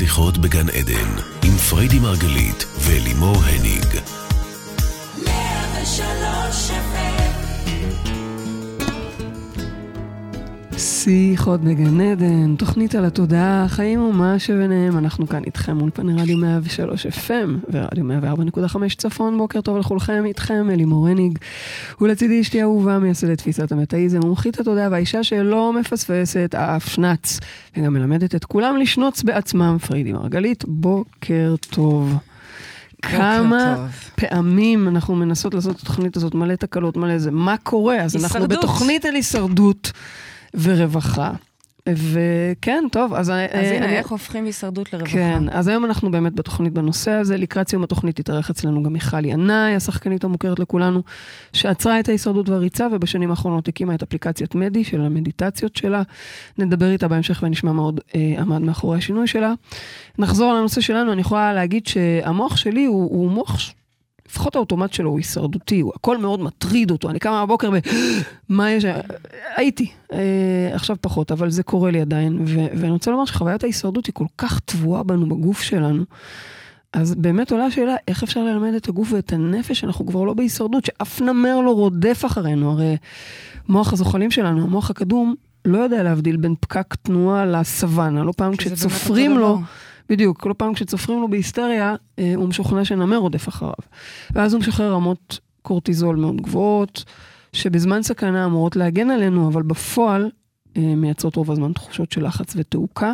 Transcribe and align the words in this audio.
שיחות 0.00 0.38
בגן 0.38 0.68
עדן, 0.68 1.10
עם 1.44 1.56
פריידי 1.56 1.98
מרגלית 1.98 2.64
ולימור 2.80 3.36
הניג. 3.44 4.00
שיחות 10.80 11.60
בגן 11.60 12.00
עדן, 12.00 12.56
תוכנית 12.56 12.94
על 12.94 13.04
התודעה, 13.04 13.64
חיים 13.68 14.00
ומה 14.02 14.38
שביניהם, 14.38 14.98
אנחנו 14.98 15.28
כאן 15.28 15.44
איתכם 15.44 15.80
אולפני 15.80 16.22
רדיו 16.22 16.38
103 16.38 17.06
FM 17.06 17.70
ורדיו 17.72 18.04
104.5 18.64 18.76
צפון, 18.96 19.38
בוקר 19.38 19.60
טוב 19.60 19.78
לכולכם, 19.78 20.22
איתכם 20.26 20.70
אלי 20.70 20.84
מורניג. 20.84 21.38
ולצידי 22.00 22.40
אשתי 22.40 22.62
אהובה 22.62 22.98
מייסדת 22.98 23.38
תפיסת 23.38 23.72
המטאיזם, 23.72 24.18
מומחית 24.20 24.60
התודעה 24.60 24.88
והאישה 24.90 25.22
שלא 25.22 25.72
מפספסת 25.72 26.54
אף 26.54 26.88
שנץ, 26.88 27.40
וגם 27.76 27.92
מלמדת 27.92 28.34
את 28.34 28.44
כולם 28.44 28.76
לשנוץ 28.76 29.22
בעצמם, 29.22 29.76
פרידי 29.86 30.12
מרגלית, 30.12 30.64
בוקר 30.68 31.54
טוב. 31.70 32.14
כמה 33.02 33.74
טוב. 33.76 33.88
פעמים 34.14 34.88
אנחנו 34.88 35.14
מנסות 35.14 35.54
לעשות 35.54 35.76
את 35.76 35.82
התוכנית 35.82 36.16
הזאת, 36.16 36.34
מלא 36.34 36.54
תקלות, 36.54 36.96
מלא 36.96 37.18
זה, 37.18 37.30
מה 37.30 37.56
קורה? 37.62 37.96
אז 37.96 38.16
אנחנו. 38.16 38.48
בתוכנית 38.48 39.04
על 39.04 39.14
הישרדות 39.14 39.92
ורווחה. 40.54 41.32
וכן, 41.88 42.84
טוב, 42.92 43.14
אז... 43.14 43.26
אז 43.26 43.30
אה, 43.30 43.76
הנה, 43.76 43.86
אני- 43.86 43.96
איך 43.98 44.10
הופכים 44.10 44.44
הישרדות 44.44 44.92
לרווחה? 44.92 45.12
כן, 45.12 45.42
אז 45.50 45.68
היום 45.68 45.84
אנחנו 45.84 46.10
באמת 46.10 46.34
בתוכנית 46.34 46.72
בנושא 46.72 47.10
הזה. 47.10 47.36
לקראת 47.36 47.68
סיום 47.68 47.82
התוכנית 47.82 48.16
תתארח 48.16 48.50
אצלנו 48.50 48.82
גם 48.82 48.92
מיכל 48.92 49.24
ינאי, 49.24 49.74
השחקנית 49.74 50.24
המוכרת 50.24 50.58
לכולנו, 50.58 51.02
שעצרה 51.52 52.00
את 52.00 52.08
ההישרדות 52.08 52.48
והריצה, 52.48 52.86
ובשנים 52.92 53.30
האחרונות 53.30 53.68
הקימה 53.68 53.94
את 53.94 54.02
אפליקציית 54.02 54.54
מדי 54.54 54.84
של 54.84 55.00
המדיטציות 55.00 55.76
שלה. 55.76 56.02
נדבר 56.58 56.90
איתה 56.90 57.08
בהמשך 57.08 57.40
ונשמע 57.42 57.72
מה 57.72 57.82
עוד 57.82 58.00
אה, 58.14 58.34
עמד 58.38 58.58
מאחורי 58.58 58.98
השינוי 58.98 59.26
שלה. 59.26 59.52
נחזור 60.18 60.54
לנושא 60.54 60.80
שלנו, 60.80 61.12
אני 61.12 61.20
יכולה 61.20 61.52
להגיד 61.54 61.86
שהמוח 61.86 62.56
שלי 62.56 62.84
הוא, 62.84 63.10
הוא 63.10 63.30
מוח... 63.30 63.70
לפחות 64.30 64.56
האוטומט 64.56 64.92
שלו 64.92 65.10
הוא 65.10 65.18
הישרדותי, 65.18 65.80
הוא 65.80 65.92
הכל 65.94 66.18
מאוד 66.18 66.40
מטריד 66.40 66.90
אותו. 66.90 67.10
אני 67.10 67.18
קמה 67.18 67.46
בבוקר 67.46 67.70
ב... 67.70 67.74
מה 68.48 68.70
יש? 68.70 68.84
הייתי, 69.56 69.90
אה, 70.12 70.70
עכשיו 70.72 70.96
פחות, 71.00 71.32
אבל 71.32 71.50
זה 71.50 71.62
קורה 71.62 71.90
לי 71.90 72.00
עדיין. 72.00 72.40
ו- 72.46 72.66
ואני 72.76 72.90
רוצה 72.90 73.10
לומר 73.10 73.24
שחוויית 73.24 73.62
ההישרדות 73.62 74.06
היא 74.06 74.12
כל 74.14 74.24
כך 74.38 74.60
טבועה 74.60 75.02
בנו, 75.02 75.28
בגוף 75.28 75.62
שלנו. 75.62 76.04
אז 76.92 77.14
באמת 77.14 77.52
עולה 77.52 77.64
השאלה, 77.64 77.94
איך 78.08 78.22
אפשר 78.22 78.44
ללמד 78.44 78.74
את 78.74 78.88
הגוף 78.88 79.12
ואת 79.12 79.32
הנפש, 79.32 79.84
אנחנו 79.84 80.06
כבר 80.06 80.24
לא 80.24 80.34
בהישרדות, 80.34 80.84
שאף 80.84 81.20
נמר 81.20 81.60
לא 81.60 81.70
רודף 81.70 82.22
אחרינו. 82.26 82.70
הרי 82.70 82.96
מוח 83.68 83.92
הזוחלים 83.92 84.30
שלנו, 84.30 84.62
המוח 84.62 84.90
הקדום, 84.90 85.34
לא 85.64 85.78
יודע 85.78 86.02
להבדיל 86.02 86.36
בין 86.36 86.54
פקק 86.60 86.94
תנועה 87.02 87.46
לסוואנה. 87.46 88.24
לא 88.24 88.32
פעם 88.36 88.56
כשצופרים 88.56 89.38
לו, 89.38 89.56
דבר. 89.56 89.64
בדיוק, 90.10 90.40
כל 90.40 90.52
פעם 90.56 90.74
כשצופרים 90.74 91.20
לו 91.20 91.28
בהיסטריה, 91.28 91.94
אה, 92.18 92.32
הוא 92.36 92.48
משוכנע 92.48 92.84
שנמר 92.84 93.16
רודף 93.16 93.48
אחריו. 93.48 93.74
ואז 94.34 94.52
הוא 94.52 94.60
משחרר 94.60 94.92
רמות 94.92 95.38
קורטיזול 95.62 96.16
מאוד 96.16 96.40
גבוהות, 96.40 97.04
שבזמן 97.52 98.02
סכנה 98.02 98.44
אמורות 98.44 98.76
להגן 98.76 99.10
עלינו, 99.10 99.48
אבל 99.48 99.62
בפועל 99.62 100.30
אה, 100.76 100.94
מייצרות 100.96 101.36
רוב 101.36 101.50
הזמן 101.50 101.72
תחושות 101.72 102.12
של 102.12 102.26
לחץ 102.26 102.52
ותעוקה, 102.56 103.12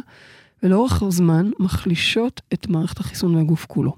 ולאורך 0.63 1.03
הזמן 1.03 1.51
מחלישות 1.59 2.41
את 2.53 2.69
מערכת 2.69 2.99
החיסון 2.99 3.35
והגוף 3.35 3.67
כולו. 3.67 3.97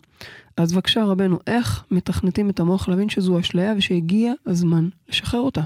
אז 0.57 0.73
בבקשה 0.73 1.05
רבנו, 1.05 1.39
איך 1.47 1.85
מתכנתים 1.91 2.51
את 2.51 2.61
המוח 2.61 2.89
להבין 2.89 3.09
שזו 3.09 3.41
אשליה 3.41 3.75
ושהגיע 3.77 4.33
הזמן 4.47 4.89
לשחרר 5.09 5.41
אותה? 5.41 5.63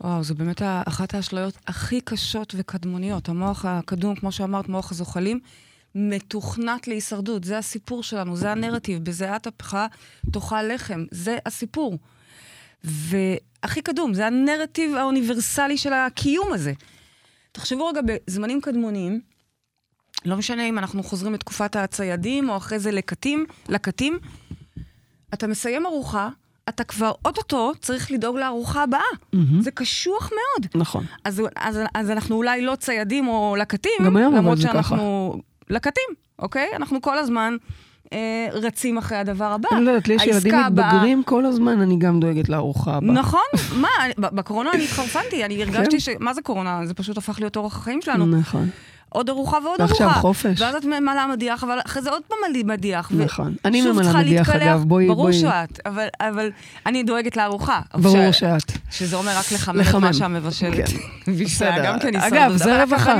וואו, 0.00 0.22
זו 0.22 0.34
באמת 0.34 0.62
אחת 0.86 1.14
האשליות 1.14 1.58
הכי 1.66 2.00
קשות 2.00 2.54
וקדמוניות. 2.56 3.28
המוח 3.28 3.64
הקדום, 3.64 4.14
כמו 4.14 4.32
שאמרת, 4.32 4.68
מוח 4.68 4.92
הזוחלים, 4.92 5.40
מתוכנת 5.94 6.88
להישרדות. 6.88 7.44
זה 7.44 7.58
הסיפור 7.58 8.02
שלנו, 8.02 8.36
זה 8.36 8.52
הנרטיב. 8.52 9.04
בזיעת 9.04 9.46
אפיך 9.46 9.76
תאכל 10.32 10.62
לחם. 10.62 11.04
זה 11.10 11.38
הסיפור. 11.46 11.98
והכי 12.84 13.82
קדום, 13.82 14.14
זה 14.14 14.26
הנרטיב 14.26 14.96
האוניברסלי 14.96 15.78
של 15.78 15.92
הקיום 15.92 16.52
הזה. 16.52 16.72
תחשבו 17.52 17.86
רגע, 17.86 18.00
בזמנים 18.02 18.60
קדמוניים, 18.60 19.20
לא 20.24 20.36
משנה 20.36 20.68
אם 20.68 20.78
אנחנו 20.78 21.02
חוזרים 21.02 21.34
לתקופת 21.34 21.76
הציידים, 21.76 22.48
או 22.48 22.56
אחרי 22.56 22.78
זה 22.78 22.90
לקטים, 22.90 23.46
לקטים, 23.68 24.18
אתה 25.34 25.46
מסיים 25.46 25.86
ארוחה, 25.86 26.28
אתה 26.68 26.84
כבר 26.84 27.12
אוטוטו 27.24 27.72
צריך 27.80 28.10
לדאוג 28.10 28.36
לארוחה 28.36 28.82
הבאה. 28.82 29.00
מהמם. 29.32 29.62
זה 29.62 29.70
קשוח 29.70 30.30
מאוד. 30.30 30.70
נכון. 30.74 31.04
אז, 31.24 31.42
אז, 31.56 31.78
אז 31.94 32.10
אנחנו 32.10 32.36
אולי 32.36 32.62
לא 32.62 32.76
ציידים 32.76 33.28
או 33.28 33.56
לקטים, 33.58 33.92
גם 34.04 34.16
היום, 34.16 34.32
אבל 34.32 34.42
למרות 34.42 34.58
זה 34.58 34.62
שאנחנו 34.62 35.34
לקטים, 35.70 36.04
אוקיי? 36.38 36.68
אנחנו 36.76 37.00
כל 37.02 37.18
הזמן 37.18 37.56
אה, 38.12 38.18
רצים 38.52 38.98
אחרי 38.98 39.18
הדבר 39.18 39.44
הבא. 39.52 39.68
אני 39.72 39.84
לא 39.84 39.90
יודעת, 39.90 40.08
לי 40.08 40.14
יש 40.14 40.22
ילדים 40.26 40.54
מתבגרים 40.66 41.22
כל 41.22 41.46
הזמן, 41.46 41.80
אני 41.80 41.96
גם 41.98 42.20
דואגת 42.20 42.48
לארוחה 42.48 42.94
הבאה. 42.94 43.12
נכון, 43.12 43.40
מה, 43.82 43.88
בקורונה 44.18 44.70
אני 44.74 44.84
התחרפנתי, 44.84 45.44
אני 45.44 45.62
הרגשתי 45.62 45.90
כן. 45.90 46.00
ש... 46.00 46.08
מה 46.20 46.34
זה 46.34 46.42
קורונה? 46.42 46.80
זה 46.86 46.94
פשוט 46.94 47.18
הפך 47.18 47.40
להיות 47.40 47.56
אורח 47.56 47.76
החיים 47.76 48.02
שלנו. 48.02 48.26
נכון. 48.26 48.68
עוד 49.08 49.28
ארוחה 49.28 49.58
ועוד 49.64 49.80
ועכשיו 49.80 50.06
ארוחה. 50.06 50.20
חופש. 50.20 50.60
ואז 50.60 50.74
את 50.74 50.84
ממלאה 50.84 51.26
מדיח, 51.26 51.64
אבל 51.64 51.78
אחרי 51.86 52.02
זה 52.02 52.10
עוד 52.10 52.22
פעם 52.28 52.38
מדיח. 52.66 53.10
נכון. 53.16 53.54
אני 53.64 53.82
ממלאה 53.82 54.16
מדיח. 54.22 54.50
אגב, 54.50 54.84
בואי- 54.84 55.06
ברור 55.08 55.32
שאת, 55.32 55.80
אבל, 55.86 56.06
אבל 56.20 56.50
אני 56.86 57.02
דואגת 57.02 57.36
לארוחה. 57.36 57.80
ברור 57.94 58.32
ש- 58.32 58.38
שאת. 58.38 58.72
שזה 58.90 59.16
אומר 59.16 59.32
רק 59.38 59.52
לחמם 59.52 59.80
את. 59.80 59.94
מה 59.94 60.12
שהמבשלת 60.12 60.88
כן. 60.88 61.32
בסדר. 61.44 61.84
גם 61.84 61.98
כן 61.98 62.16
אגב. 62.16 62.56
זה 62.56 62.82
רווחה. 62.82 63.14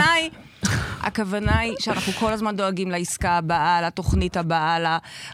הכוונה 1.00 1.58
היא... 1.58 1.74
שאנחנו 1.78 2.12
כל 2.12 2.32
הזמן 2.32 2.56
דואגים 2.56 2.90
לעסקה 2.90 3.30
הבאה, 3.30 3.82
לתוכנית 3.82 4.36
הבאה, 4.36 4.78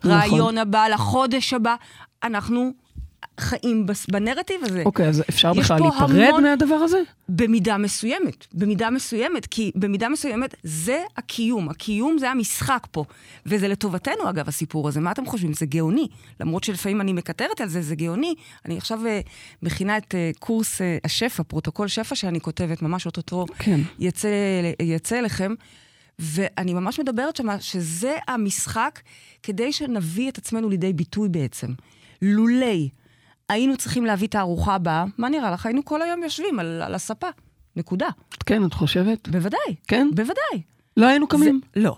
לרעיון 0.05 0.39
נכון. 0.39 0.59
הבא, 0.59 0.89
לחודש 0.89 1.53
הבא. 1.53 1.75
אנחנו 2.23 2.73
חיים 3.41 3.87
בנרטיב 4.11 4.57
הזה. 4.65 4.83
אוקיי, 4.87 5.09
אז 5.09 5.23
אפשר 5.29 5.53
בכלל 5.53 5.79
להיפרד 5.81 6.11
המון- 6.11 6.43
מהדבר 6.43 6.75
הזה? 6.75 6.99
במידה 7.29 7.79
מסוימת, 7.79 8.47
במידה 8.55 8.91
מסוימת, 8.91 9.47
כי 9.47 9.71
במידה 9.75 10.09
מסוימת 10.09 10.55
זה 10.63 11.03
הקיום, 11.17 11.69
הקיום 11.69 12.19
זה 12.19 12.31
המשחק 12.31 12.87
פה. 12.91 13.05
וזה 13.47 13.69
לטובתנו 13.69 14.31
אגב, 14.31 14.49
הסיפור 14.49 14.89
הזה. 14.89 15.01
מה 15.01 15.13
אתם 15.13 15.27
חושבים? 15.27 15.53
זה 15.53 15.67
גאוני. 15.67 16.09
למרות 16.41 16.65
שלפעמים 16.65 17.01
אני 17.01 17.13
מקטרת 17.13 17.61
על 17.61 17.69
זה, 17.69 17.83
זה 17.83 17.95
גאוני. 17.95 18.35
אני 18.65 18.77
עכשיו 18.79 19.07
אה, 19.07 19.21
מכינה 19.63 19.97
את 19.99 20.15
אה, 20.15 20.31
קורס 20.39 20.81
אה, 20.81 20.99
השפע, 21.05 21.43
פרוטוקול 21.43 21.89
שפע 21.89 22.15
שאני 22.15 22.41
כותבת, 22.41 22.83
ממש 22.83 23.07
אוטוטו 23.07 23.47
כן. 23.59 23.81
יצא, 23.99 24.29
יצא 24.83 25.19
אליכם. 25.19 25.55
ואני 26.19 26.75
ממש 26.75 27.01
מדברת 27.01 27.37
שם 27.37 27.47
שזה 27.61 28.17
המשחק 28.29 29.01
כדי 29.43 29.73
שנביא 29.73 30.31
את 30.31 30.39
עצמנו 30.39 30.69
לידי 30.69 30.93
ביטוי 30.93 31.29
בעצם. 31.29 31.67
לולא 32.23 32.89
היינו 33.49 33.77
צריכים 33.77 34.05
להביא 34.07 34.29
את 34.29 34.35
הארוחה 34.35 34.75
הבאה, 34.75 35.05
מה 35.19 35.29
נראה 35.29 35.51
לך? 35.51 35.67
היינו 35.67 35.85
כל 35.85 36.03
היום 36.03 36.23
יושבים 36.23 36.59
על, 36.59 36.83
על 36.83 36.95
הספה. 36.95 37.27
נקודה. 37.77 38.09
כן, 38.47 38.65
את 38.65 38.75
חושבת? 38.75 39.29
בוודאי. 39.29 39.75
כן? 39.89 40.09
בוודאי. 40.15 40.63
לא 40.97 41.07
היינו 41.07 41.27
קמים? 41.27 41.61
זה, 41.75 41.81
לא. 41.81 41.97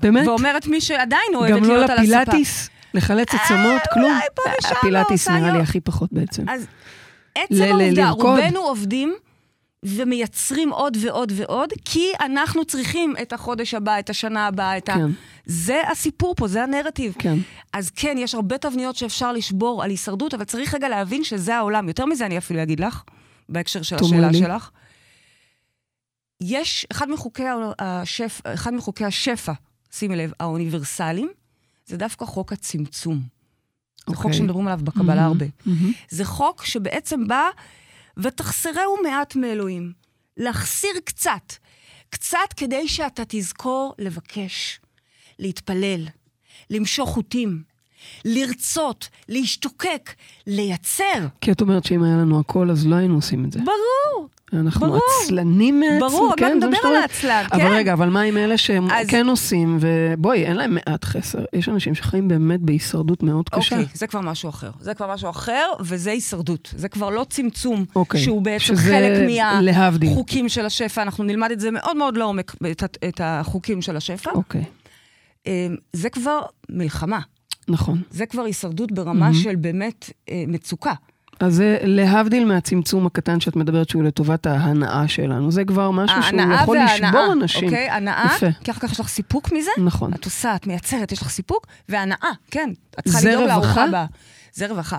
באמת? 0.00 0.26
ואומרת 0.26 0.66
מי 0.66 0.80
שעדיין 0.80 1.34
אוהבת 1.34 1.56
גם 1.56 1.64
לא 1.64 1.76
להיות 1.76 1.90
על 1.90 1.98
הספה. 1.98 2.18
לפילאטיס? 2.20 2.70
לחלץ 2.94 3.34
עצמות? 3.34 3.80
אה, 3.80 3.94
כלום? 3.94 4.12
אולי 4.12 4.26
פה 4.34 4.42
ושם 4.58 4.68
לא 4.74 4.78
הפילאטיס 4.78 5.28
עושה 5.28 5.40
נראה 5.40 5.52
לי. 5.52 5.60
הכי 5.60 5.80
פחות 5.80 6.12
בעצם. 6.12 6.48
אז 6.48 6.66
עצם 7.34 7.62
העובדה. 7.62 8.10
רובנו 8.10 8.60
עובדים 8.60 9.14
ומייצרים 9.84 10.72
עוד 10.72 10.96
ועוד 11.00 11.32
ועוד, 11.36 11.68
כי 11.84 12.06
אנחנו 12.20 12.64
צריכים 12.64 13.14
את 13.22 13.32
החודש 13.32 13.74
הבא, 13.74 13.98
את 13.98 14.10
השנה 14.10 14.46
הבאה, 14.46 14.78
את 14.78 14.88
ה... 14.88 14.94
כן. 14.94 15.10
זה 15.46 15.82
הסיפור 15.92 16.34
פה, 16.34 16.48
זה 16.48 16.62
הנרטיב. 16.62 17.14
כן. 17.18 17.38
אז 17.72 17.90
כן, 17.90 18.16
יש 18.18 18.34
הרבה 18.34 18.58
תבניות 18.58 18.96
שאפשר 18.96 19.32
לשבור 19.32 19.82
על 19.82 19.90
הישרדות, 19.90 20.34
אבל 20.34 20.44
צריך 20.44 20.74
רגע 20.74 20.88
להבין 20.88 21.24
שזה 21.24 21.56
העולם. 21.56 21.88
יותר 21.88 22.06
מזה 22.06 22.26
אני 22.26 22.38
אפילו 22.38 22.62
אגיד 22.62 22.80
לך, 22.80 23.02
בהקשר 23.48 23.82
של 23.82 23.96
השאלה 23.96 24.30
לי. 24.30 24.38
שלך. 24.38 24.70
יש 26.40 26.86
אחד 26.90 27.10
מחוקי, 27.10 27.44
השפ, 27.78 28.40
אחד 28.44 28.74
מחוקי 28.74 29.04
השפע, 29.04 29.52
שימי 29.92 30.16
לב, 30.16 30.32
האוניברסליים, 30.40 31.30
זה 31.86 31.96
דווקא 31.96 32.24
חוק 32.24 32.52
הצמצום. 32.52 33.20
זה 34.08 34.16
חוק 34.16 34.24
אוקיי. 34.24 34.38
שמדברים 34.38 34.66
עליו 34.66 34.80
בקבלה 34.84 35.14
מהמם, 35.14 35.26
הרבה. 35.26 35.46
מהמם. 35.66 35.92
זה 36.08 36.24
חוק 36.24 36.64
שבעצם 36.64 37.28
בא, 37.28 37.48
ותחסרהו 38.16 39.02
מעט 39.02 39.36
מאלוהים. 39.36 39.92
להחסיר 40.36 40.90
קצת. 41.04 41.52
קצת 42.10 42.52
כדי 42.56 42.88
שאתה 42.88 43.22
תזכור 43.28 43.94
לבקש, 43.98 44.80
להתפלל, 45.38 46.06
למשוך 46.70 47.10
חוטים, 47.10 47.62
לרצות, 48.24 49.08
להשתוקק, 49.28 50.10
לייצר. 50.46 51.26
כי 51.40 51.52
את 51.52 51.60
אומרת 51.60 51.84
שאם 51.84 52.02
היה 52.02 52.16
לנו 52.16 52.40
הכל, 52.40 52.70
אז 52.70 52.86
לא 52.86 52.94
היינו 52.96 53.14
עושים 53.14 53.44
את 53.44 53.52
זה. 53.52 53.58
ברור. 53.60 54.28
אנחנו 54.52 54.86
ברור. 54.86 55.00
עצלנים 55.24 55.80
מעצמם, 55.80 55.98
ברור, 56.00 56.20
עוד 56.30 56.38
כן, 56.38 56.58
זה 56.60 56.66
מה 56.66 56.72
נדבר 56.76 56.88
על? 56.88 56.94
העצלן, 56.96 57.44
אבל 57.52 57.60
כן. 57.60 57.66
רגע, 57.72 57.92
אבל 57.92 58.08
מה 58.08 58.20
עם 58.20 58.36
אלה 58.36 58.58
שהם 58.58 58.90
אז- 58.90 59.06
כן 59.08 59.26
עושים, 59.28 59.78
ובואי, 59.80 60.44
אין 60.44 60.56
להם 60.56 60.74
מעט 60.74 61.04
חסר. 61.04 61.38
יש 61.52 61.68
אנשים 61.68 61.94
שחיים 61.94 62.28
באמת 62.28 62.60
בהישרדות 62.60 63.22
מאוד 63.22 63.48
קשה. 63.48 63.76
אוקיי, 63.76 63.88
זה 63.94 64.06
כבר 64.06 64.20
משהו 64.20 64.48
אחר. 64.50 64.70
זה 64.80 64.94
כבר 64.94 65.14
משהו 65.14 65.30
אחר, 65.30 65.66
וזה 65.80 66.10
הישרדות. 66.10 66.74
זה 66.76 66.88
כבר 66.88 67.10
לא 67.10 67.26
צמצום, 67.30 67.84
אוקיי, 67.96 68.20
שהוא 68.20 68.42
בעצם 68.42 68.64
שזה 68.64 68.80
חלק. 68.80 70.02
מהחוקים 70.02 70.48
של 70.48 70.66
השפע. 70.66 71.02
אנחנו 71.02 71.24
נלמד 71.24 71.50
את 71.50 71.60
זה 71.60 71.70
מאוד 71.70 71.96
מאוד 71.96 72.16
לעומק, 72.16 72.52
את, 72.70 72.98
את 73.08 73.20
החוקים 73.24 73.82
של 73.82 73.96
השפע. 73.96 74.30
אוקיי, 74.30 74.64
אה, 75.46 75.66
זה 75.92 76.10
כבר 76.10 76.40
מלחמה. 76.68 77.20
נכון. 77.68 78.02
זה 78.10 78.26
כבר 78.26 78.42
הישרדות 78.42 78.92
ברמה 78.92 79.34
של 79.34 79.56
באמת 79.56 80.10
אה, 80.28 80.44
מצוקה. 80.48 80.92
אז 81.40 81.54
זה 81.54 81.78
להבדיל 81.82 82.44
מהצמצום 82.44 83.06
הקטן 83.06 83.40
שאת 83.40 83.56
מדברת 83.56 83.88
שהוא 83.88 84.02
לטובת 84.02 84.46
ההנאה 84.46 85.08
שלנו. 85.08 85.52
זה 85.52 85.64
כבר 85.64 85.90
משהו 85.90 86.22
שהוא 86.22 86.40
יכול 86.40 86.76
וההנאה, 86.76 87.08
לשבור 87.08 87.32
אנשים. 87.32 87.64
אוקיי? 87.64 87.90
הנאה, 87.90 88.32
יפה. 88.36 88.46
כי 88.64 88.70
אחר 88.70 88.80
כך 88.80 88.92
יש 88.92 89.00
לך 89.00 89.08
סיפוק 89.08 89.52
מזה. 89.52 89.70
נכון. 89.84 90.14
את 90.14 90.24
עושה, 90.24 90.56
את 90.56 90.66
מייצרת, 90.66 91.12
יש 91.12 91.22
לך 91.22 91.28
סיפוק, 91.28 91.66
והנאה, 91.88 92.16
כן. 92.50 92.70
את 92.98 93.04
צריכה 93.08 93.28
לדאוג? 93.28 93.46
לארוחה 93.48 93.84
הבאה. 93.84 94.06
זה 94.52 94.66
רווחה. 94.68 94.98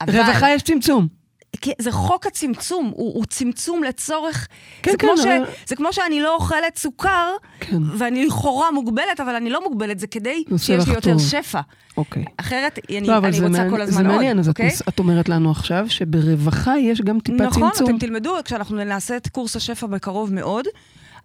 אבל- 0.00 0.20
רווחה 0.20 0.50
יש 0.50 0.62
צמצום. 0.62 1.23
כי 1.64 1.72
זה 1.78 1.92
חוק 1.92 2.26
הצמצום, 2.26 2.92
הוא, 2.94 3.14
הוא 3.14 3.24
צמצום 3.24 3.82
לצורך... 3.84 4.46
כן, 4.82 4.90
זה 4.90 4.96
כן, 4.96 5.06
כמו 5.06 5.16
ש, 5.18 5.20
אבל- 5.26 5.44
זה 5.66 5.76
כמו 5.76 5.92
שאני 5.92 6.20
לא 6.20 6.34
אוכלת 6.34 6.78
סוכר, 6.78 7.30
כן. 7.60 7.76
ואני 7.98 8.26
לכאורה 8.26 8.70
מוגבלת, 8.72 9.20
אבל 9.20 9.34
אני 9.34 9.50
לא 9.50 9.64
מוגבלת, 9.68 9.98
זה 9.98 10.06
כדי 10.06 10.44
שיש 10.56 10.88
לי 10.88 10.94
יותר. 10.94 11.18
שפע. 11.18 11.60
אוקיי. 11.96 12.24
אחרת 12.36 12.78
אני, 12.90 13.00
לא, 13.08 13.18
אני 13.18 13.32
זה 13.32 13.38
רוצה 13.46 13.48
מעניין- 13.58 13.70
כל 13.70 13.80
הזמן 13.80 14.02
זה 14.02 14.08
עוד, 14.08 14.16
מעניין, 14.16 14.38
אז 14.38 14.48
אוקיי? 14.48 14.70
את 14.88 14.98
אומרת 14.98 15.28
לנו 15.28 15.50
עכשיו 15.50 15.86
שברווחה 15.88 16.78
יש 16.78 17.00
גם 17.00 17.20
טיפה 17.20 17.44
נכון, 17.44 17.70
צמצום. 17.70 17.88
אתם 17.90 17.98
תלמדו, 17.98 18.34
כשאנחנו 18.44 18.76
נעשה 18.84 19.16
את 19.16 19.28
קורס 19.28 19.56
השפע 19.56 19.86
בקרוב 19.86 20.32
מאוד, 20.32 20.64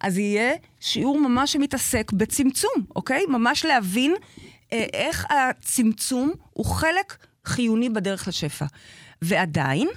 אז 0.02 0.18
יהיה 0.18 0.52
שיעור 0.80 1.20
ממש 1.20 1.54
שמתעסק 1.54 2.12
בצמצום, 2.14 2.72
אוקיי? 2.96 3.24
ממש 3.30 3.66
להבין 3.66 4.16
אה, 4.74 4.86
איך 4.94 5.26
הצמצום 5.30 6.32
הוא 6.54 6.66
חלק 6.66 7.16
חיוני 7.46 7.90
בדרך 7.90 8.28
לשפע. 8.28 8.66
ועדיין, 9.22 9.88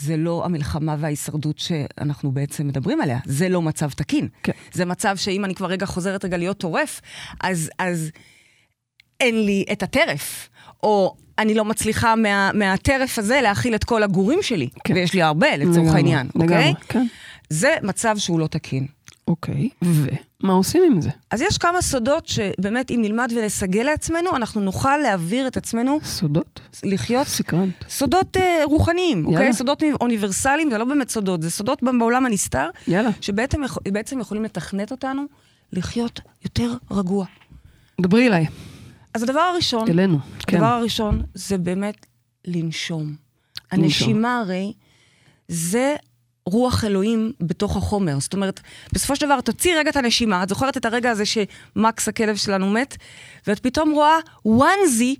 זה 0.00 0.16
לא 0.16 0.44
המלחמה 0.44 0.96
וההישרדות 0.98 1.58
שאנחנו 1.58 2.32
בעצם 2.32 2.68
מדברים 2.68 3.00
עליה. 3.00 3.18
זה 3.24 3.48
לא 3.48 3.62
מצב 3.62 3.90
תקין. 3.90 4.28
כן. 4.42 4.52
זה 4.72 4.84
מצב 4.84 5.16
שאם 5.16 5.44
אני 5.44 5.54
כבר 5.54 5.66
רגע 5.66 5.86
חוזרת 5.86 6.24
רגע 6.24 6.36
להיות 6.36 6.58
טורף, 6.58 7.00
אז, 7.40 7.70
אז 7.78 8.10
אין 9.20 9.44
לי 9.44 9.64
את 9.72 9.82
הטרף. 9.82 10.48
או 10.82 11.16
אני 11.38 11.54
לא 11.54 11.64
מצליחה 11.64 12.16
מה, 12.16 12.50
מהטרף 12.54 13.18
הזה 13.18 13.40
להכיל 13.42 13.74
את 13.74 13.84
כל 13.84 14.02
הגורים 14.02 14.38
שלי. 14.42 14.68
כן. 14.84 14.94
ויש 14.94 15.14
לי 15.14 15.22
הרבה, 15.22 15.56
לצורך 15.56 15.76
לגמרי, 15.76 15.94
העניין, 15.94 16.26
לגמרי, 16.34 16.56
אוקיי? 16.56 16.74
כן. 16.88 17.06
זה 17.50 17.74
מצב 17.82 18.18
שהוא 18.18 18.40
לא 18.40 18.46
תקין. 18.46 18.86
אוקיי, 19.28 19.68
ומה 20.42 20.52
עושים 20.52 20.82
עם 20.92 21.00
זה? 21.00 21.10
אז 21.30 21.40
יש 21.40 21.58
כמה 21.58 21.82
סודות 21.82 22.26
שבאמת, 22.26 22.90
אם 22.90 22.98
נלמד 23.02 23.32
ונסגל 23.36 23.82
לעצמנו, 23.82 24.36
אנחנו 24.36 24.60
נוכל 24.60 24.96
להעביר 24.96 25.46
את 25.46 25.56
עצמנו 25.56 25.98
סודות? 26.04 26.60
לחיות 26.84 27.26
סקרנט. 27.26 27.74
סודות 27.88 28.36
אה, 28.36 28.60
רוחניים, 28.64 29.18
יאללה. 29.24 29.38
אוקיי? 29.38 29.52
סודות 29.52 29.82
אוניברסליים, 30.00 30.70
זה 30.70 30.78
לא 30.78 30.84
באמת 30.84 31.08
סודות, 31.10 31.42
זה 31.42 31.50
סודות 31.50 31.82
בעולם 31.82 32.26
הנסתר, 32.26 32.68
יאללה, 32.88 33.10
שבעצם 33.20 33.62
יכול- 33.64 33.82
בעצם 33.92 34.20
יכולים 34.20 34.44
לתכנת 34.44 34.90
אותנו 34.90 35.22
לחיות 35.72 36.20
יותר 36.44 36.72
רגוע. 36.90 37.26
דברי 38.00 38.26
אליי, 38.26 38.46
אז 39.14 39.22
הדבר 39.22 39.40
הראשון, 39.40 39.88
אלינו. 39.88 40.18
כן. 40.46 40.56
הדבר 40.56 40.66
הראשון 40.72 41.22
זה 41.34 41.58
באמת 41.58 42.06
לנשום. 42.46 43.14
הנשימה 43.72 44.38
הרי 44.38 44.72
זה 45.48 45.96
רוח 46.46 46.84
אלוהים 46.84 47.32
בתוך 47.40 47.76
החומר. 47.76 48.20
זאת 48.20 48.34
אומרת, 48.34 48.60
בסופו 48.92 49.16
של 49.16 49.26
דבר, 49.26 49.40
תוציא 49.40 49.74
רגע 49.76 49.90
את 49.90 49.96
הנשימה, 49.96 50.42
את 50.42 50.48
זוכרת 50.48 50.76
את 50.76 50.84
הרגע 50.84 51.10
הזה 51.10 51.24
שמקס 51.26 52.08
הכלב 52.08 52.36
שלנו 52.36 52.70
מת, 52.70 52.96
ואת 53.46 53.58
פתאום 53.58 53.90
רואה 53.90 54.16
וואנזי 54.44 55.16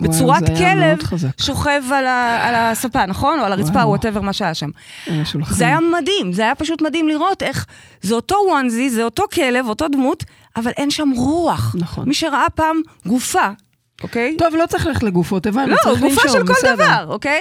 בצורת 0.00 0.42
מאוד 0.42 0.58
כלב. 0.58 0.98
שוכב 1.40 1.82
על, 1.94 2.06
ה, 2.06 2.48
על 2.48 2.54
הספה, 2.54 3.06
נכון? 3.06 3.40
או 3.40 3.44
על 3.44 3.52
הרצפה, 3.52 3.72
וואו. 3.72 3.88
וואטאבר 3.88 4.20
מה 4.20 4.32
שהיה 4.32 4.54
שם. 4.54 4.70
השולחן. 5.06 5.54
זה 5.54 5.66
היה 5.66 5.78
מדהים, 5.80 6.32
זה 6.32 6.42
היה 6.42 6.54
פשוט 6.54 6.82
מדהים 6.82 7.08
לראות 7.08 7.42
איך 7.42 7.66
זה 8.02 8.14
אותו 8.14 8.36
וואנזי, 8.48 8.90
זה 8.90 9.04
אותו 9.04 9.22
כלב, 9.34 9.68
אותו 9.68 9.88
דמות, 9.88 10.24
אבל 10.56 10.70
אין 10.76 10.90
שם 10.90 11.10
רוח. 11.16 11.76
נכון. 11.78 12.08
מי 12.08 12.14
שראה 12.14 12.46
פעם 12.54 12.80
גופה, 13.06 13.48
אוקיי? 14.02 14.36
טוב, 14.38 14.54
לא 14.54 14.66
צריך 14.66 14.86
ללכת 14.86 15.02
לגופות, 15.02 15.46
הבנו, 15.46 15.66
לא, 15.66 15.76
צריך 15.82 16.00
גופה 16.00 16.22
לנשום, 16.24 16.40
של 16.40 16.46
כל 16.46 16.52
בסדר. 16.52 16.74
דבר, 16.74 17.04
אוקיי? 17.08 17.40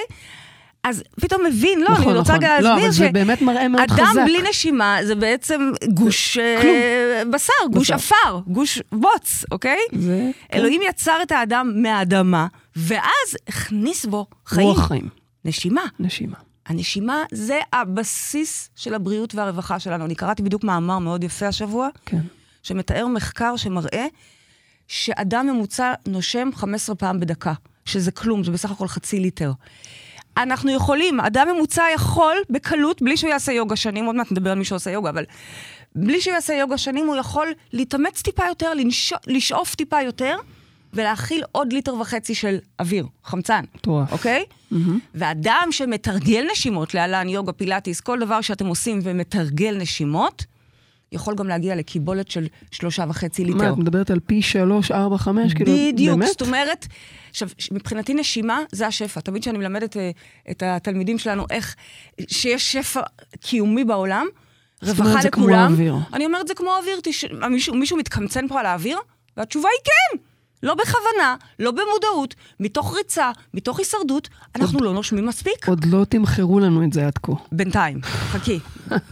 אז 0.89 1.03
פתאום 1.21 1.45
מבין, 1.45 1.81
לא, 1.81 1.89
נכון, 1.89 2.09
אני 2.09 2.17
רוצה 2.17 2.33
נכון. 2.33 2.43
רגע 2.43 2.61
לא, 2.61 2.69
להסביר 2.69 2.85
אבל 2.85 2.91
זה 2.91 3.09
באמת 3.11 3.41
מראה 3.41 3.67
מאוד 3.67 3.81
אדם 3.81 4.05
חזק. 4.05 4.21
בלי 4.25 4.49
נשימה 4.49 4.97
זה 5.03 5.15
בעצם 5.15 5.71
גוש 5.93 6.37
אה, 6.37 7.23
בשר, 7.31 7.53
גוש. 7.71 7.91
עפר, 7.91 8.39
גוש 8.47 8.81
בוץ, 8.91 9.45
אוקיי? 9.51 9.79
זה, 9.93 10.31
כן. 10.49 10.57
אלוהים 10.57 10.81
יצר 10.89 11.17
את 11.23 11.31
האדם 11.31 11.73
מהאדמה, 11.75 12.47
ואז 12.75 13.37
הכניס 13.47 14.05
בו 14.05 14.25
חיים. 14.45 14.67
רוח 14.67 14.87
חיים, 14.87 15.09
נשימה. 15.45 15.85
נשימה. 15.99 16.37
הנשימה 16.65 17.23
זה 17.31 17.59
הבסיס 17.73 18.69
של 18.75 18.93
הבריאות 18.93 19.35
והרווחה 19.35 19.79
שלנו. 19.79 20.05
אני 20.05 20.15
קראתי 20.15 20.43
בדיוק 20.43 20.63
מאמר 20.63 20.99
מאוד 20.99 21.23
יפה 21.23 21.47
השבוע, 21.47 21.89
כן. 22.05 22.21
שמתאר 22.63 23.07
מחקר 23.07 23.55
שמראה 23.55 24.05
שאדם 24.87 25.47
ממוצע 25.47 25.93
נושם 26.07 26.49
15 26.53 26.95
פעם 26.95 27.19
בדקה, 27.19 27.53
שזה 27.85 28.11
כלום, 28.11 28.43
זה 28.43 28.51
בסך 28.51 28.71
הכל 28.71 28.87
חצי 28.87 29.19
ליטר. 29.19 29.51
אנחנו 30.37 30.71
יכולים, 30.71 31.19
אדם 31.19 31.47
ממוצע 31.55 31.83
יכול 31.95 32.35
בקלות, 32.49 33.01
בלי 33.01 33.17
שהוא 33.17 33.29
יעשה 33.29 33.51
יוגה 33.51 33.75
שנים, 33.75 34.05
עוד 34.05 34.15
מעט 34.15 34.31
נדבר 34.31 34.51
על 34.51 34.57
מי 34.57 34.65
שעושה 34.65 34.91
יוגה, 34.91 35.09
אבל 35.09 35.23
בלי 35.95 36.21
שהוא 36.21 36.33
יעשה 36.33 36.53
יוגה 36.53 36.77
שנים, 36.77 37.07
הוא 37.07 37.15
יכול 37.15 37.47
להתאמץ 37.73 38.21
טיפה 38.21 38.43
יותר, 38.47 38.73
לנש... 38.73 39.13
לשאוף 39.27 39.75
טיפה 39.75 40.01
יותר, 40.01 40.35
ולהכיל 40.93 41.43
עוד 41.51 41.73
ליטר 41.73 41.95
וחצי 41.95 42.35
של 42.35 42.57
אוויר, 42.79 43.05
חמצן. 43.23 43.63
מטורף. 43.75 44.11
אוקיי? 44.11 44.45
ואדם 45.15 45.67
שמתרגל 45.71 46.47
נשימות, 46.51 46.93
להלן 46.93 47.29
יוגה, 47.29 47.53
פילאטיס, 47.53 48.01
כל 48.01 48.19
דבר 48.19 48.41
שאתם 48.41 48.65
עושים 48.65 48.99
ומתרגל 49.03 49.77
נשימות, 49.77 50.45
יכול 51.11 51.35
גם 51.35 51.47
להגיע 51.47 51.75
לקיבולת 51.75 52.31
של 52.31 52.47
שלושה 52.71 53.05
וחצי 53.09 53.43
מה, 53.43 53.49
ליטר. 53.49 53.73
את 53.73 53.77
מדברת 53.77 54.11
על 54.11 54.19
פי 54.19 54.41
שלוש, 54.41 54.91
ארבע, 54.91 55.17
חמש? 55.17 55.53
כאילו, 55.53 55.71
בדיוק, 55.71 56.17
באמת? 56.17 56.29
זאת 56.29 56.41
אומרת, 56.41 56.87
עכשיו, 57.29 57.49
מבחינתי 57.71 58.13
נשימה 58.13 58.59
זה 58.71 58.87
השפע. 58.87 59.19
תמיד 59.21 59.41
כשאני 59.41 59.57
מלמדת 59.57 59.97
אה, 59.97 60.11
את 60.51 60.63
התלמידים 60.63 61.17
שלנו 61.17 61.45
איך, 61.49 61.75
שיש 62.27 62.71
שפע 62.71 63.01
קיומי 63.41 63.83
בעולם, 63.83 64.27
רווחה 64.83 65.03
אומרת, 65.09 65.21
זה 65.21 65.29
כמו 65.29 65.47
לכולם. 65.47 65.75
אני 66.13 66.25
אומרת, 66.25 66.47
זה 66.47 66.53
כמו 66.53 66.69
אוויר, 66.77 66.99
תש... 67.03 67.25
מישהו, 67.49 67.75
מישהו 67.75 67.97
מתקמצן 67.97 68.47
פה 68.47 68.59
על 68.59 68.65
האוויר? 68.65 68.97
והתשובה 69.37 69.69
היא 69.69 69.85
כן. 69.85 70.26
לא 70.63 70.73
בכוונה, 70.73 71.35
לא 71.59 71.71
במודעות, 71.71 72.35
מתוך 72.59 72.95
ריצה, 72.97 73.31
מתוך 73.53 73.79
הישרדות, 73.79 74.29
אנחנו 74.55 74.79
לא 74.83 74.93
נושמים 74.93 75.25
מספיק. 75.25 75.67
עוד 75.69 75.85
לא 75.85 76.05
תמכרו 76.09 76.59
לנו 76.59 76.83
את 76.83 76.93
זה 76.93 77.07
עד 77.07 77.17
כה. 77.23 77.31
בינתיים, 77.51 78.01
חכי, 78.03 78.59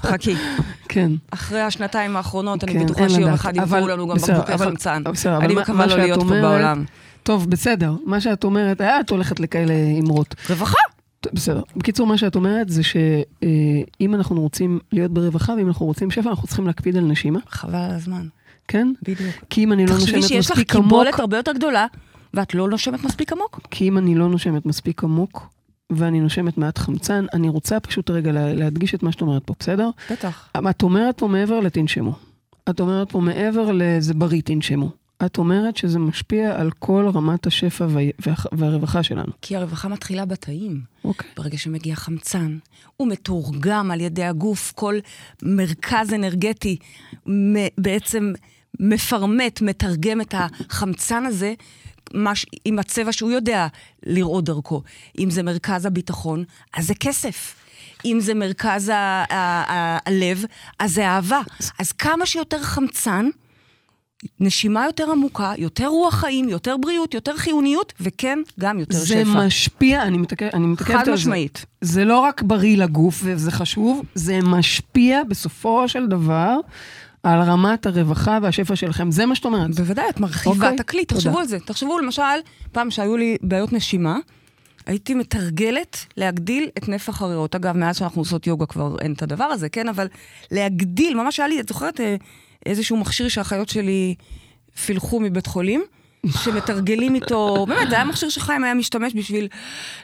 חכי. 0.01 0.35
כן. 0.89 1.11
אחרי 1.31 1.61
השנתיים 1.61 2.15
האחרונות, 2.17 2.63
אני 2.63 2.73
כן, 2.73 2.85
בטוחה 2.85 2.99
אין 3.01 3.09
שיום 3.09 3.21
לדעת. 3.23 3.35
אחד 3.35 3.55
ימכרו 3.55 3.87
לנו 3.87 4.07
גם 4.07 4.15
בקבוקי 4.17 4.57
חמצן. 4.57 5.03
בסדר, 5.03 5.37
אבל 5.37 5.45
אני 5.45 5.55
מקווה 5.55 5.85
לא 5.85 5.95
להיות 5.97 6.19
פה 6.19 6.25
אומרת- 6.25 6.41
בעולם. 6.41 6.83
טוב, 7.23 7.49
בסדר. 7.49 7.93
מה 8.05 8.21
שאת 8.21 8.43
אומרת, 8.43 8.81
אה, 8.81 8.99
את 8.99 9.09
הולכת 9.09 9.39
לכאלה 9.39 9.73
אמרות. 9.99 10.35
רווחה. 10.49 10.77
בסדר. 11.33 11.61
בקיצור, 11.75 12.07
מה 12.07 12.17
שאת 12.17 12.35
אומרת 12.35 12.69
זה 12.69 12.81
שאם 12.83 14.15
אנחנו 14.15 14.41
רוצים 14.41 14.79
להיות 14.91 15.11
ברווחה 15.11 15.53
ואם 15.53 15.67
אנחנו 15.67 15.85
רוצים 15.85 16.11
שפע, 16.11 16.29
אנחנו 16.29 16.47
צריכים 16.47 16.67
להקפיד 16.67 16.97
על 16.97 17.03
נשימה, 17.03 17.39
חבל 17.49 17.75
על 17.75 17.91
הזמן. 17.91 18.27
כן? 18.67 18.87
בדיוק. 19.03 19.35
כי 19.49 19.63
אם 19.63 19.73
אני 19.73 19.85
לא 19.85 19.91
תחשבי 19.91 20.11
נושמת 20.15 20.27
שיש 20.29 20.45
לך 20.45 20.51
מספיק 20.51 20.75
עמוק, 20.75 20.85
קיבולת 20.87 21.19
הרבה 21.19 21.37
יותר 21.37 21.51
גדולה, 21.53 21.85
ואת 22.33 22.53
לא 22.55 22.69
נושמת 22.69 23.03
מספיק 23.03 23.31
עמוק. 23.33 23.59
כי 23.71 23.87
אם 23.87 23.97
אני 23.97 24.15
לא 24.15 24.29
נושמת 24.29 24.65
מספיק 24.65 25.03
עמוק, 25.03 25.47
ואני 25.89 26.19
נושמת 26.19 26.57
מעט 26.57 26.77
חמצן, 26.77 27.25
אני 27.33 27.49
רוצה 27.49 27.79
פשוט 27.79 28.09
רגע 28.09 28.31
לה- 28.31 28.53
להדגיש 28.53 28.95
את 28.95 29.03
מה 29.03 29.11
שאת 29.11 29.21
אומרת 29.21 29.43
פה, 29.45 29.53
בסדר? 29.59 29.89
בטח. 30.11 30.49
את 30.69 30.81
אומרת 30.83 31.17
פה 31.17 31.27
מעבר 31.27 31.59
לתנשמו. 31.59 32.15
את 32.69 32.79
אומרת 32.79 33.11
פה 33.11 33.19
מעבר 33.19 33.71
לזה 33.73 34.13
בריא 34.13 34.41
תנשמו. 34.41 34.89
את 35.25 35.37
אומרת 35.37 35.77
שזה 35.77 35.99
משפיע 35.99 36.61
על 36.61 36.71
כל 36.79 37.09
רמת 37.13 37.47
השפע 37.47 37.85
וה- 37.89 38.01
וה- 38.27 38.33
והרווחה 38.51 39.03
שלנו. 39.03 39.31
כי 39.41 39.55
הרווחה 39.55 39.87
מתחילה 39.87 40.25
בתאים. 40.25 40.81
אוקיי. 41.03 41.29
ברגע 41.37 41.57
שמגיע 41.57 41.95
חמצן, 41.95 42.57
הוא 42.97 43.07
מתורגם 43.07 43.91
על 43.91 44.01
ידי 44.01 44.23
הגוף, 44.23 44.71
כל 44.75 44.95
מרכז 45.43 46.13
אנרגטי 46.13 46.77
בעצם 47.77 48.33
מפרמט, 48.79 49.61
מתרגם 49.61 50.21
את 50.21 50.33
החמצן 50.37 51.25
הזה 51.25 51.53
מש, 52.13 52.45
עם 52.65 52.79
הצבע 52.79 53.11
שהוא 53.13 53.31
יודע 53.31 53.67
לראות 54.05 54.43
דרכו. 54.43 54.81
אם 55.19 55.29
זה 55.29 55.43
מרכז 55.43 55.85
הביטחון, 55.85 56.43
אז 56.77 56.87
זה 56.87 56.93
כסף. 56.95 57.55
אם 58.05 58.17
זה 58.21 58.33
מרכז 58.33 58.89
ה- 58.89 58.95
ה- 58.95 59.25
ה- 59.73 59.97
הלב, 60.05 60.45
אז 60.79 60.93
זה 60.93 61.07
אהבה. 61.07 61.41
אז 61.79 61.91
כמה 61.91 62.25
שיותר 62.25 62.59
חמצן, 62.63 63.29
נשימה 64.39 64.85
יותר 64.85 65.11
עמוקה, 65.11 65.53
יותר 65.57 65.87
רוח 65.87 66.13
חיים, 66.15 66.49
יותר 66.49 66.75
בריאות, 66.77 67.13
יותר 67.13 67.37
חיוניות, 67.37 67.93
וכן, 68.01 68.39
גם 68.59 68.79
יותר 68.79 68.97
זה 68.97 69.05
שפע. 69.07 69.45
משפיע, 69.45 70.03
אני 70.03 70.17
מתעכב- 70.17 70.49
אני 70.53 70.65
מתעכבת 70.67 70.93
על 70.95 70.99
חד 70.99 71.05
זה. 71.05 71.11
משמעית. 71.11 71.65
זה 71.81 72.05
לא 72.05 72.19
רק 72.19 72.41
בריא 72.41 72.77
לגוף, 72.77 73.19
וזה 73.23 73.51
חשוב, 73.51 74.01
זה 74.15 74.39
משפיע 74.43 75.23
בסופו 75.23 75.89
של 75.89 76.07
דבר 76.07 76.57
על 77.25 77.41
רמת 77.41 77.85
הרווחה 77.85 78.39
והשפע 78.41 78.75
שלכם. 78.75 79.11
זה 79.11 79.25
מה 79.25 79.35
שאת 79.35 79.45
אומרת. 79.45 79.75
בוודאי, 79.75 80.09
את 80.09 80.19
מרחיבה 80.19 80.55
אוקיי, 80.55 80.75
את 80.75 80.79
הכלי, 80.79 81.05
תודה. 81.05 81.21
תחשבו 81.21 81.39
על 81.39 81.45
זה. 81.45 81.59
תחשבו 81.59 81.99
למשל, 81.99 82.21
פעם 82.71 82.91
שהיו 82.91 83.17
לי 83.17 83.37
בעיות 83.41 83.73
נשימה, 83.73 84.17
הייתי 84.85 85.13
מתרגלת 85.13 86.05
להגדיל 86.17 86.69
את 86.77 86.89
נפח 86.89 87.21
הריאות. 87.21 87.55
אגב, 87.55 87.77
מאז 87.77 87.97
שאנחנו 87.97 88.21
עושות 88.21 88.47
יוגה 88.47 88.65
כבר 88.65 88.95
אין 89.01 89.13
את 89.13 89.21
הדבר 89.21 89.43
הזה, 89.43 89.69
כן? 89.69 89.89
אבל 89.89 90.07
להגדיל, 90.51 91.17
ממש 91.17 91.39
היה 91.39 91.47
לי, 91.47 91.59
את 91.59 91.67
זוכרת 91.67 92.01
אה, 92.01 92.15
איזשהו 92.65 92.97
מכשיר 92.97 93.27
שהאחיות 93.27 93.69
שלי 93.69 94.15
פילחו 94.85 95.19
מבית 95.19 95.47
חולים? 95.47 95.83
שמתרגלים 96.43 97.15
איתו, 97.15 97.65
באמת, 97.69 97.89
זה 97.89 97.95
היה 97.95 98.05
מכשיר 98.05 98.29
שחיים 98.29 98.63
היה 98.63 98.73
משתמש 98.73 99.13
בשביל 99.15 99.47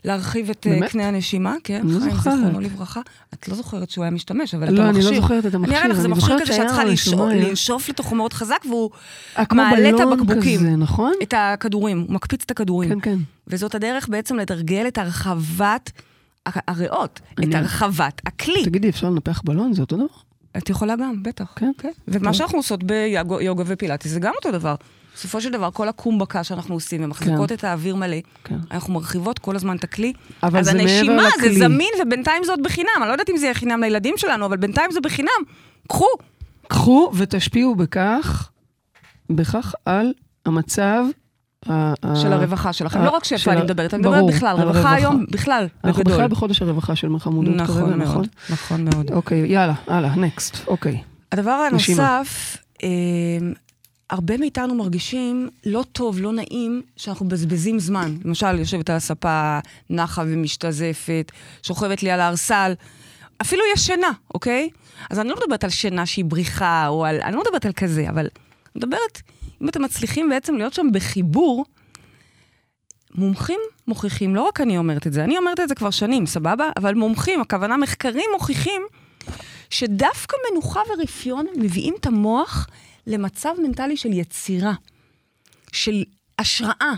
להרחיב 0.05 0.49
את 0.49 0.67
אה? 0.67 0.87
קנה 0.89 1.07
הנשימה, 1.07 1.55
כן, 1.63 1.81
לא 1.83 1.99
חיים. 1.99 2.11
זיכרונו 2.11 2.59
לברכה. 2.59 3.01
את 3.33 3.47
לא 3.47 3.55
זוכרת 3.55 3.89
שהוא 3.89 4.03
היה 4.03 4.11
משתמש, 4.11 4.55
אבל 4.55 4.67
את 4.67 4.73
לא, 4.73 4.81
אני 4.81 4.89
המכשיר. 4.89 5.11
לא 5.11 5.21
זוכרת 5.21 5.45
את 5.45 5.55
אני 5.55 5.65
אראה 5.65 5.77
המכשיר, 5.77 5.91
לך, 5.91 6.01
זה 6.01 6.07
מכשיר 6.07 6.39
כזה 6.41 6.53
שאת 6.53 6.67
צריכה? 6.67 7.25
לנשוף 7.33 7.89
לתוכו 7.89 8.15
מאוד 8.15 8.33
חזק, 8.33 8.59
והוא 8.67 8.89
אה, 9.37 9.43
מעלה 9.51 9.89
את 9.89 9.99
הבקבוקים. 9.99 10.75
נכון? 10.75 11.13
את 11.23 11.33
הכדורים, 11.37 11.99
הוא 11.99 12.13
מקפיץ 12.13 12.41
את 12.45 12.51
הכדורים. 12.51 12.89
כן, 12.89 12.99
כן. 12.99 13.17
וזאת 13.47 13.75
הדרך 13.75 14.09
בעצם 14.09 14.35
לתרגל 14.35 14.87
את 14.87 14.97
הרחבת 14.97 15.91
הריאות, 16.45 17.19
את 17.43 17.53
הרחבת 17.53 18.21
הכלי. 18.25 18.65
תגידי, 18.65 18.89
אפשר 18.89 19.09
לנפח 19.09 19.41
בלון? 19.45 19.73
זה 19.73 19.81
אותו 19.81 19.95
דבר? 19.95 20.05
את 20.57 20.69
יכולה 20.69 20.95
גם, 20.95 21.23
בטח. 21.23 21.53
כן. 21.55 21.71
ומה 22.07 22.25
טוב. 22.25 22.33
שאנחנו 22.33 22.57
עושות 22.57 22.83
ביוגה 22.83 23.63
ופילאטיס 23.67 24.11
זה 24.11 24.19
גם 24.19 24.33
אותו 24.35 24.51
דבר. 24.51 24.75
בסופו 25.21 25.41
של 25.41 25.51
דבר, 25.51 25.71
כל 25.71 25.89
הקומבקה 25.89 26.43
שאנחנו 26.43 26.75
עושים 26.75 27.03
ומחזיקות 27.03 27.49
כן. 27.49 27.55
את 27.55 27.63
האוויר 27.63 27.95
מלא, 27.95 28.17
כן. 28.43 28.55
אנחנו 28.71 28.93
מרחיבות 28.93 29.39
כל 29.39 29.55
הזמן 29.55 29.75
את 29.75 29.83
הכלי. 29.83 30.13
אבל 30.43 30.59
אז 30.59 30.65
זה 30.65 30.73
מעבר 30.73 30.89
הנשימה 30.89 31.27
לכלי. 31.27 31.53
זה 31.53 31.59
זמין 31.59 31.89
ובינתיים 32.01 32.43
זה 32.43 32.51
עוד 32.51 32.63
בחינם. 32.63 32.89
אני 32.97 33.07
לא 33.07 33.11
יודעת 33.11 33.29
אם 33.29 33.37
זה 33.37 33.45
יהיה 33.45 33.53
חינם 33.53 33.81
לילדים 33.81 34.13
שלנו, 34.17 34.45
אבל 34.45 34.57
בינתיים 34.57 34.91
זה 34.91 34.99
בחינם. 35.01 35.41
קחו. 35.87 36.05
קחו 36.67 37.11
ותשפיעו 37.15 37.75
בכך, 37.75 38.49
בכך 39.29 39.73
על 39.85 40.13
המצב 40.45 41.05
של 42.15 42.33
הרווחה 42.33 42.73
שלכם. 42.73 43.03
לא 43.03 43.09
רק 43.09 43.23
של 43.23 43.49
אני 43.51 43.61
מדברת, 43.61 43.93
אני 43.93 44.01
מדברת 44.01 44.25
בכלל. 44.35 44.55
רווחה. 44.55 44.93
היום, 44.93 45.25
בכלל, 45.31 45.67
אנחנו 45.83 46.03
בגדול. 46.03 46.15
בכלל 46.15 46.27
בחודש 46.27 46.61
הרווחה 46.61 46.95
של 46.95 47.09
מחמודות 47.09 47.55
כרגע, 47.55 47.69
נכון 47.69 48.01
נכון? 48.01 48.15
מאוד, 48.15 48.27
נכון 48.49 48.85
מאוד. 48.85 49.11
אוקיי, 49.11 49.39
יאללה, 49.39 49.73
הלאה, 49.87 50.15
נקסט, 50.15 50.67
אוקיי. 50.67 51.01
הדבר. 51.31 51.51
הנוסף, 51.51 52.57
אה, 52.83 52.89
הרבה 54.11 54.37
מאיתנו 54.37 54.75
מרגישים 54.75 55.49
לא 55.65 55.83
טוב, 55.91 56.19
לא 56.19 56.31
נעים, 56.33 56.81
שאנחנו 56.97 57.25
מבזבזים 57.25 57.79
זמן. 57.79 58.17
למשל, 58.25 58.59
יושבת 58.59 58.89
על 58.89 58.95
הספה, 58.95 59.59
נחה 59.89 60.23
ומשתזפת, 60.27 61.31
שוכבת 61.63 62.03
לי 62.03 62.11
על 62.11 62.19
הערסל. 62.19 62.73
אפילו 63.41 63.63
ישנה, 63.73 64.11
אוקיי? 64.33 64.69
אז 65.09 65.19
אני 65.19 65.29
לא 65.29 65.35
מדברת 65.43 65.63
על 65.63 65.69
שינה 65.69 66.05
שהיא 66.05 66.25
בריחה, 66.25 66.87
או 66.87 67.05
על... 67.05 67.21
אני 67.21 67.35
לא 67.35 67.41
מדברת 67.45 67.65
על 67.65 67.71
כזה, 67.71 68.09
אבל 68.09 68.19
אני 68.19 68.29
מדברת, 68.75 69.21
אם 69.61 69.69
אתם 69.69 69.81
מצליחים 69.81 70.29
בעצם 70.29 70.55
להיות 70.55 70.73
שם 70.73 70.87
בחיבור, 70.93 71.65
מומחים 73.15 73.59
מוכיחים, 73.87 74.35
לא 74.35 74.41
רק 74.41 74.61
אני 74.61 74.77
אומרת 74.77 75.07
את 75.07 75.13
זה, 75.13 75.23
אני 75.23 75.37
אומרת 75.37 75.59
את 75.59 75.69
זה 75.69 75.75
כבר 75.75 75.89
שנים, 75.89 76.25
סבבה? 76.25 76.69
אבל 76.77 76.93
מומחים, 76.93 77.41
הכוונה 77.41 77.77
מחקרים 77.77 78.25
מוכיחים 78.33 78.81
שדווקא 79.69 80.37
מנוחה 80.51 80.79
ורפיון 80.89 81.45
מביאים 81.55 81.95
את 81.99 82.05
המוח 82.05 82.67
למצב 83.07 83.49
מנטלי 83.63 83.97
של 83.97 84.13
יצירה, 84.13 84.73
של 85.71 86.03
השראה. 86.39 86.93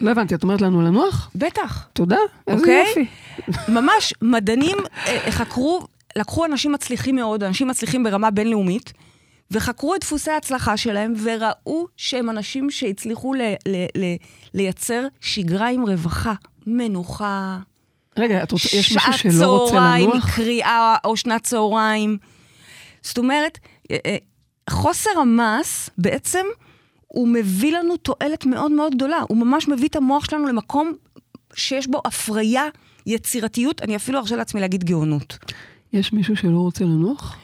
לא 0.00 0.10
הבנתי, 0.10 0.34
את 0.34 0.42
אומרת 0.42 0.60
לנו 0.60 0.82
לנוח? 0.82 1.30
בטח. 1.34 1.88
תודה, 1.92 2.16
איזה 2.46 2.60
אוקיי? 2.60 2.84
יופי. 2.88 3.06
ממש, 3.72 4.14
מדענים 4.22 4.76
אה, 5.06 5.30
חקרו, 5.32 5.86
לקחו 6.16 6.44
אנשים 6.44 6.72
מצליחים 6.72 7.16
מאוד, 7.16 7.44
אנשים 7.44 7.68
מצליחים 7.68 8.04
ברמה 8.04 8.30
בינלאומית, 8.30 8.92
וחקרו 9.50 9.94
את 9.94 10.00
דפוסי 10.00 10.30
ההצלחה 10.30 10.76
שלהם, 10.76 11.14
וראו 11.22 11.86
שהם 11.96 12.30
אנשים 12.30 12.70
שהצליחו 12.70 13.34
ל- 13.34 13.42
ל- 13.68 13.86
ל- 14.04 14.16
לייצר 14.54 15.06
שגרה 15.20 15.68
עם 15.68 15.82
רווחה, 15.82 16.34
מנוחה, 16.66 17.58
רגע, 18.18 18.42
את 18.42 18.52
רוצה, 18.52 18.68
יש 18.76 18.92
מישהו 18.92 19.12
שעת 19.12 19.18
שלא 19.18 19.58
רוצה 19.58 19.72
צהריים, 19.72 20.10
לנוח? 20.10 20.36
קריאה 20.36 20.96
או 21.04 21.16
שנת 21.16 21.42
צהריים. 21.42 22.18
זאת 23.02 23.18
אומרת, 23.18 23.58
אה, 23.90 23.96
אה, 24.06 24.16
חוסר 24.68 25.10
המעש 25.20 25.88
בעצם, 25.98 26.46
הוא 27.08 27.28
מביא 27.28 27.78
לנו 27.78 27.96
תועלת 27.96 28.46
מאוד 28.46 28.72
מאוד 28.72 28.94
גדולה. 28.94 29.18
הוא 29.28 29.36
ממש 29.38 29.68
מביא 29.68 29.88
את 29.88 29.96
המוח 29.96 30.24
שלנו 30.24 30.46
למקום 30.46 30.92
שיש 31.54 31.86
בו 31.86 32.00
הפריה, 32.04 32.68
יצירתיות, 33.06 33.82
אני 33.82 33.96
אפילו 33.96 34.18
ארשה 34.18 34.36
לעצמי 34.36 34.60
להגיד 34.60 34.84
גאונות. 34.84 35.38
יש 35.92 36.12
מישהו 36.12 36.36
שלא 36.36 36.58
רוצה 36.58 36.84
לנוח? 36.84 37.36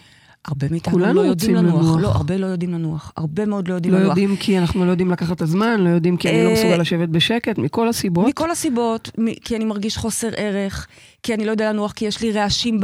הרבה 0.45 0.67
מאיתנו 0.71 0.99
לא 0.99 1.21
יודעים 1.21 1.55
לנוח. 1.55 1.83
לנוח. 1.83 1.97
לא, 2.01 2.09
הרבה 2.09 2.37
לא 2.37 2.47
יודעים 2.47 2.73
לנוח. 2.73 3.13
הרבה 3.17 3.47
מאוד 3.47 3.69
לא 3.69 3.75
יודעים 3.75 3.95
לא 3.95 4.01
לנוח. 4.01 4.11
יודעים 4.11 4.37
כי 4.37 4.59
אנחנו 4.59 4.85
לא 4.87 4.91
יודעים 4.91 5.11
לקחת 5.11 5.37
את 5.37 5.43
הזמן, 5.43 5.81
לא 5.81 5.89
יודעים 5.89 6.17
כי 6.17 6.29
אני 6.29 6.45
לא 6.45 6.49
אה, 6.49 6.53
מסוגל 6.53 6.77
לשבת 6.77 7.09
בשקט, 7.09 7.59
מכל 7.59 7.89
הסיבות. 7.89 8.27
מכל 8.29 8.51
הסיבות, 8.51 9.11
כי 9.45 9.57
אני 9.57 9.65
מרגיש 9.65 9.97
חוסר 9.97 10.29
ערך, 10.37 10.87
כי 11.23 11.35
אני 11.35 11.45
לא 11.45 11.51
יודע 11.51 11.73
לנוח, 11.73 11.93
כי 11.93 12.05
יש 12.05 12.21
לי 12.23 12.33
רעשים 12.33 12.81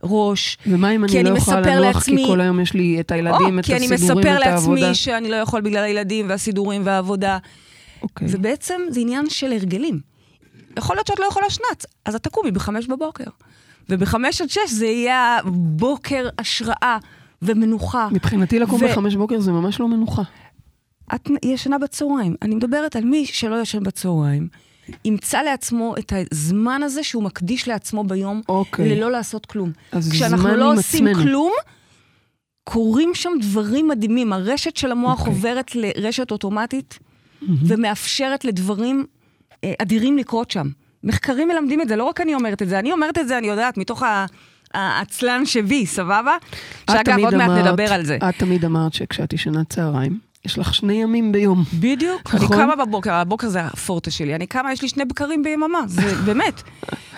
בראש. 0.00 0.58
ומה 0.66 0.90
אם 0.94 1.04
אני 1.04 1.22
לא 1.22 1.36
יכולה 1.38 1.60
לנוח 1.60 1.96
לעצמי- 1.96 2.16
כי 2.16 2.26
כל 2.26 2.40
היום 2.40 2.60
יש 2.60 2.74
לי 2.74 3.00
את 3.00 3.10
הילדים, 3.12 3.54
או, 3.54 3.60
את 3.60 3.64
כי 3.64 3.76
אני 3.76 3.94
הסידורים, 3.94 4.18
מספר 4.26 4.38
את 4.42 4.46
העבודה? 4.46 4.80
לעצמי 4.80 4.94
שאני 4.94 5.28
לא 5.30 5.36
יכול 5.36 5.60
בגלל 5.60 5.84
הילדים 5.84 6.28
והסידורים 6.28 6.82
והעבודה. 6.84 7.38
אוקיי. 8.02 8.28
ובעצם 8.30 8.80
זה 8.90 9.00
עניין 9.00 9.30
של 9.30 9.52
הרגלים. 9.52 10.00
יכול 10.78 10.96
להיות 10.96 11.06
שאת 11.06 11.18
לא 11.18 11.24
יכולה 11.30 11.50
שנץ, 11.50 11.86
אז 12.04 12.14
את 12.14 12.22
תקומי 12.22 12.50
בחמש 12.50 12.86
בבוקר. 12.86 13.24
ובחמש 13.88 14.40
עד 14.40 14.50
שש 14.50 14.70
זה 14.70 14.86
יהיה 14.86 15.38
בוקר 15.54 16.28
השראה 16.38 16.98
ומנוחה. 17.42 18.08
מבחינתי 18.12 18.58
לקום 18.58 18.82
ו- 18.82 18.88
בחמש 18.88 19.16
בוקר 19.16 19.40
זה 19.40 19.52
ממש 19.52 19.80
לא 19.80 19.88
מנוחה. 19.88 20.22
את 21.14 21.28
ישנה 21.44 21.78
בצהריים. 21.78 22.34
אני 22.42 22.54
מדברת 22.54 22.96
על 22.96 23.04
מי 23.04 23.26
שלא 23.26 23.60
ישן 23.60 23.82
בצהריים, 23.82 24.48
ימצא 25.04 25.42
לעצמו 25.42 25.94
את 25.98 26.12
הזמן 26.32 26.82
הזה 26.82 27.02
שהוא 27.02 27.22
מקדיש 27.22 27.68
לעצמו 27.68 28.04
ביום, 28.04 28.40
אוקיי. 28.48 28.96
ללא 28.96 29.10
לעשות 29.10 29.46
כלום. 29.46 29.72
אז 29.92 30.10
כשאנחנו 30.12 30.56
לא 30.56 30.72
עושים 30.72 31.06
עצמנו. 31.06 31.22
כלום, 31.24 31.52
קורים 32.64 33.10
שם 33.14 33.30
דברים 33.40 33.88
מדהימים. 33.88 34.32
הרשת 34.32 34.76
של 34.76 34.92
המוח 34.92 35.18
אוקיי. 35.20 35.34
עוברת 35.34 35.74
לרשת 35.74 36.30
אוטומטית, 36.30 36.98
ומאפשרת 37.66 38.44
לדברים 38.44 39.06
אה, 39.64 39.72
אדירים 39.82 40.18
לקרות 40.18 40.50
שם. 40.50 40.68
מחקרים 41.04 41.48
מלמדים 41.48 41.80
את 41.80 41.88
זה, 41.88 41.96
לא 41.96 42.04
רק 42.04 42.20
אני 42.20 42.34
אומרת 42.34 42.62
את 42.62 42.68
זה, 42.68 42.78
אני 42.78 42.92
אומרת 42.92 43.18
את 43.18 43.28
זה, 43.28 43.38
אני 43.38 43.46
יודעת, 43.46 43.76
מתוך 43.78 44.02
ה- 44.02 44.26
העצלן 44.74 45.46
שבי, 45.46 45.86
סבבה? 45.86 46.36
שאגב, 46.90 47.18
עוד 47.18 47.34
מעט 47.34 47.50
נדבר 47.50 47.92
על 47.92 48.04
זה. 48.04 48.18
את 48.28 48.34
תמיד 48.38 48.64
אמרת 48.64 48.92
שכשאת 48.94 49.32
ישנה 49.32 49.64
צהריים, 49.64 50.18
יש 50.44 50.58
לך 50.58 50.74
שני 50.74 50.92
ימים 51.02 51.32
ביום. 51.32 51.64
בדיוק. 51.80 52.34
אני 52.34 52.44
נכון? 52.44 52.56
קמה 52.56 52.76
בבוקר, 52.76 53.12
הבוקר 53.14 53.48
זה 53.48 53.60
הפורטה 53.60 54.10
שלי. 54.10 54.34
אני 54.34 54.46
קמה, 54.46 54.72
יש 54.72 54.82
לי 54.82 54.88
שני 54.88 55.04
בקרים 55.04 55.42
ביממה, 55.42 55.78
זה 55.86 56.14
באמת. 56.26 56.62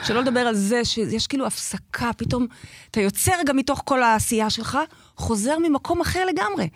שלא 0.05 0.21
לדבר 0.21 0.41
על 0.41 0.55
זה 0.55 0.85
שיש 0.85 1.27
כאילו 1.27 1.47
הפסקה, 1.47 2.11
פתאום 2.17 2.47
אתה 2.91 3.01
יוצא 3.01 3.33
רגע 3.41 3.53
מתוך 3.53 3.83
כל 3.85 4.03
העשייה 4.03 4.51
שלך, 4.51 4.79
חוזר 5.17 5.57
ממקום 5.69 6.01
אחר 6.01 6.25
לגמרי. 6.27 6.69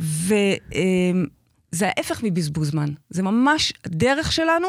וזה 0.00 1.86
ההפך 1.96 2.20
מבזבוז 2.22 2.70
זמן. 2.70 2.88
זה 3.10 3.22
ממש 3.22 3.72
דרך 3.86 4.32
שלנו 4.32 4.68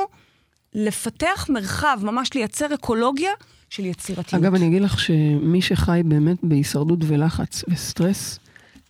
לפתח 0.76 1.48
מרחב, 1.50 2.00
ממש 2.04 2.34
לייצר 2.34 2.74
אקולוגיה 2.74 3.32
של 3.70 3.86
יצירתיות. 3.86 4.44
אגב, 4.44 4.56
אני 4.56 4.68
אגיד 4.68 4.82
לך 4.82 5.00
שמי 5.00 5.62
שחי 5.62 6.02
באמת 6.06 6.38
בהישרדות 6.44 7.00
ולחץ 7.08 7.64
וסטרס, 7.68 8.40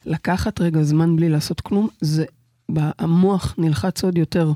לקחת 0.05 0.61
רגע 0.61 0.83
זמן 0.83 1.15
בלי 1.15 1.29
לעשות 1.29 1.61
כלום, 1.61 1.87
זה, 2.01 2.25
המוח 2.77 3.55
נלחץ 3.57 4.03
עוד 4.03 4.17
יותר. 4.17 4.51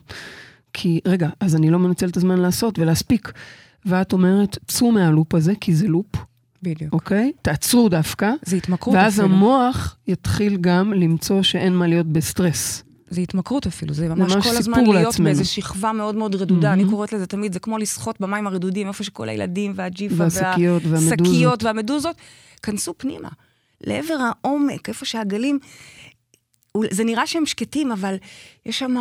כי, 0.73 0.99
רגע, 1.07 1.29
אז 1.39 1.55
אני 1.55 1.69
לא 1.69 1.79
מנצל 1.79 2.09
את 2.09 2.17
הזמן 2.17 2.39
לעשות 2.39 2.79
ולהספיק. 2.79 3.31
ואת 3.85 4.13
אומרת, 4.13 4.57
צאו 4.67 4.91
מהלופ 4.91 5.35
הזה, 5.35 5.53
כי 5.61 5.75
זה 5.75 5.87
לופ, 5.87 6.15
בדיוק. 6.63 6.93
אוקיי? 6.93 7.31
תעצרו 7.41 7.89
דווקא. 7.89 8.31
זה 8.41 8.55
התמכרות 8.55 8.95
ואז 8.95 9.19
אפילו. 9.19 9.35
המוח 9.35 9.97
יתחיל 10.07 10.57
גם 10.61 10.93
למצוא 10.93 11.43
שאין 11.43 11.73
מה 11.75 11.87
להיות 11.87 12.07
בסטרס. 12.07 12.83
זה 13.09 13.21
התמכרות 13.21 13.67
אפילו, 13.67 13.93
זה 13.93 14.09
ממש 14.09 14.33
ממש 14.35 14.47
כל 14.47 14.57
הזמן 14.57 14.83
להיות 14.83 15.05
לעצמנו. 15.05 15.25
באיזו 15.25 15.51
שכבה 15.51 15.91
מאוד 15.91 16.15
מאוד 16.15 16.35
רדודה. 16.35 16.69
מהמם. 16.69 16.81
אני 16.81 16.89
קוראת 16.89 17.13
לזה 17.13 17.27
תמיד, 17.27 17.53
זה 17.53 17.59
כמו 17.59 17.77
לשחות 17.77 18.21
במים 18.21 18.47
הרדודים, 18.47 18.87
איפה 18.87 19.03
שכל 19.03 19.29
הילדים 19.29 19.73
והג'יפה 19.75 20.15
והשקיות 20.17 20.83
והמדוזות. 20.85 21.19
והשקיות 21.19 21.63
והמדוזות, 21.63 22.15
כנסו 22.63 22.93
פנימה, 22.97 23.29
לעבר 23.81 24.17
העומק, 24.29 24.89
איפה 24.89 25.05
שהגלים, 25.05 25.59
זה 26.91 27.03
נראה 27.03 27.27
שהם 27.27 27.45
שקטים, 27.45 27.91
אבל 27.91 28.15
יש 28.65 28.79
שם 28.79 28.95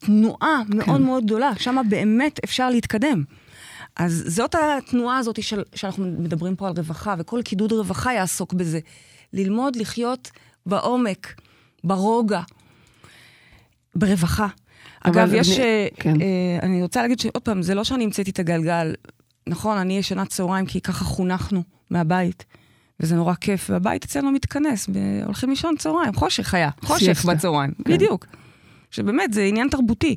תנועה 0.00 0.62
מאוד 0.68 0.96
כן. 0.98 1.02
מאוד 1.02 1.24
גדולה, 1.24 1.52
שם 1.58 1.76
באמת 1.88 2.40
אפשר 2.44 2.70
להתקדם. 2.70 3.24
אז 3.96 4.24
זאת 4.26 4.54
התנועה 4.54 5.18
הזאת 5.18 5.42
של, 5.42 5.62
שאנחנו 5.74 6.04
מדברים 6.18 6.56
פה 6.56 6.68
על 6.68 6.74
רווחה, 6.76 7.14
וכל 7.18 7.42
קידוד 7.42 7.72
רווחה 7.72 8.12
יעסוק 8.12 8.52
בזה. 8.52 8.80
ללמוד 9.32 9.76
לחיות 9.76 10.30
בעומק, 10.66 11.40
ברוגע, 11.84 12.40
ברווחה. 13.96 14.46
אגב, 15.00 15.34
יש... 15.34 15.58
אני- 15.58 15.66
אה, 15.66 15.86
כן. 16.00 16.20
אה, 16.20 16.26
אני 16.62 16.82
רוצה 16.82 17.02
להגיד 17.02 17.20
שעוד 17.20 17.42
פעם, 17.42 17.62
זה 17.62 17.74
לא 17.74 17.84
שאני 17.84 18.04
המצאתי 18.04 18.30
את 18.30 18.38
הגלגל. 18.38 18.94
נכון, 19.46 19.76
אני 19.78 19.98
ישנת 19.98 20.28
צהריים 20.28 20.66
כי 20.66 20.80
ככה 20.80 21.04
חונכנו 21.04 21.62
מהבית, 21.90 22.44
וזה 23.00 23.16
נורא 23.16 23.34
כיף, 23.34 23.70
והבית 23.70 24.04
אצלנו 24.04 24.30
מתכנס, 24.30 24.88
הולכים 25.24 25.50
לישון 25.50 25.74
צהריים, 25.78 26.14
חושך 26.14 26.54
היה, 26.54 26.70
חושך 26.84 27.04
סיאסטה. 27.04 27.34
בצהריים, 27.34 27.70
כן. 27.84 27.92
בדיוק. 27.94 28.26
שבאמת, 28.90 29.32
זה 29.32 29.42
עניין 29.44 29.68
תרבותי. 29.68 30.14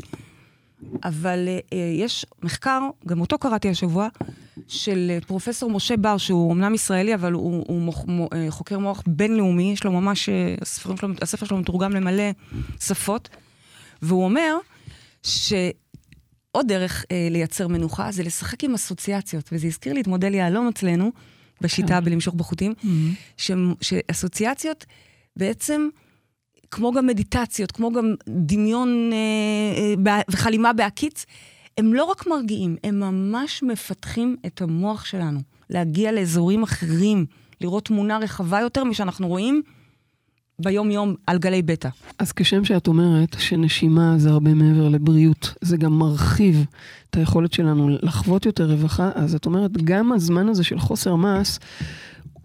אבל 1.04 1.46
אה, 1.48 1.60
אה, 1.74 1.78
יש 1.96 2.26
מחקר, 2.44 2.82
גם 3.08 3.22
אותו 3.22 3.38
קראתי 3.38 3.70
השבוע, 3.70 4.08
של 4.68 5.08
אה, 5.10 5.22
פרופסור 5.28 5.70
משה 5.72 5.98
בר, 5.98 6.18
שהוא 6.18 6.54
אמנם 6.54 6.74
ישראלי, 6.74 7.14
אבל 7.16 7.34
הוא, 7.34 7.66
הוא 7.68 7.82
מוח, 7.82 8.06
מו, 8.08 8.30
אה, 8.34 8.46
חוקר 8.50 8.80
מוח 8.80 9.04
בינלאומי, 9.08 9.72
יש 9.74 9.84
לו 9.84 9.92
ממש, 9.92 10.30
הספרים 10.62 10.98
שלו, 10.98 11.10
הספר 11.22 11.46
שלו 11.46 11.58
מתורגם 11.58 11.92
למלא 11.92 12.24
שפות, 12.80 13.30
והוא 14.02 14.24
אומר 14.24 14.58
שעוד 15.24 16.68
דרך 16.68 17.06
אה, 17.12 17.28
לייצר 17.32 17.68
מנוחה 17.68 18.12
זה 18.12 18.24
לשחק 18.24 18.64
עם 18.64 18.74
אסוציאציות, 18.74 19.50
וזה 19.52 19.68
הזכיר 19.68 19.94
לי 19.94 20.02
את 20.02 20.08
מודל 20.08 20.34
יהלום 20.34 20.68
אצלנו, 20.68 21.12
בשיטה 21.62 22.02
בלמשוך 22.02 22.36
בחוטים, 22.36 22.74
ש, 23.38 23.52
שאסוציאציות 23.82 24.86
בעצם, 25.36 25.90
כמו 26.72 26.92
גם 26.92 27.08
מדיטציות, 27.08 27.72
כמו 27.72 27.92
גם 27.92 28.14
דמיון 28.28 29.10
אה, 29.14 30.14
אה, 30.14 30.22
וחלימה 30.32 30.74
בהקיץ, 30.74 31.26
הם 31.78 31.94
לא 31.94 32.04
רק 32.04 32.28
מרגיעים, 32.28 32.76
הם 32.84 33.00
ממש 33.00 33.64
מפתחים 33.64 34.36
את 34.46 34.62
המוח 34.62 35.06
שלנו, 35.06 35.40
להגיע 35.70 36.12
לאזורים 36.12 36.64
אחרים, 36.64 37.26
לראות 37.62 37.86
תמונה 37.86 38.18
רחבה 38.18 38.62
יותר 38.62 38.84
משאנחנו 38.84 39.28
רואים 39.28 39.62
ביום-יום 40.62 41.16
על 41.28 41.38
גלי 41.38 41.62
בטא. 41.62 41.90
אז 42.20 42.32
כשם 42.32 42.66
שאת 42.66 42.88
אומרת 42.88 43.36
שנשימה 43.40 44.14
זה 44.18 44.30
הרבה 44.30 44.54
מעבר 44.54 44.90
לבריאות, 44.90 45.54
זה 45.62 45.78
גם 45.78 45.94
מרחיב 46.00 46.66
את 47.10 47.16
היכולת 47.18 47.54
שלנו 47.54 47.90
לחוות 47.90 48.46
יותר 48.46 48.72
רווחה, 48.72 49.10
אז 49.16 49.36
את 49.36 49.46
אומרת, 49.46 49.72
גם 49.84 50.12
הזמן 50.12 50.50
הזה 50.50 50.64
של 50.64 50.80
חוסר 50.80 51.16
מעש, 51.16 51.58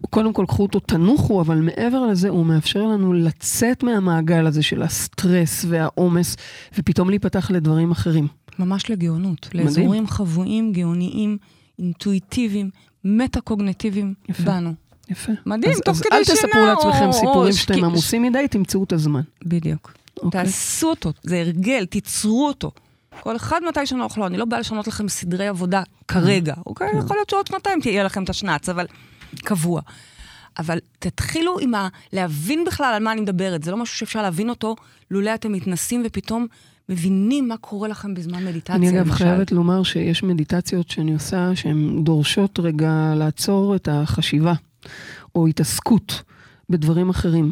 קודם 0.09 0.33
כל 0.33 0.45
קחו 0.47 0.63
אותו, 0.63 0.79
תנוחו, 0.79 1.41
אבל 1.41 1.61
מעבר 1.61 2.05
לזה 2.05 2.29
הוא 2.29 2.45
מאפשר 2.45 2.81
לנו 2.81 3.13
לצאת 3.13 3.83
מהמעגל 3.83 4.47
הזה 4.47 4.63
של 4.63 4.81
הסטרס 4.81 5.65
והעומס, 5.69 6.35
ופתאום 6.77 7.09
להיפתח 7.09 7.51
לדברים 7.51 7.91
אחרים. 7.91 8.27
ממש 8.59 8.89
לגאונות, 8.89 9.47
מדהים. 9.53 9.65
לאזורים 9.65 10.07
חבויים, 10.07 10.71
גאוניים, 10.71 11.37
אינטואיטיביים, 11.79 12.69
מטה-קוגנטיביים 13.03 14.13
יפה. 14.29 14.43
בנו. 14.43 14.73
יפה. 15.09 15.31
מדהים, 15.45 15.71
אז, 15.71 15.79
תוך 15.85 15.95
אז 15.95 16.01
כדי 16.01 16.15
אל 16.15 16.23
שינה, 16.23 16.37
תספרו 16.37 16.65
לעצמכם 16.65 17.05
או- 17.07 17.13
סיפורים 17.13 17.51
או 17.51 17.57
שאתם 17.57 17.83
עמוסים 17.83 18.21
מדי, 18.21 18.47
תמצאו 18.47 18.83
את 18.83 18.93
הזמן. 18.93 19.21
בדיוק. 19.45 19.93
אוקיי. 20.17 20.43
תעשו 20.43 20.89
אותו, 20.89 21.11
זה 21.23 21.39
הרגל, 21.39 21.85
תיצרו 21.85 22.47
אותו. 22.47 22.71
כל 23.19 23.35
אחד 23.35 23.61
מתי 23.69 23.85
שנוח 23.85 24.17
לו, 24.17 24.27
אני 24.27 24.37
לא 24.37 24.45
באה 24.45 24.59
לשנות 24.59 24.87
לכם 24.87 25.09
סדרי 25.09 25.47
עבודה 25.47 25.83
כרגע, 26.07 26.53
אוקיי? 26.65 26.87
יכול 26.97 27.17
להיות 27.17 27.29
שעוד 27.29 27.47
שנתיים 27.47 27.81
תהיה 27.81 28.03
לכם 28.03 28.23
את 28.23 28.29
השנץ, 28.29 28.69
אבל 28.69 28.85
קבוע. 29.35 29.81
אבל 30.59 30.77
תתחילו 30.99 31.59
עם 31.59 31.75
ה... 31.75 31.87
להבין 32.13 32.65
בכלל 32.67 32.93
על 32.93 33.03
מה 33.03 33.11
אני 33.11 33.21
מדברת. 33.21 33.63
זה 33.63 33.71
לא 33.71 33.77
משהו 33.77 33.97
שאפשר 33.97 34.21
להבין 34.21 34.49
אותו, 34.49 34.75
לולא 35.11 35.35
אתם 35.35 35.51
מתנסים 35.51 36.03
ופתאום 36.05 36.47
מבינים 36.89 37.47
מה 37.47 37.57
קורה 37.57 37.87
לכם 37.87 38.13
בזמן 38.13 38.45
מדיטציה, 38.45 38.75
אני 38.75 38.89
אגב. 38.89 39.11
חייבת 39.11 39.51
לומר 39.51 39.83
שיש 39.83 40.23
מדיטציות 40.23 40.89
שאני 40.89 41.13
עושה 41.13 41.55
שהן 41.55 42.03
דורשות 42.03 42.59
רגע 42.59 43.13
לעצור 43.15 43.75
את 43.75 43.87
החשיבה 43.91 44.53
או 45.35 45.47
התעסקות 45.47 46.21
בדברים 46.69 47.09
אחרים. 47.09 47.51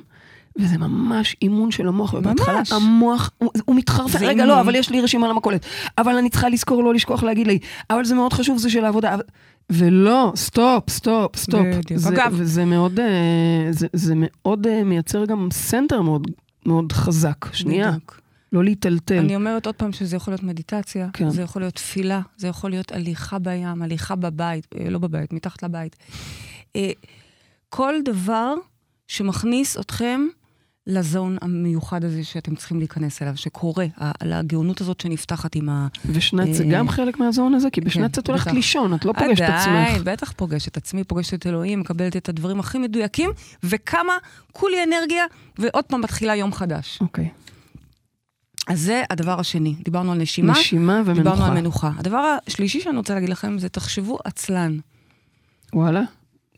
וזה 0.56 0.78
ממש 0.78 1.36
אימון 1.42 1.72
של 1.72 1.88
המוח, 1.88 2.14
ובהתחלה 2.14 2.58
ממש. 2.58 2.72
המוח, 2.72 3.32
הוא, 3.38 3.52
הוא 3.66 3.76
מתחרפן, 3.76 4.20
זה 4.20 4.26
רגע 4.28 4.30
אימון. 4.30 4.48
לא, 4.48 4.62
אבל 4.62 4.76
יש 4.76 4.90
לי 4.90 5.02
רשימה 5.02 5.28
למכולת, 5.28 5.66
אבל 5.98 6.16
אני 6.18 6.30
צריכה 6.30 6.50
לזכור 6.50 6.84
לא 6.84 6.94
לשכוח 6.94 7.24
להגיד 7.24 7.48
לי, 7.48 7.60
אבל 7.90 8.06
זה 8.06 8.16
מאוד 8.16 8.34
חשוב, 8.34 8.58
זה 8.58 8.70
של 8.70 8.86
העבודה, 8.86 9.14
אבל... 9.14 9.24
ולא, 9.70 10.32
stop, 10.36 10.90
stop, 10.90 11.36
stop. 11.36 11.66
בדיוק. 11.66 12.00
זה, 12.00 12.10
אגב- 12.10 12.34
וזה 12.38 12.66
מאוד, 12.66 13.00
אה, 13.00 13.06
זה, 13.72 13.88
זה 13.94 14.14
מאוד 14.18 14.68
אה, 14.68 14.84
מייצר 14.84 15.26
גם 15.26 15.48
center 15.52 16.02
מאוד, 16.02 16.28
מאוד 16.66 16.92
חזק. 16.92 17.46
שנייה, 17.54 17.88
בדיוק. 17.92 18.22
לא 18.54 18.64
להיטלטל. 18.64 19.18
אני 19.18 19.36
אומרת 19.36 19.66
עוד 19.66 19.76
פעם 19.76 19.92
שזה 19.94 20.16
יכול 20.16 20.32
להיות 20.32 20.44
מדיטציה, 20.44 21.08
כן. 21.14 21.30
זה 21.30 21.42
יכול 21.42 21.62
להיות 21.62 21.76
תפילה, 21.76 22.22
זה 22.38 22.48
יכול 22.48 22.70
להיות 22.70 22.92
הליכה 22.92 23.40
בים, 23.40 23.82
הליכה 23.82 24.16
בבית, 24.16 24.68
אה, 24.80 24.90
לא 24.90 25.00
בבית, 25.00 25.34
מתחת 25.34 25.64
לבית. 25.64 25.96
כל 27.72 27.94
דבר 28.06 28.54
שמכניס 29.08 29.78
אתכם 29.78 30.22
ל 30.88 30.98
zone 30.98 31.38
המיוחד 31.42 32.04
הזה 32.04 32.24
שאתם 32.24 32.56
צריכים 32.56 32.80
להיכנס 32.80 33.22
אליו, 33.22 33.38
שקורה, 33.38 33.86
על 34.20 34.34
הגאונות 34.34 34.82
הזאת 34.82 35.00
שנפתחת 35.02 35.56
עם 35.56 35.70
ה... 35.70 35.88
ושינה 36.06 36.54
זה 36.54 36.64
אה, 36.64 36.70
גם 36.72 36.90
חלק 36.90 37.20
מה 37.20 37.31
zone 37.31 37.54
הזה? 37.54 37.70
כי 37.70 37.82
בשינה 37.82 38.16
כן, 38.16 38.22
את 38.22 38.30
הולכת. 38.30 38.52
לישון, 38.52 38.94
את 38.94 39.06
לא 39.06 39.14
פוגשת 39.14 39.44
את 39.44 39.50
עדיין, 39.50 39.96
עצמך. 39.96 40.08
בטח 40.08 40.32
פוגשת 40.32 40.68
את 40.68 40.78
עצמי, 40.78 41.04
פוגשת 41.04 41.34
את 41.34 41.48
אלוהים, 41.48 41.80
מקבלת 41.80 42.18
את 42.18 42.30
הדברים 42.30 42.60
הכי 42.60 42.78
מדויקים, 42.78 43.32
וכמה 43.64 44.14
כולי 44.52 44.84
אנרגיה, 44.84 45.26
ועוד 45.60 45.84
פעם 45.86 46.02
מתחילה 46.02 46.36
יום 46.36 46.54
חדש. 46.54 46.98
אוקיי. 47.02 47.30
אז 48.68 48.82
זה 48.82 49.04
הדבר 49.10 49.40
השני. 49.40 49.76
דיברנו 49.84 50.12
על 50.12 50.18
נשימה, 50.18 50.54
נשימה 50.54 51.02
דיברנו 51.14 51.46
על 51.46 51.52
ומנוחה. 51.52 51.90
מנוחה. 51.90 51.92
הדבר 52.00 52.38
השלישי 52.48 52.82
שאני 52.82 52.98
רוצה 52.98 53.14
להגיד 53.14 53.30
לכם 53.30 53.60
זה 53.60 53.70
תחשבו 53.70 54.20
עצלן. 54.26 54.78
וואלה, 55.74 56.02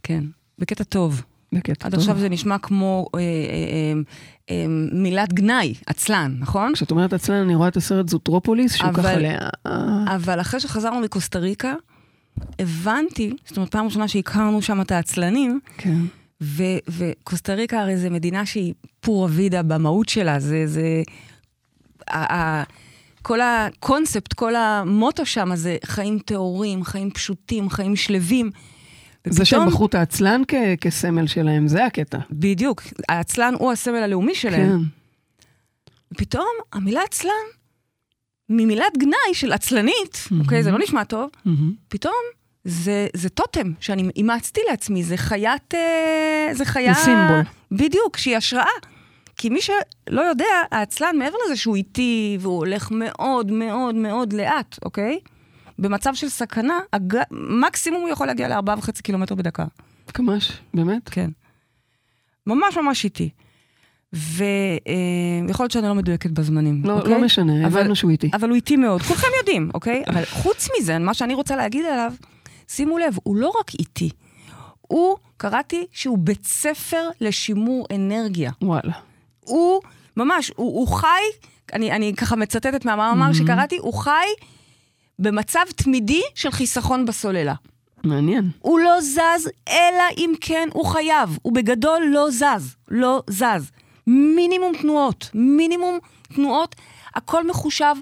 כן, 0.03 0.23
בקטע 0.59 0.83
טוב. 0.83 1.21
בקטע 1.53 1.85
עד 1.87 1.91
טוב. 1.91 1.99
עכשיו 1.99 2.17
זה 2.19 2.29
נשמע 2.29 2.57
כמו 2.57 3.07
אה, 3.15 3.19
אה, 3.19 3.23
אה, 3.23 3.93
אה, 4.49 4.65
מילת 4.91 5.33
גנאי, 5.33 5.73
עצלן, 5.85 6.35
נכון? 6.39 6.73
כשאת 6.73 6.91
אומרת 6.91 7.13
עצלן, 7.13 7.35
אני 7.35 7.55
רואה 7.55 7.67
את 7.67 7.77
הסרט 7.77 8.09
זוטרופוליס, 8.09 8.73
שהוא 8.75 8.89
אבל- 8.89 9.03
ככה 9.03 9.15
ל... 9.17 9.25
אבל 10.15 10.41
אחרי 10.41 10.59
שחזרנו 10.59 10.99
מקוסטה 10.99 11.39
ריקה, 11.39 11.73
הבנתי, 12.59 13.33
זאת 13.45 13.57
אומרת, 13.57 13.71
פעם 13.71 13.85
ראשונה 13.85 14.07
שהכרנו 14.07 14.61
שם 14.61 14.81
את 14.81 14.91
העצלנים, 14.91 15.59
כן. 15.77 15.95
ו- 16.43 16.63
וקוסטה 16.89 17.53
ריקה 17.53 17.79
הרי 17.81 17.97
זו 17.97 18.09
מדינה 18.09 18.45
שהיא 18.45 18.73
פורה 18.99 19.27
וידה 19.31 19.63
במהות 19.63 20.09
שלה, 20.09 20.39
זה... 20.39 20.63
זה 20.67 21.01
ה- 22.09 22.35
ה- 22.35 22.63
כל 23.21 23.39
הקונספט, 23.41 24.33
כל 24.33 24.55
המוטו 24.55 25.25
שם 25.25 25.55
זה 25.55 25.77
חיים 25.85 26.19
טהורים, 26.19 26.83
חיים 26.83 27.11
פשוטים, 27.11 27.69
חיים 27.69 27.95
שלווים. 27.95 28.51
זה 29.27 29.45
שהם 29.45 29.59
ופתאום- 29.59 29.73
בחרו 29.73 29.85
את 29.85 29.95
העצלן 29.95 30.41
כ- 30.47 30.53
כסמל 30.81 31.27
שלהם, 31.27 31.67
זה 31.67 31.85
הקטע. 31.85 32.17
בדיוק, 32.31 32.81
העצלן 33.09 33.53
הוא 33.59 33.71
הסמל 33.71 33.95
הלאומי 34.03 34.35
שלהם. 34.35 34.69
כן. 34.69 35.53
ופתאום 36.13 36.47
המילה 36.73 37.01
עצלן, 37.03 37.31
ממילת 38.49 38.97
גנאי 38.97 39.33
של 39.33 39.51
עצלנית, 39.53 40.23
אוקיי, 40.39 40.63
זה 40.63 40.71
לא 40.71 40.79
נשמע 40.79 41.03
טוב, 41.03 41.29
מהמם. 41.45 41.73
פתאום 41.87 42.13
זה, 42.63 43.07
זה 43.13 43.29
טוטם 43.29 43.71
שאני 43.79 44.09
אימצתי 44.15 44.61
לעצמי, 44.69 45.03
זה 45.03 45.17
חיית... 45.17 45.73
אה, 45.73 46.49
זה 46.53 46.65
חיה... 46.65 46.93
זה 46.93 46.99
סימבול. 46.99 47.41
בדיוק, 47.71 48.17
שהיא 48.17 48.37
השראה. 48.37 48.65
כי 49.37 49.49
מי 49.49 49.59
שלא 49.61 50.21
יודע, 50.21 50.45
העצלן, 50.71 51.15
מעבר 51.19 51.37
לזה 51.45 51.55
שהוא 51.55 51.75
איטי 51.75 52.37
והוא 52.41 52.57
הולך 52.57 52.91
מאוד 52.91 53.51
מאוד 53.51 53.95
מאוד 53.95 54.33
לאט, 54.33 54.79
אוקיי? 54.85 55.19
במצב 55.79 56.13
של 56.15 56.29
סכנה, 56.29 56.79
הג... 56.93 57.17
מקסימום 57.31 58.01
הוא 58.01 58.09
יכול 58.09 58.27
להגיע 58.27 58.47
לארבעה 58.47 58.75
וחצי 58.77 59.03
קילומטר 59.03 59.35
בדקה. 59.35 59.65
ממש, 60.19 60.51
באמת? 60.73 61.09
כן. 61.09 61.29
ממש 62.47 62.77
ממש 62.77 63.03
איטי. 63.03 63.29
ויכול 64.13 65.63
להיות 65.63 65.71
שאני 65.71 65.87
לא 65.87 65.95
מדויקת 65.95 66.31
בזמנים, 66.31 66.81
לא 66.85 66.93
אוקיי? 66.99 67.11
לא 67.13 67.21
משנה, 67.21 67.67
אבל- 67.67 67.79
הבנו 67.81 67.95
שהוא 67.95 68.11
איתי. 68.11 68.29
אבל 68.33 68.49
הוא 68.49 68.55
איטי 68.55 68.75
מאוד, 68.75 69.01
כולכם 69.01 69.27
יודעים, 69.39 69.69
אוקיי? 69.73 70.03
אבל 70.09 70.25
חוץ 70.25 70.69
מזה, 70.79 70.99
מה 70.99 71.13
שאני 71.13 71.33
רוצה 71.33 71.55
להגיד 71.55 71.85
עליו, 71.85 72.13
שימו 72.67 72.97
לב, 72.97 73.17
הוא 73.23 73.35
לא 73.35 73.51
רק 73.59 73.71
איטי, 73.79 74.09
הוא, 74.81 75.17
קראתי 75.37 75.85
שהוא 75.91 76.17
בית 76.17 76.45
ספר 76.45 77.09
לשימור 77.21 77.87
אנרגיה. 77.95 78.51
וואלה. 78.61 78.93
הוא 79.39 79.81
ממש, 80.17 80.51
הוא, 80.55 80.79
הוא 80.79 80.87
חי, 80.87 81.07
אני, 81.73 81.91
אני 81.91 82.13
ככה 82.17 82.35
מצטטת 82.35 82.85
מהמאמר 82.85 83.33
שקראתי, 83.33 83.77
הוא 83.77 83.93
חי 83.93 84.25
במצב 85.19 85.63
תמידי 85.75 86.21
של 86.35 86.51
חיסכון 86.51 87.05
בסוללה. 87.05 87.53
מעניין. 88.03 88.49
הוא 88.59 88.79
לא 88.79 89.01
זז, 89.01 89.49
אלא 89.69 90.03
אם 90.17 90.33
כן 90.41 90.69
הוא 90.73 90.85
חייב. 90.85 91.37
הוא 91.41 91.53
בגדול 91.53 92.03
לא 92.13 92.31
זז, 92.31 92.75
לא 92.87 93.23
זז. 93.29 93.71
מינימום 94.07 94.71
תנועות, 94.81 95.29
מינימום 95.33 95.99
תנועות, 96.35 96.75
הכל 97.15 97.47
מחושב, 97.47 97.95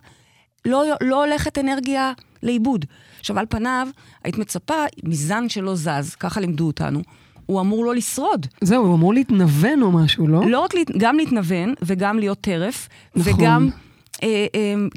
לא, 0.65 0.83
לא 1.01 1.25
הולכת 1.25 1.57
אנרגיה 1.57 2.13
לאיבוד. 2.43 2.85
עכשיו, 3.19 3.39
על 3.39 3.45
פניו, 3.49 3.87
היית 4.23 4.37
מצפה, 4.37 4.85
מזן 5.03 5.49
שלא 5.49 5.75
זז, 5.75 6.15
ככה 6.19 6.39
לימדו 6.39 6.67
אותנו, 6.67 7.01
הוא 7.45 7.61
אמור 7.61 7.85
לא 7.85 7.95
לשרוד. 7.95 8.47
זהו, 8.61 8.85
הוא 8.85 8.95
אמור 8.95 9.13
להתנוון 9.13 9.81
או 9.81 9.91
משהו, 9.91 10.27
לא? 10.27 10.41
לא 10.45 10.59
רק 10.59 10.73
גם 10.97 11.17
להתנוון, 11.17 11.73
וגם 11.81 12.19
להיות 12.19 12.41
טרף, 12.41 12.87
נכון. 13.15 13.33
וגם, 13.33 13.69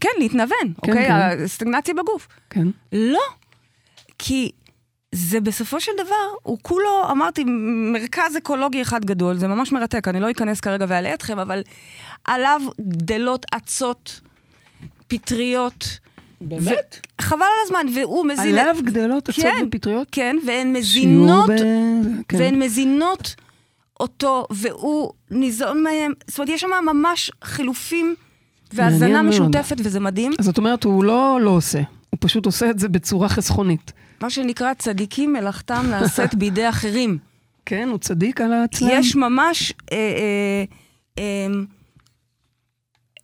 כן, 0.00 0.08
להתנוון, 0.18 0.48
כן, 0.60 0.90
אוקיי? 0.90 1.06
כן. 1.06 1.42
הסטגנציה 1.44 1.94
בגוף. 1.94 2.28
כן. 2.50 2.68
לא, 2.92 3.22
כי 4.18 4.50
זה 5.12 5.40
בסופו 5.40 5.80
של 5.80 5.92
דבר, 5.98 6.26
הוא 6.42 6.58
כולו, 6.62 7.10
אמרתי, 7.10 7.44
מרכז 7.92 8.37
אקולוגי 8.37 8.82
אחד 8.82 9.04
גדול, 9.04 9.37
זה 9.37 9.48
ממש 9.48 9.72
מרתק, 9.72 10.08
אני 10.08 10.20
לא 10.20 10.30
אכנס 10.30 10.60
כרגע 10.60 10.87
ואעלה 10.88 11.14
אתכם, 11.14 11.38
אבל 11.38 11.62
עליו 12.24 12.60
גדלות 12.80 13.46
אצות, 13.56 14.20
פטריות. 15.06 15.98
באמת? 16.40 17.06
חבל 17.20 17.42
על 17.42 17.64
הזמן, 17.64 17.87
והוא 17.94 18.26
מזין... 18.26 18.58
עליו 18.58 18.76
גדלות 18.84 19.28
אצות 19.28 19.44
כן, 19.44 19.64
ופטריות? 19.68 20.08
כן, 20.12 20.37
והן 20.46 20.72
מזינות, 20.72 21.50
שיעור 21.58 21.70
ב- 22.02 22.22
כן. 22.28 22.38
והן 22.38 22.62
מזינות 22.62 23.34
אותו, 24.00 24.46
והוא 24.50 25.12
ניזון 25.30 25.82
מהם. 25.82 26.12
זאת 26.26 26.38
אומרת, 26.38 26.48
יש 26.48 26.60
שם 26.60 26.70
ממש 26.87 27.30
חילופים 27.44 28.14
והזנה. 28.74 29.22
משותפת, 29.22 29.76
וזה 29.84 30.00
מדהים. 30.00 30.32
אז 30.38 30.44
זאת 30.44 30.58
אומרת, 30.58 30.84
הוא 30.84 31.04
לא 31.04 31.38
לא 31.42 31.50
עושה, 31.50 31.82
הוא 32.10 32.18
פשוט 32.20 32.46
עושה 32.46 32.70
את 32.70 32.78
זה 32.78 32.88
בצורה 32.88 33.28
חסכונית. 33.28 33.92
מה 34.20 34.30
שנקרא 34.30 34.74
צדיקים 34.74 35.32
מלאכתם 35.32 35.87
נעשית 35.90 36.34
בידי 36.40 36.68
אחרים. 36.68 37.18
כן, 37.66 37.88
הוא 37.88 37.98
צדיק 37.98 38.40
על 38.40 38.52
העצלן. 38.52 38.88
יש 38.92 39.16
ממש 39.16 39.72
אה, 39.92 39.96
אה, 39.96 40.64
אה, 41.18 41.54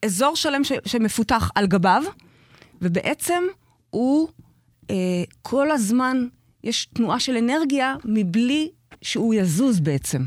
אזור 0.05 0.37
שלם 0.37 0.65
ש, 0.65 0.73
שמפותח 0.87 1.51
על 1.55 1.67
גביו, 1.67 2.03
ובעצם 2.83 3.43
הוא 3.91 4.29
אה, 4.91 4.97
כל 5.43 5.71
הזמן, 5.71 6.27
יש 6.65 6.89
תנועה 6.95 7.21
של 7.21 7.37
אנרגיה 7.37 7.97
מבלי 8.05 8.71
שהוא 9.03 9.35
יזוז 9.35 9.81
בעצם. 9.81 10.23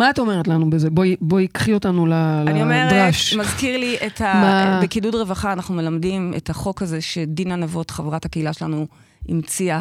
מה 0.00 0.10
את 0.10 0.18
אומרת 0.18 0.48
לנו 0.48 0.70
בזה? 0.70 0.90
בואי, 0.90 1.16
בואי 1.20 1.46
קחי 1.48 1.74
אותנו 1.74 2.06
ל- 2.06 2.12
אני 2.46 2.62
אומרת, 2.62 2.92
לדרש. 2.92 3.34
מזכיר 3.34 3.76
לי 3.78 3.96
את 4.06 4.20
מה- 4.22 4.78
ה... 4.78 4.80
בקידוד 4.82 5.14
רווחה 5.14 5.52
אנחנו 5.52 5.74
מלמדים 5.74 6.32
את 6.36 6.50
החוק 6.50 6.82
הזה 6.82 7.00
שדינה 7.00 7.56
נבות, 7.56 7.90
חברת 7.90 8.24
הקהילה 8.24 8.52
שלנו, 8.52 8.86
המציאה, 9.28 9.78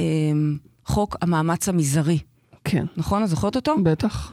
אה, 0.00 0.04
חוק 0.86 1.16
המאמץ 1.22 1.68
המזערי. 1.68 2.18
כן, 2.64 2.84
נכון? 2.96 3.22
את 3.22 3.28
זוכרת 3.28 3.56
אותו? 3.56 3.74
בטח. 3.82 4.32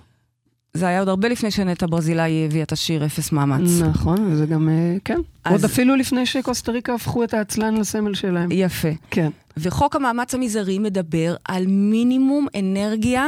זה 0.73 0.88
היה 0.88 0.99
עוד 0.99 1.10
הרבה 1.10 1.28
לפני 1.28 1.52
שנטע 1.52 1.86
ברזילי 1.89 2.45
הביאה 2.45 2.63
את 2.63 2.71
השיר 2.71 3.06
אפס 3.06 3.32
מאמץ. 3.32 3.82
נכון, 3.82 4.17
וזה 4.32 4.45
גם, 4.45 4.69
אה, 4.69 4.95
כן. 5.06 5.19
אז- 5.45 5.52
עוד 5.54 5.65
אפילו 5.65 5.95
לפני 5.95 6.25
שקוסטה 6.25 6.71
ריקה 6.71 6.93
הפכו 6.93 7.23
את 7.23 7.34
העצלן 7.34 7.78
לסמל 7.78 8.13
שלהם. 8.13 8.49
יפה. 8.52 8.88
כן. 9.12 9.30
וחוק 9.58 9.95
המאמץ 9.95 10.36
המזערי 10.36 10.80
מדבר 10.80 11.36
על 11.47 11.65
מינימום 11.67 12.47
אנרגיה 12.60 13.25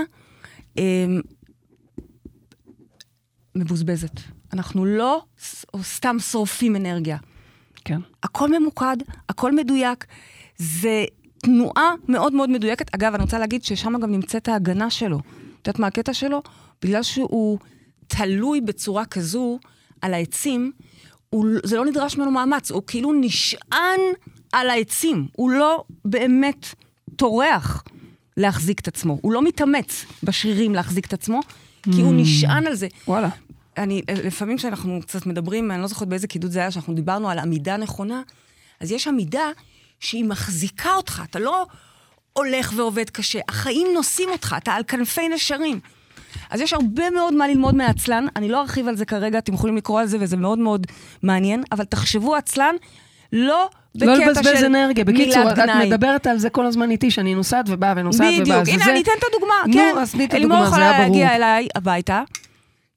אה, 0.78 0.84
מבוזבזת. 3.56 4.20
אנחנו 4.54 4.86
לא 4.86 5.24
סתם 5.82 6.20
שורפים 6.20 6.76
אנרגיה. 6.76 7.18
כן. 7.86 8.00
הכל 8.24 8.60
ממוקד, 8.60 8.98
הכל 9.30 9.56
מדויק. 9.56 10.06
זה 10.58 11.06
תנועה 11.38 11.94
מאוד 12.08 12.34
מאוד 12.34 12.50
מדויקת. 12.50 12.96
אגב, 12.96 13.14
אני 13.14 13.24
רוצה 13.24 13.40
להגיד 13.40 13.64
ששם 13.64 14.00
גם 14.00 14.12
נמצאת 14.12 14.48
ההגנה 14.48 14.90
שלו. 14.90 15.18
את 15.18 15.68
יודעת 15.68 15.80
מה 15.80 15.88
הקטע 15.88 16.14
שלו? 16.14 16.42
בגלל 16.82 17.04
שהוא 17.04 17.60
תלוי 18.08 18.62
בצורה 18.62 19.06
כזו 19.06 19.60
על 20.02 20.14
העצים, 20.14 20.72
הוא, 21.30 21.48
זה 21.64 21.78
לא 21.78 21.86
נדרש 21.86 22.18
ממנו 22.18 22.32
מאמץ, 22.32 22.72
הוא 22.72 22.82
כאילו 22.88 23.14
נשען 23.14 24.00
על 24.54 24.70
העצים. 24.70 25.28
הוא 25.36 25.52
לא 25.52 25.84
באמת 26.06 26.66
טורח 27.16 27.84
להחזיק 28.38 28.80
את 28.80 28.88
עצמו. 28.88 29.20
הוא 29.22 29.34
לא 29.34 29.42
מתאמץ 29.42 30.06
בשרירים 30.24 30.76
להחזיק 30.76 31.06
את 31.06 31.14
עצמו, 31.14 31.40
כי 31.84 32.02
הוא 32.02 32.14
נשען 32.16 32.68
על 32.68 32.76
זה. 32.76 32.88
וואלה. 33.08 33.30
אני, 33.78 34.02
לפעמים 34.24 34.58
כשאנחנו 34.58 35.00
קצת 35.02 35.26
מדברים, 35.26 35.72
אני 35.72 35.82
לא 35.82 35.88
זוכרת 35.88 36.08
באיזה 36.08 36.28
קידוד 36.28 36.52
זה 36.52 36.60
היה, 36.60 36.72
שאנחנו 36.72 36.94
דיברנו 36.94 37.30
על 37.30 37.40
עמידה 37.40 37.78
נכונה, 37.78 38.22
אז 38.80 38.92
יש 38.92 39.08
עמידה 39.08 39.50
שהיא 40.00 40.26
מחזיקה 40.26 40.94
אותך, 40.96 41.22
אתה 41.30 41.40
לא 41.40 41.66
הולך 42.34 42.74
ועובד 42.76 43.10
קשה, 43.10 43.40
החיים 43.50 43.88
נושאים 43.94 44.30
אותך, 44.30 44.56
אתה 44.58 44.72
על 44.72 44.84
כנפי 44.88 45.30
נשרים. 45.30 45.80
אז 46.50 46.62
יש 46.62 46.74
הרבה 46.74 47.10
מאוד 47.10 47.34
מה 47.34 47.48
ללמוד 47.48 47.76
מהעצלן, 47.76 48.26
אני 48.36 48.50
לא 48.50 48.62
ארחיב 48.62 48.88
על 48.88 48.96
זה 48.96 49.06
כרגע, 49.06 49.38
אתם 49.38 49.54
יכולים 49.54 49.78
לקרוא 49.78 50.00
על 50.00 50.08
זה 50.08 50.18
וזה 50.22 50.38
מאוד 50.38 50.60
מאוד 50.60 50.88
מעניין, 51.24 51.64
אבל 51.72 51.86
תחשבו 51.86 52.36
עצלן, 52.36 52.76
לא 53.34 53.70
לא 53.96 54.14
לבזבז 54.14 54.64
אנרגיה. 54.64 55.04
בקיצור, 55.04 55.52
את. 55.52 55.58
מדברת 55.86 56.28
על 56.28 56.38
זה 56.38 56.50
כל 56.50 56.66
הזמן 56.66 56.92
איתי, 56.92 57.12
שאני 57.12 57.36
נוסעת 57.36 57.66
ובאה 57.70 57.94
ונוסעת 57.98 58.28
ובאה. 58.42 58.62
בדיוק, 58.62 58.82
הנה, 58.82 58.92
אני 58.92 59.02
אתן 59.02 59.12
את 59.20 59.24
הדוגמה, 59.30 59.54
נו, 59.68 59.74
כן. 59.74 59.96
אז 60.02 60.12
תני 60.12 60.26
את 60.26 60.34
אלימור 60.34 60.58
הדוגמה, 60.58 60.76
זה 60.76 60.82
היה 60.82 60.90
יכולה 60.92 61.08
ברור. 61.08 61.18
להגיע 61.22 61.36
אליי 61.36 61.68
הביתה, 61.76 62.24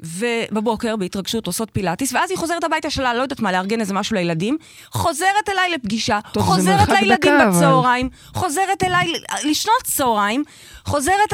ובבוקר, 0.00 0.96
בהתרגשות, 0.96 1.46
עושות 1.46 1.68
פילאטיס, 1.72 2.12
ואז 2.12 2.30
היא 2.30 2.38
חוזרת 2.38 2.64
הביתה 2.64 2.90
שלה, 2.90 3.14
לא 3.14 3.22
יודעת 3.22 3.40
מה, 3.40 3.52
לארגן 3.52 3.80
איזה 3.80 3.94
משהו 3.94 4.16
לילדים, 4.16 4.56
חוזרת 4.92 5.48
אליי 5.52 5.70
לפגישה, 5.70 6.18
טוב, 6.32 6.42
חוזרת 6.42 6.88
לילדים 6.88 7.14
דקה, 7.34 7.42
אבל- 7.44 7.50
בצהריים, 7.56 8.08
חוזרת 8.34 8.84
אליי 8.84 9.12
לשנות 9.44 9.82
צהריים, 9.84 10.44
חוזרת... 10.84 11.32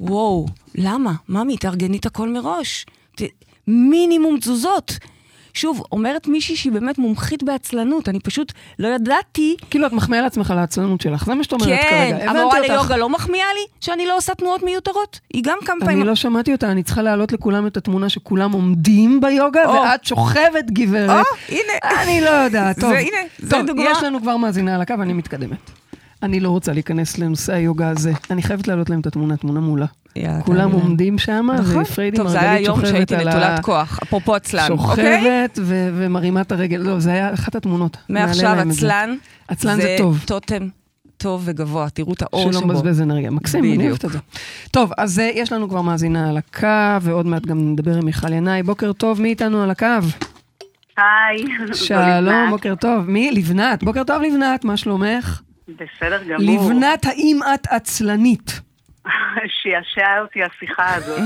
וואו, 0.00 0.46
למה? 0.74 1.12
ממי, 1.28 1.56
תארגני 1.56 1.96
את 1.96 2.06
הכל 2.06 2.28
מראש. 2.28 2.86
ת... 3.16 3.22
מינימום 3.66 4.38
תזוזות. 4.38 4.92
שוב, 5.54 5.82
אומרת 5.92 6.26
מישהי 6.28 6.56
שהיא 6.56 6.72
באמת 6.72 6.98
מומחית 6.98 7.42
בעצלנות, 7.42 8.08
אני 8.08 8.20
פשוט 8.20 8.52
לא 8.78 8.88
ידעתי 8.88 9.56
כאילו, 9.70 9.86
את 9.86 9.92
מחמיאה 9.92 10.22
לעצמך 10.22 10.50
על 10.50 10.58
העצלנות 10.58 11.00
שלך, 11.00 11.24
זה 11.26 11.34
מה 11.34 11.44
שאת 11.44 11.52
אומרת 11.52 11.68
כן, 11.68 11.88
כרגע. 11.90 12.16
הבנתי 12.30 12.38
המורה. 12.38 12.60
ליוגה 12.60 12.96
לא 12.96 13.08
מחמיאה 13.08 13.46
לי 13.54 13.60
שאני 13.80 14.06
לא 14.06 14.16
עושה 14.16 14.34
תנועות 14.34 14.62
מיותרות? 14.62 15.20
היא 15.34 15.42
גם 15.46 15.58
כמה 15.64 15.76
פעמים... 15.80 15.98
אני 15.98 16.06
לא 16.06 16.14
שמעתי 16.14 16.52
אותה, 16.52 16.70
אני 16.70 16.82
צריכה 16.82 17.02
להעלות 17.02 17.32
לכולם 17.32 17.66
את 17.66 17.76
התמונה 17.76 18.08
שכולם 18.08 18.52
עומדים 18.52 19.20
ביוגה, 19.20 19.64
או. 19.66 19.72
ואת 19.72 20.04
שוכבת, 20.04 20.70
גברת. 20.72 21.10
או, 21.10 21.22
הנה. 21.48 22.02
אני 22.02 22.20
לא 22.20 22.30
יודעת, 22.30 22.80
טוב. 22.80 22.90
זה- 22.92 22.98
הנה, 22.98 23.16
טוב, 23.50 23.66
דוגמה. 23.66 23.90
יש 23.90 24.02
לנו 24.02 24.20
כבר 24.20 24.36
מאזינה 24.36 24.74
על 24.74 24.80
הקו, 24.82 24.94
אני 25.02 25.12
מתקדמת. 25.12 25.70
אני 26.22 26.40
לא 26.40 26.50
רוצה 26.50 26.72
להיכנס 26.72 27.18
לנושא 27.18 27.52
היוגה 27.52 27.88
הזה. 27.88 28.12
אני 28.30 28.42
חייבת 28.42 28.68
להעלות 28.68 28.90
להם 28.90 29.00
את 29.00 29.06
התמונה, 29.06 29.36
תמונה 29.36 29.60
מעולה. 29.60 29.86
יאללה, 30.16 30.42
כולם. 30.42 30.72
עומדים 30.72 31.18
שם, 31.18 31.46
נכון. 31.58 31.82
ופריידי 31.82 32.16
טוב, 32.16 32.28
זה 32.28 32.40
היה 32.40 32.50
מרגלית 32.50 32.66
יום 32.66 32.76
שוכבת 32.76 32.92
שהייתי 32.92 33.14
על 33.16 33.28
ה... 33.28 33.30
נטולת 33.30 33.60
כוח, 33.64 33.98
אפרופו 34.02 34.34
עצלן, 34.34 34.68
אוקיי? 34.70 35.20
שוכבת 35.22 35.58
ומרימה 35.64 36.40
את 36.40 36.52
הרגל. 36.52 36.76
לא, 36.76 37.00
זה 37.00 37.12
היה 37.12 37.34
אחת 37.34 37.54
התמונות. 37.54 37.96
מעכשיו 38.08 38.56
זה. 38.66 38.72
עצלן, 38.72 39.16
עצלן 39.48 39.80
זה 39.80 39.96
טוב. 39.98 40.24
טוטם 40.26 40.68
טוב 41.16 41.42
וגבוה, 41.44 41.90
תראו 41.90 42.12
את 42.12 42.22
האור 42.22 42.52
שלא 42.52 42.60
שבו. 42.60 42.68
מבזבז 42.68 43.00
אנרגיה. 43.00 43.30
מקסים, 43.30 43.64
אני. 43.64 43.88
אוהבת 43.88 44.04
את 44.04 44.10
זה. 44.10 44.18
טוב, 44.70 44.92
אז 44.98 45.18
אה, 45.18 45.30
יש 45.34 45.52
לנו 45.52 45.68
כבר 45.68 45.80
מאזינה 45.80 46.28
על 46.28 46.36
הקו, 46.36 47.02
ועוד 47.02 47.26
מעט 47.26 47.46
גם 47.46 47.72
נדבר 47.72 47.96
עם 47.96 48.04
מיכל 48.04 48.32
ינאי. 48.32 48.62
בוקר 48.62 48.92
טוב, 48.92 49.20
מי 49.20 49.28
איתנו 49.28 49.62
על 49.62 49.70
הקו? 49.70 49.86
היי. 50.96 51.44
שלום. 51.72 52.50
בוקר 52.50 52.74
טוב. 52.74 53.10
מי? 53.10 53.30
לבנת. 53.30 53.84
בוקר 53.84 54.04
טוב, 54.04 54.22
לבנת, 54.22 54.64
מה 54.64 54.76
שלומך? 54.76 55.40
בסדר 55.76 56.22
גמור. 56.22 56.70
לבנת, 56.70 57.04
האם 57.06 57.38
את 57.54 57.66
עצלנית? 57.70 58.60
שישע 59.62 60.20
אותי 60.20 60.40
השיחה 60.42 60.94
הזאת. 60.94 61.18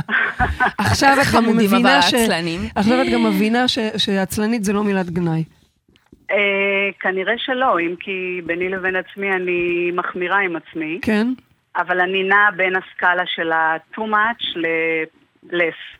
עכשיו 0.78 1.16
את 1.22 1.26
גם 1.34 1.56
מבינה 1.56 2.02
ש... 2.02 2.14
עכשיו 2.74 3.02
את 3.02 3.06
גם 3.12 3.24
מבינה 3.24 3.68
ש- 3.68 3.78
שעצלנית 3.96 4.64
זה 4.64 4.72
לא 4.72 4.84
מילת 4.84 5.10
גנאי. 5.10 5.44
אה, 6.30 6.36
כנראה 7.00 7.34
שלא, 7.38 7.80
אם 7.80 7.94
כי 8.00 8.40
ביני 8.46 8.68
לבין 8.68 8.96
עצמי 8.96 9.30
אני 9.32 9.90
מחמירה 9.94 10.38
עם 10.40 10.56
עצמי, 10.56 10.98
כן? 11.02 11.26
אבל 11.76 12.00
אני 12.00 12.22
נעה 12.22 12.50
בין 12.56 12.72
הסקאלה 12.76 13.22
של 13.26 13.52
ה-too 13.52 14.00
much 14.00 14.56
ל-less. 14.56 15.98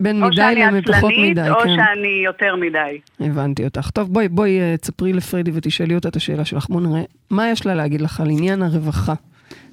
בין 0.00 0.22
או 0.22 0.28
מדי 0.28 0.42
עצלנית, 0.42 1.38
מדי, 1.38 1.50
או 1.50 1.60
כן. 1.60 1.68
שאני 1.76 2.22
יותר 2.24 2.56
מדי. 2.56 3.00
הבנתי 3.20 3.64
אותך. 3.64 3.90
טוב, 3.90 4.12
בואי, 4.12 4.28
בואי, 4.28 4.60
אה, 4.60 4.76
תספרי 4.76 5.12
לפריידי 5.12 5.50
ותשאלי 5.54 5.94
אותה 5.94 6.08
את 6.08 6.16
השאלה 6.16 6.44
שלך. 6.44 6.66
בואו 6.68 6.80
נראה 6.80 7.02
מה 7.30 7.50
יש 7.50 7.66
לה 7.66 7.74
להגיד 7.74 8.00
לך 8.00 8.20
על 8.20 8.26
עניין 8.30 8.62
הרווחה 8.62 9.14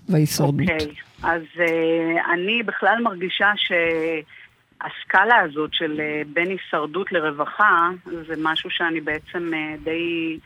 וההישרדות. 0.09 0.61
אוקיי, 0.61 0.93
אז 1.23 1.41
uh, 1.55 2.33
אני 2.33 2.63
בכלל 2.63 2.97
מרגישה 3.03 3.51
שהסקאלה 3.55 5.35
הזאת 5.39 5.73
של 5.73 5.97
uh, 5.97 6.27
בין 6.33 6.47
הישרדות 6.49 7.11
לרווחה, 7.11 7.89
זה 8.05 8.33
משהו 8.43 8.69
שאני 8.69 9.01
בעצם 9.01 9.51
uh, 9.53 9.83
די 9.83 10.37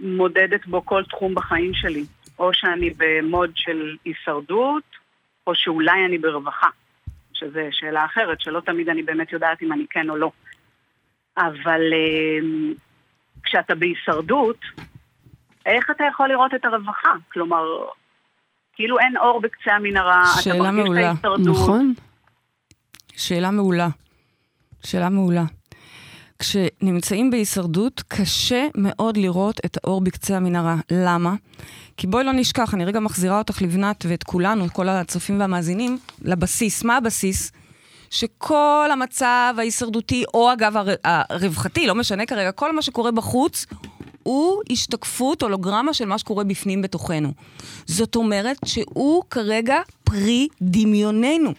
מודדת 0.00 0.66
בו 0.66 0.84
כל 0.84 1.02
תחום 1.04 1.34
בחיים 1.34 1.74
שלי. 1.74 2.04
או 2.38 2.50
שאני 2.54 2.90
במוד 2.96 3.50
של 3.54 3.96
הישרדות, 4.04 4.82
או 5.46 5.54
שאולי 5.54 6.04
אני 6.04 6.18
ברווחה. 6.18 6.68
שזו 7.38 7.60
שאלה 7.70 8.04
אחרת, 8.04 8.40
שלא 8.40 8.60
תמיד 8.60 8.88
אני 8.88 9.02
באמת 9.02 9.32
יודעת 9.32 9.62
אם 9.62 9.72
אני 9.72 9.86
כן 9.90 10.10
או 10.10 10.16
לא. 10.16 10.30
אבל 11.38 11.80
uh, 11.80 12.78
כשאתה 13.42 13.74
בהישרדות, 13.74 14.60
איך 15.66 15.90
אתה 15.90 16.04
יכול 16.04 16.28
לראות 16.28 16.54
את 16.54 16.64
הרווחה? 16.64 17.12
כלומר, 17.32 17.64
כאילו 18.72 18.98
אין 18.98 19.16
אור 19.16 19.40
בקצה 19.40 19.72
המנהרה, 19.72 20.22
אתה 20.42 20.58
מרגיש 20.58 20.84
מעולה. 20.84 21.00
את 21.00 21.24
ההישרדות. 21.24 21.56
נכון? 21.62 21.94
שאלה 23.16 23.50
מעולה. 23.50 23.88
שאלה 24.84 25.08
מעולה. 25.08 25.44
כשנמצאים 26.38 27.30
בהישרדות, 27.30 28.02
קשה 28.08 28.66
מאוד 28.74 29.16
לראות 29.16 29.60
את 29.64 29.78
האור 29.84 30.00
בקצה 30.00 30.36
המנהרה. 30.36 30.76
למה? 30.90 31.34
כי 31.96 32.06
בואי 32.06 32.24
לא 32.24 32.32
נשכח, 32.32 32.74
אני 32.74 32.84
רגע 32.84 33.00
מחזירה 33.00 33.38
אותך 33.38 33.62
לבנת 33.62 34.04
ואת 34.08 34.22
כולנו, 34.22 34.66
כל 34.72 34.88
הצופים 34.88 35.40
והמאזינים, 35.40 35.98
לבסיס. 36.22 36.84
מה 36.84 36.96
הבסיס? 36.96 37.52
שכל 38.10 38.88
המצב 38.92 39.54
ההישרדותי, 39.58 40.24
או 40.34 40.52
אגב 40.52 40.76
הר... 40.76 40.94
הרווחתי, 41.04 41.86
לא 41.86 41.94
משנה 41.94 42.26
כרגע, 42.26 42.52
כל 42.52 42.74
מה 42.74 42.82
שקורה 42.82 43.10
בחוץ, 43.10 43.66
הוא 44.22 44.62
השתקפות, 44.70 45.42
הולוגרמה 45.42 45.94
של 45.94 46.04
מה 46.04 46.18
שקורה 46.18 46.44
בפנים 46.44 46.82
בתוכנו. 46.82 47.32
זאת 47.86 48.16
אומרת 48.16 48.56
שהוא 48.64 49.22
כרגע 49.30 49.80
פרי 50.04 50.48
דמיוננו. 50.62 51.52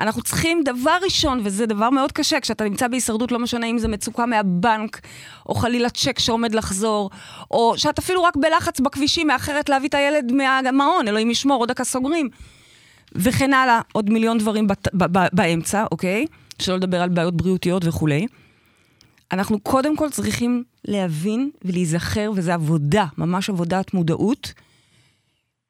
אנחנו 0.00 0.22
צריכים 0.22 0.62
דבר 0.64 0.98
ראשון, 1.02 1.40
וזה 1.44 1.66
דבר 1.66 1.90
מאוד 1.90 2.12
קשה, 2.12 2.40
כשאתה 2.40 2.64
נמצא 2.64 2.88
בהישרדות, 2.88 3.32
לא 3.32 3.38
משנה 3.38 3.66
אם 3.66 3.78
זה 3.78 3.88
מצוקה 3.88 4.26
מהבנק, 4.26 5.00
או 5.46 5.54
חלילה 5.54 5.90
צ'ק 5.90 6.18
שעומד 6.18 6.54
לחזור, 6.54 7.10
או 7.50 7.74
שאת 7.76 7.98
אפילו 7.98 8.22
רק 8.22 8.36
בלחץ 8.36 8.80
בכבישים, 8.80 9.26
מאחרת 9.26 9.68
להביא 9.68 9.88
את 9.88 9.94
הילד 9.94 10.32
מהמעון, 10.32 11.08
אלוהים 11.08 11.30
ישמור, 11.30 11.62
עוד 11.62 11.68
דקה 11.68 11.84
סוגרים. 11.84 12.28
וכן 13.14 13.52
הלאה, 13.52 13.80
עוד 13.92 14.10
מיליון 14.10 14.38
דברים 14.38 14.66
בת, 14.66 14.88
ב, 14.94 15.18
ב, 15.18 15.26
באמצע, 15.32 15.84
אוקיי? 15.92 16.26
שלא 16.58 16.76
לדבר 16.76 17.02
על 17.02 17.08
בעיות 17.08 17.36
בריאותיות 17.36 17.84
וכולי. 17.84 18.26
אנחנו 19.32 19.60
קודם 19.60 19.96
כל 19.96 20.10
צריכים 20.10 20.64
להבין 20.84 21.50
ולהיזכר, 21.64 22.32
וזו 22.36 22.52
עבודה, 22.52 23.06
ממש 23.18 23.50
עבודת 23.50 23.94
מודעות, 23.94 24.52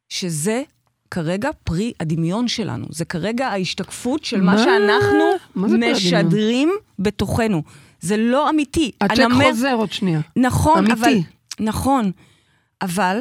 שזה 0.08 0.62
כרגע 1.10 1.50
פרי 1.64 1.92
הדמיון 2.00 2.48
שלנו. 2.48 2.86
זה 2.90 3.04
כרגע 3.04 3.48
ההשתקפות 3.48 4.24
של 4.24 4.40
מה, 4.40 4.52
מה? 4.52 4.58
שאנחנו 4.58 5.24
מה? 5.54 5.68
משדרים 5.92 6.70
בתוכנו. 6.98 7.62
זה 8.00 8.16
לא 8.16 8.50
אמיתי. 8.50 8.90
הצ'ק 9.00 9.18
הנמר- 9.18 9.44
חוזר 9.50 9.74
עוד 9.74 9.92
שנייה. 9.92 10.20
נכון, 10.36 10.78
אמיתי. 10.78 10.92
אבל... 11.00 11.14
נכון, 11.60 12.10
אבל 12.82 13.20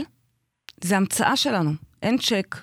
זה 0.84 0.97
המצאה 0.97 1.36
שלנו. 1.36 1.71
אין 2.04 2.17
צ'ק, 2.17 2.56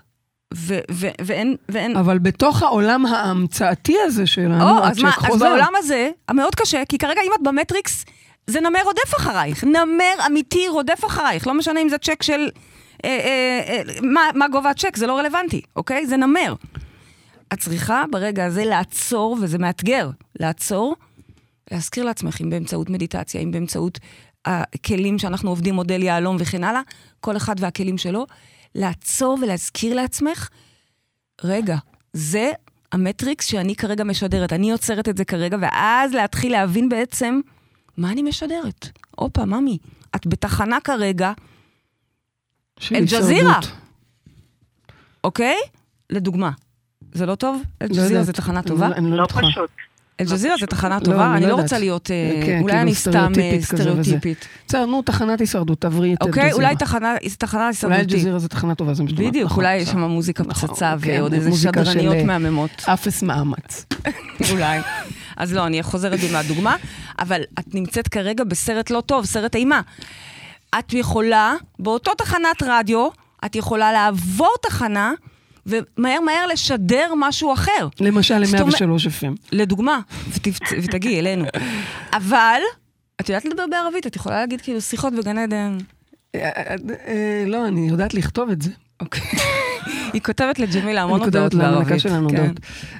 ו- 0.55 0.79
ו- 0.91 1.09
ואין... 1.25 1.57
ואין... 1.69 1.97
אבל 1.97 2.19
בתוך 2.19 2.63
העולם 2.63 3.07
ההמצאתי 3.07 3.97
הזה 4.05 4.27
שלנו, 4.27 4.63
או, 4.79 4.85
אז 4.85 4.93
הצ'ק 4.97 5.03
מה, 5.03 5.09
אז 5.11 5.15
חוזר. 5.17 5.49
בעולם 5.49 5.73
הזה, 5.77 6.11
המאוד 6.29 6.55
קשה, 6.55 6.83
כי 6.89 6.99
כרגע 6.99 7.21
אם 7.27 7.31
את 7.35 7.43
במטריקס, 7.43 8.05
זה 8.47 8.61
נמר 8.61 8.81
רודף 8.85 9.15
אחרייך. 9.17 9.65
נמר 9.65 10.27
אמיתי 10.27 10.69
רודף 10.69 11.05
אחרייך. 11.07 11.47
לא 11.47 11.55
משנה 11.55 11.81
אם 11.83 11.89
זה 11.89 11.99
צ'ק 11.99 12.23
של... 12.23 12.49
אה, 13.05 13.11
אה, 13.11 13.83
אה, 13.89 14.01
מה, 14.03 14.21
מה 14.35 14.49
גובה 14.49 14.71
הצ'ק, 14.71 14.97
זה 14.97 15.07
לא 15.07 15.19
רלוונטי, 15.19 15.61
אוקיי? 15.77 16.07
זה 16.07 16.17
נמר. 16.17 16.55
את 17.53 17.59
צריכה 17.59 18.05
ברגע 18.11 18.45
הזה 18.45 18.65
לעצור, 18.65 19.37
וזה 19.43 19.59
מאתגר, 19.59 20.11
לעצור, 20.41 20.97
להזכיר 21.71 22.05
לעצמך, 22.05 22.41
אם 22.41 22.51
באמצעות 22.51 22.91
מדיטציה, 22.91 23.41
אם 23.41 23.51
באמצעות 23.51 23.99
הכלים 24.45 25.19
שאנחנו 25.19 25.51
עובדים, 25.51 25.75
מודל 25.75 26.03
יהלום 26.03 26.37
וכן 26.41 26.65
הלאה, 26.65 26.81
כל 27.21 27.37
אחד 27.37 27.55
והכלים 27.59 27.99
שלו, 27.99 28.27
לעצור 28.75 29.39
ולהזכיר 29.43 29.95
לעצמך, 29.95 30.49
רגע, 31.45 31.77
זה 32.13 32.51
המטריקס 32.93 33.47
שאני 33.47 33.77
כרגע 33.77 34.05
משדרת, 34.05 34.53
אני 34.53 34.71
יוצרת 34.71 35.09
את 35.09 35.17
זה 35.17 35.25
כרגע, 35.25 35.57
ואז 35.61 36.15
להתחיל 36.15 36.53
להבין 36.53 36.89
בעצם 36.89 37.41
מה 37.97 38.13
אני 38.13 38.23
משדרת. 38.23 38.89
הופה, 39.17 39.45
ממי, 39.45 39.79
את 40.17 40.27
בתחנה 40.27 40.81
כרגע, 40.81 41.33
אל-ג'זירה. 42.93 43.61
אוקיי? 45.25 45.57
לדוגמה. 46.11 46.51
זה 47.13 47.27
לא 47.27 47.35
טוב? 47.35 47.63
לא 47.81 47.87
אל-ג'זירה 47.87 48.07
יודעת. 48.07 48.27
זה 48.27 48.33
תחנה 48.33 48.63
טובה? 48.63 48.87
אני 48.87 49.11
לא 49.11 49.17
לא 49.17 49.25
בטוחה. 49.25 49.41
פשוט. 49.41 49.71
אל-ג'זירה 50.21 50.57
זה 50.61 50.67
תחנה 50.67 50.99
לא, 50.99 51.05
טובה? 51.05 51.27
אני 51.27 51.37
אני 51.37 51.43
לא 51.43 51.49
לא. 51.49 51.63
רוצה 51.63 51.79
להיות... 51.79 52.11
אה, 52.11 52.43
כן, 52.47 52.61
אולי 52.63 52.73
כאילו 52.73 52.83
אני 52.83 52.95
סתם 52.95 53.33
אה, 53.41 53.59
סטריאוטיפית. 53.61 54.49
בסדר, 54.69 54.87
נו, 54.87 55.03
תחנת 55.03 55.41
הישרדות, 55.41 55.81
תעברי 55.81 56.15
את 56.15 56.23
אוקיי? 56.23 56.43
אל-ג'זירה. 56.43 56.65
אולי 56.65 56.77
תחנה 56.77 57.15
תחנה 57.39 57.61
אולי 57.61 57.71
הישרדותית. 57.71 58.13
אל-ג'זירה 58.13 58.39
זה 58.39 58.49
תחנה 58.49 58.75
טובה, 58.75 58.95
זה 58.95 59.03
אומרת. 59.03 59.15
בדיוק, 59.19 59.51
נכון, 59.51 59.65
אולי 59.65 59.77
יש 59.77 59.83
בסדר. 59.83 59.93
שם 59.93 60.01
מוזיקה 60.01 60.45
נכון, 60.47 60.69
פצצה 60.69 60.95
כן, 61.03 61.17
ועוד 61.19 61.33
איזה 61.33 61.53
שדרניות 61.53 62.15
אה, 62.15 62.25
מהממות. 62.25 62.71
אפס 62.87 63.23
מאמץ. 63.23 63.87
אולי. 64.51 64.79
אז 65.37 65.53
לא, 65.53 65.67
אני 65.67 65.83
חוזרת 65.83 66.21
בי 66.21 66.33
מהדוגמה, 66.33 66.77
אבל 67.19 67.41
את 67.59 67.75
נמצאת 67.75 68.09
כרגע 68.09 68.45
בסרט 68.45 68.91
לא 68.91 69.01
טוב, 69.01 69.25
סרט 69.25 69.57
אימה. 69.57 69.81
את 70.79 70.93
יכולה, 70.93 71.55
באותו 71.79 72.15
תחנת 72.15 72.63
רדיו, 72.63 73.09
את 73.45 73.57
יכולה 73.57 73.93
לעבור 73.93 74.55
תחנה, 74.63 75.13
ומהר 75.67 76.21
מהר 76.21 76.47
לשדר 76.53 77.13
משהו 77.17 77.53
אחר. 77.53 77.89
למשל, 78.01 78.45
זאת 78.45 78.61
אומרת- 78.61 78.81
ל-103 78.81 79.07
FM. 79.07 79.49
לדוגמה, 79.53 80.01
ותגיעי 80.83 81.19
אלינו. 81.21 81.45
אבל, 82.13 82.61
את 83.21 83.29
יודעת 83.29 83.45
לדבר 83.45 83.65
בערבית, 83.71 84.07
את 84.07 84.17
יכולה 84.17 84.37
להגיד 84.37 84.61
כאילו 84.61 84.81
שיחות 84.81 85.13
בגן 85.13 85.39
עדן. 85.39 85.79
אה, 86.35 86.41
אה, 86.57 86.75
אה, 87.07 87.45
לא, 87.47 87.67
אני 87.67 87.89
יודעת 87.89 88.15
לכתוב 88.15 88.51
את 88.51 88.63
זה. 88.63 88.71
אוקיי. 89.01 89.23
היא 90.13 90.21
כותבת 90.23 90.59
לג'מילה 90.59 91.03
המון 91.03 91.21
אני 91.21 91.25
הודעות 91.25 91.53
כותבת 91.53 91.65
להנקה 91.65 91.81
בערבית. 91.81 92.01
שלנו 92.01 92.29
כן. 92.29 92.53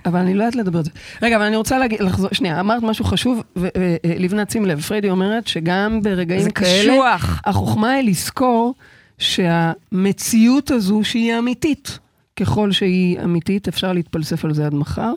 אבל 0.07 0.19
אני 0.21 0.35
לא 0.35 0.45
יודעת 0.45 0.57
לדבר 0.57 0.81
את 0.81 0.85
זה. 0.85 0.91
רגע, 1.23 1.37
אבל 1.37 1.45
אני 1.45 1.57
רוצה 1.57 1.79
להגיד, 1.79 2.01
לחזור, 2.01 2.29
שנייה, 2.33 2.61
אמרת 2.61 2.83
משהו 2.83 3.05
חשוב, 3.05 3.43
ולבנת, 3.57 4.51
שים 4.51 4.67
לב, 4.67 4.81
פריידי 4.81 5.11
אומרת 5.11 5.47
שגם 5.47 6.01
ברגעים 6.03 6.43
זה 6.43 6.51
כאלה, 6.51 6.93
קשוח. 6.93 7.41
החוכמה 7.45 7.91
היא 7.91 8.09
לזכור 8.09 8.75
שהמציאות 9.19 10.71
הזו, 10.71 11.05
שהיא 11.05 11.39
אמיתית, 11.39 11.99
ככל 12.37 12.73
שהיא 12.73 13.21
אמיתית, 13.25 13.69
אפשר 13.69 13.93
להתפלסף 13.93 14.45
על 14.45 14.55
זה 14.55 14.67
עד 14.67 14.75
מחר, 14.75 15.13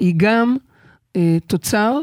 היא 0.00 0.14
גם 0.16 0.56
אה, 1.16 1.38
תוצר 1.46 1.98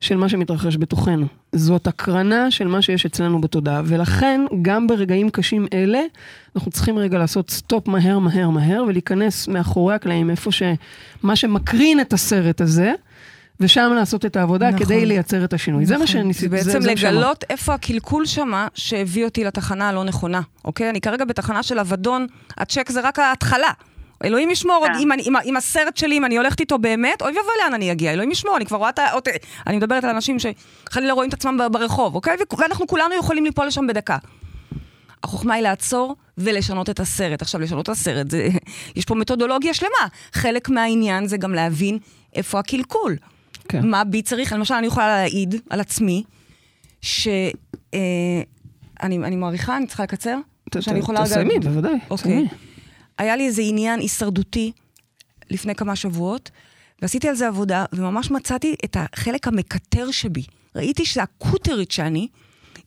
של 0.00 0.16
מה 0.16 0.28
שמתרחש 0.28 0.76
בתוכנו. 0.76 1.26
זאת 1.54 1.86
הקרנה 1.86 2.50
של 2.50 2.68
מה 2.68 2.82
שיש 2.82 3.06
אצלנו 3.06 3.40
בתודעה, 3.40 3.82
ולכן 3.84 4.40
גם 4.62 4.86
ברגעים 4.86 5.30
קשים 5.30 5.66
אלה, 5.72 6.00
אנחנו 6.56 6.70
צריכים 6.70 6.98
רגע 6.98 7.18
לעשות 7.18 7.50
סטופ 7.50 7.88
מהר, 7.88 8.18
מהר, 8.18 8.50
מהר, 8.50 8.84
ולהיכנס 8.88 9.48
מאחורי 9.48 9.94
הקלעים, 9.94 10.30
איפה 10.30 10.50
שמה 10.52 11.36
שמקרין 11.36 12.00
את 12.00 12.12
הסרט 12.12 12.60
הזה, 12.60 12.92
ושם 13.60 13.92
לעשות 13.94 14.26
את 14.26 14.36
העבודה 14.36 14.70
נכון. 14.70 14.84
כדי 14.84 15.06
לייצר 15.06 15.44
את 15.44 15.52
השינוי. 15.52 15.86
זה 15.86 15.94
מה 15.98 16.04
נכון. 16.04 16.12
שניסיתי, 16.12 16.56
זה 16.56 16.62
זה 16.62 16.72
בעצם 16.72 16.90
מה 16.90 16.96
שאמרתי. 16.96 17.16
לגלות 17.16 17.44
איפה 17.50 17.74
הקלקול 17.74 18.26
שמה 18.26 18.68
שהביא 18.74 19.24
אותי 19.24 19.44
לתחנה 19.44 19.88
הלא 19.88 20.04
נכונה, 20.04 20.40
אוקיי? 20.64 20.90
אני 20.90 21.00
כרגע 21.00 21.24
בתחנה 21.24 21.62
של 21.62 21.78
אבדון, 21.78 22.26
הצ'ק 22.58 22.90
זה 22.90 23.00
רק 23.00 23.18
ההתחלה. 23.18 23.70
אלוהים 24.24 24.50
ישמור, 24.50 24.76
עוד, 24.76 24.90
כן. 24.90 24.98
אם, 24.98 25.12
אני- 25.12 25.22
אם, 25.44 25.56
הסרט 25.56 25.96
שלי, 25.96 26.18
אם 26.18 26.24
אני 26.24 26.36
הולכת 26.36 26.60
איתו 26.60 26.78
באמת, 26.78 27.22
אוי 27.22 27.30
ואבוי 27.30 27.52
לאן 27.64 27.74
אני 27.74 27.92
אגיע, 27.92 28.12
אלוהים 28.12 28.30
ישמור, 28.30 28.56
אני 28.56 28.66
כבר 28.66 28.76
רואה 28.76 28.88
את 28.90 28.98
ה... 28.98 29.10
עוד- 29.12 29.28
אני 29.66 29.76
מדברת 29.76 30.04
על 30.04 30.10
אנשים 30.10 30.36
שחלילה 30.38 31.12
רואים 31.12 31.28
את 31.28 31.34
עצמם 31.34 31.60
ברחוב, 31.72 32.14
אוקיי? 32.14 32.36
ואנחנו 32.58 32.86
כולנו 32.86 33.14
יכולים 33.14 33.44
ליפול 33.44 33.66
לשם 33.66 33.86
בדקה. 33.86 34.18
החוכמה 35.22 35.54
היא 35.54 35.62
לעצור 35.62 36.16
ולשנות 36.38 36.90
את 36.90 37.00
הסרט. 37.00 37.42
עכשיו, 37.42 37.60
לשנות 37.60 37.82
את 37.82 37.88
הסרט, 37.88 38.30
זה, 38.30 38.48
יש 38.96 39.04
פה 39.04 39.14
מתודולוגיה 39.14 39.74
שלמה. 39.74 40.06
חלק 40.32 40.68
מהעניין 40.68 41.26
זה 41.26 41.36
גם 41.36 41.54
להבין 41.54 41.98
איפה 42.34 42.58
הקלקול. 42.58 43.16
כן. 43.68 43.86
מה 43.88 44.04
בי 44.04 44.22
צריך, 44.22 44.52
למשל, 44.52 44.74
אני 44.74 44.86
יכולה 44.86 45.06
להעיד 45.06 45.54
על 45.70 45.80
עצמי, 45.80 46.22
שאני 47.02 47.52
אה, 47.94 47.98
אני, 49.02 49.16
אני 49.16 49.36
מעריכה, 49.36 49.76
אני 49.76 49.86
צריכה 49.86 50.02
לקצר? 50.02 50.38
תסיימי, 51.24 51.58
בוודאי. 51.58 51.98
אוקיי. 52.10 52.48
היה 53.18 53.36
לי 53.36 53.46
איזה 53.46 53.62
עניין 53.62 54.00
הישרדותי 54.00 54.72
לפני 55.50 55.74
כמה 55.74 55.96
שבועות, 55.96 56.50
ועשיתי 57.02 57.28
על 57.28 57.34
זה 57.34 57.48
עבודה, 57.48 57.84
וממש 57.92 58.30
מצאתי 58.30 58.74
את 58.84 58.96
החלק 59.00 59.48
המקטר 59.48 60.10
שבי. 60.10 60.42
ראיתי 60.76 61.04
שהקוטרית 61.04 61.90
שאני, 61.90 62.28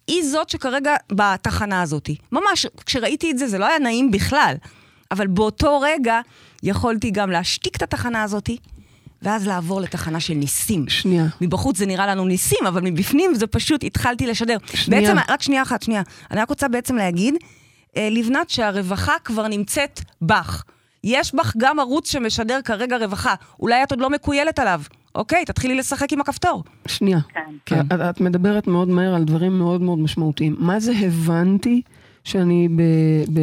היא 0.07 0.23
זאת 0.23 0.49
שכרגע 0.49 0.95
בתחנה 1.11 1.81
הזאת. 1.81 2.09
ממש, 2.31 2.65
כשראיתי 2.85 3.31
את 3.31 3.37
זה, 3.37 3.47
זה 3.47 3.57
לא 3.57 3.65
היה 3.65 3.79
נעים 3.79 4.11
בכלל. 4.11 4.55
אבל 5.11 5.27
באותו 5.27 5.79
רגע 5.79 6.21
יכולתי 6.63 7.11
גם 7.11 7.31
להשתיק 7.31 7.75
את 7.75 7.81
התחנה 7.81 8.23
הזאת, 8.23 8.49
ואז 9.21 9.47
לעבור 9.47 9.81
לתחנה 9.81 10.19
של 10.19 10.33
ניסים. 10.33 10.89
שנייה. 10.89 11.25
מבחוץ 11.41 11.77
זה 11.77 11.85
נראה 11.85 12.07
לנו 12.07 12.25
ניסים, 12.25 12.65
אבל 12.67 12.81
מבפנים 12.81 13.35
זה 13.35 13.47
פשוט 13.47 13.83
התחלתי 13.83 14.27
לשדר. 14.27 14.57
שנייה. 14.73 15.01
בעצם, 15.01 15.31
רק 15.33 15.41
שנייה 15.41 15.61
אחת, 15.61 15.83
שנייה. 15.83 16.01
אני 16.31 16.41
רק 16.41 16.49
רוצה 16.49 16.67
בעצם 16.67 16.95
להגיד, 16.95 17.35
לבנת, 18.11 18.49
שהרווחה 18.49 19.13
כבר 19.23 19.47
נמצאת 19.47 19.99
בך. 20.21 20.63
יש 21.03 21.35
בך 21.35 21.53
גם 21.57 21.79
ערוץ 21.79 22.11
שמשדר 22.11 22.59
כרגע 22.65 22.97
רווחה. 22.97 23.35
אולי 23.59 23.83
את 23.83 23.91
עוד 23.91 24.01
לא 24.01 24.09
מקוילת 24.09 24.59
עליו. 24.59 24.81
אוקיי, 25.15 25.45
תתחילי 25.45 25.75
לשחק 25.75 26.13
עם 26.13 26.21
הכפתור. 26.21 26.63
שנייה. 26.87 27.19
כן. 27.29 27.41
כן. 27.65 27.79
את, 27.79 28.01
את 28.09 28.21
מדברת 28.21 28.67
מאוד 28.67 28.87
מהר 28.87 29.15
על 29.15 29.23
דברים 29.23 29.57
מאוד 29.57 29.81
מאוד 29.81 29.99
משמעותיים. 29.99 30.55
מה 30.59 30.79
זה 30.79 30.93
הבנתי 31.01 31.81
שאני 32.23 32.67
ב... 32.75 32.81
ב 33.33 33.39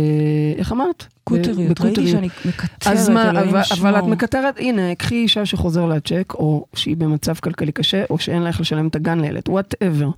איך 0.58 0.72
אמרת? 0.72 1.06
קוטריות, 1.24 1.58
ראיתי 1.58 1.74
בקוטריות. 1.74 2.10
שאני 2.10 2.28
מקטרת, 2.44 2.86
אז 2.86 3.08
מה, 3.08 3.30
אבל. 3.30 3.62
אבל 3.80 3.98
את 3.98 4.04
מקטרת, 4.04 4.58
הנה, 4.58 4.94
קחי 4.94 5.14
אישה 5.14 5.46
שחוזר 5.46 5.86
לה 5.86 6.00
צ'ק, 6.00 6.32
או 6.34 6.66
שהיא 6.74 6.96
במצב 6.96 7.34
כלכלי 7.34 7.72
קשה, 7.72 8.04
או 8.10 8.18
שאין 8.18 8.42
לה 8.42 8.48
איך 8.48 8.60
לשלם 8.60 8.88
את 8.88 8.96
הגן 8.96 9.20
לילד, 9.20 9.42
whatever. 9.48 10.08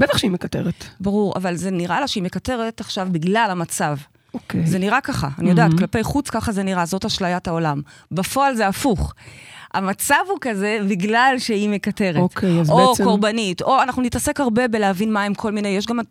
בטח 0.00 0.18
שהיא 0.18 0.30
מקטרת. 0.30 0.84
ברור, 1.00 1.32
אבל 1.36 1.56
זה 1.56 1.70
נראה 1.70 2.00
לה 2.00 2.08
שהיא 2.08 2.22
מקטרת 2.22 2.80
עכשיו 2.80 3.08
בגלל 3.12 3.48
המצב. 3.50 3.96
אוקיי. 4.34 4.66
זה 4.66 4.78
נראה 4.78 5.00
ככה, 5.00 5.28
אני 5.38 5.50
יודעת, 5.50 5.66
מהמם. 5.68 5.78
כלפי 5.78 6.02
חוץ 6.02 6.30
ככה 6.30 6.52
זה 6.52 6.62
נראה, 6.62 6.86
זאת 6.86 7.04
אשליית 7.04 7.48
העולם. 7.48 7.80
בפועל 8.12 8.54
זה 8.54 8.66
הפוך. 8.68 9.14
המצב 9.74 10.14
הוא 10.28 10.38
כזה 10.40 10.78
בגלל 10.88 11.34
שהיא 11.38 11.68
מקטרת. 11.68 12.16
אוקיי, 12.16 12.60
אז 12.60 12.70
או 12.70 12.88
בעצם- 12.90 13.04
קורבנית, 13.04 13.62
או 13.62 13.82
אנחנו 13.82 14.02
נתעסק 14.02 14.40
הרבה 14.40 14.68
בלהבין 14.68 15.12
מה 15.12 15.22
הם 15.22 15.34
כל 15.34 15.52
מיני, 15.52 15.68
יש 15.68 15.86
גם, 15.86 15.98
אה, 16.00 16.04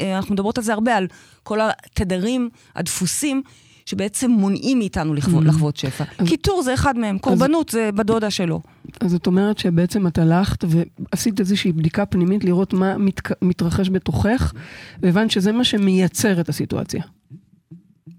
אה, 0.00 0.16
אנחנו 0.16 0.34
מדברות 0.34 0.58
על 0.58 0.64
זה 0.64 0.72
הרבה, 0.72 0.96
על 0.96 1.06
כל 1.42 1.58
התדרים, 1.62 2.48
הדפוסים, 2.76 3.42
שבעצם 3.88 4.30
מונעים 4.30 4.78
מאיתנו 4.78 5.14
לחוות, 5.14 5.44
Mm. 5.44 5.46
לחוות 5.48 5.76
שפע. 5.76 6.04
אז- 6.18 6.28
קיטור 6.28 6.62
זה 6.62 6.74
אחד 6.74 6.98
מהם, 6.98 7.18
קורבנות 7.18 7.68
זה 7.68 7.90
בדודה 7.94 8.30
שלו. 8.30 8.60
אז 9.00 9.14
את 9.14 9.26
אומרת 9.26 9.58
שבעצם 9.58 10.06
את 10.06 10.18
הלכת 10.18 10.64
ועשית 10.68 11.40
איזושהי 11.40 11.72
בדיקה 11.72 12.06
פנימית 12.06 12.44
לראות 12.44 12.72
מה 12.72 12.98
מת, 12.98 13.20
מתרחש 13.42 13.90
בתוכך, 13.90 14.52
והבנת 15.02 15.30
שזה 15.30 15.52
מה 15.52 15.64
שמייצר 15.64 16.40
את 16.40 16.48
הסיטואציה. 16.48 17.02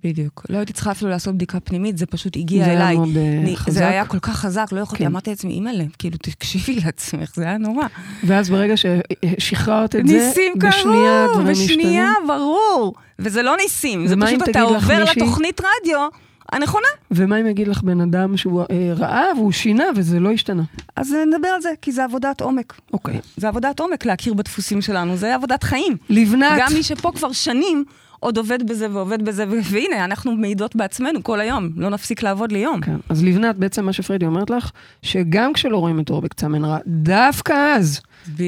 בדיוק. 0.03 0.45
לא 0.49 0.57
הייתי 0.57 0.73
צריכה 0.73 0.91
אפילו 0.91 1.11
לעשות 1.11 1.35
בדיקה 1.35 1.59
פנימית, 1.59 1.97
זה 1.97 2.05
פשוט 2.05 2.37
הגיע 2.37 2.63
זה 2.65 2.71
היה 2.71 2.81
אליי. 2.81 2.95
מאוד, 2.97 3.17
אה, 3.17 3.37
אני- 3.41 3.57
חזק. 3.57 3.71
זה 3.71 3.87
היה 3.87 4.05
כל 4.05 4.19
כך 4.19 4.35
חזק, 4.35 4.65
לא 4.71 4.79
יכולתי, 4.79 5.03
כן. 5.03 5.09
אמרתי 5.09 5.29
לעצמי, 5.29 5.53
אימא'לה, 5.53 5.83
כאילו, 5.99 6.17
תקשיבי 6.17 6.75
לעצמך, 6.85 7.31
זה 7.35 7.43
היה 7.43 7.57
נורא. 7.57 7.85
ואז 8.23 8.49
ברגע 8.49 8.73
ששחררת 8.77 9.95
את 9.95 10.07
זה, 10.07 10.13
ניסים 10.13 10.53
בשנייה 10.57 11.25
קרו, 11.27 11.33
דברים 11.41 11.51
בשנייה, 11.55 12.09
משתנים. 12.11 12.27
ברור. 12.27 12.93
וזה 13.19 13.41
לא 13.41 13.57
ניסים, 13.57 14.07
זה 14.07 14.15
פשוט 14.21 14.49
אתה 14.49 14.61
עובר 14.61 14.77
מישהי- 14.79 15.19
לתוכנית 15.19 15.61
רדיו 15.61 16.07
הנכונה. 16.51 16.87
ומה 17.11 17.39
אם 17.39 17.47
יגיד 17.47 17.67
לך 17.67 17.83
בן 17.83 18.01
אדם 18.01 18.37
שהוא 18.37 18.61
אה, 18.61 18.65
ראה 18.95 19.23
והוא 19.37 19.51
שינה 19.51 19.83
וזה 19.95 20.19
לא 20.19 20.31
השתנה? 20.31 20.63
אז 20.95 21.13
אה, 21.13 21.25
נדבר 21.25 21.47
על 21.47 21.61
זה, 21.61 21.69
כי 21.81 21.91
זה 21.91 22.03
עבודת 22.03 22.41
עומק. 22.41 22.73
אוקיי. 22.93 23.19
זה 23.37 23.47
עבודת 23.47 23.79
עומק 23.79 24.05
להכיר 24.05 24.33
בדפוסים 24.33 24.81
שלנו, 24.81 25.17
זה 25.17 25.35
עבודת 25.35 25.63
חיים. 25.63 25.97
לבנת, 26.09 26.59
גם 26.59 26.73
מי 26.73 26.83
שפה 26.83 27.11
כבר 27.15 27.31
שנים 27.31 27.83
עוד 28.19 28.37
עובד 28.37 28.69
בזה 28.69 28.87
ועובד 28.91 29.25
בזה, 29.25 29.45
והנה, 29.63 30.05
אנחנו 30.05 30.35
מעידות 30.35 30.75
בעצמנו 30.75 31.23
כל 31.23 31.39
היום, 31.39 31.69
לא 31.75 31.89
נפסיק 31.89 32.23
לעבוד 32.23 32.51
ליום. 32.51 32.81
כן. 32.81 32.95
אז 33.09 33.23
לבנת, 33.23 33.55
בעצם 33.55 33.85
מה 33.85 33.93
שפריידי 33.93 34.25
אומרת 34.25 34.49
לך, 34.49 34.71
שגם 35.01 35.53
כשלא 35.53 35.77
רואים 35.77 35.99
את 35.99 36.09
אור 36.09 36.21
בקצה 36.21 36.45
המנהרה, 36.45 36.77
דווקא 36.87 37.53
אז, 37.75 38.01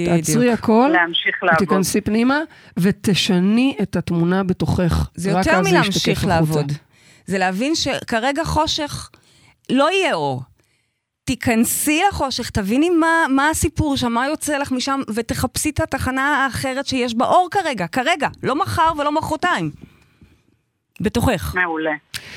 תעצרי 0.06 0.52
הכל, 0.52 0.90
להמשיך 0.94 1.44
לעבוד. 1.44 1.60
תיכנסי 1.60 2.02
פנימה, 2.02 2.40
ותשני 2.78 3.76
את 3.82 3.96
התמונה 3.96 4.44
בתוכך. 4.44 5.10
זה 5.16 5.30
יותר 5.30 5.62
מלהמשיך. 5.62 6.26
לעבוד. 6.26 6.72
זה 7.26 7.38
להבין 7.38 7.76
שכרגע 7.76 8.44
חושך, 8.44 9.10
לא 9.70 9.92
יהיה 9.92 10.14
אור. 10.14 10.42
תיכנסי 11.36 12.02
לחושך, 12.10 12.50
תביני 12.50 12.89
מה, 12.89 13.26
מה 13.30 13.50
הסיפור 13.50 13.98
שם, 13.98 14.12
מה 14.12 14.28
יוצא 14.28 14.58
לך 14.58 14.72
משם, 14.72 15.02
ותחפשי 15.13 15.70
את 15.70 15.80
התחנה 15.80 16.44
האחרת 16.44 16.88
שיש 16.88 17.15
בה 17.15 17.26
אור 17.26 17.48
כרגע, 17.52 17.88
כרגע, 17.88 18.28
לא 18.44 18.56
מחר 18.56 18.91
ולא 18.98 19.12
מחרתיים. 19.12 19.72
בתוכך. 21.02 21.56
מעולה. 21.56 21.92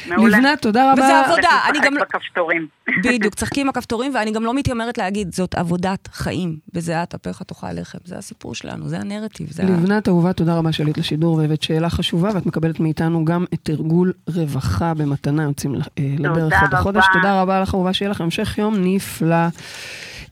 מעולה. 0.09 0.39
לבנת, 0.39 0.63
תודה 0.63 0.93
רבה. 0.93 1.03
וזה 1.03 1.21
עבודה. 1.21 1.49
אני 1.71 1.79
גם- 1.85 1.95
בכפתורים. 2.01 2.67
בדיוק, 3.05 3.35
צחקי 3.35 3.61
עם 3.61 3.69
הכפתורים, 3.69 4.13
ואני 4.15 4.31
גם 4.33 4.45
לא 4.45 4.55
מתיימרת 4.55 4.99
להגיד, 4.99 5.35
זאת 5.35 5.55
עבודת 5.55 6.09
חיים, 6.13 6.57
בזיעת 6.75 7.15
אפיך 7.15 7.43
תאכל 7.43 7.73
לחם. 7.73 7.99
זה 8.05 8.19
הסיפור 8.19 8.55
שלנו, 8.55 8.89
זה 8.89 8.99
הנרטיב, 9.01 9.51
זה 9.51 9.63
ה... 9.63 9.67
לבנת 9.67 10.09
אהובה, 10.09 10.33
תודה 10.33 10.57
רבה 10.57 10.73
שעלית 10.73 10.99
לשידור 10.99 11.35
והבאת 11.37 11.63
שאלה 11.63 11.91
חשובה, 11.91 12.31
ואת 12.35 12.47
מקבלת 12.47 12.81
מאיתנו 12.81 13.25
גם 13.25 13.45
את 13.55 13.59
תרגול 13.63 14.13
רווחה 14.35 14.95
במתנה, 14.95 15.43
יוצאים 15.43 15.75
אה, 15.75 15.81
לדרך 16.19 16.37
עוד 16.53 16.69
רבה. 16.69 16.79
החודש. 16.79 17.05
תודה 17.13 17.43
רבה 17.43 17.61
לך 17.61 17.75
אהובה, 17.75 17.93
שיהיה 17.93 18.11
לך 18.11 18.21
המשך 18.21 18.59
יום 18.59 18.75
נפלא. 18.79 19.37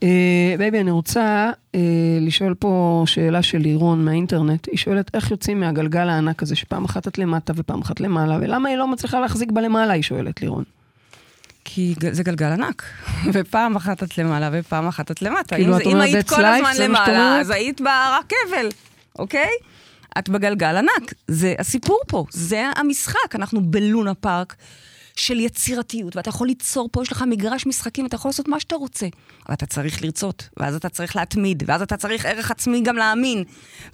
אה, 0.02 0.08
baby, 0.58 0.80
אני 0.80 0.90
רוצה 0.90 1.50
אה, 1.74 1.80
לשאול 2.20 2.54
פה 2.54 3.02
שאלה 3.06 3.42
של 3.42 3.58
לירון 3.58 4.04
מהאינטרנט. 4.04 4.66
היא 4.70 4.78
שואלת 4.78 5.10
איך 5.14 5.30
יוצאים 5.30 5.60
מהגלגל 5.60 6.08
הענק 6.08 6.42
הזה, 6.42 6.56
שפעם 6.56 6.84
אחת 6.84 7.08
את 7.08 7.18
למטה 7.18 7.52
ופעם 7.56 7.80
אחת 7.80 8.00
למעלה, 8.00 8.38
ולמה 8.40 8.68
היא 8.68 8.76
לא 8.76 8.88
מצליחה 8.88 9.20
להחזיק 9.20 9.50
בלמעלה, 9.52 9.92
היא 9.92 10.02
שואלת 10.02 10.42
לירון. 10.42 10.64
כי 11.64 11.94
זה 12.12 12.22
גלגל 12.22 12.46
ענק, 12.52 12.82
ופעם 13.32 13.76
אחת 13.76 14.02
את 14.02 14.18
למעלה 14.18 14.50
ופעם 14.52 14.86
אחת 14.88 15.10
את 15.10 15.22
למטה. 15.22 15.56
כאילו, 15.56 15.72
אם, 15.72 15.78
את 15.78 15.84
זה- 15.84 15.90
אם 15.90 15.94
אומרת, 15.94 16.04
היית 16.08 16.26
that's 16.32 16.34
כל 16.36 16.42
life, 16.42 16.46
הזמן 16.46 16.72
זה 16.76 16.88
מה 16.88 16.98
שאת 16.98 17.08
למעלה, 17.08 17.28
אומרת? 17.28 17.40
אז 17.40 17.50
היית 17.50 17.80
ברכבל, 17.80 18.68
אוקיי? 19.18 19.48
את 20.18 20.28
בגלגל 20.28 20.76
ענק. 20.76 21.14
זה 21.28 21.54
הסיפור 21.58 21.98
פה, 22.08 22.24
זה 22.30 22.70
המשחק. 22.76 23.34
אנחנו 23.34 23.60
בלונה 23.60 24.14
פארק 24.14 24.54
של 25.16 25.40
יצירתיות, 25.40 26.16
ואתה 26.16 26.28
יכול 26.28 26.46
ליצור 26.46 26.88
פה, 26.92 27.02
יש 27.02 27.12
לך 27.12 27.24
מגרש 27.28 27.66
משחקים, 27.66 28.06
אתה 28.06 28.14
יכול 28.14 28.28
לעשות 28.28 28.48
מה 28.48 28.60
שאתה 28.60 28.74
רוצה. 28.76 29.06
אבל 29.46 29.54
אתה 29.54 29.66
צריך 29.66 30.02
לרצות, 30.02 30.48
ואז 30.56 30.74
אתה 30.74 30.88
צריך 30.88 31.16
להתמיד, 31.16 31.62
ואז 31.66 31.82
אתה 31.82 31.96
צריך 31.96 32.26
ערך 32.26 32.50
עצמי 32.50 32.80
גם 32.80 32.96
להאמין, 32.96 33.44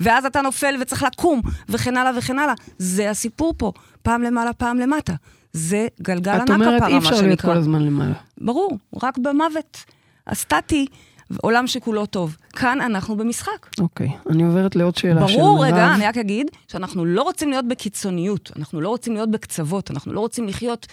ואז 0.00 0.24
אתה 0.24 0.40
נופל 0.40 0.74
וצריך 0.81 1.02
לקום, 1.02 1.40
וכן 1.68 1.96
הלאה 1.96 2.18
וכן 2.18 2.38
הלאה. 2.38 2.54
זה 2.78 3.11
הסיפור 3.11 3.54
פה, 3.59 3.72
פעם 4.02 4.22
למעלה, 4.22 4.52
פעם 4.52 4.78
למטה. 4.78 5.14
זה 5.52 5.87
גלגל 6.02 6.33
ענק 6.33 6.42
את 6.42 6.50
הפעם, 6.50 6.62
אומרת, 6.62 6.81
מה 6.81 6.88
אי 6.88 6.98
אפשר 6.98 7.11
להיות 7.11 7.22
שנקרא. 7.24 7.52
כל 7.52 7.59
הזמן 7.59 7.83
למעלה. 7.83 8.14
ברור, 8.40 8.78
רק 9.02 9.18
במוות 9.18 9.85
הסטטי, 10.26 10.87
עולם 11.36 11.66
שכולו 11.66 12.06
טוב. 12.06 12.36
כאן 12.52 12.80
אנחנו 12.80 13.16
במשחק. 13.16 13.66
אוקיי, 13.80 14.08
אני 14.30 14.44
עוברת 14.44 14.76
לעוד 14.76 14.96
שאלה 14.96 15.28
של 15.28 15.34
מירב. 15.34 15.46
ברור, 15.46 15.64
רגע, 15.64 15.94
אני 15.94 16.06
רק 16.06 16.16
אגיד 16.16 16.50
שאנחנו 16.68 17.04
לא 17.04 17.22
רוצים 17.22 17.50
להיות 17.50 17.68
בקיצוניות, 17.68 18.50
אנחנו 18.56 18.80
לא 18.80 18.88
רוצים 18.88 19.12
להיות 19.12 19.30
בקצוות, 19.30 19.90
אנחנו 19.90 20.12
לא 20.12 20.20
רוצים 20.20 20.48
לחיות 20.48 20.86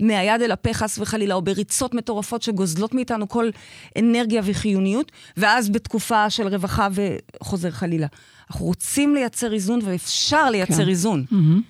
מהיד 0.00 0.42
אל 0.42 0.50
הפה 0.50 0.74
חס 0.74 0.98
וחלילה, 0.98 1.34
או 1.34 1.42
בריצות 1.42 1.94
מטורפות 1.94 2.42
שגוזלות 2.42 2.94
מאיתנו 2.94 3.28
כל 3.28 3.50
אנרגיה 3.98 4.42
וחיוניות, 4.44 5.12
ואז 5.36 5.70
בתקופה 5.70 6.30
של 6.30 6.48
רווחה 6.48 6.88
וחוזר 6.92 7.70
חלילה. 7.70 8.06
אנחנו 8.50 8.66
רוצים 8.66 9.14
לייצר 9.14 9.52
איזון, 9.52 9.80
ואפשר 9.84 10.50
לייצר 10.50 10.84
כן. 10.84 10.88
איזון. 10.88 11.24
מהמם. 11.30 11.62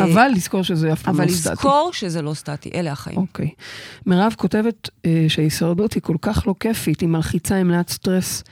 אה, 0.00 0.04
אבל 0.04 0.28
לזכור 0.34 0.62
שזה 0.62 0.92
אף 0.92 1.02
פעם 1.02 1.14
אבל 1.14 1.24
לא 1.24 1.30
סטטי. 1.30 1.52
לזכור 1.52 1.90
שזה 1.92 2.22
לא 2.22 2.34
סטטי, 2.34 2.70
אלה 2.74 2.92
החיים. 2.92 3.16
אוקיי. 3.16 3.48
מירב 4.06 4.34
כותבת 4.38 4.90
אה, 5.06 5.24
שההישרדות 5.28 5.92
היא 5.92 6.02
כל 6.02 6.16
כך 6.22 6.46
לא 6.46 6.54
כיפית, 6.60 7.00
היא 7.00 7.08
מלחיצה 7.08 7.56
עם 7.56 7.68
מעט 7.68 7.88
סטרס, 7.88 8.42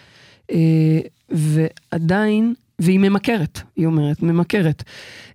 אה, 0.51 1.01
ועדיין, 1.31 2.55
והיא 2.79 2.99
ממכרת, 2.99 3.61
היא 3.77 3.87
אומרת, 3.87 4.23
ממכרת. 4.23 4.83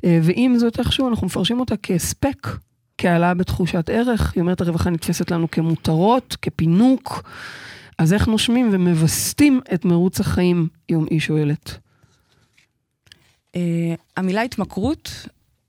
ועם 0.03 0.57
זאת, 0.57 0.79
איכשהו 0.79 1.09
אנחנו 1.09 1.27
מפרשים 1.27 1.59
אותה 1.59 1.75
כהספק, 1.83 2.47
כהעלאה 2.97 3.33
בתחושת 3.33 3.89
ערך. 3.89 4.33
היא 4.35 4.41
אומרת, 4.41 4.61
הרווחה 4.61 4.89
נתפסת 4.89 5.31
לנו 5.31 5.51
כמותרות, 5.51 6.37
כפינוק. 6.41 7.23
אז 7.97 8.13
איך 8.13 8.27
נושמים 8.27 8.69
ומווסתים 8.71 9.61
את 9.73 9.85
מרוץ 9.85 10.19
החיים, 10.19 10.67
יום 10.89 11.05
היא 11.09 11.19
שואלת. 11.19 11.77
Uh, 13.47 13.59
המילה 14.17 14.41
התמכרות, 14.41 15.27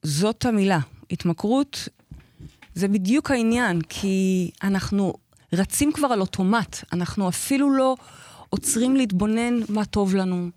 זאת 0.08 0.46
המילה. 0.46 0.78
התמכרות 1.10 1.88
זה 2.74 2.88
בדיוק 2.88 3.30
העניין, 3.30 3.80
כי 3.88 4.50
אנחנו 4.62 5.14
רצים 5.52 5.92
כבר 5.92 6.08
על 6.08 6.20
אוטומט. 6.20 6.76
אנחנו 6.92 7.28
אפילו 7.28 7.72
לא 7.72 7.96
עוצרים 8.50 8.96
להתבונן 8.96 9.54
מה 9.68 9.84
טוב 9.84 10.14
לנו, 10.14 10.48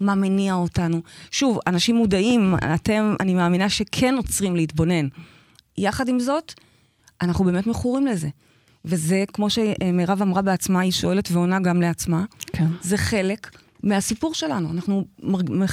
מה 0.00 0.14
מניע 0.14 0.54
אותנו. 0.54 1.00
שוב, 1.30 1.58
אנשים 1.66 1.96
מודעים, 1.96 2.54
אתם, 2.74 3.14
אני 3.20 3.34
מאמינה 3.34 3.68
שכן 3.68 4.14
עוצרים 4.16 4.56
להתבונן. 4.56 5.08
יחד 5.78 6.08
עם 6.08 6.20
זאת, 6.20 6.52
אנחנו 7.22 7.44
באמת 7.44 7.66
מכורים 7.66 8.06
לזה. 8.06 8.28
וזה, 8.84 9.24
כמו 9.32 9.50
שמירב 9.50 10.22
אמרה 10.22 10.42
בעצמה, 10.42 10.80
היא 10.80 10.92
שואלת 10.92 11.28
ועונה 11.30 11.60
גם 11.60 11.80
לעצמה, 11.80 12.24
כן. 12.46 12.66
זה 12.82 12.96
חלק 12.96 13.50
מהסיפור 13.82 14.34
שלנו. 14.34 14.70
אנחנו 14.70 15.04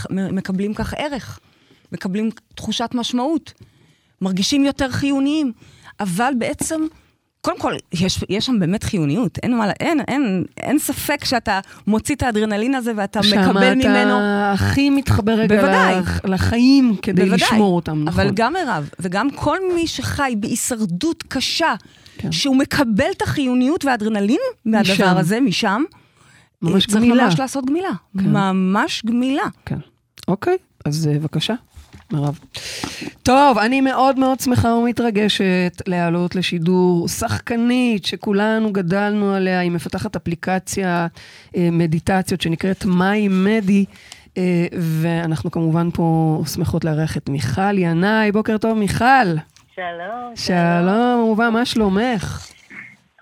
מקבלים 0.09 0.73
כך 0.73 0.93
ערך, 0.97 1.39
מקבלים 1.91 2.29
תחושת 2.55 2.89
משמעות, 2.93 3.53
מרגישים 4.21 4.65
יותר 4.65 4.91
חיוניים, 4.91 5.51
אבל 5.99 6.33
בעצם, 6.37 6.81
קודם 7.41 7.59
כל, 7.59 7.73
יש, 7.93 8.23
יש 8.29 8.45
שם 8.45 8.59
באמת 8.59 8.83
חיוניות, 8.83 9.37
אין, 9.43 9.57
מה, 9.57 9.71
אין, 9.79 9.99
אין, 10.07 10.43
אין 10.57 10.79
ספק 10.79 11.25
שאתה 11.25 11.59
מוציא 11.87 12.15
את 12.15 12.23
האדרנלין 12.23 12.75
הזה 12.75 12.91
ואתה 12.95 13.19
מקבל 13.19 13.73
ממנו... 13.73 13.85
שם 13.85 13.89
אתה 13.89 14.51
הכי 14.53 14.89
מתחבר 14.89 15.31
רגע 15.31 15.55
בוודאי. 15.61 15.95
לח- 15.99 16.25
לחיים 16.25 16.95
כדי 17.01 17.25
בוודאי. 17.25 17.47
לשמור 17.47 17.75
אותם, 17.75 18.03
נכון. 18.03 18.19
אבל 18.21 18.31
גם 18.33 18.53
מירב, 18.53 18.89
וגם 18.99 19.31
כל 19.31 19.57
מי 19.75 19.87
שחי 19.87 20.33
בהישרדות 20.39 21.23
קשה, 21.27 21.75
כן. 22.17 22.31
שהוא 22.31 22.55
מקבל 22.55 23.11
את 23.17 23.21
החיוניות 23.21 23.85
והאדרנלין 23.85 24.39
מהדבר 24.65 24.93
משם. 24.93 25.17
הזה, 25.17 25.39
משם, 25.39 25.83
ממש 26.61 26.85
צריך 26.85 27.03
גמילה. 27.03 27.23
ממש 27.25 27.39
לעשות 27.39 27.65
גמילה. 27.65 27.89
כן. 28.19 28.31
ממש 28.31 29.01
גמילה. 29.05 29.43
כן. 29.65 29.77
אוקיי, 30.27 30.57
אז 30.85 31.07
אה, 31.07 31.19
בבקשה, 31.19 31.53
מירב. 32.13 32.39
טוב, 33.23 33.57
אני 33.57 33.81
מאוד 33.81 34.19
מאוד 34.19 34.39
שמחה 34.39 34.67
ומתרגשת 34.67 35.81
להעלות 35.87 36.35
לשידור 36.35 37.07
שחקנית 37.07 38.05
שכולנו 38.05 38.73
גדלנו 38.73 39.33
עליה, 39.33 39.59
היא 39.59 39.71
מפתחת 39.71 40.15
אפליקציה 40.15 41.07
אה, 41.57 41.69
מדיטציות 41.71 42.41
שנקראת 42.41 42.85
מיי 42.85 43.27
מדי. 43.27 43.85
אה, 44.37 44.65
ואנחנו 45.01 45.51
כמובן 45.51 45.89
פה 45.93 46.41
שמחות 46.53 46.85
לארח 46.85 47.17
את 47.17 47.29
מיכל 47.29 47.77
ינאי, 47.77 48.31
בוקר 48.31 48.57
טוב 48.57 48.77
מיכל. 48.77 49.03
שלום. 49.75 50.35
שלום, 50.35 51.19
אהובה, 51.19 51.49
מה 51.49 51.65
שלומך? 51.65 52.47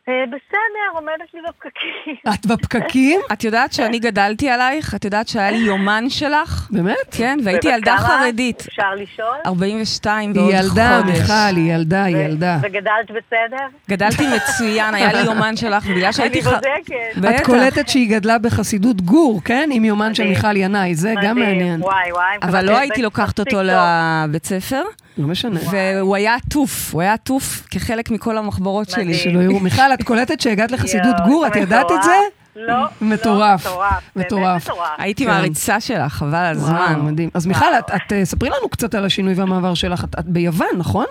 אה, 0.09 0.25
בסדר, 0.27 0.87
עומדת 0.95 1.33
לי 1.33 1.39
בפקקים. 1.49 2.15
את 2.33 2.45
בפקקים? 2.45 3.19
את 3.33 3.43
יודעת 3.43 3.73
שאני 3.73 3.99
גדלתי 3.99 4.49
עלייך? 4.49 4.95
את 4.95 5.05
יודעת 5.05 5.27
שהיה 5.27 5.51
לי 5.51 5.57
יומן 5.57 6.09
שלך? 6.09 6.67
באמת? 6.71 6.95
כן, 7.11 7.37
והייתי 7.43 7.67
ילדה? 7.67 7.97
חרדית. 7.97 8.63
אפשר 8.69 8.93
לשאול? 8.95 9.35
42 9.45 10.31
היא 10.31 10.39
ועוד 10.41 10.53
ילדה, 10.53 11.01
חודש. 11.03 11.19
מיכל, 11.19 11.33
היא 11.55 11.73
ילדה, 11.73 12.03
היא 12.03 12.17
ילדה. 12.17 12.57
וגדלת 12.61 13.05
בסדר? 13.11 13.63
גדלתי 13.89 14.23
מצוין, 14.35 14.93
היה 14.93 15.13
לי 15.13 15.19
יומן 15.21 15.55
שלך, 15.57 15.83
ובגלל 15.89 16.11
שהייתי... 16.11 16.39
אני 16.39 16.47
ח- 16.47 16.53
בודקת. 16.53 17.17
בטח. 17.17 17.39
את 17.41 17.45
קולטת 17.45 17.89
שהיא 17.89 18.09
גדלה 18.09 18.37
בחסידות 18.37 19.01
גור, 19.01 19.41
כן? 19.45 19.69
עם 19.73 19.85
יומן 19.85 20.15
של. 20.15 20.23
מיכל 20.27 20.57
ינאי, 20.57 20.95
זה 20.95 21.13
גם 21.23 21.39
מעניין. 21.39 21.81
וואי, 21.81 22.11
וואי. 22.11 22.37
אבל 22.41 22.65
לא 22.65 22.77
הייתי 22.77 23.01
לוקחת 23.01 23.39
אותו. 23.39 23.57
לבית 23.63 24.45
ספר, 24.45 24.83
לא 25.17 25.27
משנה. 25.27 25.59
והוא 25.71 26.15
היה 26.15 26.35
עטוף, 26.35 26.93
הוא 26.93 27.01
היה 27.01 27.13
עטוף 27.13 27.67
כחלק 27.71 28.11
מכל 28.11 28.37
המחברות 28.37 28.89
שלי. 28.89 29.13
שלא 29.13 29.39
יראו. 29.39 29.59
מיכל, 29.59 29.91
את 29.99 30.05
קולטת 30.05 30.41
שהגעת 30.41 30.71
לחסידות 30.71 31.15
גור, 31.27 31.47
את 31.47 31.55
ידעת 31.55 31.91
את 31.91 32.03
זה? 32.03 32.11
לא, 32.55 32.67
לא, 32.77 32.85
מטורף. 33.01 33.61
מטורף. 33.67 34.03
מטורף. 34.15 34.69
הייתי 34.97 35.23
כן. 35.25 35.29
מעריצה 35.31 35.79
שלך, 35.79 36.11
חבל 36.13 36.35
על 36.35 36.51
הזמן. 36.55 36.99
מדהים. 37.03 37.29
אז 37.33 37.45
מיכל, 37.47 37.65
את- 37.79 38.13
אה, 38.13 38.25
ספרי 38.25 38.49
לנו 38.49 38.69
קצת 38.69 38.95
על 38.95 39.05
השינוי 39.05 39.33
והמעבר 39.33 39.73
שלך. 39.73 40.03
את- 40.03 40.25
ביוון, 40.25 40.67
נכון? 40.77 41.05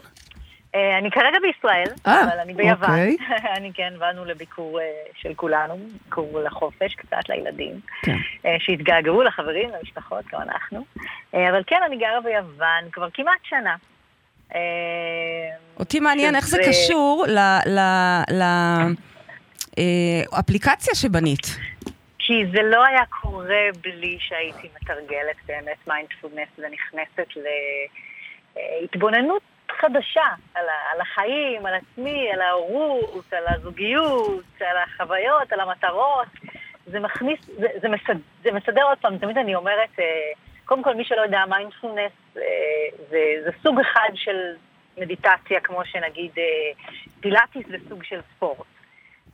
אה, 0.74 0.98
אני 0.98 1.10
כרגע 1.10 1.38
בישראל, 1.42 1.88
אה, 2.06 2.22
אבל 2.22 2.38
אני 2.42 2.54
ביוון. 2.54 2.90
אוקיי. 2.90 3.16
אני 3.56 3.70
כן, 3.74 3.92
באנו 3.98 4.24
לביקור 4.24 4.78
של 5.20 5.34
כולנו, 5.36 5.76
ביקור 6.04 6.40
לחופש, 6.46 6.94
קצת 6.94 7.28
לילדים, 7.28 7.80
כן. 8.02 8.16
שהתגעגעו 8.58 9.22
לחברים, 9.22 9.70
למשפחות, 9.80 10.24
גם 10.32 10.40
אנחנו. 10.42 10.84
אבל 11.34 11.62
כן, 11.66 11.80
אני 11.86 11.96
גרה 11.96 12.20
ביוון 12.24 12.90
כבר 12.92 13.08
כמעט 13.14 13.38
שנה. 13.44 13.74
אה, 14.54 14.60
אותי 15.78 16.00
מעניין 16.00 16.34
איך 16.34 16.46
זה 16.48 16.58
קשור 16.68 17.24
לאפליקציה 20.32 20.94
שבנית. 20.94 21.46
כי 22.18 22.46
זה 22.52 22.62
לא 22.62 22.84
היה 22.84 23.04
קורה 23.06 23.68
בלי 23.82 24.16
שהייתי 24.20 24.68
מתרגלת 24.82 25.36
באמת 25.46 25.88
מיינדפולנס 25.88 26.48
ונכנסת 26.58 27.28
להתבוננות 28.56 29.42
חדשה 29.80 30.28
על 30.54 31.00
החיים, 31.00 31.66
על 31.66 31.74
עצמי, 31.74 32.32
על 32.32 32.40
ההורות, 32.40 33.32
על 33.32 33.44
הזוגיות, 33.46 34.44
על 34.60 34.76
החוויות, 34.76 35.52
על 35.52 35.60
המטרות. 35.60 36.28
זה 36.86 37.00
מכניס, 37.00 37.40
זה, 37.46 37.66
זה, 37.82 37.88
מסד, 37.88 38.18
זה 38.42 38.52
מסדר 38.52 38.82
עוד 38.82 38.98
פעם, 38.98 39.18
תמיד 39.18 39.38
אני 39.38 39.54
אומרת, 39.54 39.88
אה, 39.98 40.04
קודם 40.68 40.82
כל 40.82 40.94
מי 40.94 41.04
שלא 41.04 41.20
יודע, 41.20 41.44
מיינדפולנס 41.48 42.12
אה, 42.36 42.42
זה, 43.10 43.18
זה 43.44 43.50
סוג 43.62 43.80
אחד 43.80 44.08
של 44.14 44.36
מדיטציה, 44.98 45.60
כמו 45.60 45.84
שנגיד 45.84 46.30
אה, 46.38 46.44
פילאטיס 47.20 47.66
זה 47.68 47.76
סוג 47.88 48.04
של 48.04 48.20
ספורט. 48.34 48.66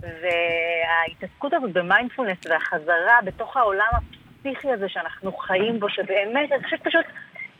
וההתעסקות 0.01 1.53
הזאת 1.53 1.73
במיינדפולנס 1.73 2.39
והחזרה 2.49 3.19
בתוך 3.25 3.57
העולם 3.57 3.89
הפסיכי 3.93 4.73
הזה 4.73 4.89
שאנחנו 4.89 5.33
חיים 5.33 5.81
בו, 5.81 5.89
שבאמת, 5.89 6.53
אני 6.53 6.65
חושבת 6.65 6.81
פשוט 6.85 7.07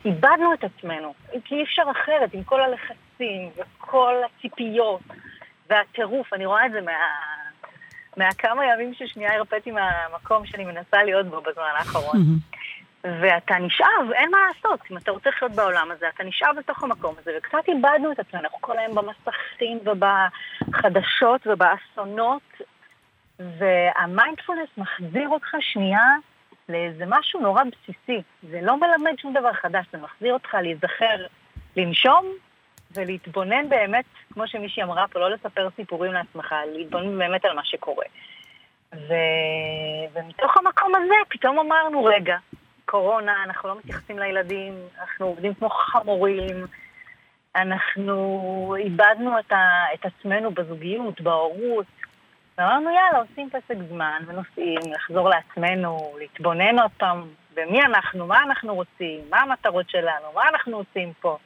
איבדנו 0.05 0.53
את 0.53 0.63
עצמנו. 0.63 1.13
כי 1.45 1.55
אי 1.55 1.63
אפשר 1.63 1.83
אחרת, 1.91 2.33
עם 2.33 2.43
כל 2.43 2.61
הלחצים 2.61 3.49
וכל 3.57 4.15
הציפיות 4.25 5.01
והטירוף. 5.69 6.33
אני 6.33 6.45
רואה 6.45 6.65
את 6.65 6.71
זה 6.71 6.81
מה... 6.81 6.91
מהכמה 8.17 8.65
ימים 8.65 8.93
ששנייה 8.93 9.35
הרפאתי 9.35 9.71
מהמקום 9.71 10.45
שאני 10.45 10.65
מנסה 10.65 11.03
להיות 11.03 11.25
בו 11.25 11.41
בזמן 11.41 11.71
האחרון. 11.77 12.17
ואתה 13.05 13.55
נשאב, 13.59 14.11
אין 14.13 14.31
מה 14.31 14.37
לעשות. 14.47 14.79
אם 14.91 14.97
אתה 14.97 15.11
רוצה 15.11 15.29
לחיות 15.29 15.51
בעולם 15.51 15.91
הזה, 15.91 16.09
אתה 16.15 16.23
נשאב 16.23 16.55
בתוך 16.57 16.83
המקום 16.83 17.15
הזה, 17.21 17.31
וקצת 17.37 17.67
איבדנו 17.67 18.11
את 18.11 18.19
עצמנו. 18.19 18.43
אנחנו 18.43 18.61
כל 18.61 18.77
היום 18.77 18.95
במסכים 18.95 19.79
ובחדשות 19.85 21.47
ובאסונות, 21.47 22.41
והמיינדפולנס 23.39 24.69
מחזיר 24.77 25.29
אותך 25.29 25.55
שנייה 25.59 26.15
לאיזה 26.69 27.03
משהו 27.07 27.39
נורא 27.39 27.63
בסיסי. 27.63 28.21
זה 28.43 28.59
לא 28.61 28.77
מלמד 28.77 29.19
שום 29.19 29.33
דבר 29.33 29.53
חדש, 29.53 29.85
זה 29.91 29.97
מחזיר 29.97 30.33
אותך 30.33 30.53
להיזכר, 30.53 31.25
לנשום 31.77 32.25
ולהתבונן 32.91 33.69
באמת, 33.69 34.05
כמו 34.33 34.47
שמישהי 34.47 34.83
אמרה 34.83 35.07
פה, 35.07 35.19
לא 35.19 35.29
לספר 35.29 35.67
סיפורים 35.75 36.13
לעצמך, 36.13 36.55
להתבונן 36.73 37.17
באמת 37.17 37.45
על 37.45 37.55
מה 37.55 37.65
שקורה. 37.65 38.05
ו... 38.93 39.13
ומתוך 40.13 40.57
המקום 40.57 40.95
הזה 40.95 41.15
פתאום 41.29 41.59
אמרנו, 41.59 42.03
רגע, 42.03 42.37
קורונה, 42.85 43.43
אנחנו 43.43 43.69
לא 43.69 43.77
מתייחסים 43.77 44.19
לילדים, 44.19 44.73
אנחנו 45.01 45.25
עובדים 45.25 45.53
כמו 45.53 45.69
חמורים, 45.69 46.65
אנחנו 47.55 48.75
איבדנו 48.79 49.39
את, 49.39 49.51
ה... 49.51 49.85
את 49.93 50.05
עצמנו 50.05 50.51
בזוגיות, 50.51 51.21
בהורות, 51.21 51.85
ואמרנו, 52.57 52.89
יאללה, 52.89 53.19
עושים 53.29 53.49
פסק 53.49 53.75
זמן 53.89 54.23
ונוסעים, 54.27 54.79
לחזור 54.93 55.29
לעצמנו, 55.29 56.13
להתבונן 56.19 56.79
עוד 56.79 56.91
פעם 56.97 57.23
במי 57.55 57.81
אנחנו, 57.81 58.27
מה 58.27 58.43
אנחנו 58.43 58.75
רוצים, 58.75 59.19
מה 59.29 59.37
המטרות 59.41 59.89
שלנו, 59.89 60.25
מה 60.35 60.41
אנחנו 60.53 60.77
עושים 60.77 61.13
פה. 61.21 61.37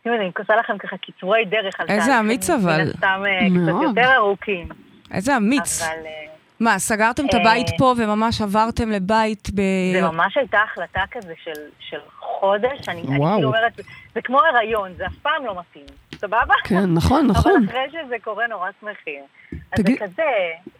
אתם 0.00 0.10
יודעים, 0.10 0.32
אני 0.36 0.44
עושה 0.44 0.56
לכם 0.56 0.78
ככה 0.78 0.96
קיצורי 0.96 1.44
דרך 1.44 1.80
על 1.80 1.86
איזה 1.88 2.20
אמיץ 2.20 2.50
אבל. 2.50 2.82
מן 2.82 2.88
הסתם 2.88 3.22
אה, 3.26 3.38
קצת. 3.40 3.82
יותר 3.82 4.14
ארוכים. 4.14 4.68
איזה 5.10 5.36
אמיץ. 5.36 5.82
אבל 5.82 6.06
אה, 6.06 6.31
מה, 6.62 6.78
סגרתם 6.78 7.26
את 7.26 7.34
אה, 7.34 7.40
הבית 7.40 7.66
פה 7.78 7.94
וממש 7.96 8.40
עברתם 8.40 8.90
לבית 8.90 9.48
ב... 9.54 9.60
זה 9.92 10.02
ממש 10.02 10.36
הייתה 10.36 10.58
החלטה 10.58 11.00
כזה 11.10 11.32
של, 11.44 11.60
של 11.80 11.98
חודש, 12.20 12.88
אני, 12.88 13.00
אני. 13.00 13.06
כאילו 13.06 13.48
אומרת, 13.48 13.80
זה 14.14 14.20
כמו 14.22 14.40
הריון, 14.40 14.92
זה 14.96 15.06
אף 15.06 15.16
פעם 15.22 15.46
לא 15.46 15.54
מתאים, 15.60 15.86
סבבה? 16.14 16.54
כן, 16.64 16.94
נכון, 16.94 17.20
אבל 17.20 17.30
נכון. 17.30 17.64
אחרי 17.68 17.86
שזה 17.90 18.16
קורה 18.24 18.46
נורא 18.46 18.70
שמחים. 18.80 19.22
אז 19.52 19.58
תגיד- 19.80 19.98
זה 19.98 20.04
כזה, 20.04 20.22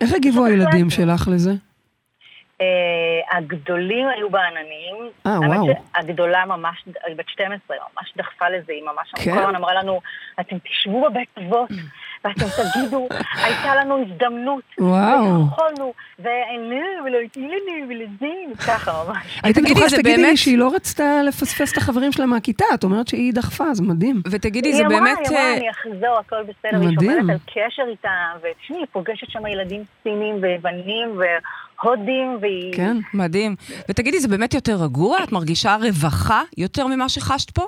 איך 0.01 0.13
הגיבו. 0.15 0.45
הילדים 0.45 0.91
שלך 0.91 1.29
לזה? 1.33 1.51
אה, 2.61 3.37
הגדולים 3.39 4.09
היו 4.09 4.31
בעננים. 4.31 4.97
אה, 5.27 5.41
וואו. 5.41 5.67
שהגדולה 5.95 6.45
ממש, 6.47 6.85
היא 7.07 7.17
בת 7.17 7.29
12, 7.29 7.77
ממש 7.97 8.13
דחפה 8.17 8.49
לזה, 8.49 8.73
היא 8.73 8.83
ממש 8.83 9.13
כן? 9.17 9.33
כל 9.33 9.39
הזמן 9.39 9.57
אמרה 9.57 9.75
לנו, 9.75 10.01
אתם 10.41 10.57
תשבו 10.59 11.07
בבית 11.11 11.29
אבות, 11.39 11.71
ואתם 12.25 12.47
תגידו, 12.63 13.09
הייתה 13.45 13.75
לנו 13.75 13.99
הזדמנות. 14.03 14.63
וואו. 14.81 15.25
ויכולנו, 15.45 15.93
ואין 16.19 16.73
ולא 17.07 17.19
איתי 17.19 17.41
לנו 17.41 17.89
ולזה, 17.89 18.33
ככה 18.67 19.05
ממש. 19.09 19.41
הייתי 19.43 19.61
תגידי, 19.61 19.75
בטוחה 19.75 19.89
זה 19.89 19.97
שתגידי 19.97 20.17
לי 20.17 20.23
באמת- 20.23 20.37
שהיא 20.39 20.59
לא 20.59 20.71
רצתה 20.75 21.23
לפספס 21.23 21.73
את 21.73 21.77
החברים 21.77 22.13
שלה 22.13 22.27
מהכיתה, 22.27 22.65
את 22.75 22.85
אומרת 22.85 23.09
שהיא 23.09 23.33
דחפה, 23.35 23.75
זה 23.75 23.83
מדהים. 23.83 24.23
ותגידי, 24.31 24.73
זה 24.73 24.79
היא 24.79 24.87
אמרה, 24.87 24.99
באמת... 25.01 25.19
היא 25.19 25.39
אמרה, 25.39 25.57
אני 25.57 25.71
אחזור, 25.71 26.19
הכל 26.19 26.37
בסדר, 26.43 26.79
מדהים. 26.79 27.11
שומרת 27.21 27.31
על 27.31 27.37
קשר 27.47 27.83
איתם, 27.91 28.09
ותשמעי, 28.39 28.81
היא 28.81 28.87
פוגשת 28.93 29.27
שם 29.31 29.47
ילדים 29.47 29.83
סינים 30.03 30.35
ויוונים 30.43 31.09
והודים, 31.19 32.39
והיא... 32.41 32.73
כן. 32.77 32.97
מדהים. 33.15 33.57
ותגידי, 33.89 34.21
זה 34.21 34.29
באמת 34.29 34.55
יותר 34.55 34.77
רגוע? 34.83 35.19
את 35.25 35.33
מרגישה 35.33 35.77
רווחה 35.83 36.43
יותר 36.59 36.87
ממה 36.87 37.09
שחשת 37.09 37.51
פה? 37.51 37.67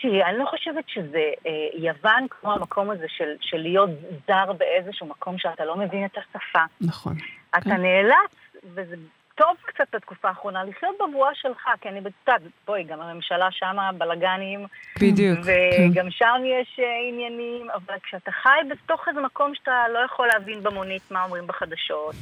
תראי, 0.00 0.24
אני 0.24 0.38
לא 0.38 0.44
חושבת 0.44 0.84
שזה 0.88 1.30
אה, 1.46 1.50
יוון 1.74 2.26
כמו 2.30 2.52
המקום 2.52 2.90
הזה 2.90 3.06
של, 3.08 3.34
של 3.40 3.56
להיות 3.56 3.90
זר 4.26 4.52
באיזשהו 4.52 5.06
מקום 5.06 5.38
שאתה 5.38 5.64
לא 5.64 5.76
מבין 5.76 6.04
את 6.04 6.18
השפה. 6.18 6.64
נכון. 6.80 7.14
אתה 7.50 7.60
כן. 7.60 7.82
נאלץ, 7.82 8.34
וזה 8.74 8.96
טוב 9.34 9.56
קצת 9.66 9.84
בתקופה 9.94 10.28
האחרונה, 10.28 10.64
לחיות 10.64 10.96
בבועה 11.00 11.34
שלך, 11.34 11.68
כי 11.80 11.88
אני 11.88 12.00
בצד, 12.00 12.40
בואי, 12.66 12.84
גם 12.84 13.00
הממשלה 13.00 13.48
שמה 13.50 13.92
בלאגנים, 13.92 14.66
בדיוק. 15.00 15.38
וגם 15.38 16.10
שם 16.10 16.42
יש 16.44 16.80
אה, 16.82 16.84
עניינים, 17.08 17.70
אבל 17.70 17.94
כשאתה 18.02 18.30
חי 18.30 18.58
בתוך 18.70 19.08
איזה 19.08 19.20
מקום 19.20 19.54
שאתה 19.54 19.84
לא 19.94 19.98
יכול 19.98 20.26
להבין 20.26 20.62
במונית 20.62 21.10
מה 21.10 21.24
אומרים 21.24 21.46
בחדשות, 21.46 22.14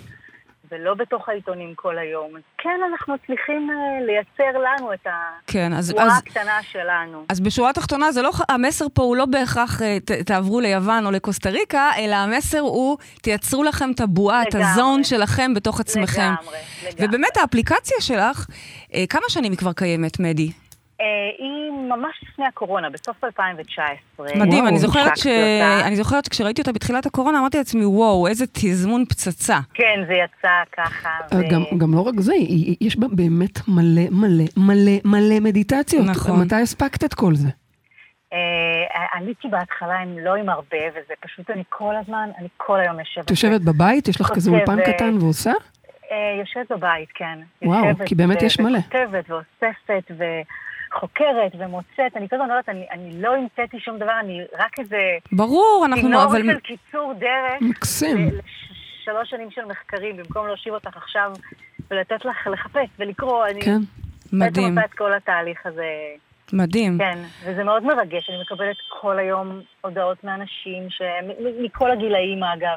ולא 0.72 0.94
בתוך 0.94 1.28
העיתונים 1.28 1.74
כל 1.74 1.98
היום, 1.98 2.36
אז 2.36 2.42
כן, 2.58 2.80
אנחנו 2.90 3.14
מצליחים 3.14 3.70
אה, 3.70 4.06
לייצר 4.06 4.58
לנו 4.58 4.92
את 4.92 5.06
כן. 5.46 5.72
הבועה 5.72 6.06
אז... 6.06 6.18
הקטנה 6.18 6.62
שלנו. 6.62 7.24
אז 7.28 7.40
בשורה 7.40 7.70
התחתונה, 7.70 8.06
לא, 8.22 8.30
המסר 8.48 8.86
פה 8.94 9.02
הוא 9.02 9.16
לא 9.16 9.26
בהכרח 9.26 9.82
אה, 9.82 9.98
ת, 10.04 10.10
תעברו 10.12 10.60
ליוון 10.60 11.06
או 11.06 11.10
לקוסטה 11.10 11.50
ריקה, 11.50 11.90
אלא 11.98 12.14
המסר 12.14 12.60
הוא 12.60 12.98
תייצרו 13.22 13.64
לכם 13.64 13.90
את 13.94 14.00
הבועה, 14.00 14.42
את. 14.42 14.54
הזון 14.54 15.04
שלכם 15.04 15.54
בתוך 15.54 15.80
עצמכם. 15.80 16.22
לגמרי, 16.22 16.58
לגמרי. 16.86 17.06
ובאמת 17.06 17.36
האפליקציה 17.36 17.96
שלך, 18.00 18.46
אה, 18.94 19.04
כמה 19.08 19.24
שנים 19.28 19.52
היא 19.52 19.58
כבר 19.58 19.72
קיימת, 19.72 20.20
מדי? 20.20 20.50
אה, 21.00 21.06
היא 21.38 21.70
ממש 21.72 22.14
לפני 22.22 22.44
הקורונה, 22.46 22.90
בסוף 22.90 23.24
2019. 23.24 24.26
מדהים, 24.36 24.58
וואו. 24.58 24.68
אני 24.68 24.78
זוכרת, 24.78 25.16
ש... 25.16 25.26
אותה. 25.26 25.86
אני 25.86 25.96
זוכרת 25.96 26.24
שכשראיתי 26.24 26.60
אותה 26.60 26.72
בתחילת 26.72 27.06
הקורונה, 27.06 27.38
אמרתי 27.38 27.58
לעצמי, 27.58 27.84
וואו, 27.84 28.26
איזה 28.26 28.44
תזמון 28.46 29.04
פצצה. 29.04 29.58
כן, 29.74 30.00
זה 30.06 30.12
יצא 30.12 30.62
ככה. 30.76 31.08
אה, 31.32 31.38
ו- 31.38 31.48
גם, 31.50 31.78
גם 31.78 31.94
לא 31.94 32.00
רק 32.00 32.14
זה, 32.20 32.34
יש 32.80 32.96
בה 32.98 33.06
באמת 33.12 33.68
מלא 33.68 34.02
מלא 34.10 34.44
מלא 34.56 34.92
מלא 35.04 35.40
מדיטציות. 35.40 36.06
נכון. 36.06 36.40
מתי 36.40 36.54
הספקת 36.54 37.04
את 37.04 37.14
כל 37.14 37.34
זה? 37.34 37.48
אה, 38.32 38.38
עליתי 39.12 39.48
בהתחלה 39.48 39.94
עם 39.94 40.18
לא 40.18 40.34
עם 40.34 40.48
הרבה, 40.48 40.78
וזה 40.90 41.14
פשוט 41.20 41.50
אני 41.50 41.62
כל 41.68 41.94
הזמן, 41.96 42.28
אני 42.38 42.48
כל 42.56 42.80
היום 42.80 42.98
יושבת. 42.98 43.24
את 43.24 43.30
יושבת 43.30 43.60
בבית, 43.60 44.08
יש 44.08 44.20
לך 44.20 44.30
כזה. 44.34 44.50
אולפן 44.50 44.78
קטן 44.86 45.18
ועושה? 45.20 45.52
יושבת 46.38 46.70
בבית, 46.70 47.08
כן. 47.14 47.38
וואו, 47.62 47.84
יושבת 47.84 48.08
כי 48.08 48.14
באמת 48.14 48.42
ו- 48.42 48.44
יש 48.44 48.60
מלא. 48.60 48.78
וכותבת 48.78 49.30
ואוספת 49.30 50.10
חוקרת 51.00 51.52
ומוצאת, 51.58 52.16
אני 52.16 52.28
כל 52.28 52.36
הזמן 52.36 52.50
אומרת, 52.50 52.68
אני, 52.68 52.86
אני 52.90 53.22
לא 53.22 53.34
המצאתי 53.34 53.80
שום 53.80 53.98
דבר, 53.98 54.20
אני 54.20 54.40
רק 54.58 54.78
איזה 54.78 54.96
ברור, 55.32 55.84
אנחנו... 55.86 56.02
צינור 56.02 56.24
אבל... 56.24 56.42
של 56.42 56.58
קיצור 56.60 57.12
דרך. 57.18 57.60
מקסים. 57.60 58.28
לשלוש 58.28 59.30
שנים 59.30 59.50
של 59.50 59.64
מחקרים, 59.64 60.16
במקום 60.16 60.46
להושיב 60.46 60.74
אותך 60.74 60.96
עכשיו 60.96 61.32
ולתת 61.90 62.24
לך 62.24 62.46
לחפש 62.52 62.88
ולקרוא, 62.98 63.46
אני 63.46 63.62
כן. 63.62 63.78
בעצם 63.80 64.36
מדהים, 64.38 64.78
עושה 64.78 64.84
את 64.84 64.92
כל 64.94 65.12
התהליך 65.12 65.66
הזה. 65.66 65.88
מדהים. 66.52 66.98
כן, 66.98 67.18
וזה 67.44 67.64
מאוד 67.64 67.82
מרגש, 67.82 68.30
אני 68.30 68.40
מקבלת 68.40 68.76
כל 69.00 69.18
היום 69.18 69.60
הודעות 69.80 70.24
מאנשים, 70.24 70.82
מ- 71.22 71.64
מכל 71.64 71.90
הגילאים 71.90 72.44
אגב, 72.44 72.76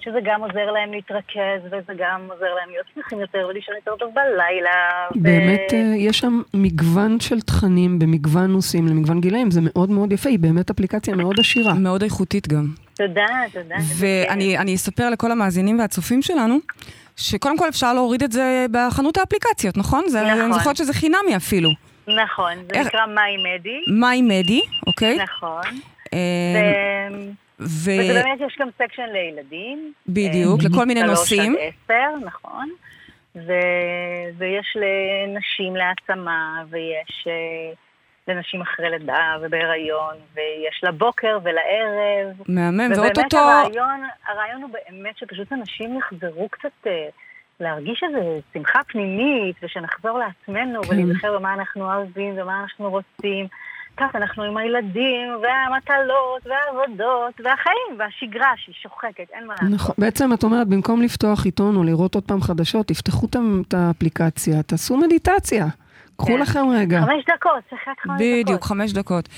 שזה 0.00 0.18
גם 0.24 0.40
עוזר 0.40 0.70
להם 0.70 0.92
להתרכז, 0.92 1.60
וזה 1.66 1.92
גם 1.98 2.20
עוזר 2.32 2.54
להם 2.60 2.70
להיות 2.70 2.86
שמחים 2.94 3.20
יותר 3.20 3.46
ולישון 3.48 3.74
יותר 3.74 3.96
טוב 3.98 4.14
בלילה. 4.14 4.70
ו- 5.16 5.22
באמת 5.22 5.72
אה, 5.72 5.78
יש 5.96 6.18
שם 6.18 6.42
מגוון 6.54 7.20
של 7.20 7.40
תכנים 7.40 7.98
במגוון 7.98 8.52
נושאים 8.52 8.86
למגוון 8.86 9.20
גילאים, 9.20 9.50
זה 9.50 9.60
מאוד 9.64 9.90
מאוד 9.90 10.12
יפה, 10.12 10.28
היא 10.28 10.38
באמת 10.38 10.70
אפליקציה 10.70 11.14
מאוד 11.16 11.40
עשירה. 11.40 11.74
מאוד 11.74 12.02
איכותית 12.02 12.48
גם. 12.48 12.66
תודה, 12.94 13.26
תודה. 13.52 13.74
ואני 13.98 14.58
אני 14.58 14.74
אספר 14.74 15.10
לכל 15.10 15.32
המאזינים 15.32 15.78
והצופים 15.78 16.22
שלנו, 16.22 16.58
שקודם 17.16 17.58
כל 17.58 17.68
אפשר 17.68 17.94
להוריד 17.94 18.22
את 18.22 18.32
זה 18.32 18.66
בחנות 18.70 19.16
האפליקציות, 19.16 19.76
נכון? 19.76 20.04
זה, 20.08 20.22
נכון. 20.22 20.40
אני 20.40 20.52
זוכרת 20.52 20.76
שזה 20.76 20.92
חינמי 20.92 21.36
אפילו. 21.36 21.70
נכון, 22.08 22.52
זה 22.72 22.78
איך- 22.78 22.86
נקרא 22.86 23.06
מיי 23.06 23.36
מדי. 23.36 23.78
מיי 24.00 24.22
מדי, 24.22 24.60
אוקיי? 24.86 25.18
נכון. 25.22 25.62
אה, 26.14 26.18
ו- 27.12 27.45
ו... 27.60 27.90
וזה 28.00 28.22
באמת, 28.22 28.40
יש 28.46 28.56
גם 28.60 28.68
section 28.78 29.06
לילדים. 29.12 29.92
בדיוק, 30.08 30.60
אה, 30.60 30.68
לכל 30.70 30.84
מיני 30.84 31.00
שלוש 31.00 31.18
נושאים. 31.18 31.56
עד 31.56 31.72
עשר, 31.84 32.26
נכון. 32.26 32.70
ו- 33.36 34.28
ויש 34.38 34.76
לנשים 34.76 35.76
להעצמה, 35.76 36.62
ויש 36.70 37.26
אה, 37.26 37.72
לנשים 38.28 38.60
אחרי 38.60 38.90
לידה 38.90 39.36
ובהיריון, 39.42 40.14
ויש 40.34 40.80
לבוקר 40.82 41.38
ולערב. 41.42 42.36
מהמם, 42.48 42.92
ובאמת 42.92 43.16
ואו-טו-טו... 43.16 43.38
הרעיון, 43.38 44.00
הרעיון 44.26 44.62
הוא 44.62 44.70
באמת 44.70 45.18
שפשוט 45.18 45.52
אנשים 45.52 45.98
יחזרו 45.98 46.48
קצת 46.48 46.86
אה, 46.86 47.08
להרגיש 47.60 48.02
איזו 48.02 48.40
שמחה 48.54 48.80
פנימית, 48.88 49.56
ושנחזור 49.62 50.18
לעצמנו 50.18 50.82
כן. 50.82 50.88
ולהיזכר 50.88 51.38
במה 51.38 51.54
אנחנו 51.54 51.84
אוהבים 51.84 52.38
ומה 52.38 52.60
אנחנו 52.62 52.90
רוצים. 52.90 53.46
כך 53.96 54.06
אנחנו 54.14 54.42
עם 54.42 54.56
הילדים, 54.56 55.28
והמטלות, 55.42 56.42
והעבודות, 56.46 57.34
והחיים, 57.44 57.98
והשגרה 57.98 58.50
שהיא 58.56 58.74
שוחקת, 58.82 59.24
אין 59.32 59.46
מה 59.46 59.54
לעשות. 59.54 59.68
נכון, 59.70 59.94
בעצם 59.98 60.32
את 60.32 60.44
אומרת, 60.44 60.68
במקום 60.68 61.02
לפתוח 61.02 61.44
עיתון 61.44 61.76
או 61.76 61.84
לראות 61.84 62.14
עוד 62.14 62.24
פעם 62.24 62.40
חדשות, 62.42 62.86
תפתחו 62.86 63.26
את 63.68 63.74
האפליקציה, 63.74 64.62
תעשו 64.62 64.96
מדיטציה. 64.96 65.66
קחו 66.18 66.26
כן. 66.26 66.38
לכם 66.40 66.64
רגע. 66.74 67.00
חמש 67.00 67.24
דקות, 67.34 67.52
צריך 67.70 67.82
רק 67.88 68.00
חמש 68.00 68.14
דקות. 68.20 68.26
בדיוק, 68.44 68.64
חמש 68.64 68.92
דקות. 68.92 69.28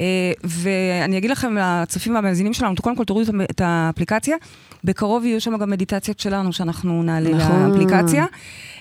אה, 0.00 0.04
ואני 0.44 1.18
אגיד 1.18 1.30
לכם, 1.30 1.56
לצופים 1.56 2.14
והמאזינים 2.14 2.52
שלנו, 2.52 2.74
קודם 2.82 2.96
כל 2.96 3.04
תורידו 3.04 3.42
את- 3.44 3.50
את 3.50 3.60
האפליקציה. 3.64 4.36
בקרוב 4.84 5.24
יהיו 5.24 5.40
שם 5.40 5.58
גם 5.58 5.70
מדיטציות 5.70 6.20
שלנו, 6.20 6.52
שאנחנו 6.52 7.02
נעלה 7.02 7.30
נכון. 7.30 7.70
לאפליקציה. 7.70 8.24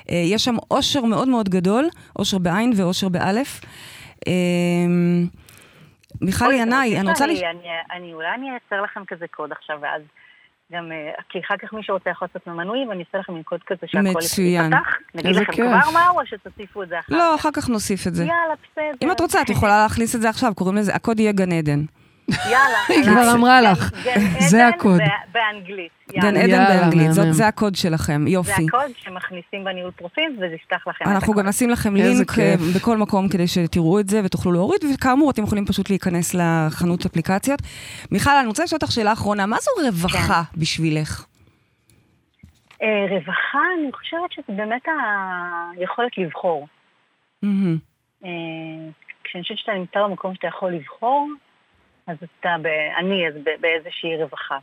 אה, 0.10 0.16
יש 0.26 0.44
שם 0.46 0.56
אושר 0.72 1.06
מאוד 1.06 1.28
מאוד 1.28 1.50
גדול, 1.50 1.88
אושר 2.20 2.38
בעין 2.38 2.72
ואושר 2.76 3.10
באלף. 3.10 3.62
אה, 4.28 4.34
מיכל 6.22 6.52
ינאי, 6.54 7.00
אני 7.00 7.10
רוצה 7.10 7.26
אני- 7.92 8.14
אולי 8.14 8.28
אני 8.36 8.52
אייצר 8.52 8.82
לכם 8.82 9.02
כזה 9.08 9.26
קוד 9.28 9.52
עכשיו, 9.52 9.78
ואז 9.82 10.02
גם, 10.74 10.92
אה, 10.92 11.12
כי 11.30 11.40
אחר 11.40 11.58
כך 11.58 11.74
מי 11.74 11.84
שרוצה 11.84 12.10
יכול 12.10 12.28
לעשות 12.28 12.48
ממנוי, 12.48 12.86
ואני 12.90 13.04
אעשה 13.08 13.18
לכם 13.18 13.34
מין 13.34 13.44
קוד 13.44 13.60
כזה 13.68 13.80
שהכל 13.86 14.04
מצוין. 14.20 14.74
ייפתח. 14.74 14.88
נגיד 15.16 15.36
לכם. 15.36 15.54
כבר 15.54 15.92
מהו, 15.94 16.20
או 16.20 16.26
שתוסיפו 16.26 16.84
את 16.84 16.90
זה 16.90 17.00
אחר 17.00 17.16
לא, 17.16 17.34
כך? 17.34 17.40
אחר 17.40 17.50
כך 17.54 17.70
נוסיף 17.70 18.08
את 18.08 18.16
זה. 18.16 18.24
יאללה, 18.24 18.54
בסדר. 18.72 18.92
אם 19.08 19.12
את 19.12 19.22
רוצה, 19.22 19.42
את 19.42 19.50
יכולה 19.50 19.78
להכניס 19.84 20.16
את 20.16 20.22
זה 20.22 20.30
עכשיו, 20.30 20.56
קוראים 20.56 20.76
לזה, 20.76 20.96
הקוד 20.96 21.20
יהיה 21.20 21.32
גן 21.32 21.52
עדן. 21.52 21.80
יאללה. 22.30 22.58
היא 22.88 23.04
כבר 23.04 23.12
עליי. 23.12 23.34
אמרה 23.34 23.62
גן- 23.62 23.72
לך. 23.72 23.92
גן 24.04 24.20
זה 24.40 24.68
עדן 24.68 24.76
הקוד. 24.78 25.02
ב- 25.02 25.32
באנגלית. 25.34 25.92
גן. 26.12 26.36
עדן 26.38 26.66
באנגלית. 26.68 27.12
זה 27.14 27.48
הקוד 27.48 27.76
שלכם, 27.76 28.22
זה 28.24 28.30
יופי. 28.30 28.52
הקוד 28.68 28.92
שמכניסים 28.98 29.64
בניהול 29.64 29.92
פרופיל, 29.92 30.36
וזה 30.38 30.56
יפתח 30.56 30.88
לכם 30.88 31.06
את 31.06 31.10
אנחנו. 31.12 31.34
גם 31.34 31.48
נשים 31.48 31.70
לכם 31.70 31.96
לינק. 31.96 32.40
אה, 32.40 32.56
בכל 32.76 32.98
מקום 32.98 33.30
כדי 33.30 33.48
שתראו 33.48 34.00
את 34.00 34.10
זה 34.10 34.22
ותוכלו 34.26 34.52
להוריד, 34.52 34.82
וכאמור, 34.94 35.32
אתם 35.32 35.44
יכולים 35.44 35.66
פשוט 35.66 35.90
להיכנס 35.90 36.36
לחנות 36.40 37.06
אפליקציות. 37.06 37.60
מיכל, 38.12 38.30
אני 38.40 38.48
רוצה 38.48 38.64
לשאול 38.64 38.80
אותך 38.82 38.92
שאלה 38.92 39.14
אחרונה, 39.14 39.46
מה 39.46 39.58
זו 39.60 39.72
רווחה 39.86 40.44
כן. 40.54 40.60
בשבילך? 40.60 41.26
אה, 42.84 42.88
רווחה, 43.10 43.60
אני 43.82 43.92
חושבת 43.94 44.32
שזה 44.32 44.58
באמת 44.58 44.82
היכולת 45.78 46.18
לבחור. 46.18 46.68
אה, 47.44 47.50
כשאני 49.24 49.44
חושבת 49.44 49.58
שאתה 49.58 49.72
נמצא 49.72 50.00
במקום 50.04 50.36
שאתה 50.36 50.48
יכול 50.48 50.72
לבחור, 50.74 51.30
אז 52.08 52.18
אתה, 52.40 52.56
ב... 52.62 52.68
אני, 52.98 53.28
אז 53.28 53.34
ב- 53.44 53.62
באיזושהי 53.62 54.16
רווחה. 54.24 54.58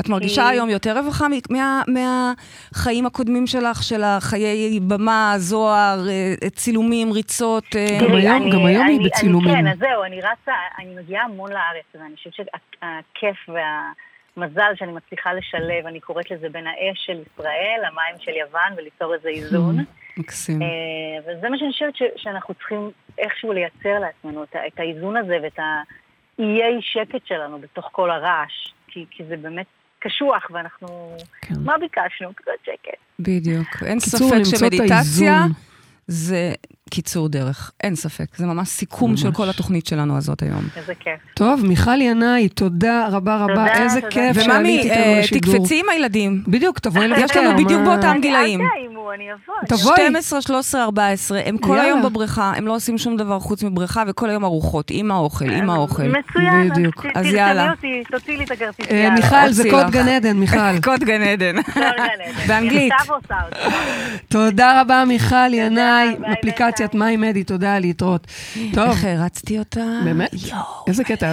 את 0.00 0.08
מרגישה 0.08 0.42
כי- 0.42 0.48
היום 0.54 0.68
יותר 0.68 0.98
רווחה 0.98 1.28
מ- 1.28 1.52
מה- 1.54 1.82
מהחיים 1.88 3.06
הקודמים 3.06 3.46
שלך, 3.46 3.82
של 3.82 4.02
החיי 4.04 4.80
במה, 4.80 5.32
זוהר, 5.36 5.98
אה, 6.08 6.50
צילומים, 6.50 7.12
ריצות? 7.12 7.64
אה, 7.76 7.98
גם 8.02 8.14
היום- 8.16 8.42
אני- 8.42 8.50
גם 8.50 8.66
היום 8.66 8.86
היא 8.86 8.96
אני- 8.98 9.04
בצילומים. 9.08 9.54
אני, 9.54 9.62
כן, 9.62 9.66
אז 9.66 9.78
זהו, 9.78 10.04
אני 10.04 10.20
רצה, 10.20 10.52
אני 10.78 10.94
מגיעה 10.94 11.24
המון 11.24 11.50
לארץ, 11.52 11.84
ואני 11.94 12.14
חושבת 12.16 12.32
שהכיף 12.34 13.36
והמזל 13.48 14.72
שאני 14.74 14.92
מצליחה 14.92 15.32
לשלב, 15.32 15.86
אני 15.86 16.00
קוראת 16.00 16.30
לזה 16.30 16.48
בין 16.48 16.66
האש 16.66 17.06
של 17.06 17.18
ישראל, 17.32 17.80
המים 17.92 18.14
של 18.20 18.32
יוון, 18.36 18.72
וליצור 18.76 19.14
איזה 19.14 19.28
איזון. 19.28 19.76
מקסים. 20.18 20.62
אה, 20.62 20.68
וזה 21.22 21.48
מה 21.48 21.58
שאני 21.58 21.72
חושבת 21.72 21.96
ש- 21.96 22.22
שאנחנו 22.22 22.54
צריכים 22.54 22.90
איכשהו 23.18 23.52
לייצר 23.52 23.98
לעצמנו, 24.00 24.42
את 24.42 24.56
ה- 24.56 24.66
את 24.66 24.80
האיזון 24.80 25.16
הזה 25.16 25.36
ואת 25.42 25.58
האיי 26.38 26.78
שקט 26.80 27.26
שלנו 27.26 27.58
בתוך 27.58 27.88
כל 27.92 28.10
הרעש, 28.10 28.72
כי 28.88 29.04
כי 29.10 29.24
זה 29.24 29.36
באמת 29.36 29.66
קשוח, 29.98 30.50
ואנחנו... 30.50 31.16
כן. 31.40 31.54
מה 31.64 31.78
ביקשנו? 31.78 32.34
קצת 32.34 32.50
שקט. 32.64 32.98
בדיוק. 33.18 33.66
אין 33.82 34.00
קיצור, 34.00 34.28
ספק 34.28 34.58
שמדיטציה. 34.58 35.44
זה 36.06 36.52
קיצור 36.90 37.28
דרך, 37.28 37.70
אין 37.84 37.94
ספק. 37.96 38.24
זה 38.36 38.46
ממש 38.46 38.68
סיכום 38.68 39.10
ממש. 39.10 39.20
של 39.20 39.32
כל 39.32 39.48
התוכנית 39.50 39.86
שלנו 39.86 40.16
הזאת 40.16 40.42
היום. 40.42 40.62
איזה 40.76 40.94
כיף. 40.94 41.12
טוב, 41.34 41.66
מיכל 41.66 42.00
ינאי, 42.00 42.48
תודה 42.48 43.06
רבה 43.10 43.36
רבה, 43.36 43.54
תודה, 43.54 43.82
איזה 43.82 44.00
תודה. 44.00 44.10
כיף 44.12 44.36
שעלית 44.42 44.56
וממי, 44.56 44.78
איתנו 44.78 44.94
אה, 45.14 45.20
לשידור. 45.20 45.54
תקפצי 45.58 45.80
עם 45.80 45.90
הילדים. 45.92 46.42
בדיוק, 46.48 46.78
תבואי 46.78 47.08
לבקר. 47.08 47.24
יש 47.24 47.36
לנו 47.36 47.64
בדיוק 47.64 47.82
באותם 47.82 48.08
אני- 48.10 48.20
גילאים. 48.20 48.60
אל 48.60 48.66
תאיימו, 48.74 49.12
אני 49.12 49.24
אבוא. 49.32 49.54
אני 49.60 49.68
תבואי. 49.78 49.96
12, 49.96 50.42
13, 50.42 50.82
14, 50.84 51.40
הם 51.44 51.58
כל. 51.58 51.78
היום 51.78 52.02
בבריכה, 52.02 52.52
הם 52.56 52.66
לא 52.66 52.74
עושים 52.74 52.98
שום 52.98 53.16
דבר 53.16 53.40
חוץ 53.40 53.62
מבריכה, 53.62 54.02
וכל 54.06 54.30
היום 54.30 54.44
ארוחות, 54.44 54.86
עם 54.90 55.10
האוכל, 55.10 55.50
עם 55.50 55.70
האוכל. 55.70 56.02
מצוין, 56.02 56.68
בדיוק. 56.70 57.06
אז 57.14 57.26
אז 57.26 57.32
יאללה. 57.34 57.70
אותי, 57.70 58.02
תוציאי 58.10 58.36
לי 58.36 58.44
את 58.44 58.50
אה, 58.50 58.56
הכרטיסייה. 58.56 59.10
מיכל, 59.10 59.50
זה 59.50 59.64
קוד. 59.70 59.90
גן 59.90 60.08
עדן, 60.08 60.36
מיכל. 60.36 60.80
קוד 60.82 61.00
גן 61.04 61.22
עדן. 61.22 61.56
באנגלית. 62.48 62.92
אותי. 63.10 63.34
תודה 64.28 64.80
רבה, 64.80 65.04
מיכל 65.08 65.54
ינאי, 65.54 66.16
ביי, 66.20 66.34
אפליקציית. 66.76 66.94
מיי 66.94 67.16
מדי, 67.16 67.44
תודה, 67.44 67.78
להתראות. 67.78 68.26
טוב, 68.74 68.90
איך 68.90 69.04
הרצתי 69.04 69.58
אותה? 69.58 70.00
באמת? 70.04 70.30
יואו. 70.48 70.60
איזה 70.86 71.04
קטע, 71.04 71.32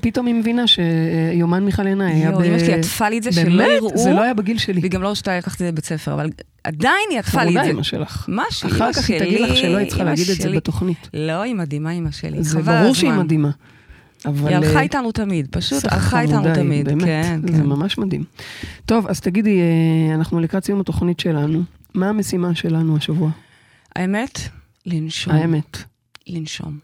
פתאום- 0.00 0.26
היא 0.26 0.34
מבינה 0.34 0.64
שיומן 0.66 1.64
מיכל 1.64 1.86
ינאי 1.86 2.12
היה 2.12 2.32
ב... 2.32 2.40
אמא 2.40 2.58
שלי 2.58 2.74
עטפה 2.74 3.08
לי 3.08 3.18
את 3.18 3.22
זה 3.22 3.32
שלא 3.32 3.44
באמת? 3.44 3.68
יראו. 3.76 3.90
זה 3.98 4.12
לא 4.12 4.22
היה 4.22 4.34
בגיל 4.34 4.58
שלי. 4.58 4.80
והיא 4.80 4.90
גם 4.90 5.02
לא 5.02 5.10
רצתה 5.10 5.38
לקחת 5.38 5.52
את 5.54 5.58
זה 5.58 5.68
לבית 5.68 5.84
ספר, 5.84 6.14
אבל 6.14 6.30
עדיין 6.64 6.94
היא 7.10 7.18
עטפה 7.18 7.44
לי 7.44 7.50
את 7.50 7.54
חמודה 7.54 7.64
זה. 7.64 7.70
אמא 7.70 7.82
שלך. 7.82 8.24
מה 8.28 8.44
שלי, 8.50 8.70
אחר 8.70 8.92
כך 8.92 9.10
היא 9.10 9.18
תגיד 9.18 9.40
לך 9.40 9.56
שלא 9.56 9.76
היית 9.76 9.88
צריכה 9.88 10.04
להגיד 10.04 10.30
את 10.30 10.40
זה. 10.40 10.50
בתוכנית. 10.50 11.08
לא, 11.14 11.42
היא 11.42 11.54
מדהימה, 11.54 11.90
אמא 11.90 12.10
שלי. 12.10 12.42
זה 12.44 12.62
ברור 12.62 12.94
שהיא. 12.94 13.10
מדהימה. 13.12 13.50
אבל... 14.26 14.48
היא 14.48 14.56
הלכה 14.56 14.76
אה, 14.76 14.80
איתנו 14.80 15.12
תמיד, 15.12 15.46
פשוט 15.50 15.84
הלכה 15.84 16.20
איתנו 16.20 16.54
תמיד. 16.54 16.84
באמת, 16.88 17.04
כן, 17.04 17.40
זה 17.46 17.52
כן. 17.52 17.66
ממש 17.66 17.98
מדהים. 17.98 18.24
טוב, 18.86 19.06
אז 19.08 19.20
תגידי, 19.20 19.60
אה, 19.60 20.14
אנחנו 20.14 20.40
לקראת 20.40 20.64
סיום 20.64 20.80
התוכנית 20.80 21.20
שלנו. 21.20 21.62
מה 21.94 22.08
המשימה 22.08 22.54
שלנו 22.54 22.96
השבוע? 22.96 23.30
האמת, 23.96 24.40
לנשום. 24.86 25.32
האמת. 25.32 25.78
לנשום. 26.26 26.78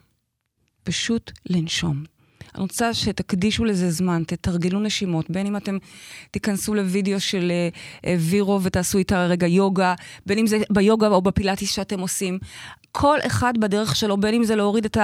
פשוט 0.85 1.33
לנשום. 1.47 2.05
אני 2.55 2.63
רוצה 2.63 2.95
שתקדישו 2.95 3.65
לזה 3.65 3.91
זמן, 3.91 4.23
תתרגלו 4.27 4.81
נשימות, 4.81 5.31
בין 5.31 5.47
אם 5.47 5.57
אתם 5.57 5.79
תיכנסו 6.31 6.75
לוידאו 6.75 7.21
של 7.21 7.51
אה, 7.51 7.69
אה, 8.07 8.17
וירו 8.19 8.63
ותעשו 8.63 8.99
איתה 8.99 9.27
רגע 9.27 9.47
יוגה, 9.47 9.95
בין 10.27 10.39
אם 10.39 10.47
זה 10.47 10.59
ביוגה 10.71 11.09
או 11.09 11.23
בפילאטיס 11.23 11.75
שאתם 11.75 12.01
עושים. 12.01 12.39
כל 12.93 13.19
אחד 13.27 13.59
בדרך 13.59 13.97
שלו, 13.97 14.17
בין 14.17 14.35
אם 14.35 14.45
זה 14.45 14.57
להוריד 14.57 14.85
את 14.85 14.97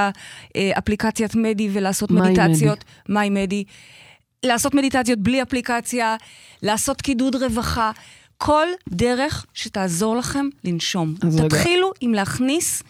האפליקציית 0.54 1.34
מדי 1.34 1.68
ולעשות 1.72 2.10
מיי 2.10 2.32
מדיטציות, 2.32 2.84
מיי 3.08 3.30
מדי, 3.30 3.64
לעשות 4.42 4.74
מדיטציות 4.74 5.18
בלי 5.18 5.42
אפליקציה, 5.42 6.16
לעשות 6.62 7.02
קידוד 7.02 7.36
רווחה, 7.36 7.90
כל 8.38 8.66
דרך 8.88 9.46
שתעזור 9.54 10.16
לכם 10.16 10.46
לנשום. 10.64 11.14
אז 11.22 11.40
רגע. 11.40 11.48
תתחילו 11.48 11.90
עם 12.00 12.14
להכניס 12.14 12.82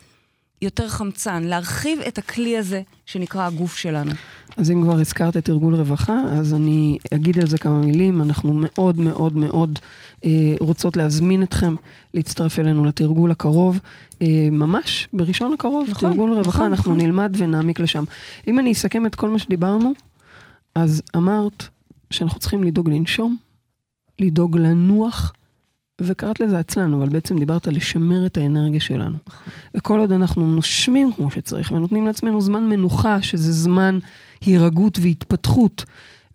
יותר 0.62 0.88
חמצן, 0.88 1.44
להרחיב 1.44 2.00
את 2.00 2.18
הכלי 2.18 2.58
הזה 2.58 2.82
שנקרא 3.06 3.46
הגוף 3.46 3.76
שלנו. 3.76 4.10
אז 4.56 4.70
אם 4.70 4.82
כבר 4.82 5.00
הזכרת 5.00 5.36
את 5.36 5.50
ארגון 5.50 5.74
רווחה, 5.74 6.20
אז 6.30 6.54
אני 6.54 6.98
אגיד 7.14 7.38
על 7.38 7.46
זה 7.46 7.58
כמה 7.58 7.80
מילים. 7.80 8.22
אנחנו 8.22 8.52
מאוד 8.54 8.98
מאוד 8.98 9.36
מאוד 9.36 9.78
אה, 10.24 10.30
רוצות 10.60 10.96
להזמין 10.96 11.42
אתכם 11.42 11.74
להצטרף 12.14 12.58
אלינו 12.58 12.84
לתרגול 12.84 13.30
הקרוב, 13.30 13.78
אה, 14.22 14.48
ממש 14.50 15.08
בראשון 15.12 15.52
הקרוב, 15.52 15.90
נכון, 15.90 16.10
תרגול 16.10 16.32
רווחה, 16.32 16.48
נכון, 16.48 16.66
אנחנו 16.66 16.94
נכון. 16.94 17.06
נלמד 17.06 17.34
ונעמיק 17.38 17.80
לשם. 17.80 18.04
אם 18.48 18.58
אני 18.58 18.72
אסכם 18.72 19.06
את 19.06 19.14
כל 19.14 19.30
מה 19.30 19.38
שדיברנו, 19.38 19.92
אז 20.74 21.02
אמרת 21.16 21.68
שאנחנו 22.10 22.40
צריכים 22.40 22.64
לדאוג 22.64 22.90
לנשום, 22.90 23.36
לדאוג 24.18 24.58
לנוח, 24.58 25.32
וקראת 26.00 26.40
לזה 26.40 26.58
עצלן, 26.58 26.94
אבל 26.94 27.08
בעצם 27.08 27.38
דיברת 27.38 27.66
לשמר 27.66 28.26
את 28.26 28.36
האנרגיה 28.36 28.80
שלנו. 28.80 29.16
וכל 29.76 29.98
עוד 29.98 30.12
אנחנו 30.12 30.46
נושמים 30.46 31.12
כמו 31.12 31.30
שצריך, 31.30 31.72
ונותנים 31.72 32.06
לעצמנו 32.06 32.40
זמן 32.40 32.68
מנוחה, 32.68 33.22
שזה 33.22 33.52
זמן 33.52 33.98
הירגעות 34.40 34.98
והתפתחות, 35.02 35.84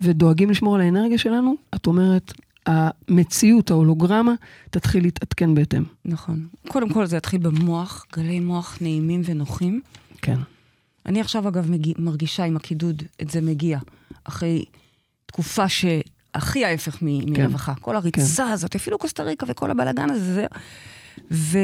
ודואגים 0.02 0.50
לשמור 0.50 0.76
על 0.76 0.82
האנרגיה 0.82 1.18
שלנו, 1.18 1.56
את 1.76 1.88
אומרת, 1.88 2.34
המציאות, 2.66 3.72
ההולוגרמה, 3.72 4.34
תתחיל 4.70 5.04
להתעדכן 5.04 5.56
בהתאם. 5.56 5.84
נכון. 6.06 6.48
קודם 6.68 6.90
כל 6.90 7.06
זה 7.06 7.18
יתחיל 7.18 7.40
במוח, 7.40 8.06
גלי 8.16 8.40
מוח 8.40 8.78
נעימים 8.82 9.22
ונוחים. 9.26 9.82
כן. 10.22 10.38
אני 11.06 11.22
עכשיו, 11.22 11.48
אגב, 11.48 11.72
מגיע, 11.72 11.94
מרגישה 11.98 12.44
עם 12.44 12.56
הקידוד, 12.56 13.04
את 13.22 13.30
זה 13.30 13.42
מגיע, 13.42 13.80
אחרי 14.24 14.66
תקופה 15.26 15.70
שהכי 16.36 16.66
ההפך 16.66 16.98
מ- 17.02 17.36
כן. 17.36 17.42
מרווחה. 17.42 17.74
כל 17.82 17.96
הריצה 17.96 18.44
כן. 18.46 18.52
הזאת, 18.52 18.76
אפילו 18.76 18.98
קוסטה 18.98 19.24
ריקה 19.24 19.46
וכל 19.50 19.72
הבלאגן 19.72 20.10
הזה, 20.10 20.34
זה... 20.34 20.46
ו... 21.32 21.58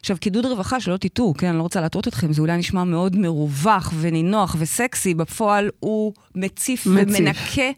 עכשיו, 0.00 0.16
קידוד 0.20 0.46
רווחה, 0.46 0.80
שלא 0.80 0.96
תטעו, 0.96 1.34
כן, 1.38 1.46
אני 1.46 1.56
לא 1.58 1.62
רוצה 1.62 1.80
להטעות 1.80 2.08
אתכם, 2.08 2.32
זה 2.32 2.40
אולי 2.40 2.56
נשמע 2.56 2.84
מאוד 2.84 3.16
מרווח 3.16 3.92
ונינוח 4.00 4.56
וסקסי, 4.58 5.14
בפועל 5.14 5.70
הוא 5.80 6.12
מציף, 6.34 6.86
מציף. 6.86 7.16
ומנקה 7.20 7.70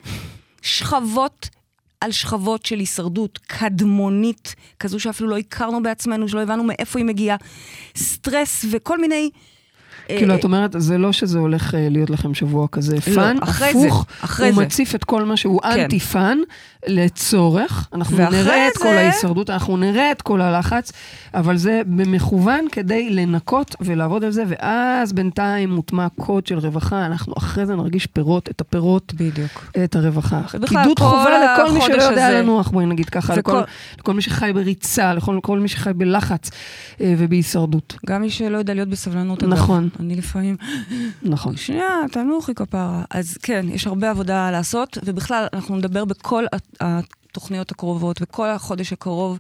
שכבות 0.63 1.49
על 2.01 2.13
שכבות 2.13 2.67
של 2.67 2.79
הישרדות 2.79 3.39
קדמונית, 3.47 4.55
כזו 4.79 5.01
שאפילו 5.01 5.29
לא 5.29 5.39
הכרנו 5.39 5.83
בעצמנו, 5.83 6.29
שלא 6.29 6.41
הבנו 6.43 6.65
מאיפה 6.65 6.99
היא 6.99 7.07
מגיעה, 7.07 7.37
סטרס 7.97 8.65
וכל 8.71 9.01
מיני... 9.01 9.31
כאילו, 10.09 10.33
אה, 10.33 10.39
את 10.39 10.45
אומרת, 10.45 10.75
זה 10.79 10.99
לא 10.99 11.13
שזה 11.13 11.39
הולך 11.39 11.75
אה, 11.75 11.89
להיות 11.91 12.11
לכם 12.11 12.35
שבוע 12.35 12.67
כזה 12.73 13.01
fun, 13.01 13.37
אחרי 13.41 13.69
הפוך, 13.69 14.07
הוא. 14.39 14.63
מציף 14.63 14.95
את 14.95 15.05
כל 15.05 15.25
מה 15.25 15.37
שהוא 15.37 15.61
כן. 15.63 15.81
אנטי 15.81 16.01
fun 16.01 16.39
לצורך. 16.87 17.89
אנחנו 17.95 18.17
נראה 18.31 18.69
את 18.69 18.77
כל 18.77 18.85
זה- 18.85 18.99
ההישרדות, 18.99 19.51
אנחנו 19.51 19.77
נראה 19.77 20.13
את 20.13 20.23
כל 20.23 20.41
הלחץ, 20.41 20.93
אבל 21.35 21.57
זה 21.57 21.83
במכוון 21.87 22.65
כדי 22.73 23.11
לנקות 23.11 23.77
ולעבוד 23.81 24.25
על 24.25 24.31
זה, 24.31 24.45
ואז 24.49 25.13
בינתיים 25.13 25.71
מוטמע 25.75 26.07
קוד 26.09 26.47
של 26.47 26.59
רווחה, 26.59 27.07
אנחנו 27.07 27.35
אחרי 27.39 27.67
זה 27.67 27.77
נרגיש 27.77 28.07
פירות, 28.07 28.49
את 28.51 28.61
הפירות, 28.61 29.15
בדיוק. 29.15 29.71
את 29.85 29.97
הרווחה. 29.97 30.41
קידוד 30.67 30.99
כל 30.99 31.05
חובה 31.05 31.31
לכל 31.45 31.73
מי 31.73 31.81
שלא 31.81 32.03
יודע 32.03 32.27
הזה- 32.27 32.41
לנוח, 32.43 32.69
בואי 32.69 32.87
נגיד 32.87 33.09
ככה, 33.11 33.35
וכל- 33.37 33.53
לכל, 33.53 33.63
לכל 33.99 34.15
מי 34.15 34.23
שחי 34.23 34.51
בריצה, 34.55 35.15
לכל 35.15 35.39
כל 35.43 35.59
מי 35.59 35.69
שחי 35.69 35.91
בלחץ 35.93 36.51
אה, 37.01 37.15
ובהישרדות. 37.19 37.97
גם 38.07 38.21
מי 38.23 38.31
שלא 38.31 38.59
יודע 38.59 38.75
להיות 38.75 38.89
בסבלנות. 38.89 39.43
אגב. 39.43 39.53
נכון. 39.53 39.89
אני 40.01 40.17
לפעמים, 40.17 40.57
נכון. 41.23 41.57
שנייה, 41.57 41.89
תנוחי 42.13 42.55
כפרה. 42.55 43.03
אז 43.11 43.37
כן, 43.43 43.67
יש 43.69 43.87
הרבה 43.87 44.11
עבודה 44.11 44.51
לעשות, 44.51 44.99
ובכלל, 45.05 45.47
אנחנו 45.53 45.77
נדבר 45.77 46.05
בכל 46.05 46.45
התוכניות 46.81 47.71
הקרובות, 47.71 48.21
בכל 48.21 48.49
החודש 48.49 48.93
הקרוב, 48.93 49.39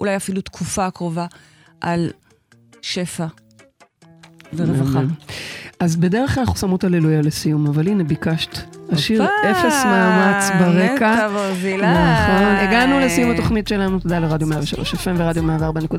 אולי 0.00 0.16
אפילו 0.16 0.40
תקופה 0.40 0.86
הקרובה, 0.86 1.26
על 1.80 2.10
שפע 2.82 3.26
ורווחה. 4.52 5.00
אז 5.80 5.96
בדרך 5.96 6.34
כלל 6.34 6.40
אנחנו 6.40 6.56
שמות 6.56 6.84
הללויה 6.84 7.22
לסיום, 7.22 7.66
אבל 7.66 7.88
הנה 7.88 8.04
ביקשת. 8.04 8.58
השיר 8.92 9.24
אפס 9.50 9.84
מאמץ 9.84 10.50
ברקע. 10.60 10.94
נטע 11.14 11.28
ברזילי. 11.28 11.76
נכון, 11.86 12.56
הגענו 12.60 12.98
לסיום 13.00 13.30
התוכנית 13.30 13.68
שלנו, 13.68 13.98
תודה 14.00 14.18
לרדיו 14.18 14.48
103 14.48 14.94
FM 14.94 15.08
ורדיו 15.16 15.42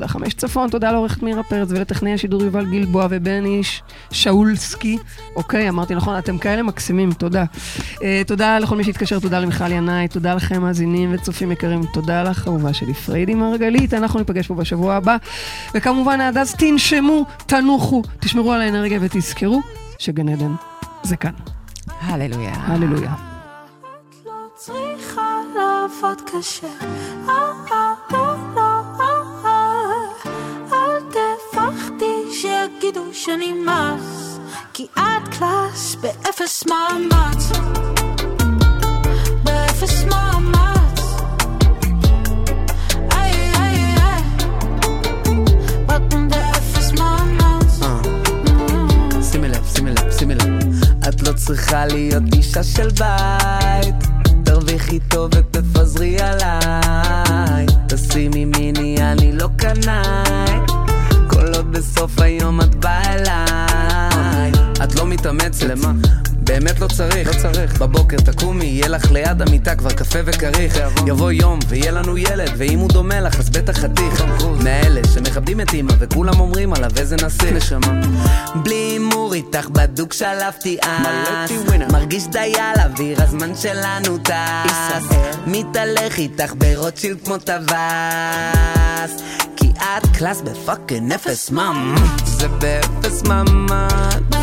104.5 0.04 0.34
צפון, 0.36 0.70
תודה 0.70 0.92
לעורכת 0.92 1.22
מירה 1.22 1.42
פרץ 1.42 1.68
ולטכנאי 1.70 2.12
השידור 2.12 2.42
יובל 2.42 2.66
גלבוע 2.66 3.06
ובני 3.10 3.64
ש- 3.64 3.82
שאולסקי. 4.10 4.98
אוקיי, 5.36 5.68
אמרתי 5.68 5.94
נכון, 5.94 6.18
אתם 6.18 6.38
כאלה 6.38 6.62
מקסימים, 6.62 7.12
תודה. 7.12 7.44
אה, 8.02 8.22
תודה 8.26 8.58
לכל 8.58 8.76
מי 8.76 8.84
שהתקשר, 8.84 9.18
תודה 9.20 9.38
למיכל 9.40 9.72
ינאי, 9.72 10.08
תודה 10.08 10.34
לכם 10.34 10.62
מאזינים 10.62 11.10
וצופים 11.14 11.52
יקרים, 11.52 11.80
תודה 11.92 12.22
לך, 12.22 12.48
אהובה 12.48 12.72
שלי 12.72 12.94
פריידי 12.94 13.34
מרגלית, 13.34 13.94
אנחנו 13.94 14.18
ניפגש 14.18 14.46
פה 14.46 14.54
בשבוע 14.54 14.94
הבא. 14.94 15.16
וכמובן 15.74 16.20
עד 16.20 16.38
אז 16.38 16.54
תנשמו, 16.54 17.24
תנוחו, 17.46 18.02
תשמרו 18.20 18.52
על 18.52 18.60
האנרגיה 18.60 18.98
ותזכרו 19.02 19.60
שגן 19.98 20.28
עדן 20.28 20.52
זה 21.02 21.16
כאן. 21.16 21.32
הללויה. 21.90 22.54
הללויה. 22.54 23.14
לא 24.26 24.32
צריכה 24.54 25.40
לעבוד 25.54 26.20
קשה. 26.30 26.66
אה, 27.28 27.52
אה, 27.72 27.94
אה. 28.12 28.36
אל 30.72 31.00
תפחדי 31.10 32.32
שיגידו 32.32 33.04
שאני 33.12 33.52
mess, 33.52 34.38
כי 34.72 34.86
את 34.94 35.28
class 35.38 35.94
באפס 35.94 36.64
מאמץ. 36.66 37.52
באפס 39.44 40.04
מאמץ. 40.04 40.65
לא 51.26 51.32
צריכה 51.32 51.86
להיות 51.86 52.22
אישה 52.32 52.62
של 52.62 52.88
בית. 52.88 53.94
תרוויחי 54.44 54.98
טוב 54.98 55.30
ותפזרי 55.34 56.16
עליי. 56.20 57.66
תשימי 57.88 58.44
מיני, 58.44 58.96
אני 59.00 59.32
לא 59.32 59.48
קנאי. 59.56 60.58
כל 61.28 61.54
עוד 61.54 61.72
בסוף 61.72 62.18
היום 62.18 62.60
את 62.60 62.74
באה 62.74 63.14
אליי. 63.14 64.52
את 64.84 64.94
לא 64.94 65.06
מתאמצת. 65.06 65.62
למה? 65.62 65.92
באמת 66.46 66.80
לא 66.80 66.86
צריך, 66.88 67.28
לא 67.28 67.42
צריך. 67.42 67.78
בבוקר 67.78 68.16
תקומי, 68.16 68.64
יהיה 68.64 68.88
לך 68.88 69.10
ליד 69.10 69.42
המיטה 69.42 69.74
כבר 69.74 69.90
קפה 69.90 70.18
וכריך. 70.24 70.78
יבוא 71.06 71.32
יום 71.32 71.58
ויהיה 71.68 71.90
לנו 71.90 72.18
ילד, 72.18 72.50
ואם 72.56 72.78
הוא 72.78 72.88
דומה 72.88 73.20
לך 73.20 73.38
אז 73.38 73.50
בטח 73.50 73.78
חתיך. 73.78 74.24
מאלה 74.64 75.00
שמכבדים 75.14 75.60
את 75.60 75.74
אמא 75.74 75.92
וכולם 75.98 76.40
אומרים 76.40 76.72
עליו 76.72 76.90
איזה 76.96 77.16
נסיך. 77.16 77.52
נשמה. 77.52 78.00
בלי 78.54 78.74
הימור 78.74 79.34
איתך 79.34 79.68
בדוק 79.68 80.12
שלפתי 80.12 80.76
אס. 80.80 81.50
מרגיש 81.92 82.26
די 82.26 82.54
על 82.58 82.90
אוויר, 82.90 83.22
הזמן 83.22 83.54
שלנו 83.54 84.18
טס. 84.18 85.06
מתהלך 85.46 86.18
איתך 86.18 86.52
ברוטשילד 86.58 87.18
כמו 87.24 87.38
טווס. 87.38 87.66
כי 89.56 89.70
את 89.78 90.16
class 90.18 90.40
ב 90.40 90.49
fucking 90.49 91.12
אפס 91.12 91.50
מאמץ. 91.50 92.00
זה 92.24 92.48
באפס 92.48 93.22
מאמץ. 93.22 94.35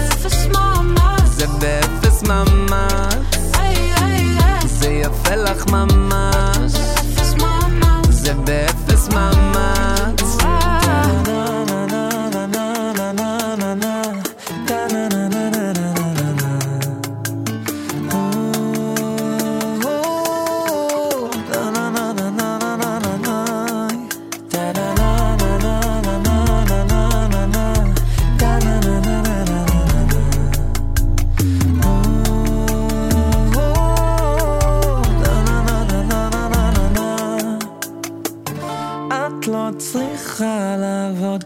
באפס 1.64 2.24
מאמץ. 2.24 3.38
זה 4.66 4.90
יפה 4.90 5.36
לך 5.36 5.66
ממש. 5.68 6.72
זה 8.10 8.34
באפס 8.34 9.08
מאמץ. 9.08 9.43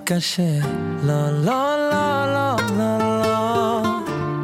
קשה. 0.10 0.60
לא, 1.04 1.30
לא, 1.32 1.90
לא, 1.92 2.26
לא, 2.34 2.56
לא, 2.78 3.22
לא. 3.22 3.82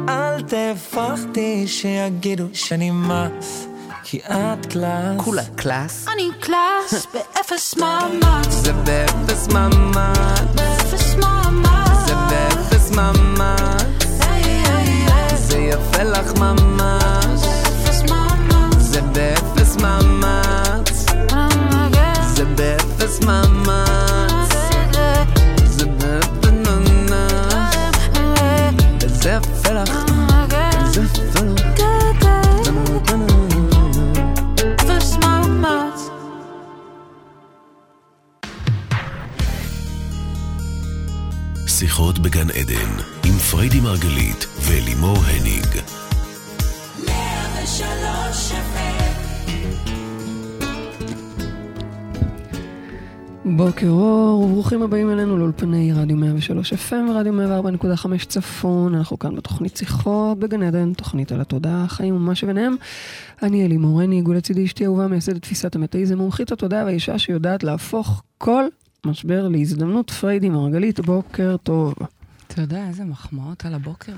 אל 0.08 0.42
תפחדי 0.42 1.66
שיגידו 1.66 2.44
שאני 2.52 2.90
mess, 2.90 3.66
כי 4.02 4.18
את 4.18 4.66
class. 4.66 5.20
כולה 5.24 5.42
class. 5.56 6.06
אני 6.14 6.30
class 6.40 7.06
באפס 7.14 7.76
מאמץ. 7.76 8.48
זה 8.48 8.72
באפס 8.72 9.48
מאמץ. 9.48 10.38
באפס 10.54 11.14
מאמץ. 11.14 12.06
זה 12.06 12.14
באפס 12.14 12.90
מאמץ. 12.90 14.04
זה 15.34 15.58
יפה 15.58 16.02
לך 16.02 16.38
ממש. 16.38 17.23
בוקר 53.66 53.88
אור, 53.88 54.40
וברוכים 54.40 54.82
הבאים 54.82 55.10
אלינו 55.10 55.38
לאולפני 55.38 55.92
רדיו 55.92 56.16
103 56.16 56.72
FM 56.72 57.10
ורדיו 57.10 57.32
104.5 57.84 58.26
צפון. 58.26 58.94
אנחנו 58.94 59.18
כאן 59.18 59.36
בתוכנית 59.36 59.76
שיחות 59.76 60.38
בגן 60.38 60.62
עדן, 60.62 60.92
תוכנית 60.92 61.32
על 61.32 61.40
התודעה, 61.40 61.84
החיים 61.84 62.16
ומה 62.16 62.34
שביניהם. 62.34 62.76
אני 63.42 63.66
אלי 63.66 63.76
מורני, 63.76 64.16
עיגול 64.16 64.36
לצידי 64.36 64.64
אשתי 64.64 64.84
אהובה, 64.84 65.06
מייסדת 65.06 65.42
תפיסת 65.42 65.74
המטאיזם, 65.74 66.18
מומחית 66.18 66.52
התודעה 66.52 66.84
והאישה 66.84 67.18
שיודעת 67.18 67.64
להפוך 67.64 68.22
כל 68.38 68.64
משבר 69.06 69.48
להזדמנות. 69.48 70.10
פריידי 70.10 70.48
מרגלית, 70.48 71.00
בוקר 71.00 71.56
טוב. 71.62 71.94
אתה 72.46 72.60
יודע, 72.60 72.88
איזה 72.88 73.04
מחמאות 73.04 73.64
על 73.64 73.74
הבוקר. 73.74 74.12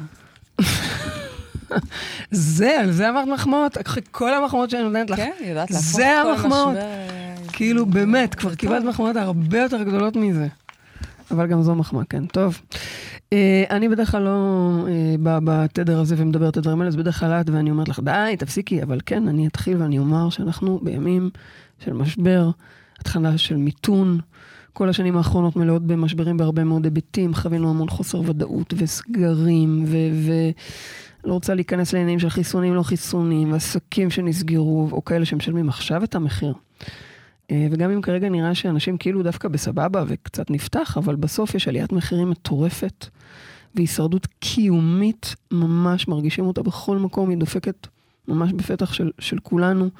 זה, 2.30 2.80
על 2.80 2.90
זה 2.92 3.10
אמרת 3.10 3.28
מחמאות? 3.28 3.78
אחרי 3.86 4.02
כל 4.10 4.34
המחמאות 4.34 4.70
שאני 4.70 4.82
נותנת 4.82 5.10
לך. 5.10 5.16
כן, 5.16 5.32
יודעת 5.44 5.70
להפוך 5.70 5.86
זה 5.86 6.20
כל 6.22 6.30
המחמאות. 6.30 6.76
משבר, 6.76 6.82
אה, 6.82 7.36
כאילו, 7.52 7.86
באמת, 7.86 8.34
כבר 8.34 8.50
זה 8.50 8.56
קיבלת. 8.56 8.84
מחמאות 8.84 9.16
הרבה 9.16 9.58
יותר 9.58 9.82
גדולות 9.82 10.16
מזה. 10.16 10.46
אבל 11.30 11.46
גם 11.46 11.62
זו 11.62 11.74
מחמאה, 11.74 12.04
כן. 12.04 12.26
טוב. 12.26 12.60
אה, 13.32 13.64
אני 13.70 13.88
בדרך 13.88 14.10
כלל 14.10 14.22
לא 14.22 14.86
אה, 14.88 15.14
באה 15.18 15.38
בתדר 15.44 16.00
הזה 16.00 16.14
ומדברת 16.18 16.52
את 16.52 16.56
הדברים 16.56 16.80
האלה, 16.80 16.88
אז 16.88 16.96
בדרך 16.96 17.20
כלל 17.20 17.30
את 17.32 17.50
ואני 17.50 17.70
אומרת 17.70 17.88
לך, 17.88 18.00
די, 18.04 18.36
תפסיקי. 18.38 18.82
אבל 18.82 18.98
כן, 19.06 19.28
אני 19.28 19.46
אתחיל 19.46 19.82
ואני 19.82 19.98
אומר 19.98 20.30
שאנחנו 20.30 20.80
בימים 20.82 21.30
של 21.78 21.92
משבר, 21.92 22.50
התחלה 23.00 23.38
של 23.38 23.56
מיתון. 23.56 24.18
כל 24.72 24.88
השנים 24.88 25.16
האחרונות 25.16 25.56
מלאות 25.56 25.82
במשברים 25.82 26.36
בהרבה 26.36 26.64
מאוד 26.64 26.84
היבטים, 26.84 27.34
חווינו 27.34 27.70
המון 27.70 27.88
חוסר 27.88 28.20
ודאות 28.20 28.74
וסגרים, 28.76 29.84
ו... 29.86 29.96
לא 31.26 31.32
רוצה 31.32 31.54
להיכנס 31.54 31.92
לעניינים 31.92 32.18
של 32.18 32.28
חיסונים, 32.28 32.74
לא 32.74 32.82
חיסונים, 32.82 33.54
עסקים 33.54 34.10
שנסגרו, 34.10 34.88
או 34.92 35.04
כאלה 35.04 35.24
שמשלמים 35.24 35.68
עכשיו 35.68 36.04
את 36.04 36.14
המחיר. 36.14 36.54
אה, 37.50 37.66
וגם 37.70 37.90
אם 37.90 38.02
כרגע 38.02 38.28
נראה 38.28 38.54
שאנשים 38.54 38.98
כאילו 38.98 39.22
דווקא 39.22 39.48
בסבבה 39.48 40.04
וקצת 40.06 40.50
נפתח, 40.50 40.98
אבל 40.98 41.14
בסוף 41.14 41.54
יש 41.54 41.68
עליית 41.68 41.92
מחירים 41.92 42.30
מטורפת 42.30 43.06
והישרדות 43.74 44.26
קיומית, 44.40 45.34
ממש 45.50 46.08
מרגישים 46.08 46.46
אותה 46.46 46.62
בכל 46.62 46.98
מקום, 46.98 47.30
היא 47.30 47.38
דופקת 47.38 47.86
ממש 48.28 48.52
בפתח 48.52 48.92
של, 48.92 49.10
של 49.18 49.38
כולנו. 49.38 49.90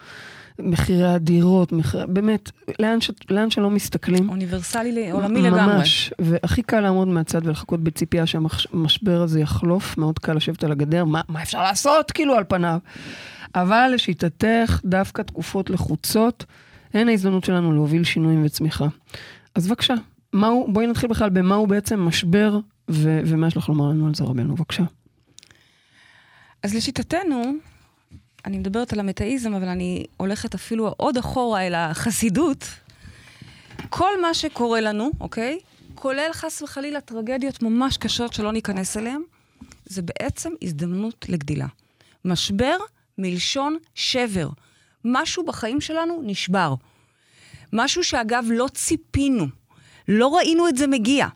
מחירי 0.59 1.07
הדירות, 1.07 1.73
מחיר, 1.73 2.07
באמת, 2.07 2.51
לאן, 2.79 3.01
ש, 3.01 3.11
לאן 3.31 3.51
שלא 3.51 3.71
מסתכלים. 3.71 4.29
אוניברסלי, 4.29 5.11
עולמי 5.11 5.43
לגמרי. 5.43 5.77
ממש, 5.77 6.13
והכי 6.19 6.63
קל 6.63 6.81
לעמוד 6.81 7.09
מהצד 7.09 7.47
ולחכות 7.47 7.81
בציפייה 7.81 8.27
שהמשבר 8.27 9.21
הזה 9.21 9.41
יחלוף, 9.41 9.99
מאוד 9.99 10.19
קל 10.19 10.35
לשבת 10.35 10.65
על 10.65 10.73
הגדר, 10.73 11.05
מה, 11.05 11.21
מה 11.29 11.43
אפשר 11.43 11.63
לעשות 11.63 12.11
כאילו 12.11 12.35
על 12.35 12.45
פניו. 12.49 12.79
אבל 13.55 13.91
לשיטתך, 13.95 14.81
דווקא 14.85 15.23
תקופות 15.23 15.71
לחוצות, 15.71 16.45
הן 16.95 17.09
ההזדמנות 17.09 17.45
שלנו 17.45 17.73
להוביל 17.73 18.05
שינויים 18.05 18.45
וצמיחה. 18.45 18.87
אז 19.55 19.67
בבקשה, 19.69 19.95
מהו, 20.33 20.69
בואי 20.73 20.87
נתחיל 20.87 21.11
בכלל 21.11 21.31
במהו 21.31 21.67
בעצם 21.67 22.01
משבר, 22.01 22.59
ו- 22.91 23.21
ומה 23.27 23.47
יש 23.47 23.57
לך 23.57 23.69
לומר 23.69 23.89
לנו 23.89 24.07
על 24.07 24.15
זה 24.15 24.25
רבנו, 24.25 24.55
בבקשה. 24.55 24.83
אז 26.63 26.75
לשיטתנו, 26.75 27.43
אני 28.47 28.59
מדברת 28.59 28.93
על 28.93 29.01
המטאיזם, 29.01 29.55
אבל 29.55 29.69
אני 29.69 30.05
הולכת 30.17 30.55
אפילו 30.55 30.95
עוד 30.97 31.17
אחורה 31.17 31.67
אל 31.67 31.75
החסידות. 31.75 32.65
כל 33.89 34.21
מה 34.23 34.35
שקורה 34.35 34.81
לנו, 34.81 35.11
אוקיי? 35.21 35.59
כולל 35.95 36.31
חס 36.33 36.63
וחלילה 36.63 37.01
טרגדיות 37.01 37.63
ממש 37.63 37.97
קשות 37.97 38.33
שלא 38.33 38.53
ניכנס 38.53 38.97
אליהן, 38.97 39.21
זה 39.85 40.03
בעצם 40.03 40.53
הזדמנות 40.63 41.27
לגדילה. 41.29 41.67
משבר 42.25 42.77
מלשון 43.19 43.79
שבר. 43.95 44.49
משהו 45.05 45.45
בחיים 45.45 45.81
שלנו 45.81 46.23
נשבר. 46.25 46.75
משהו 47.73 48.05
שאגב 48.05 48.45
לא 48.51 48.67
ציפינו, 48.75 49.47
לא 50.09 50.29
ראינו 50.29 50.69
את 50.69 50.77
זה 50.77 50.87
מגיע. 50.87 51.27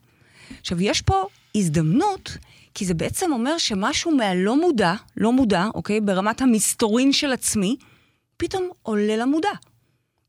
עכשיו, 0.60 0.82
יש 0.82 1.02
פה 1.02 1.26
הזדמנות, 1.54 2.36
כי 2.74 2.84
זה 2.84 2.94
בעצם 2.94 3.32
אומר 3.32 3.58
שמשהו 3.58 4.16
מהלא 4.16 4.60
מודע, 4.60 4.94
לא 5.16 5.32
מודע, 5.32 5.66
אוקיי, 5.74 6.00
ברמת 6.00 6.42
המסתורין 6.42 7.12
של 7.12 7.32
עצמי, 7.32 7.76
פתאום 8.36 8.68
עולה 8.82 9.16
למודע. 9.16 9.48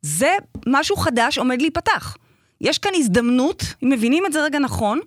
זה 0.02 0.32
משהו 0.68 0.96
חדש 0.96 1.38
עומד 1.38 1.62
להיפתח. 1.62 2.18
יש 2.62 2.78
כאן 2.78 2.92
הזדמנות, 2.96 3.64
אם 3.84 3.90
מבינים 3.90 4.26
את 4.26 4.34
זה 4.34 4.44
רגע 4.44 4.60
נכון, 4.60 5.00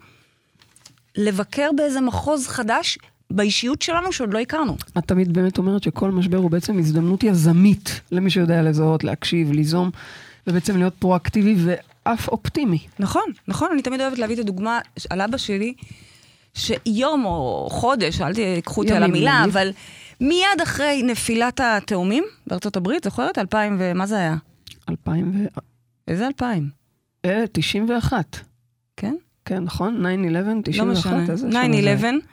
לבקר 1.16 1.70
באיזה 1.76 2.00
מחוז 2.00 2.46
חדש 2.46 2.98
באישיות 3.30 3.82
שלנו 3.82 4.12
שעוד 4.12 4.32
לא 4.32 4.38
הכרנו. 4.38 4.76
את 4.98 5.04
תמיד 5.04 5.32
באמת 5.32 5.58
אומרת 5.58 5.82
שכל 5.82 6.10
משבר 6.10 6.38
הוא 6.38 6.50
בעצם 6.50 6.78
הזדמנות 6.78 7.22
יזמית 7.22 8.00
למי 8.12 8.30
שיודע 8.30 8.62
לזהות, 8.62 9.04
להקשיב, 9.04 9.52
ליזום, 9.52 9.90
ובעצם 10.46 10.76
להיות 10.76 10.94
פרואקטיבי 10.98 11.56
ואף 11.58 12.28
אופטימי. 12.28 12.78
נכון, 12.98 13.22
נכון, 13.48 13.68
אני 13.72 13.82
תמיד 13.82 14.00
אוהבת 14.00 14.18
להביא 14.18 14.34
את 14.34 14.40
הדוגמה 14.40 14.78
על 15.10 15.20
אבא 15.20 15.36
שלי, 15.36 15.74
שיום 16.54 17.24
או 17.24 17.68
חודש, 17.70 18.20
אל 18.20 18.34
תיקחו 18.34 18.80
אותי 18.82 18.92
על 18.92 19.02
המילה, 19.02 19.30
ימים. 19.38 19.50
אבל 19.50 19.70
מיד 20.20 20.60
אחרי 20.62 21.02
נפילת 21.02 21.60
התאומים 21.64 22.24
בארצות 22.46 22.76
הברית, 22.76 23.04
זוכרת? 23.04 23.38
2000 23.38 23.76
ומה 23.80 24.06
זה 24.06 24.16
היה? 24.18 24.36
2000 24.90 25.32
ו... 25.34 25.60
איזה 26.08 26.26
2000? 26.26 26.68
אה, 27.24 27.44
91. 27.52 28.36
כן? 28.96 29.14
כן, 29.44 29.62
נכון? 29.64 30.06
9-11, 30.06 30.08
91, 30.64 30.78
לא 30.78 30.92
משנה. 30.92 31.20
איזה 31.32 31.36
שנה 31.36 31.50
זה 31.50 31.58
היה? 32.08 32.20
9-11. 32.20 32.24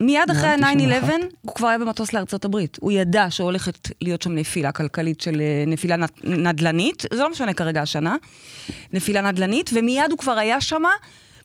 מיד 0.00 0.30
אחרי 0.30 0.56
מעל 0.56 0.64
ה-9-11, 0.64 0.78
91. 1.00 1.12
הוא 1.42 1.54
כבר 1.54 1.68
היה 1.68 1.78
במטוס 1.78 2.12
לארצות 2.12 2.44
הברית. 2.44 2.78
הוא 2.80 2.92
ידע 2.92 3.26
שהולכת 3.30 3.88
להיות 4.00 4.22
שם 4.22 4.32
נפילה 4.32 4.72
כלכלית 4.72 5.20
של 5.20 5.40
אה, 5.40 5.64
נפילה 5.66 5.96
נד- 5.96 6.24
נדל"נית, 6.24 7.02
זה 7.14 7.22
לא 7.22 7.30
משנה 7.30 7.52
כרגע 7.54 7.82
השנה, 7.82 8.16
נפילה 8.92 9.20
נדל"נית, 9.20 9.70
ומיד 9.74 10.10
הוא 10.10 10.18
כבר 10.18 10.38
היה 10.38 10.60
שם 10.60 10.82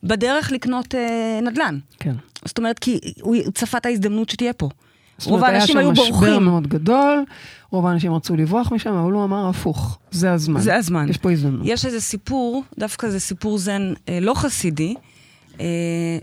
בדרך 0.03 0.51
לקנות 0.51 0.95
אה, 0.95 1.39
נדל"ן. 1.41 1.79
כן. 1.99 2.15
זאת 2.45 2.57
אומרת, 2.57 2.79
כי 2.79 2.99
הוא 3.21 3.35
צפה 3.53 3.77
את 3.77 3.85
ההזדמנות 3.85 4.29
שתהיה 4.29 4.53
פה. 4.53 4.69
זאת 5.17 5.27
רוב 5.27 5.37
אומרת, 5.37 5.49
היה 5.49 5.59
האנשים 5.59 5.73
שם 5.73 5.79
היו 5.79 5.91
משבר 5.91 6.09
בורחים. 6.09 6.43
מאוד 6.43 6.67
גדול, 6.67 7.23
רוב 7.71 7.85
האנשים 7.85 8.13
רצו 8.13 8.35
לברוח 8.35 8.71
משם, 8.71 8.93
אבל 8.93 9.11
הוא 9.11 9.23
אמר 9.23 9.49
הפוך, 9.49 9.99
זה 10.11 10.31
הזמן. 10.31 10.59
זה 10.59 10.75
הזמן. 10.75 11.09
יש 11.09 11.17
פה 11.17 11.31
הזדמנות. 11.31 11.61
יש 11.65 11.85
איזה 11.85 12.01
סיפור, 12.01 12.63
דווקא 12.79 13.09
זה 13.09 13.19
סיפור 13.19 13.57
זן 13.57 13.93
אה, 14.09 14.19
לא 14.21 14.33
חסידי, 14.33 14.95
אה, 15.59 15.65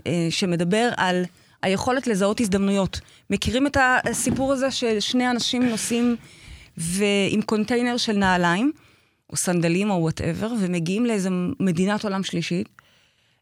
אה, 0.07 0.27
שמדבר 0.29 0.89
על 0.97 1.23
היכולת 1.61 2.07
לזהות 2.07 2.41
הזדמנויות. 2.41 2.99
מכירים 3.29 3.67
את 3.67 3.77
הסיפור 4.05 4.53
הזה 4.53 4.71
ששני 4.71 5.31
אנשים 5.31 5.69
נוסעים 5.69 6.15
ו- 6.77 7.03
עם 7.29 7.41
קונטיינר 7.41 7.97
של 7.97 8.17
נעליים, 8.17 8.71
או 9.29 9.37
סנדלים 9.37 9.89
או 9.89 9.95
whatever, 9.95 10.53
ומגיעים 10.59 11.05
לאיזה 11.05 11.29
מדינת 11.59 12.03
עולם 12.03 12.23
שלישית? 12.23 12.69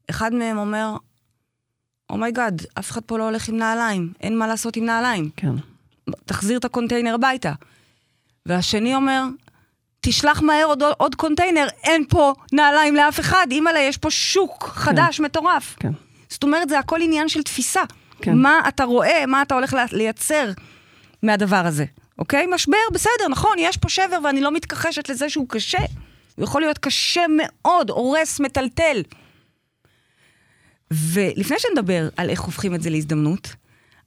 אחד 0.09 0.33
מהם 0.33 0.57
אומר, 0.57 0.95
oh 2.09 2.22
my 2.22 2.35
god, 2.35 2.61
אף 2.79 2.91
אחד 2.91 3.01
פה 3.01 3.17
לא 3.17 3.23
הולך 3.23 3.49
עם 3.49 3.57
נעליים, 3.57 4.13
אין 4.21 4.37
מה 4.37 4.47
לעשות 4.47 4.75
עם 4.75 4.85
נעליים. 4.85 5.29
כן. 5.37 5.53
תחזיר 6.25 6.57
את 6.57 6.65
הקונטיינר 6.65 7.13
הביתה. 7.13 7.53
והשני 8.45 8.95
אומר, 8.95 9.23
תשלח 10.01 10.41
מהר 10.41 10.65
עוד, 10.65 10.83
עוד 10.97 11.15
קונטיינר, 11.15 11.67
אין 11.83 12.03
פה 12.09 12.33
נעליים 12.51 12.95
לאף 12.95 13.19
אחד, 13.19 13.47
אימא'לה, 13.51 13.79
יש 13.79 13.97
פה 13.97 14.09
שוק 14.11 14.63
חדש, 14.63 15.19
מטורף. 15.19 15.75
כן. 15.79 15.91
זאת 16.29 16.43
אומרת, 16.43 16.69
זה 16.69 16.79
הכל 16.79 17.01
עניין 17.01 17.29
של 17.29 17.43
תפיסה. 17.43 17.81
כן. 18.21 18.37
מה 18.37 18.61
אתה 18.67 18.83
רואה, 18.83 19.25
מה 19.27 19.41
אתה 19.41 19.55
הולך 19.55 19.75
לייצר 19.91 20.51
מהדבר 21.23 21.65
הזה, 21.65 21.85
אוקיי? 22.19 22.45
משבר, 22.49 22.77
בסדר, 22.93 23.27
נכון, 23.29 23.55
יש 23.59 23.77
פה 23.77 23.89
שבר 23.89 24.19
ואני 24.23 24.41
לא 24.41 24.51
מתכחשת 24.51 25.09
לזה 25.09 25.29
שהוא 25.29 25.45
קשה. 25.49 25.77
הוא 26.35 26.43
יכול 26.43 26.61
להיות 26.61 26.77
קשה 26.77 27.21
מאוד, 27.29 27.89
הורס, 27.89 28.39
מטלטל. 28.39 29.01
ולפני 30.91 31.57
שנדבר 31.59 32.09
על 32.17 32.29
איך 32.29 32.41
הופכים 32.41 32.75
את 32.75 32.81
זה 32.81 32.89
להזדמנות, 32.89 33.55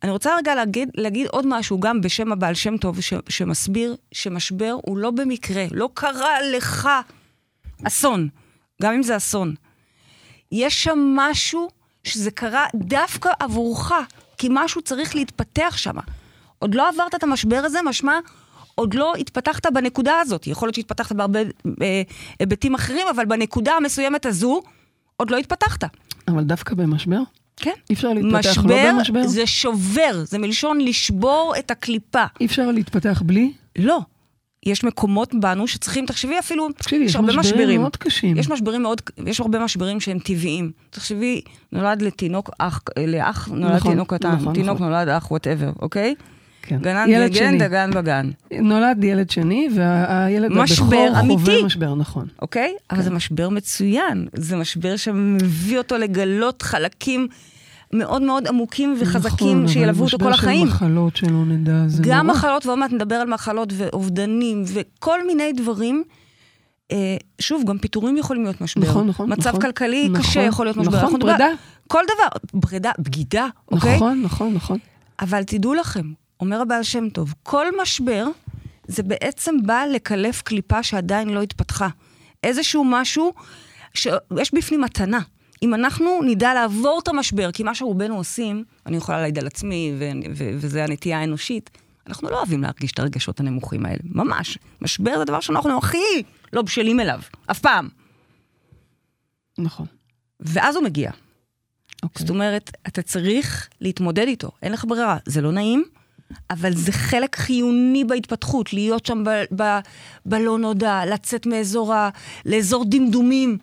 אני 0.03 0.11
רוצה 0.11 0.37
רגע 0.37 0.55
להגיד, 0.55 0.89
להגיד 0.95 1.27
עוד 1.27 1.47
משהו, 1.47 1.81
גם 1.81 2.01
בשם 2.01 2.33
הבעל 2.33 2.55
שם 2.55 2.77
טוב, 2.77 3.01
ש, 3.01 3.15
שמסביר 3.29 3.97
שמשבר 4.13 4.77
הוא 4.83 4.99
לא 4.99 5.11
במקרה, 5.11 5.65
לא 5.71 5.89
קרה 5.95 6.43
לך 6.53 6.89
אסון, 7.87 8.29
גם 8.83 8.93
אם 8.93 9.03
זה 9.03 9.17
אסון. 9.17 9.55
יש 10.53 10.85
שם 10.85 10.99
משהו 11.17 11.69
שזה 12.05 12.31
קרה 12.31 12.67
דווקא 12.75 13.31
עבורך, 13.41 13.93
כי 14.39 14.49
משהו 14.51 14.83
צריך 14.83 15.15
להתפתח 15.15 15.75
שם. 15.77 15.97
עוד 16.59 16.75
לא 16.75 16.89
עברת 16.89 17.15
את 17.15 17.23
המשבר 17.23 17.63
הזה, 17.65 17.79
משמע, 17.85 18.19
עוד 18.75 18.95
לא 18.95 19.15
התפתחת 19.15 19.67
בנקודה 19.67 20.21
הזאת. 20.21 20.47
יכול 20.47 20.69
להיות 20.69 20.75
שהתפתחת 20.75 21.17
בהרבה 21.17 21.41
אה, 21.41 22.03
היבטים 22.41 22.75
אחרים, 22.75 23.07
אבל 23.11 23.25
בנקודה 23.25 23.73
המסוימת 23.73 24.27
הזו, 24.27 24.63
עוד 25.17 25.31
לא 25.31 25.37
התפתחת. 25.37 25.85
אבל 26.29 26.45
דווקא 26.45 26.75
במשבר? 26.75 27.21
כן. 27.57 27.71
אי 27.91 27.95
אפשר 27.95 28.13
להתפתח 28.13 28.51
משבר 28.51 28.85
לא 28.85 28.93
במשבר? 28.93 29.27
זה 29.27 29.47
שובר, 29.47 30.25
זה 30.25 30.39
מלשון 30.39 30.81
לשבור 30.81 31.55
את 31.59 31.71
הקליפה. 31.71 32.25
אי 32.41 32.47
אפשר 32.47 32.71
להתפתח 32.71 33.23
בלי? 33.27 33.53
לא. 33.79 34.01
יש 34.67 34.85
מקומות 34.85 35.35
בנו 35.35 35.69
שצריכים, 35.69 36.07
תחשבי 36.07 36.39
אפילו, 36.39 36.69
תקשיבי, 36.73 37.05
יש 37.05 37.17
הרבה 37.17 37.29
משברים 37.29 37.61
משברים. 37.61 37.81
מאוד 37.81 37.97
קשים. 37.97 38.37
יש 38.37 38.49
משברים 38.49 38.83
מאוד, 38.83 39.01
יש 39.27 39.41
הרבה 39.41 39.59
משברים 39.59 40.01
שהם 40.01 40.19
טבעיים. 40.19 40.73
תחשבי, 40.91 41.41
נולד 41.73 42.03
לתינוק 42.03 42.51
אח, 42.59 42.81
לאח 43.07 43.49
נולד 43.49 43.75
נכון, 43.75 43.93
תינוק 43.93 44.15
קטן, 44.15 44.33
נכון, 44.33 44.55
תינוק 44.55 44.77
נכון. 44.77 44.89
נולד 44.89 45.09
אח, 45.09 45.31
וואטאבר, 45.31 45.73
אוקיי? 45.83 46.15
כן. 46.65 46.79
גנן 46.79 47.09
ילד 47.09 47.31
גגן, 47.31 47.49
שני. 47.49 47.59
דגן 47.59 47.91
בגן, 47.91 48.31
נולד 48.61 49.05
ילד 49.05 49.31
שני, 49.31 49.69
והילד 49.75 50.53
משבר 50.53 50.97
הבכור 50.97 51.21
אמיתי. 51.21 51.45
חווה 51.45 51.65
משבר, 51.65 51.95
נכון. 51.95 52.27
אוקיי? 52.43 52.75
אבל 52.91 53.03
זה 53.03 53.11
משבר 53.11 53.49
מצוין. 53.49 54.27
זה 54.33 54.57
משבר 54.57 54.97
שמביא 54.97 55.79
אותו 55.79 55.99
לגלות 55.99 56.63
חלקים 56.63 57.29
מאוד 57.93 58.23
מאוד 58.23 58.49
עמוקים 58.49 58.97
וחזקים 59.01 59.63
נכון, 59.63 59.69
שילוו 59.69 60.05
אותו 60.05 60.19
כל 60.19 60.33
החיים. 60.33 60.61
אבל 60.61 60.67
משבר 60.67 60.79
של 60.79 60.85
מחלות 60.85 61.17
שלא 61.17 61.45
נדע, 61.47 61.83
זה 61.87 62.03
נורא. 62.03 62.15
גם 62.15 62.27
מחלות, 62.27 62.67
ועוד 62.67 62.79
מעט 62.79 62.93
נדבר 62.93 63.15
על 63.15 63.29
מחלות 63.29 63.73
ואובדנים 63.77 64.65
וכל 64.67 65.27
מיני 65.27 65.53
דברים. 65.53 66.05
אה, 66.93 67.17
שוב, 67.41 67.63
גם 67.67 67.79
פיטורים 67.79 68.17
יכולים 68.17 68.43
להיות 68.43 68.61
משבר. 68.61 68.89
נכון, 68.89 69.07
נכון, 69.07 69.33
מצב 69.33 69.49
נכון. 69.49 69.61
כלכלי 69.61 70.09
נכון, 70.09 70.23
קשה 70.27 70.41
יכול 70.41 70.67
להיות 70.67 70.77
משבר. 70.77 71.03
נכון, 71.03 71.21
פרידה. 71.21 71.49
כל 71.89 72.03
דבר, 72.15 72.61
פרידה, 72.61 72.91
בגידה, 72.99 73.47
אוקיי? 73.73 73.97
נכון, 73.97 74.23
נכון, 74.23 74.55
נכון. 74.55 74.79
אבל 75.21 75.43
תדעו 75.43 75.75
לכם, 75.75 76.13
אומר 76.41 76.61
הבעל 76.61 76.83
שם 76.83 77.09
טוב, 77.09 77.35
כל 77.43 77.67
משבר 77.83 78.27
זה 78.87 79.03
בעצם 79.03 79.55
בא 79.67 79.85
לקלף 79.93 80.43
קליפה 80.43 80.83
שעדיין 80.83 81.29
לא 81.29 81.43
התפתחה. 81.43 81.89
איזשהו 82.43 82.85
משהו 82.85 83.33
שיש 83.95 84.55
בפנים 84.55 84.81
מתנה. 84.81 85.21
אם 85.63 85.75
אנחנו 85.75 86.21
נדע 86.23 86.55
לעבור 86.55 87.01
את 87.03 87.09
המשבר, 87.09 87.53
כי 87.53 87.63
מה 87.63 87.75
שרובנו 87.75 88.17
עושים, 88.17 88.65
אני 88.87 88.97
יכולה 88.97 89.19
להעיד 89.19 89.39
על 89.39 89.47
עצמי, 89.47 89.93
ו- 89.99 90.11
ו- 90.37 90.51
וזה 90.55 90.85
הנטייה 90.85 91.21
האנושית, 91.21 91.71
אנחנו 92.07 92.31
לא 92.31 92.37
אוהבים 92.37 92.63
להרגיש 92.63 92.93
את 92.93 92.99
הרגשות 92.99 93.41
הנמוכים 93.41 93.87
האלה, 93.87 93.99
ממש. 94.05 94.59
משבר 94.81 95.19
זה 95.19 95.25
דבר 95.25 95.41
שאנחנו 95.41 95.79
הכי 95.79 96.23
לא 96.53 96.63
בשלים 96.63 97.01
אליו, 97.01 97.21
אף 97.51 97.59
פעם. 97.59 97.89
נכון. 99.59 99.87
ואז 100.41 100.77
הוא 100.77 100.85
מגיע. 100.85 101.11
אוקיי. 102.03 102.21
זאת 102.21 102.31
אומרת, 102.31 102.71
אתה 102.87 103.03
צריך 103.03 103.69
להתמודד 103.81 104.27
איתו, 104.27 104.51
אין 104.63 104.73
לך 104.73 104.85
ברירה. 104.85 105.17
זה 105.27 105.41
לא 105.41 105.53
נעים, 105.53 105.85
אבל 106.51 106.75
זה 106.75 106.93
חלק 106.93 107.37
חיוני 107.37 108.05
בהתפתחות, 108.05 108.73
להיות 108.73 109.07
שם 109.07 109.25
ב- 109.25 109.63
ב- 109.63 109.79
בלא 110.27 110.59
נודע, 110.59 111.01
לצאת 111.07 111.47
מאזור 111.47 111.95
ה... 111.95 112.11
לאזור 112.47 112.85
דמדומים. 112.89 113.59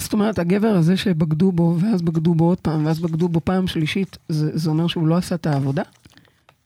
זאת 0.00 0.12
אומרת, 0.12 0.38
הגבר 0.38 0.68
הזה 0.76 0.96
שבגדו 0.96 1.52
בו, 1.52 1.76
ואז 1.80 2.02
בגדו 2.02 2.34
בו 2.34 2.44
עוד 2.44 2.60
פעם, 2.60 2.86
ואז 2.86 3.00
בגדו 3.00 3.28
בו 3.28 3.40
פעם 3.44 3.66
שלישית, 3.66 4.16
זה, 4.28 4.58
זה 4.58 4.70
אומר 4.70 4.86
שהוא 4.86 5.06
לא 5.06 5.16
עשה 5.16 5.34
את 5.34 5.46
העבודה? 5.46 5.82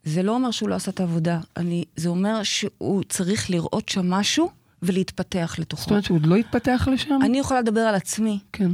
זה 0.05 0.23
לא 0.23 0.35
אומר 0.35 0.51
שהוא 0.51 0.69
לא 0.69 0.75
עשה 0.75 0.91
את 0.91 1.01
העבודה, 1.01 1.41
אני, 1.57 1.85
זה 1.97 2.09
אומר 2.09 2.43
שהוא 2.43 3.03
צריך 3.09 3.51
לראות 3.51 3.89
שם 3.89 4.11
משהו 4.11 4.51
ולהתפתח 4.83 5.57
לתוכו. 5.59 5.83
זאת 5.83 5.91
אומרת 5.91 6.05
שהוא 6.05 6.17
עוד 6.17 6.27
לא 6.27 6.37
התפתח 6.37 6.89
לשם? 6.93 7.19
אני 7.23 7.39
יכולה 7.39 7.61
לדבר 7.61 7.81
על 7.81 7.95
עצמי. 7.95 8.39
כן, 8.53 8.71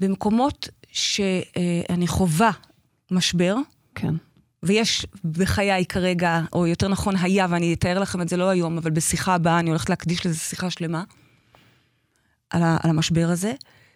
במקומות 0.00 0.68
שאני 0.92 2.06
חווה 2.06 2.50
משבר, 3.10 3.56
כן. 3.94 4.14
ויש 4.62 5.06
בחיי 5.24 5.86
כרגע, 5.86 6.40
או 6.52 6.66
יותר 6.66 6.88
נכון 6.88 7.16
היה, 7.16 7.46
ואני 7.50 7.74
אתאר 7.74 7.98
לכם 7.98 8.20
את 8.20 8.28
זה 8.28 8.36
לא 8.36 8.48
היום, 8.48 8.78
אבל 8.78 8.90
בשיחה 8.90 9.34
הבאה 9.34 9.58
אני 9.58 9.70
הולכת 9.70 9.90
להקדיש 9.90 10.26
לזה 10.26 10.38
שיחה 10.38 10.70
שלמה, 10.70 11.04
על, 12.50 12.62
ה, 12.62 12.76
על 12.82 12.90
המשבר 12.90 13.28
הזה, 13.28 13.52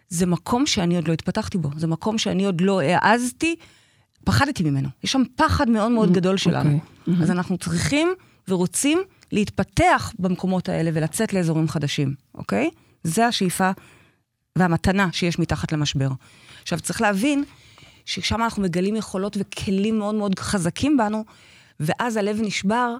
זה 0.09 0.25
מקום 0.25 0.65
שאני 0.65 0.95
עוד 0.95 1.07
לא 1.07 1.13
התפתחתי 1.13 1.57
בו, 1.57 1.69
זה 1.77 1.87
מקום 1.87 2.17
שאני 2.17 2.45
עוד 2.45 2.61
לא 2.61 2.81
העזתי, 2.81 3.55
פחדתי 4.23 4.63
ממנו. 4.63 4.89
יש 5.03 5.11
שם 5.11 5.21
פחד 5.35 5.69
מאוד 5.69 5.91
מאוד 5.91 6.13
גדול 6.13 6.37
שלנו. 6.37 6.79
אוקיי. 7.07 7.23
אז 7.23 7.31
אנחנו 7.31 7.57
צריכים 7.57 8.13
ורוצים 8.47 9.01
להתפתח 9.31 10.13
במקומות 10.19 10.69
האלה 10.69 10.91
ולצאת 10.93 11.33
לאזורים 11.33 11.67
חדשים, 11.67 12.15
אוקיי? 12.35 12.69
זה 13.03 13.27
השאיפה 13.27 13.71
והמתנה 14.55 15.09
שיש 15.11 15.39
מתחת 15.39 15.71
למשבר. 15.71 16.09
עכשיו, 16.61 16.79
צריך 16.79 17.01
להבין 17.01 17.43
ששם 18.05 18.41
אנחנו 18.41 18.63
מגלים 18.63 18.95
יכולות 18.95 19.37
וכלים 19.39 19.99
מאוד 19.99 20.15
מאוד 20.15 20.39
חזקים 20.39 20.97
בנו, 20.97 21.23
ואז 21.79 22.17
הלב 22.17 22.37
נשבר, 22.41 22.95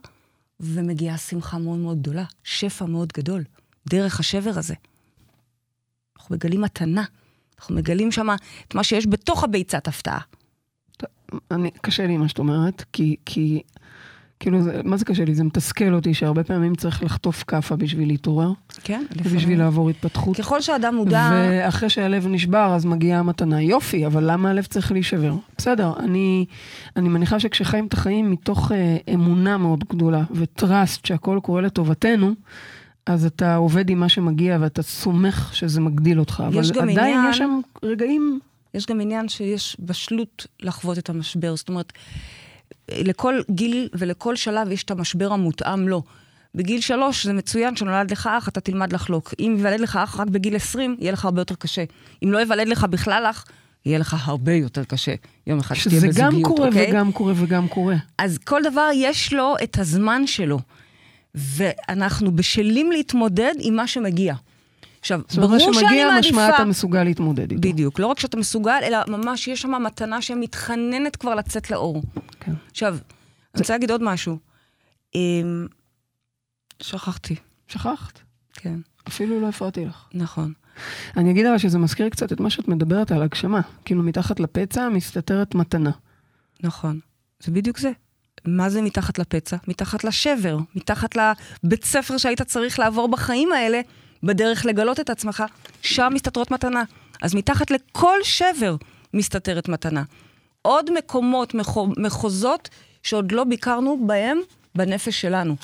ומגיעה 0.60 1.18
שמחה 1.18 1.58
מאוד 1.58 1.80
מאוד 1.80 2.02
גדולה, 2.02 2.24
שפע 2.44 2.86
מאוד 2.86 3.14
גדול, 3.14 3.44
דרך 3.90 4.20
השבר 4.20 4.52
הזה. 4.56 4.74
אנחנו 6.18 6.36
מגלים 6.36 6.62
מתנה, 6.62 7.04
אנחנו 7.60 7.76
מגלים 7.76 8.12
שם 8.12 8.28
את 8.68 8.76
מה 8.76 8.84
שיש 8.84 9.08
בתוך 9.08 9.44
הביצת 9.44 9.88
הפתעה. 9.88 10.20
אני, 11.52 11.72
קשה 11.72 12.08
לי 12.08 12.18
מה 12.18 12.30
שאת 12.30 12.40
אומרת, 12.40 12.84
כי, 12.94 13.16
כי, 13.26 13.62
כאילו, 14.44 14.62
זה, 14.62 14.82
מה 14.84 14.98
זה 14.98 15.06
קשה 15.06 15.26
לי? 15.26 15.36
זה 15.36 15.44
מתסכל 15.44 15.94
אותי 15.94 16.14
שהרבה 16.14 16.44
פעמים 16.44 16.76
צריך 16.76 17.04
לחטוף 17.04 17.44
כאפה 17.48 17.76
בשביל 17.76 18.08
להתעורר, 18.08 18.52
כן, 18.84 19.04
בשביל 19.34 19.60
לעבור 19.60 19.90
התפתחות. 19.90 20.38
ככל 20.38 20.62
שאדם 20.62 20.96
מודע... 20.96 21.30
ואחרי 21.34 21.90
שהלב 21.90 22.28
נשבר, 22.28 22.74
אז 22.76 22.86
מגיעה 22.86 23.20
המתנה. 23.20 23.62
יופי, 23.62 24.06
אבל 24.06 24.32
למה 24.32 24.50
הלב 24.50 24.64
צריך 24.66 24.92
להישבר? 24.92 25.34
בסדר, 25.58 25.94
אני, 26.00 26.46
אני 26.96 27.10
מניחה 27.10 27.40
שכשחיים 27.40 27.86
את 27.86 27.94
החיים 27.94 28.32
מתוך 28.32 28.72
אה, 28.72 28.98
אמונה 29.14 29.58
מאוד 29.58 29.84
גדולה 29.90 30.24
וטראסט 30.32 31.06
שהכל 31.06 31.40
קורה 31.44 31.62
לטובתנו, 31.62 32.32
אז 33.06 33.26
אתה 33.26 33.56
עובד 33.56 33.90
עם 33.90 34.00
מה 34.00 34.10
שמגיע 34.10 34.58
ואתה 34.62 34.82
סומך 34.82 35.50
שזה 35.54 35.82
מגדיל 35.82 36.20
אותך. 36.20 36.44
יש 36.52 36.72
אבל 36.72 36.80
גם 36.82 36.90
עדיין 36.90 37.18
עניין- 37.18 37.30
יש 37.32 37.38
שם 37.38 37.60
רגעים... 37.84 38.40
יש 38.74 38.86
גם 38.86 39.02
עניין 39.02 39.30
שיש 39.30 39.78
בשלות 39.80 40.48
לחוות 40.62 40.98
את 40.98 41.10
המשבר. 41.10 41.56
זאת 41.56 41.70
אומרת, 41.70 41.94
לכל 42.92 43.40
גיל 43.50 43.90
ולכל 43.94 44.36
שלב 44.36 44.72
יש 44.72 44.84
את 44.84 44.92
המשבר 44.92 45.34
המותאם 45.34 45.88
לו. 45.88 46.04
בגיל 46.56 46.82
שלוש 46.82 47.26
זה 47.26 47.34
מצוין, 47.34 47.76
כשנולד 47.76 48.12
לך 48.12 48.30
אח, 48.38 48.48
אתה 48.48 48.62
תלמד 48.62 48.94
לחלוק. 48.94 49.34
אם 49.40 49.54
ייוולד 49.58 49.80
לך 49.80 49.96
אח 49.96 50.20
רק 50.20 50.28
בגיל 50.28 50.56
20, 50.56 50.96
יהיה 51.00 51.12
לך 51.12 51.26
הרבה 51.26 51.42
יותר 51.42 51.56
קשה. 51.56 51.84
אם 52.24 52.32
לא 52.32 52.38
ייוולד 52.38 52.68
לך 52.68 52.84
בכלל 52.84 53.26
אח, 53.30 53.46
יהיה 53.86 54.00
לך 54.00 54.16
הרבה 54.24 54.54
יותר 54.54 54.84
קשה. 54.84 55.14
יום 55.48 55.60
אחד 55.60 55.76
שתהיה 55.76 55.96
שזה 55.96 56.08
בזוגיות, 56.08 56.34
גם 56.34 56.42
קורה 56.44 56.68
אוקיי? 56.68 56.92
וגם 56.92 57.12
קורה 57.12 57.34
וגם 57.36 57.68
קורה. 57.68 57.96
אז 58.18 58.38
כל 58.38 58.62
דבר 58.64 58.90
יש 58.94 59.34
לו 59.34 59.56
את 59.64 59.80
הזמן 59.80 60.28
שלו. 60.28 60.60
ואנחנו 61.36 62.36
בשלים 62.36 62.92
להתמודד 62.92 63.54
עם 63.60 63.76
מה 63.76 63.88
שמגיע. 63.88 64.36
עכשיו, 65.04 65.22
זאת 65.28 65.38
אומרת, 65.38 65.50
ברור 65.50 65.74
שאני 65.74 65.88
שמגיע 65.88 66.08
מעדיפה... 66.08 66.30
משמע 66.30 66.56
אתה 66.56 66.66
מסוגל 66.66 67.04
להתמודד 67.04 67.52
איתו. 67.52 67.62
בדיוק. 67.62 68.00
לא 68.00 68.08
רק 68.08 68.20
שאתה 68.20 68.38
מסוגל, 68.38 68.80
אלא 68.84 68.98
ממש 69.08 69.48
יש 69.48 69.62
שם 69.62 69.84
מתנה 69.84 70.22
שמתחננת 70.22 71.16
כבר 71.16 71.36
לצאת 71.36 71.72
לאור. 71.72 72.04
כן. 72.40 72.52
עכשיו, 72.72 72.94
אני 72.94 73.62
רוצה 73.62 73.74
להגיד 73.74 73.92
עוד 73.92 74.04
משהו. 74.04 74.38
אמ, 75.16 75.68
שכחתי, 76.82 77.36
שכחת? 77.68 78.20
כן, 78.54 78.80
אפילו 79.08 79.42
לא 79.42 79.50
הפרעתי 79.50 79.86
לך. 79.86 80.06
נכון. 80.14 80.54
אני 81.18 81.32
אגיד 81.32 81.46
אבל 81.46 81.58
שזה 81.58 81.78
מזכיר 81.78 82.10
קצת 82.10 82.34
את 82.34 82.40
מה 82.40 82.50
שאת 82.50 82.68
מדברת 82.68 83.12
על 83.12 83.22
הגשמה. 83.22 83.62
כאילו 83.86 84.04
מתחת 84.04 84.40
לפצע 84.40 84.90
מסתתרת 84.90 85.56
מתנה. 85.56 85.92
נכון. 86.64 87.00
זה 87.40 87.52
בדיוק 87.52 87.80
זה. 87.80 87.92
מה 88.46 88.70
זה 88.70 88.82
מתחת 88.82 89.20
לפצע? 89.20 89.58
מתחת 89.68 90.04
לשבר, 90.04 90.58
מתחת 90.76 91.16
לבית 91.16 91.84
ספר 91.86 92.18
שהיית 92.18 92.42
צריך 92.42 92.80
לעבור 92.80 93.08
בחיים 93.08 93.52
האלה, 93.52 93.82
בדרך 94.24 94.66
לגלות 94.66 95.00
את 95.00 95.10
עצמך, 95.10 95.44
שם 95.82 96.12
מסתתרות 96.14 96.52
מתנה. 96.52 96.84
אז 97.22 97.36
מתחת 97.36 97.72
לכל 97.72 98.18
שבר 98.24 98.76
מסתתרת 99.14 99.70
מתנה. 99.70 100.04
עוד 100.62 100.94
מקומות, 100.94 101.54
מחו, 101.54 101.88
מחוזות, 101.98 102.70
שעוד 103.04 103.32
לא 103.32 103.44
ביקרנו 103.44 104.08
בהם 104.08 104.40
בנפש 104.76 105.22
שלנו. 105.22 105.56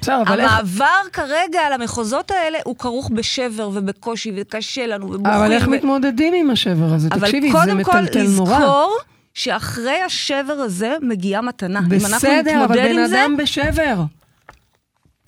בסדר, 0.00 0.22
אבל 0.22 0.40
איך... 0.40 0.52
המעבר 0.52 1.00
כרגע 1.12 1.60
על 1.60 1.72
המחוזות 1.72 2.30
האלה 2.30 2.58
הוא 2.64 2.76
כרוך 2.76 3.10
בשבר 3.14 3.70
ובקושי, 3.74 4.32
וקשה 4.36 4.86
לנו, 4.86 5.06
ובוכים. 5.06 5.26
אבל 5.26 5.52
איך 5.52 5.66
ו- 5.66 5.70
מתמודדים 5.70 6.34
עם 6.34 6.50
השבר 6.50 6.94
הזה? 6.94 7.08
אבל 7.12 7.20
תקשיבי, 7.20 7.52
זה 7.52 7.58
קודם 7.58 7.84
כל 7.84 7.92
מטלטל 8.00 8.22
נורא. 8.22 8.58
לזכור 8.58 8.98
שאחרי 9.34 10.00
השבר 10.00 10.52
הזה 10.52 10.96
מגיעה 11.02 11.42
מתנה. 11.42 11.80
בסדר, 11.88 12.64
אבל 12.64 12.74
בן 12.74 12.98
אדם 12.98 13.36
בשבר. 13.36 14.02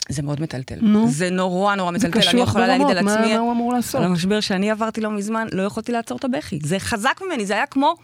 זה 0.08 0.22
מאוד 0.22 0.40
מטלטל. 0.40 0.74
נו. 0.80 1.08
זה 1.08 1.30
נורא 1.30 1.74
נורא 1.74 1.90
מטלטל. 1.90 2.28
אני 2.28 2.40
יכולה 2.40 2.66
להגיד 2.66 2.86
ברמות, 2.86 2.98
על 2.98 3.04
מה 3.04 3.14
עצמי, 3.14 3.34
מה 3.34 3.40
הוא 3.40 3.52
אמור 3.52 3.72
לעשות? 3.72 4.00
על 4.00 4.06
המשבר 4.06 4.40
שאני 4.40 4.70
עברתי 4.70 5.00
לא 5.00 5.10
מזמן, 5.10 5.46
לא 5.52 5.62
יכולתי 5.62 5.92
לעצור 5.92 6.18
את 6.18 6.24
הבכי. 6.24 6.58
זה 6.62 6.78
חזק 6.78 7.20
ממני, 7.26 7.46
זה 7.46 7.54
היה 7.54 7.66
כמו 7.66 7.94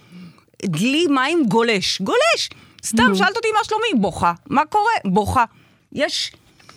דלי 0.62 1.06
מים 1.06 1.44
גולש. 1.48 2.02
גולש! 2.02 2.48
סתם, 2.84 3.02
נו. 3.02 3.16
שאלת 3.16 3.36
אותי 3.36 3.48
מה 3.58 3.64
שלומי, 3.64 4.02
בוכה. 4.02 4.32
מה 4.46 4.64
קורה? 4.64 4.92
בוכה. 5.04 5.44
יש 5.92 6.32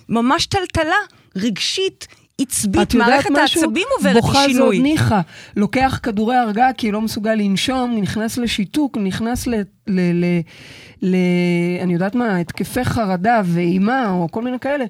ממש 0.10 0.46
טלטלה 0.46 0.96
רגשית, 1.36 2.08
עצבית, 2.48 2.96
מערכת? 2.96 3.30
העצבים 3.36 3.88
עוברת 3.98 4.14
בוכה 4.14 4.34
זה 4.34 4.40
עוד 4.40 4.50
שינוי. 4.52 4.80
ניחא. 4.80 5.22
לוקח 5.56 6.00
כדורי 6.04 6.36
הרגעה 6.36 6.74
כי 6.74 6.92
לא 6.92 7.02
מסוגל 7.02 7.34
לנשום, 7.34 7.98
נכנס 8.02 8.38
לשיתוק, 8.38 8.98
נכנס 8.98 9.48
ל... 9.48 9.54
ל, 9.88 10.00
ל, 10.14 10.26
ל 11.02 11.16
אני 11.82 11.94
יודעת 11.94 12.16
מה, 12.16 12.38
התקפי 12.38 12.84
חרדה 12.86 13.42
ואימה, 13.46 14.10
או 14.12 14.28
כל 14.32 14.44
מיני 14.44 14.60
כאלה. 14.60 14.86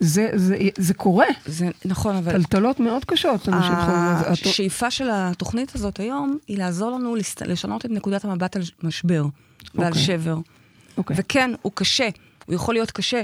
זה, 0.00 0.28
זה, 0.34 0.56
זה 0.78 0.94
קורה. 0.94 1.26
זה 1.46 1.68
נכון, 1.84 2.16
אבל... 2.16 2.32
טלטלות 2.32 2.80
מאוד 2.80 3.04
קשות. 3.04 3.48
את- 3.48 3.54
השאיפה 4.30 4.90
של 4.90 5.08
התוכנית 5.12 5.74
הזאת 5.74 6.00
היום 6.00 6.38
היא 6.48 6.58
לעזור 6.58 6.90
לנו 6.90 7.16
לס- 7.16 7.42
לשנות 7.42 7.84
את 7.84 7.90
נקודת 7.90 8.24
המבט 8.24 8.56
על 8.56 8.62
משבר 8.82 9.24
ועל 9.74 9.88
אוקיי. 9.88 10.02
שבר. 10.02 10.36
אוקיי. 10.98 11.16
וכן, 11.18 11.50
הוא 11.62 11.72
קשה, 11.74 12.08
הוא 12.46 12.54
יכול 12.54 12.74
להיות 12.74 12.90
קשה, 12.90 13.22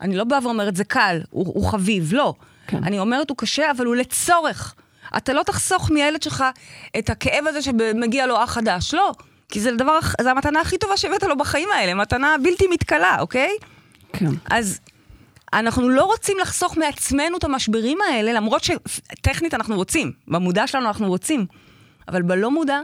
אני 0.00 0.16
לא 0.16 0.24
באה 0.24 0.38
ואומרת, 0.44 0.76
זה 0.76 0.84
קל, 0.84 1.20
הוא, 1.30 1.46
הוא 1.46 1.66
חביב, 1.66 2.12
לא. 2.14 2.34
כן. 2.66 2.84
אני 2.84 2.98
אומרת, 2.98 3.30
הוא 3.30 3.36
קשה, 3.36 3.70
אבל 3.70 3.86
הוא 3.86 3.96
לצורך. 3.96 4.74
אתה 5.16 5.32
לא 5.32 5.42
תחסוך 5.42 5.90
מהילד 5.90 6.22
שלך 6.22 6.44
את 6.98 7.10
הכאב 7.10 7.46
הזה 7.46 7.62
שמגיע 7.62 8.26
לו 8.26 8.44
אח 8.44 8.50
חדש, 8.50 8.94
לא. 8.94 9.12
כי 9.48 9.60
זה 9.60 9.70
הדבר, 9.70 9.98
זה 10.20 10.30
המתנה 10.30 10.60
הכי 10.60 10.78
טובה 10.78 10.96
שהבאת 10.96 11.22
לו 11.22 11.36
בחיים 11.38 11.68
האלה, 11.74 11.94
מתנה 11.94 12.36
בלתי 12.42 12.64
מתכלה, 12.72 13.16
אוקיי? 13.20 13.50
כן. 14.12 14.30
אז 14.50 14.80
אנחנו 15.52 15.88
לא 15.88 16.04
רוצים 16.04 16.36
לחסוך 16.40 16.76
מעצמנו 16.76 17.36
את 17.36 17.44
המשברים 17.44 17.98
האלה, 18.08 18.32
למרות 18.32 18.64
שטכנית 18.64 19.54
אנחנו 19.54 19.76
רוצים, 19.76 20.12
במודע 20.28 20.66
שלנו 20.66 20.86
אנחנו 20.86 21.08
רוצים, 21.08 21.46
אבל 22.08 22.22
בלא 22.22 22.50
מודע 22.50 22.80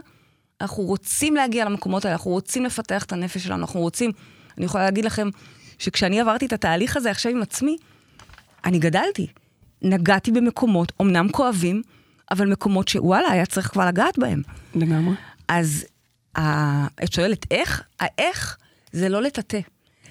אנחנו 0.61 0.83
רוצים 0.83 1.35
להגיע 1.35 1.65
למקומות 1.65 2.05
האלה, 2.05 2.15
אנחנו 2.15 2.31
רוצים 2.31 2.65
לפתח 2.65 3.03
את 3.03 3.11
הנפש 3.11 3.43
שלנו, 3.43 3.61
אנחנו 3.61 3.79
רוצים, 3.79 4.11
אני 4.57 4.65
יכולה 4.65 4.83
להגיד 4.83 5.05
לכם 5.05 5.29
שכשאני 5.79 6.21
עברתי 6.21 6.45
את 6.45 6.53
התהליך 6.53 6.97
הזה 6.97 7.11
עכשיו 7.11 7.31
עם 7.31 7.41
עצמי, 7.41 7.77
אני 8.65 8.79
גדלתי. 8.79 9.27
נגעתי 9.81 10.31
במקומות, 10.31 10.91
אמנם 11.01 11.29
כואבים, 11.31 11.81
אבל 12.31 12.47
מקומות 12.51 12.87
שוואלה, 12.87 13.31
היה 13.31 13.45
צריך 13.45 13.67
כבר 13.71 13.85
לגעת 13.87 14.19
בהם. 14.19 14.41
לגמרי. 14.75 15.15
אז 15.47 15.85
ה- 16.37 16.87
את 17.03 17.13
שואלת 17.13 17.45
איך? 17.51 17.83
האיך 17.99 18.57
זה 18.91 19.09
לא 19.09 19.21
לטאטא. 19.21 19.59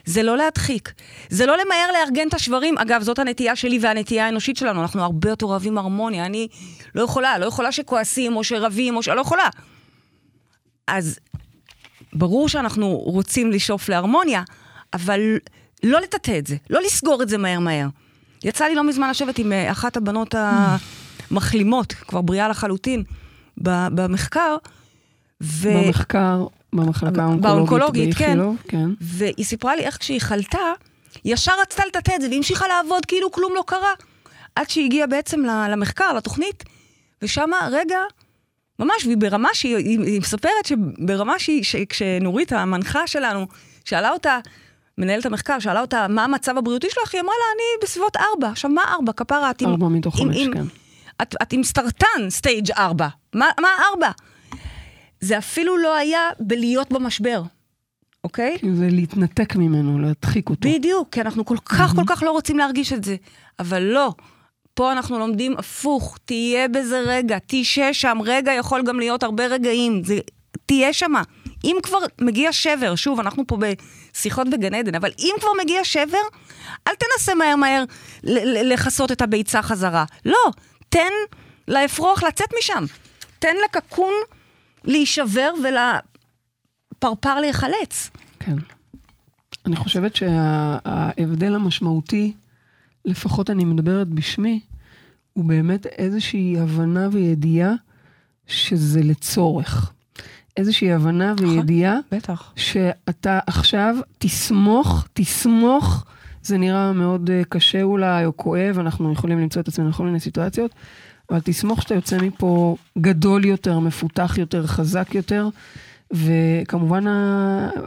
זה 0.05 0.23
לא 0.23 0.37
להדחיק, 0.37 0.93
זה 1.29 1.47
לא 1.47 1.53
למהר 1.57 1.93
לארגן 1.93 2.29
את 2.29 2.35
השברים. 2.35 2.79
אגב, 2.79 3.03
זאת 3.03 3.19
הנטייה 3.19 3.57
שלי 3.57 3.79
והנטייה 3.83 4.27
האנושית 4.27 4.57
שלנו, 4.57 4.83
אנחנו 4.83 5.03
הרבה 5.03 5.29
יותר 5.31 5.47
אוהבים 5.47 5.79
הרמוניה. 5.79 6.27
אני 6.27 6.49
לא 6.95 7.03
יכולה, 7.03 7.39
לא 7.39 7.47
יכולה 7.47 7.73
שכועסים 7.73 8.37
או 8.37 8.45
שרבים 8.45 8.97
או 8.97 9.03
ש... 9.03 9.09
לא 9.09 9.21
יכולה. 9.21 9.49
אז 10.87 11.19
ברור 12.13 12.49
שאנחנו 12.49 12.97
רוצים 12.97 13.51
לשאוף 13.51 13.89
להרמוניה, 13.89 14.43
אבל 14.93 15.21
לא 15.83 16.01
לטאטא 16.01 16.39
את 16.39 16.47
זה, 16.47 16.57
לא 16.71 16.81
לסגור 16.87 17.23
את 17.23 17.29
זה 17.29 17.39
מהר 17.39 17.59
מהר. 17.59 17.87
יצא 18.45 18.65
לי 18.65 18.75
לא 18.75 18.85
מזמן 18.85 19.11
לשבת 19.11 19.39
עם 19.39 19.53
אה, 19.53 19.71
אחת 19.71 19.97
הבנות 19.97 20.35
המחלימות, 21.31 21.93
כבר 21.93 22.21
בריאה 22.21 22.49
לחלוטין, 22.49 23.03
במחקר, 23.57 24.57
ו... 25.41 25.69
במחקר, 25.75 26.47
במחלקה 26.73 27.23
האונקולוגית. 27.23 27.43
באונקולוגית, 27.43 28.15
כן. 28.15 28.39
כן. 28.69 28.91
והיא 29.01 29.45
סיפרה 29.45 29.77
לי 29.77 29.83
איך 29.83 29.99
כשהיא 29.99 30.21
חלתה, 30.21 30.73
ישר 31.25 31.53
רצתה 31.63 31.83
לטאטא 31.87 32.13
את 32.17 32.21
זה, 32.21 32.29
והמשיכה 32.31 32.69
לעבוד 32.69 33.07
כאילו 33.07 33.33
כלום 33.33 33.53
לא 33.55 33.65
קרה. 33.67 33.93
עד 34.57 34.71
שהיא 34.71 34.85
הגיעה 34.85 35.07
בעצם 35.07 35.41
למחקר, 35.71 36.13
לתוכנית, 36.13 36.65
ושמה, 37.23 37.69
רגע, 37.73 37.99
ממש, 38.79 39.05
והיא 39.05 39.17
ברמה 39.17 39.49
שהיא, 39.53 39.77
היא, 39.77 40.01
היא 40.01 40.21
מספרת 40.21 40.67
שברמה 40.67 41.39
שהיא, 41.39 41.65
שכשנורית, 41.65 42.53
המנחה 42.53 43.07
שלנו, 43.07 43.47
שאלה 43.85 44.11
אותה, 44.11 44.39
מנהלת 45.01 45.27
המחקר, 45.27 45.59
שאלה 45.59 45.81
אותה, 45.81 46.07
מה 46.09 46.25
המצב 46.25 46.59
הבריאותי 46.59 46.87
שלך? 46.91 47.15
היא 47.15 47.21
אמרה 47.21 47.35
לה, 47.39 47.45
אני 47.55 47.85
בסביבות 47.85 48.17
ארבע. 48.17 48.49
עכשיו, 48.49 48.71
מה 48.71 48.83
ארבע? 48.93 49.13
כפרה, 49.13 49.51
את 49.51 49.63
עם... 49.63 49.69
ארבע 49.69 49.89
מתוך 49.89 50.17
חמש, 50.17 50.37
עם- 50.37 50.53
כן. 50.55 50.65
את, 51.23 51.35
את 51.43 51.53
עם 51.53 51.63
סרטן, 51.65 52.31
סטייג' 52.31 52.71
ארבע. 52.71 53.09
מה, 53.35 53.47
מה 53.61 53.69
ארבע? 53.91 54.11
זה 55.21 55.39
אפילו 55.39 55.79
לא 55.79 55.97
היה 55.97 56.21
בלהיות 56.41 56.93
במשבר, 56.93 57.43
אוקיי? 58.25 58.57
כי 58.61 58.73
זה 58.75 58.89
להתנתק 58.91 59.57
ממנו, 59.57 59.99
להדחיק 59.99 60.49
אותו. 60.51 60.69
בדיוק, 60.69 61.09
כי 61.13 61.21
אנחנו 61.21 61.45
כל 61.45 61.57
כך 61.65 61.93
כל 61.97 62.03
כך 62.07 62.23
לא 62.23 62.31
רוצים 62.31 62.59
להרגיש 62.59 62.93
את 62.93 63.05
זה. 63.05 63.17
אבל 63.59 63.83
לא, 63.83 64.13
פה 64.75 64.93
אנחנו 64.93 65.19
לומדים 65.19 65.55
הפוך, 65.59 66.19
תהיה 66.25 66.69
בזה 66.69 67.01
רגע, 67.07 67.39
תשב 67.47 67.89
שם, 67.93 68.19
רגע 68.25 68.53
יכול 68.53 68.83
גם 68.83 68.99
להיות 68.99 69.23
הרבה 69.23 69.47
רגעים, 69.47 70.05
זה, 70.05 70.19
תהיה 70.67 70.93
שמה. 70.93 71.23
אם 71.65 71.77
כבר 71.83 71.99
מגיע 72.21 72.53
שבר, 72.53 72.95
שוב, 72.95 73.21
אנחנו 73.21 73.47
פה 73.47 73.59
בשיחות 73.61 74.49
בגן 74.51 74.75
עדן, 74.75 74.95
אבל 74.95 75.11
אם 75.19 75.35
כבר 75.41 75.51
מגיע 75.63 75.85
שבר, 75.85 76.19
אל 76.89 76.93
תנסה 76.95 77.35
מהר 77.35 77.57
מהר 77.57 77.85
לכסות 78.65 79.13
את 79.13 79.23
הביצה 79.23 79.63
חזרה. 79.63 80.05
לא, 80.25 80.51
תן 80.89 81.13
לאפרוח 81.69 82.23
לצאת 82.23 82.49
משם. 82.59 82.85
תן 83.39 83.55
לקקון 83.65 84.13
להישבר 84.85 85.51
ולפרפר 85.65 87.41
להיחלץ. 87.41 88.11
כן. 88.39 88.57
אני 89.67 89.77
חושבת 89.77 90.17
שההבדל 90.17 91.55
המשמעותי, 91.55 92.33
לפחות 93.05 93.51
אני 93.51 93.65
מדברת 93.65 94.09
בשמי, 94.09 94.61
הוא 95.33 95.45
באמת 95.45 95.87
איזושהי 95.87 96.57
הבנה 96.59 97.09
וידיעה 97.13 97.73
שזה 98.47 99.01
לצורך. 99.03 99.93
איזושהי 100.61 100.93
הבנה 100.93 101.35
וידיעה 101.41 101.99
בטח. 102.13 102.53
שאתה 102.57 103.39
עכשיו 103.47 103.97
תסמוך, 104.19 105.07
תסמוך, 105.13 106.05
זה 106.43 106.59
נראה 106.59 106.93
מאוד 106.93 107.31
אה, 107.31 107.43
קשה 107.49 107.83
אולי, 107.83 108.25
או 108.25 108.37
כואב, 108.37 108.79
אנחנו 108.79 109.13
יכולים 109.13 109.39
למצוא 109.39 109.63
את 109.63 109.69
עצמנו 109.69 109.91
בכל 109.91 110.05
מיני 110.05 110.21
סיטואציות, 110.21 110.75
אבל 111.31 111.41
תסמוך 111.41 111.83
שאתה 111.83 111.95
יוצא 111.95 112.19
מפה 112.19 112.77
גדול 112.99 113.45
יותר, 113.45 113.79
מפותח 113.79 114.39
יותר, 114.39 114.67
חזק 114.67 115.15
יותר, 115.15 115.49
וכמובן, 116.11 117.05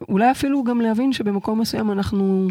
אולי 0.10 0.32
אפילו 0.32 0.64
גם 0.64 0.82
להבין 0.82 1.14
שבמקום 1.14 1.62
מסוים 1.62 1.92
אנחנו 1.92 2.48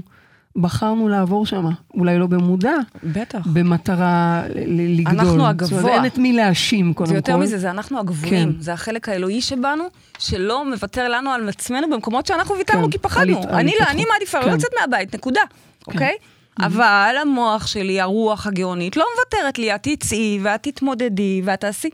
בחרנו 0.56 1.08
לעבור 1.08 1.46
שם, 1.46 1.64
אולי 1.94 2.18
לא 2.18 2.26
במודע, 2.26 2.74
בטח. 3.04 3.46
במטרה 3.46 4.42
לגדול. 4.66 5.20
אנחנו 5.20 5.38
זאת 5.38 5.48
הגבוה. 5.48 5.80
אומרת, 5.80 5.94
אין 5.94 6.06
את 6.06 6.18
מי 6.18 6.32
להאשים, 6.32 6.94
קודם 6.94 7.08
זה 7.08 7.12
כל. 7.12 7.16
יותר 7.16 7.36
מזה, 7.36 7.58
זה 7.58 7.70
אנחנו 7.70 7.98
הגבוהים. 7.98 8.52
כן. 8.52 8.60
זה 8.60 8.72
החלק 8.72 9.08
האלוהי 9.08 9.40
שבנו, 9.40 9.84
שלא 10.18 10.70
מוותר 10.70 11.08
לנו 11.08 11.30
על 11.30 11.48
עצמנו 11.48 11.90
במקומות 11.90 12.26
שאנחנו 12.26 12.54
ויתרנו 12.54 12.84
כן, 12.84 12.90
כי 12.90 12.96
על 12.96 13.02
פחדנו. 13.02 13.42
על 13.42 13.54
אני 13.54 13.66
לא, 13.66 13.72
התפתחות. 13.72 13.94
אני 13.94 14.04
מעדיפה 14.12 14.38
לא 14.38 14.44
כן. 14.44 14.54
לצאת 14.54 14.70
מהבית, 14.80 15.14
נקודה, 15.14 15.40
אוקיי? 15.86 16.14
אבל 16.60 17.14
המוח 17.22 17.66
שלי, 17.66 18.00
הרוח 18.00 18.46
הגאונית, 18.46 18.96
לא 18.96 19.04
מוותרת 19.16 19.58
לי, 19.58 19.74
את 19.74 19.82
תצאי 19.88 20.38
ואת 20.42 20.62
תתמודדי 20.62 21.42
ואת 21.44 21.60
תעשי. 21.60 21.90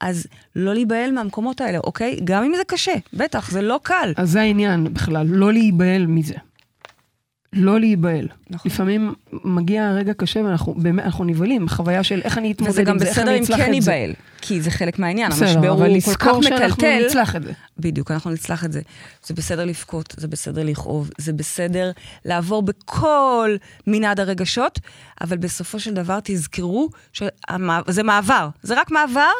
אז 0.00 0.26
לא 0.56 0.74
להיבהל 0.74 1.12
מהמקומות 1.12 1.60
האלה, 1.60 1.78
אוקיי? 1.78 2.20
גם 2.24 2.44
אם 2.44 2.52
זה 2.56 2.62
קשה, 2.66 2.92
בטח, 3.12 3.50
זה 3.50 3.62
לא 3.62 3.80
קל. 3.82 4.12
אז 4.16 4.30
זה 4.30 4.40
העניין 4.40 4.94
בכלל, 4.94 5.26
לא 5.28 5.52
להיבהל 5.52 6.06
מזה. 6.06 6.34
לא 7.52 7.80
להיבהל. 7.80 8.28
נכון. 8.50 8.70
לפעמים 8.70 9.14
מגיע 9.44 9.90
רגע 9.90 10.12
קשה 10.14 10.40
ואנחנו 10.40 10.74
באמת, 10.74 11.04
אנחנו 11.04 11.24
נבהלים, 11.24 11.68
חוויה 11.68 12.04
של 12.04 12.20
איך 12.24 12.38
אני 12.38 12.52
אתמודד 12.52 12.72
וזה 12.72 12.82
גם 12.82 12.92
עם 12.92 12.98
זה, 12.98 13.04
איך 13.06 13.18
בסדר 13.18 13.30
אני 13.30 13.38
אם 13.38 13.42
אצלח 13.42 13.56
כן 13.56 13.62
את 13.62 13.82
זה. 13.82 13.92
ניבהל, 13.92 14.12
כי 14.40 14.60
זה 14.60 14.70
חלק 14.70 14.98
מהעניין, 14.98 15.30
בסדר, 15.30 15.48
המשבר 15.48 15.72
אבל 15.72 15.90
הוא 15.90 16.00
כל 16.00 16.14
כך 16.14 16.26
לזכור 16.26 16.42
שאנחנו 16.42 16.66
מטלטל. 16.66 17.06
נצלח 17.06 17.36
את 17.36 17.42
זה. 17.42 17.52
בדיוק, 17.78 18.10
אנחנו 18.10 18.30
נצלח 18.30 18.64
את 18.64 18.72
זה. 18.72 18.80
זה 19.26 19.34
בסדר 19.34 19.64
לבכות, 19.64 20.14
זה 20.16 20.28
בסדר 20.28 20.62
לכאוב, 20.62 21.10
זה 21.18 21.32
בסדר 21.32 21.90
לעבור 22.24 22.62
בכל 22.62 23.56
מנעד 23.86 24.20
הרגשות, 24.20 24.80
אבל 25.20 25.36
בסופו 25.36 25.80
של 25.80 25.94
דבר 25.94 26.18
תזכרו 26.24 26.88
שזה 27.12 28.02
מעבר, 28.02 28.48
זה 28.62 28.80
רק 28.80 28.90
מעבר 28.90 29.30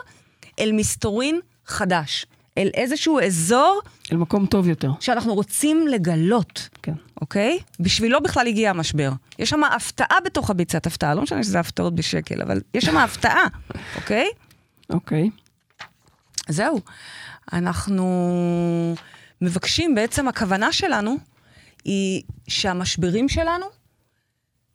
אל 0.61 0.73
מסתורין 0.73 1.41
חדש, 1.67 2.27
אל 2.59 2.71
איזשהו 2.75 3.21
אזור 3.21 3.81
אל 4.13 4.17
מקום 4.17 4.47
טוב 4.47 4.69
יותר. 4.69 4.91
שאנחנו 5.01 5.35
רוצים 5.35 5.89
לגלות. 5.89 6.69
כן. 6.83 6.93
אוקיי? 7.21 7.59
בשבילו 7.81 8.21
בכלל 8.21 8.47
הגיע 8.47 8.71
המשבר. 8.71 9.13
יש 9.39 9.51
שם 9.51 9.65
הפתעה 9.65 10.19
בתוך 10.25 10.51
הביצת 10.51 10.87
הפתעה, 10.87 11.15
לא 11.15 11.23
משנה 11.23 11.43
שזה 11.43 11.61
הפתעות 11.61 11.95
בשקל, 11.95 12.43
אבל 12.43 12.61
יש 12.75 12.85
שם 12.85 12.97
הפתעה, 12.97 13.47
אוקיי? 13.97 14.27
אוקיי. 14.91 15.31
זהו. 16.49 16.81
אנחנו 17.53 18.07
מבקשים, 19.41 19.95
בעצם 19.95 20.29
הכוונה 20.29 20.73
שלנו 20.73 21.17
היא 21.85 22.23
שהמשברים 22.49 23.29
שלנו 23.29 23.67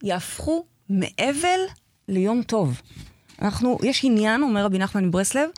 יהפכו 0.03 0.65
מאבל 0.89 1.59
ליום 2.07 2.43
טוב. 2.43 2.81
אנחנו, 3.41 3.77
יש 3.83 4.05
עניין, 4.05 4.43
אומר 4.43 4.65
רבי 4.65 4.77
נחמן 4.79 5.05
מברסלב, 5.05 5.49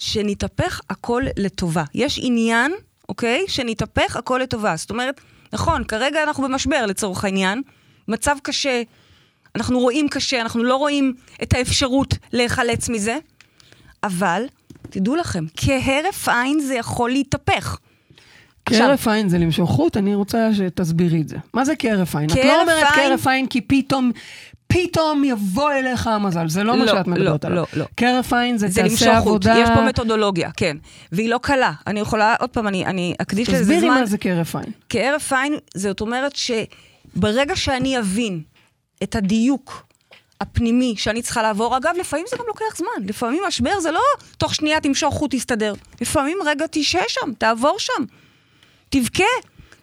שנתהפך 0.00 0.80
הכל 0.90 1.22
לטובה. 1.36 1.84
יש 1.94 2.20
עניין, 2.22 2.72
אוקיי? 3.08 3.44
שנתהפך 3.48 4.16
הכל 4.16 4.40
לטובה. 4.42 4.76
זאת 4.76 4.90
אומרת, 4.90 5.20
נכון, 5.52 5.84
כרגע 5.84 6.22
אנחנו 6.22 6.44
במשבר 6.44 6.86
לצורך 6.86 7.24
העניין, 7.24 7.62
מצב 8.08 8.36
קשה, 8.42 8.82
אנחנו 9.54 9.78
רואים 9.78 10.08
קשה, 10.08 10.40
אנחנו 10.40 10.64
לא 10.64 10.76
רואים 10.76 11.14
את 11.42 11.54
האפשרות 11.54 12.14
להיחלץ 12.32 12.88
מזה, 12.88 13.18
אבל 14.02 14.44
תדעו 14.90 15.16
לכם, 15.16 15.44
כהרף 15.56 16.28
עין 16.28 16.60
זה 16.60 16.74
יכול 16.74 17.10
להתהפך. 17.10 17.78
כהרף 18.66 19.08
עין 19.08 19.28
זה 19.28 19.38
למשוך 19.38 19.70
חוט, 19.70 19.96
אני 19.96 20.14
רוצה 20.14 20.54
שתסבירי 20.54 21.20
את 21.20 21.28
זה. 21.28 21.36
מה 21.54 21.64
זה 21.64 21.76
כהרף 21.76 22.16
עין? 22.16 22.30
את 22.30 22.36
לא 22.36 22.62
אומרת 22.62 22.86
כהרף 22.94 23.26
עין 23.26 23.46
כי 23.46 23.60
פתאום, 23.60 24.10
פתאום 24.72 25.24
יבוא 25.24 25.72
אליך 25.72 26.06
המזל, 26.06 26.48
זה 26.48 26.64
לא 26.64 26.76
מה 26.76 26.84
לא, 26.84 26.92
שאת 26.92 27.06
מדברת 27.06 27.44
לא, 27.44 27.50
עליו. 27.50 27.64
לא, 27.72 27.80
לא. 27.80 27.86
כהרף 27.96 28.32
עין 28.32 28.58
זה 28.58 28.68
זה 28.68 28.82
תעשה 28.82 29.16
עבודה... 29.16 29.54
יש 29.62 29.68
פה 29.74 29.82
מתודולוגיה, 29.82 30.50
כן. 30.56 30.76
והיא 31.12 31.28
לא 31.28 31.38
קלה. 31.42 31.72
אני 31.86 32.00
יכולה, 32.00 32.34
עוד 32.40 32.50
פעם, 32.50 32.68
אני, 32.68 32.86
אני 32.86 33.14
אקדיש 33.22 33.48
לזה 33.48 33.62
תסבירי 33.62 33.80
זמן. 33.80 33.88
מה 34.00 34.06
זה 34.06 34.18
כהרף 34.18 34.56
עין. 34.56 34.72
כהרף 34.88 35.32
עין, 35.32 35.54
זאת 35.74 36.00
אומרת 36.00 36.32
שברגע 36.36 37.56
שאני 37.56 37.98
אבין 37.98 38.42
את 39.02 39.16
הדיוק 39.16 39.86
הפנימי 40.40 40.94
שאני 40.96 41.22
צריכה 41.22 41.42
לעבור, 41.42 41.76
אגב, 41.76 41.94
לפעמים 42.00 42.26
זה 42.30 42.36
גם 42.36 42.44
לוקח 42.48 42.76
זמן. 42.76 43.06
לפעמים 43.06 43.42
משבר 43.48 43.80
זה 43.80 43.90
לא 43.90 44.00
תוך 44.38 44.54
שנייה 44.54 44.80
תמשוך 44.80 45.14
חוט, 45.14 45.34
תסתדר. 45.34 45.74
לפעמים 46.00 46.38
רגע 46.46 46.64
תשהה 46.70 47.02
שם, 47.08 47.32
תעבור 47.38 47.76
שם. 47.78 48.04
תבכה, 48.88 49.24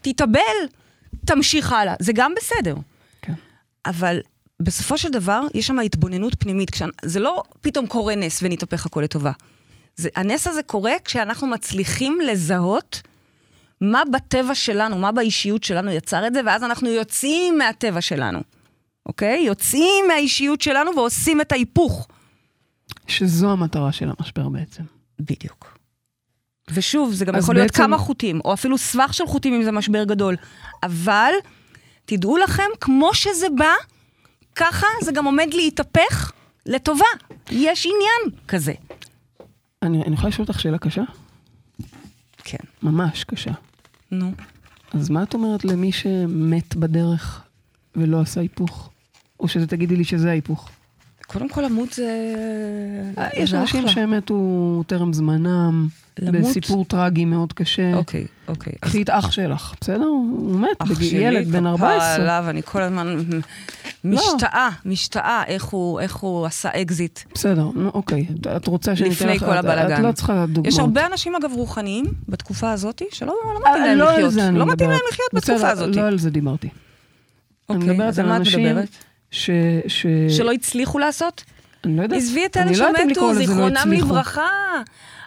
תתאבל, 0.02 0.42
תמשיך 1.26 1.72
הלאה. 1.72 1.94
זה 2.00 2.12
גם 2.16 2.34
בסדר. 2.38 2.76
כן. 3.22 3.34
אבל 3.86 4.20
בסופו 4.62 4.98
של 4.98 5.10
דבר, 5.12 5.42
יש 5.54 5.68
שם 5.68 5.80
התבוננות 5.80 6.36
פנימית. 6.40 6.70
כשה... 6.70 6.86
זה 7.06 7.20
לא 7.20 7.44
פתאום 7.62 7.88
קורה 7.88 8.16
נס 8.16 8.40
ונתהפך 8.44 8.86
הכל 8.86 9.02
לטובה. 9.02 9.32
זה, 9.96 10.10
הנס 10.16 10.48
הזה 10.48 10.64
קורה 10.64 10.92
כשאנחנו 11.06 11.48
מצליחים 11.48 12.18
לזהות 12.32 13.02
מה 13.82 14.02
בטבע 14.14 14.56
שלנו, 14.56 14.98
מה 14.98 15.12
באישיות 15.12 15.64
שלנו 15.64 15.92
יצר 15.92 16.28
את 16.28 16.34
זה, 16.34 16.42
ואז 16.46 16.64
אנחנו 16.64 16.90
יוצאים 16.90 17.58
מהטבע 17.58 18.02
שלנו, 18.02 18.40
אוקיי? 19.06 19.44
יוצאים 19.46 20.06
מהאישיות 20.08 20.62
שלנו 20.62 20.92
ועושים 20.96 21.42
את 21.42 21.52
ההיפוך. 21.52 22.08
שזו 23.08 23.52
המטרה 23.52 23.92
של 23.92 24.10
המשבר 24.20 24.50
בעצם. 24.50 24.84
בדיוק. 25.20 25.78
ושוב, 26.72 27.14
זה 27.14 27.26
גם 27.26 27.36
יכול 27.38 27.56
להיות 27.56 27.68
בעצם- 27.72 27.84
כמה 27.84 27.98
חוטים, 27.98 28.42
או 28.46 28.54
אפילו 28.54 28.78
סבך 28.78 29.14
של 29.14 29.28
חוטים 29.28 29.54
אם 29.54 29.64
זה 29.64 29.72
משבר 29.72 30.04
גדול. 30.04 30.36
אבל 30.84 31.32
תדעו 32.06 32.38
לכם, 32.38 32.64
כמו 32.82 33.14
שזה 33.14 33.48
בא, 33.58 33.72
ככה 34.58 34.88
זה 35.04 35.12
גם 35.12 35.26
עומד 35.26 35.48
להתהפך 35.54 36.32
לטובה. 36.66 37.06
יש 37.52 37.86
עניין 37.86 38.40
כזה. 38.48 38.74
אני, 39.82 40.04
אני 40.04 40.14
יכולה 40.14 40.30
לשאול 40.30 40.48
אותך 40.48 40.60
שאלה 40.60 40.78
קשה? 40.78 41.04
כן. 42.44 42.58
ממש 42.84 43.24
קשה. 43.24 43.52
נו. 44.12 44.32
אז 44.94 45.10
מה 45.10 45.24
את 45.24 45.34
אומרת 45.34 45.66
למי 45.66 45.92
שמת 45.92 46.76
בדרך 46.76 47.42
ולא 47.96 48.22
עשה 48.22 48.42
היפוך? 48.42 48.90
או 49.40 49.48
שזה 49.48 49.68
תגידי 49.68 49.96
לי 49.96 50.04
שזה 50.04 50.30
ההיפוך. 50.30 50.70
קודם 51.28 51.50
כל, 51.50 51.62
למות 51.62 51.94
זה... 51.94 52.34
יש 53.34 53.54
אנשים. 53.54 53.88
שמתו 53.88 54.36
טרם 54.88 55.14
זמנם, 55.14 55.88
למות? 56.20 56.42
בסיפור 56.42 56.86
טרגי 56.86 57.26
מאוד 57.26 57.54
קשה. 57.54 57.94
אוקיי, 57.94 58.26
אוקיי. 58.48 58.74
קחי 58.80 59.02
את 59.02 59.10
אח 59.10 59.32
שלך, 59.32 59.74
בסדר? 59.82 60.04
הוא 60.06 60.60
מת, 60.60 60.68
אח 60.80 60.94
שלי, 61.02 61.18
ילד 61.18 61.48
בן 61.48 61.60
כפרה 61.60 61.70
14. 61.72 62.16
עליו, 62.16 62.46
אני 62.50 62.62
כל 62.66 62.82
הזמן 62.82 63.18
משתאה, 64.04 64.70
משתאה 64.86 65.44
איך 65.48 65.64
הוא- 65.64 66.00
איך 66.00 66.16
הוא 66.16 66.46
עשה 66.46 66.70
אקזיט. 66.82 67.20
בסדר, 67.34 67.68
אוקיי. 67.94 68.26
את- 68.58 68.68
רוצה 68.68 68.96
שאני 68.96 69.10
אתן 69.10 69.16
לפני 69.16 69.36
לך... 69.36 69.44
כל 69.46 69.52
את- 69.52 69.58
הבלאגן. 69.58 69.94
את 69.96 70.00
לא 70.00 70.12
צריכה 70.12 70.46
דוגמאות. 70.46 70.68
יש 70.68 70.80
הרבה 70.80 71.06
אנשים, 71.06 71.36
אגב, 71.36 71.52
רוחניים 71.54 72.06
בתקופה 72.30 72.72
הזאת, 72.72 73.02
שלא 73.12 73.28
לא 73.46 73.60
אה, 73.66 73.72
מתאים 73.72 73.84
להם 73.86 73.98
לא 73.98 74.12
לחיות. 74.12 74.34
לא 74.54 74.66
מתאים 74.66 74.90
להם. 74.90 75.00
לחיות 75.12 75.34
בתקופה 75.34 75.70
הזאת. 75.70 75.96
לא 75.96 76.02
על 76.02 76.18
זה 76.20 76.30
דיברתי. 76.30 76.70
אני 77.70 77.78
אוקיי, 77.92 78.08
אז 78.08 78.20
על 78.20 78.26
מה 78.28 78.38
את 78.38 78.42
מדברת? 78.42 78.90
ש... 79.32 79.50
ש... 79.88 80.06
שלא 80.30 80.52
הצליחו 80.52 81.00
לעשות? 81.00 81.44
אני 81.84 81.98
לא 81.98 82.02
יודעת. 82.04 82.20
עזבי 82.20 82.46
את 82.46 82.58
אני 82.58 82.70
אלה 82.80 82.92
לא 82.92 82.98
שמתו, 83.08 83.22
לא 83.28 83.34
זיכרונם. 83.34 83.92
לברכה. 83.94 84.48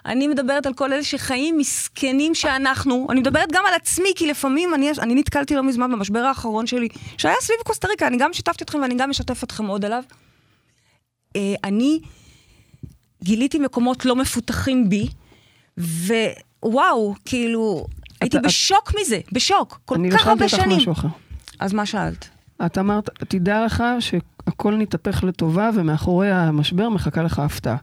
אני 0.05 0.27
מדברת 0.27 0.65
על 0.65 0.73
כל 0.73 0.93
אלה 0.93 1.03
שחיים 1.03 1.57
מסכנים 1.57 2.35
שאנחנו, 2.35 3.07
אני 3.09 3.19
מדברת 3.19 3.51
גם 3.51 3.63
על 3.67 3.73
עצמי, 3.73 4.09
כי 4.15 4.27
לפעמים 4.27 4.73
אני, 4.73 4.89
אני 4.99 5.15
נתקלתי 5.15 5.55
לא 5.55 5.63
מזמן 5.63 5.91
במשבר 5.91 6.19
האחרון 6.19 6.67
שלי, 6.67 6.87
שהיה 7.17 7.35
סביב 7.41 7.57
קוסטה 7.65 7.87
ריקה, 7.87 8.07
אני 8.07 8.17
גם 8.17 8.33
שיתפתי 8.33 8.63
אתכם 8.63 8.79
ואני 8.81 8.95
גם 8.95 9.09
משתף 9.09 9.43
אתכם 9.43 9.65
עוד 9.67 9.85
עליו. 9.85 10.03
אה, 11.35 11.41
אני 11.63 11.99
גיליתי 13.23 13.59
מקומות 13.59 14.05
לא 14.05 14.15
מפותחים 14.15 14.89
בי, 14.89 15.07
ווואו, 15.77 17.15
כאילו, 17.25 17.85
הייתי 18.21 18.37
את- 18.37 18.41
בשוק 18.43 18.91
מזה, 19.01 19.19
בשוק, 19.31 19.79
כל 19.85 19.95
אני 19.95 20.11
כך 20.11 20.27
הרבה 20.27 20.49
שאלתי 20.49 20.63
אותך 20.63 20.65
שנים. 20.65 20.77
משהו 20.77 20.91
אחר. 20.91 21.07
אז 21.59 21.73
מה 21.73 21.85
שאלת? 21.85 22.29
את 22.65 22.77
אמרת, 22.77 23.09
תדע 23.27 23.65
לך 23.65 23.83
שהכל 23.99 24.75
נתהפך 24.75 25.23
לטובה 25.23 25.69
ומאחורי 25.75 26.31
המשבר 26.31 26.89
מחכה 26.89 27.23
לך 27.23 27.39
הפתעה. 27.39 27.75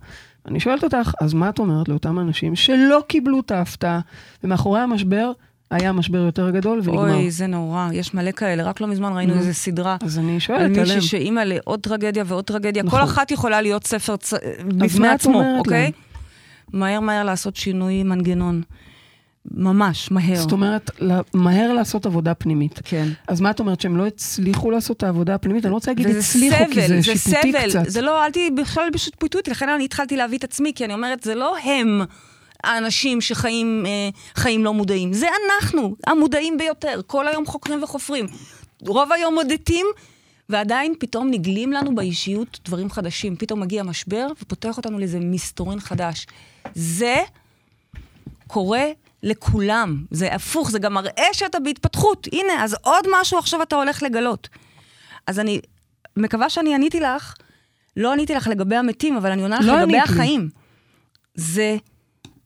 אני 0.46 0.60
שואלת 0.60 0.84
אותך, 0.84 1.12
אז 1.20 1.34
מה 1.34 1.48
את 1.48 1.58
אומרת 1.58 1.88
לאותם 1.88 2.18
אנשים 2.18 2.56
שלא 2.56 3.02
קיבלו 3.08 3.40
את 3.40 3.50
ההפתעה, 3.50 4.00
ומאחורי 4.44 4.80
המשבר 4.80 5.32
היה 5.70 5.92
משבר 5.92 6.18
יותר 6.18 6.50
גדול 6.50 6.80
ונגמר? 6.84 7.14
אוי, 7.14 7.30
זה 7.30 7.46
נורא, 7.46 7.88
יש 7.92 8.14
מלא 8.14 8.30
כאלה, 8.30 8.62
רק 8.62 8.80
לא 8.80 8.86
מזמן 8.86 9.12
ראינו 9.12 9.34
נו. 9.34 9.40
איזה 9.40 9.54
סדרה. 9.54 9.96
אז 10.02 10.18
אני 10.18 10.32
על 10.32 10.38
שואלת 10.38 10.60
עליהם. 10.60 10.80
מישהי 10.80 11.00
שאימא 11.00 11.40
לעוד 11.40 11.80
טרגדיה 11.80 12.24
ועוד 12.26 12.44
טרגדיה, 12.44 12.82
נכון. 12.82 13.00
כל 13.00 13.04
אחת 13.04 13.30
יכולה 13.30 13.60
להיות 13.60 13.86
ספר 13.86 14.16
צ... 14.16 14.34
בפני 14.78 15.08
עצמו, 15.08 15.42
אוקיי? 15.58 15.82
להם? 15.82 15.92
מהר 16.72 17.00
מהר 17.00 17.24
לעשות 17.24 17.56
שינוי 17.56 18.02
מנגנון. 18.02 18.62
ממש, 19.50 20.10
מהר. 20.10 20.36
זאת 20.36 20.52
אומרת, 20.52 20.90
מהר 21.34 21.72
לעשות 21.72 22.06
עבודה 22.06 22.34
פנימית. 22.34 22.80
כן. 22.84 23.08
אז 23.28 23.40
מה 23.40 23.50
את 23.50 23.60
אומרת, 23.60 23.80
שהם 23.80 23.96
לא 23.96 24.06
הצליחו 24.06 24.70
לעשות 24.70 24.96
את 24.96 25.02
העבודה 25.02 25.34
הפנימית? 25.34 25.64
אני 25.64 25.70
לא 25.70 25.74
רוצה 25.74 25.90
להגיד 25.90 26.06
הצליחו, 26.06 26.64
כי 26.70 26.74
סבל, 26.74 26.88
זה 26.88 26.96
זה 26.96 27.02
שיפוטי 27.02 27.52
סבל. 27.52 27.68
קצת. 27.70 27.82
זה 27.86 28.00
לא, 28.00 28.24
אל 28.24 28.30
תהיי 28.30 28.50
בכלל 28.50 28.90
בשיפוטיות, 28.92 29.48
לכן 29.48 29.68
אני 29.68 29.84
התחלתי 29.84 30.16
להביא 30.16 30.38
את 30.38 30.44
עצמי, 30.44 30.72
כי 30.74 30.84
אני 30.84 30.94
אומרת, 30.94 31.22
זה 31.22 31.34
לא 31.34 31.58
הם 31.58 32.02
האנשים 32.64 33.20
שחיים 33.20 33.84
אה, 33.86 34.08
חיים 34.34 34.64
לא 34.64 34.74
מודעים, 34.74 35.12
זה 35.12 35.26
אנחנו, 35.28 35.96
המודעים 36.06 36.58
ביותר, 36.58 37.00
כל 37.06 37.28
היום 37.28 37.46
חוקרים 37.46 37.82
וחופרים. 37.82 38.26
רוב 38.80 39.12
היום 39.12 39.34
מודדים, 39.34 39.86
ועדיין 40.48 40.94
פתאום 40.98 41.30
נגלים 41.30 41.72
לנו 41.72 41.94
באישיות 41.94 42.60
דברים 42.64 42.90
חדשים. 42.90 43.36
פתאום 43.36 43.60
מגיע 43.60 43.82
משבר 43.82 44.26
ופותח 44.42 44.76
אותנו 44.76 44.98
לאיזה 44.98 45.18
מסתורין 45.20 45.80
חדש. 45.80 46.26
זה 46.74 47.16
קורה 48.46 48.84
לכולם. 49.22 50.04
זה 50.10 50.34
הפוך, 50.34 50.70
זה 50.70 50.78
גם 50.78 50.94
מראה 50.94 51.28
שאתה 51.32 51.60
בהתפתחות. 51.60 52.28
הנה, 52.32 52.64
אז 52.64 52.76
עוד 52.82 53.04
משהו 53.20 53.38
עכשיו 53.38 53.62
אתה 53.62 53.76
הולך 53.76 54.02
לגלות. 54.02 54.48
אז 55.26 55.38
אני 55.40 55.60
מקווה 56.16 56.50
שאני 56.50 56.74
עניתי 56.74 57.00
לך, 57.00 57.34
לא 57.96 58.12
עניתי 58.12 58.34
לך 58.34 58.46
לגבי 58.46 58.76
המתים, 58.76 59.16
אבל 59.16 59.30
אני 59.30 59.42
עונה 59.42 59.58
לך 59.58 59.66
לא 59.66 59.72
לגבי 59.72 59.82
ענית 59.82 60.08
לי. 60.08 60.14
החיים. 60.14 60.48
זה 61.34 61.76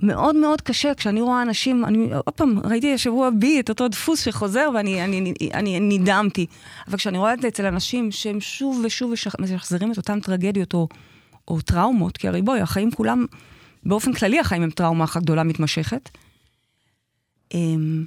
מאוד 0.03 0.37
מאוד 0.37 0.61
קשה 0.61 0.95
כשאני 0.95 1.21
רואה 1.21 1.43
אנשים, 1.43 1.85
אני 1.85 2.09
עוד 2.15 2.35
פעם, 2.35 2.59
ראיתי 2.65 2.95
השבוע 2.95 3.31
בי 3.31 3.61
את 3.61 3.69
אותו 3.69 3.89
דפוס 3.89 4.25
שחוזר 4.25 4.71
ואני 4.75 5.05
אני, 5.05 5.19
אני, 5.55 5.77
אני 5.77 5.99
נדהמתי. 5.99 6.47
אבל 6.89 6.97
כשאני 6.97 7.19
רואה 7.19 7.35
את 7.35 7.41
זה 7.41 7.49
אצל 7.49 7.67
אנשים 7.67 8.11
שהם 8.11 8.41
שוב 8.41 8.83
ושוב 8.85 9.13
משח- 9.13 9.35
משחזרים 9.41 9.93
את 9.93 9.97
אותן 9.97 10.21
טרגדיות 10.21 10.75
או, 10.75 10.89
או 11.49 11.61
טראומות, 11.61 12.17
כי 12.17 12.29
הרי 12.29 12.43
בואי, 12.43 12.61
החיים 12.61 12.91
כולם, 12.91 13.27
באופן 13.87 14.13
כללי 14.13 14.41
החיים 14.41 14.63
הם 14.63 14.71
טראומה 14.71 15.05
אחת 15.05 15.23
גדולה 15.23 15.43
מתמשכת. 15.43 16.09
אמ, 17.55 18.05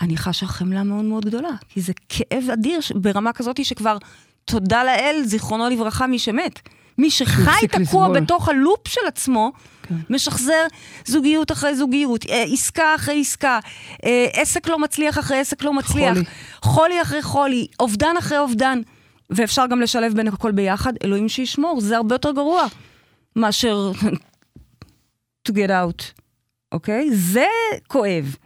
אני 0.00 0.16
חשה 0.16 0.46
חמלה 0.46 0.82
מאוד 0.82 1.04
מאוד 1.04 1.24
גדולה, 1.24 1.50
כי 1.68 1.80
זה 1.80 1.92
כאב 2.08 2.44
אדיר 2.52 2.80
ברמה 2.94 3.32
כזאת 3.32 3.64
שכבר, 3.64 3.98
תודה 4.44 4.84
לאל, 4.84 5.22
זיכרונו 5.24 5.68
לברכה, 5.68 6.06
מי 6.06 6.18
שמת. 6.18 6.60
מי 6.98 7.10
שחי 7.10 7.66
תקוע 7.68 7.80
לסבול. 7.82 8.20
בתוך 8.20 8.48
הלופ 8.48 8.88
של 8.88 9.00
עצמו, 9.06 9.52
כן. 9.82 9.94
משחזר 10.10 10.66
זוגיות 11.04 11.52
אחרי 11.52 11.76
זוגיות, 11.76 12.26
אה, 12.26 12.44
עסקה 12.52 12.94
אחרי 12.94 13.20
עסקה, 13.20 13.58
אה, 14.04 14.26
עסק 14.32 14.68
לא 14.68 14.78
מצליח 14.78 15.18
אחרי 15.18 15.38
עסק 15.38 15.64
לא 15.64 15.72
מצליח, 15.72 16.14
חולי. 16.14 16.24
חולי 16.62 17.02
אחרי 17.02 17.22
חולי, 17.22 17.66
אובדן 17.80 18.14
אחרי 18.18 18.38
אובדן. 18.38 18.80
ואפשר 19.30 19.66
גם 19.66 19.80
לשלב 19.80 20.14
בין 20.14 20.28
הכל 20.28 20.52
ביחד, 20.52 20.92
אלוהים 21.04 21.28
שישמור, 21.28 21.80
זה 21.80 21.96
הרבה 21.96 22.14
יותר 22.14 22.32
גרוע 22.32 22.66
מאשר 23.36 23.92
to 25.48 25.52
get 25.52 25.70
out, 25.70 26.02
אוקיי? 26.72 27.10
זה 27.14 27.46
כואב. 27.86 28.36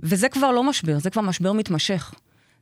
וזה 0.00 0.28
כבר 0.28 0.50
לא 0.50 0.64
משבר, 0.64 0.98
זה 0.98 1.10
כבר 1.10 1.22
משבר 1.22 1.52
מתמשך. 1.52 2.14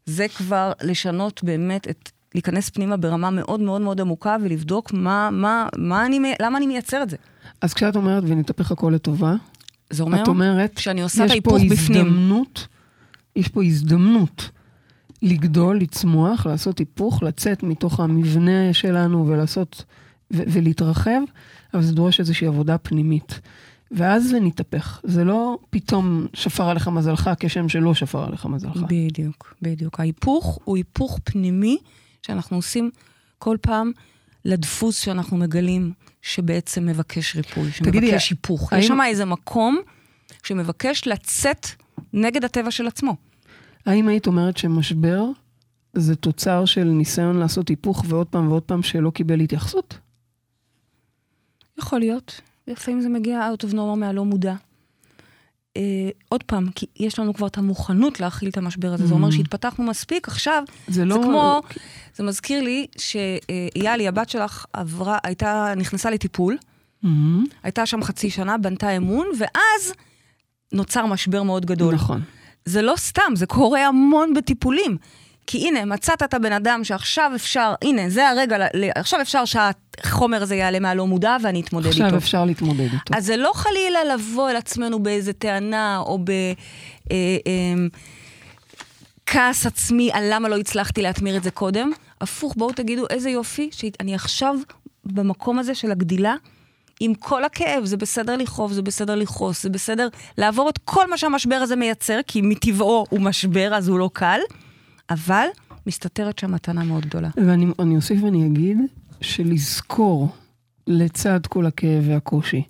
זה 0.06 0.28
כבר 0.28 0.72
לשנות 0.82 1.44
באמת 1.44 1.88
את, 1.88 2.10
להיכנס 2.34 2.68
פנימה 2.70 2.96
ברמה 2.96 3.30
מאוד 3.30 3.60
מאוד 3.60 3.80
מאוד 3.80 4.00
עמוקה 4.00 4.36
ולבדוק 4.42 4.92
מה, 4.92 5.30
מה, 5.32 5.68
מה 5.76 6.06
אני, 6.06 6.34
למה 6.42 6.58
אני 6.58 6.66
מייצר 6.66 7.02
את 7.02 7.10
זה. 7.10 7.16
אז 7.60 7.74
כשאת 7.74 7.96
אומרת 7.96 8.22
ונתהפך 8.26 8.72
הכל 8.72 8.92
לטובה, 8.94 9.34
זה 9.90 10.02
אומר, 10.02 10.22
את 10.22 10.28
אומרת, 10.28 10.72
כשאני 10.76 11.02
עושה 11.02 11.24
את 11.26 11.30
יש 11.30 11.40
פה 11.40 11.56
ההיפוך 11.56 11.72
בפנים. 11.78 12.06
הזדמנות, 12.06 12.66
יש 13.36 13.48
פה 13.48 13.62
הזדמנות 13.64 14.50
לגדול, 15.22 15.80
לצמוח, 15.80 16.46
לעשות 16.46 16.78
היפוך, 16.78 17.22
לצאת 17.22 17.62
מתוך 17.62 18.00
המבנה 18.00 18.72
שלנו 18.72 19.26
ולעשות, 19.26 19.84
ו- 20.32 20.42
ולהתרחב, 20.52 21.20
אבל 21.74 21.82
זה 21.82 21.92
דורש 21.92 22.20
איזושהי 22.20 22.46
עבודה 22.46 22.78
פנימית. 22.78 23.40
ואז 23.90 24.24
זה 24.28 24.40
נתהפך. 24.40 25.00
זה 25.04 25.24
לא 25.24 25.58
פתאום 25.70 26.26
שפר 26.34 26.68
עליך 26.68 26.88
מזלך 26.88 27.30
כשם 27.40 27.68
שלא 27.68 27.94
שפר 27.94 28.24
עליך 28.24 28.46
מזלך. 28.46 28.76
בדיוק, 28.88 29.54
בדיוק. 29.62 30.00
ההיפוך 30.00 30.58
הוא 30.64 30.76
היפוך 30.76 31.18
פנימי 31.24 31.78
שאנחנו 32.22 32.56
עושים 32.56 32.90
כל 33.38 33.56
פעם 33.60 33.92
לדפוס 34.44 34.98
שאנחנו 35.00 35.36
מגלים 35.36 35.92
שבעצם 36.22 36.86
מבקש 36.86 37.36
ריפוי, 37.36 37.70
תגידי, 37.82 38.06
שמבקש 38.08 38.30
היפוך. 38.30 38.72
האם- 38.72 38.80
יש 38.82 38.86
שם 38.86 38.98
איזה 39.06 39.24
מקום 39.24 39.78
שמבקש 40.42 41.06
לצאת 41.06 41.66
נגד 42.12 42.44
הטבע 42.44 42.70
של 42.70 42.86
עצמו. 42.86 43.16
האם 43.86 44.08
היית 44.08 44.26
אומרת 44.26 44.56
שמשבר 44.56 45.24
זה 45.94 46.16
תוצר 46.16 46.64
של 46.64 46.84
ניסיון 46.84 47.36
לעשות 47.38 47.68
היפוך 47.68 48.04
ועוד 48.08 48.26
פעם 48.26 48.48
ועוד 48.48 48.62
פעם 48.62 48.82
שלא 48.82 49.10
קיבל 49.10 49.40
התייחסות? 49.40 49.98
יכול 51.78 51.98
להיות. 51.98 52.40
לפעמים 52.68 53.00
זה 53.00 53.08
מגיע 53.08 53.50
out 53.52 53.64
of 53.66 53.72
normal 53.72 53.96
מהלא 53.96 54.24
מודע. 54.24 54.54
אה, 55.76 55.82
עוד 56.28 56.42
פעם, 56.42 56.68
כי 56.74 56.86
יש 56.96 57.18
לנו 57.18 57.34
כבר 57.34 57.46
את 57.46 57.58
המוכנות 57.58 58.20
להכיל 58.20 58.48
את 58.48 58.56
המשבר 58.56 58.92
הזה. 58.92 59.06
זה 59.06 59.14
אומר 59.14 59.28
Mm. 59.28 59.32
שהתפתחנו 59.32 59.84
מספיק, 59.84 60.28
עכשיו 60.28 60.62
זה 60.88 61.04
לא... 61.04 61.14
זה 61.14 61.22
כמו, 61.22 61.60
זה 62.16 62.24
מזכיר 62.24 62.62
לי 62.62 62.86
שיאלי, 62.96 64.08
הבת 64.08 64.28
שלך, 64.28 64.64
עברה, 64.72 65.18
הייתה, 65.22 65.72
נכנסה 65.76 66.10
לטיפול, 66.10 66.56
מהמם. 67.02 67.44
הייתה 67.62 67.86
שם 67.86 68.02
חצי 68.02 68.30
שנה, 68.30 68.58
בנתה 68.58 68.90
אמון, 68.96 69.26
ואז 69.38 69.92
נוצר 70.72 71.06
משבר 71.06 71.42
מאוד 71.42 71.66
גדול. 71.66 71.94
נכון. 71.94 72.20
זה 72.64 72.82
לא 72.82 72.94
סתם, 72.96 73.32
זה 73.34 73.46
קורה 73.46 73.86
המון 73.86 74.34
בטיפולים. 74.34 74.96
כי 75.50 75.68
הנה, 75.68 75.84
מצאת 75.84 76.22
את 76.22 76.34
הבן 76.34 76.52
אדם 76.52 76.84
שעכשיו 76.84 77.32
אפשר, 77.34 77.74
הנה, 77.82 78.10
זה 78.10 78.28
הרגע, 78.28 78.56
עכשיו 78.94 79.20
אפשר 79.20 79.44
שהחומר 79.44 80.42
הזה 80.42 80.56
יעלה 80.56 80.80
מהלא 80.80 81.06
מודע 81.06 81.36
ואני 81.42 81.60
אתמודד 81.60 81.86
איתו. 81.86 82.04
עכשיו 82.04 82.18
אפשר 82.18 82.44
להתמודד 82.44 82.80
איתו. 82.92 83.14
אז 83.16 83.26
זה 83.26 83.36
לא 83.36 83.52
חלילה 83.54 84.04
לבוא 84.14 84.50
אל 84.50 84.56
עצמנו 84.56 85.02
באיזה 85.02 85.32
טענה 85.32 85.98
או 85.98 86.18
בכעס 89.24 89.66
עצמי 89.66 90.10
על 90.12 90.24
למה 90.32 90.48
לא 90.48 90.56
הצלחתי 90.56 91.02
להטמיר 91.02 91.36
את 91.36 91.42
זה 91.42 91.50
קודם. 91.50 91.90
הפוך, 92.20 92.54
בואו 92.56 92.72
תגידו 92.72 93.06
איזה 93.10 93.30
יופי 93.30 93.68
שאני 93.72 94.14
עכשיו 94.14 94.54
במקום 95.04 95.58
הזה 95.58 95.74
של 95.74 95.90
הגדילה. 95.90 96.34
עם 97.00 97.14
כל 97.14 97.44
הכאב, 97.44 97.84
זה 97.84 97.96
בסדר 97.96 98.36
לכאוב, 98.36 98.72
זה 98.72 98.82
בסדר 98.82 99.14
לכעוס, 99.14 99.62
זה 99.62 99.68
בסדר 99.70 100.08
לעבור 100.38 100.68
את 100.68 100.78
כל 100.84 101.10
מה 101.10 101.18
שהמשבר 101.18 101.54
הזה 101.54 101.76
מייצר, 101.76 102.20
כי 102.26 102.40
מטבעו 102.42 103.06
הוא 103.10 103.20
משבר, 103.20 103.74
אז 103.74 103.88
הוא 103.88 103.98
לא 103.98 104.10
קל, 104.12 104.40
אבל 105.10 105.46
מסתתרת 105.86 106.38
שם 106.38 106.52
מתנה 106.52 106.84
מאוד 106.84 107.06
גדולה. 107.06 107.28
ואני 107.36 107.66
אני 107.78 107.96
אוסיף 107.96 108.22
ואני 108.22 108.46
אגיד 108.46 108.78
שלזכור 109.20 110.28
לצד 110.86 111.46
כל 111.46 111.66
הכאב 111.66 112.04
והקושי, 112.06 112.62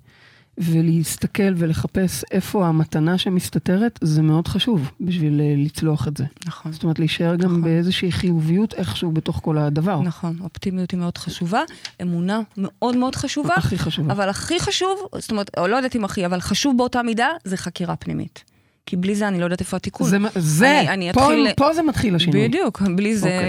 ולהסתכל 0.59 1.53
ולחפש 1.57 2.23
איפה 2.31 2.67
המתנה 2.67 3.17
שמסתתרת, 3.17 3.99
זה 4.01 4.21
מאוד 4.21 4.47
חשוב 4.47 4.91
בשביל 5.01 5.41
אה, 5.41 5.53
לצלוח 5.57 6.07
את 6.07 6.17
זה. 6.17 6.25
נכון. 6.45 6.71
זאת 6.71 6.83
אומרת, 6.83 6.99
להישאר 6.99 7.35
גם 7.35 7.49
נכון. 7.49 7.61
באיזושהי 7.61 8.11
חיוביות 8.11 8.73
איכשהו 8.73 9.11
בתוך 9.11 9.39
כל 9.43 9.57
הדבר. 9.57 10.01
נכון, 10.01 10.37
אופטימיות 10.41 10.91
היא 10.91 10.99
מאוד 10.99 11.17
חשובה, 11.17 11.61
אמונה 12.01 12.41
מאוד 12.57 12.95
מאוד 12.95 13.15
חשובה. 13.15 13.53
הכי 13.57 13.77
חשובה. 13.77 14.13
אבל 14.13 14.29
הכי 14.29 14.59
חשוב, 14.59 14.99
זאת 15.17 15.31
אומרת, 15.31 15.49
או 15.57 15.67
לא 15.67 15.75
יודעת 15.75 15.95
אם 15.95 16.05
הכי, 16.05 16.25
אבל 16.25 16.39
חשוב 16.39 16.77
באותה 16.77 17.03
מידה, 17.03 17.27
זה 17.43 17.57
חקירה 17.57 17.95
פנימית. 17.95 18.43
כי 18.89 18.95
בלי 18.95 19.15
זה 19.15 19.27
אני 19.27 19.39
לא 19.39 19.43
יודעת 19.43 19.59
איפה 19.59 19.77
התיקון. 19.77 20.07
זה, 20.07 20.17
זה 20.35 20.79
אני, 20.79 20.89
אני 20.89 21.13
פה, 21.13 21.21
אתחיל... 21.21 21.47
פה 21.57 21.73
זה 21.73 21.83
מתחיל 21.83 22.15
השינוי. 22.15 22.47
בדיוק, 22.47 22.81
בלי 22.81 23.15
זה... 23.15 23.39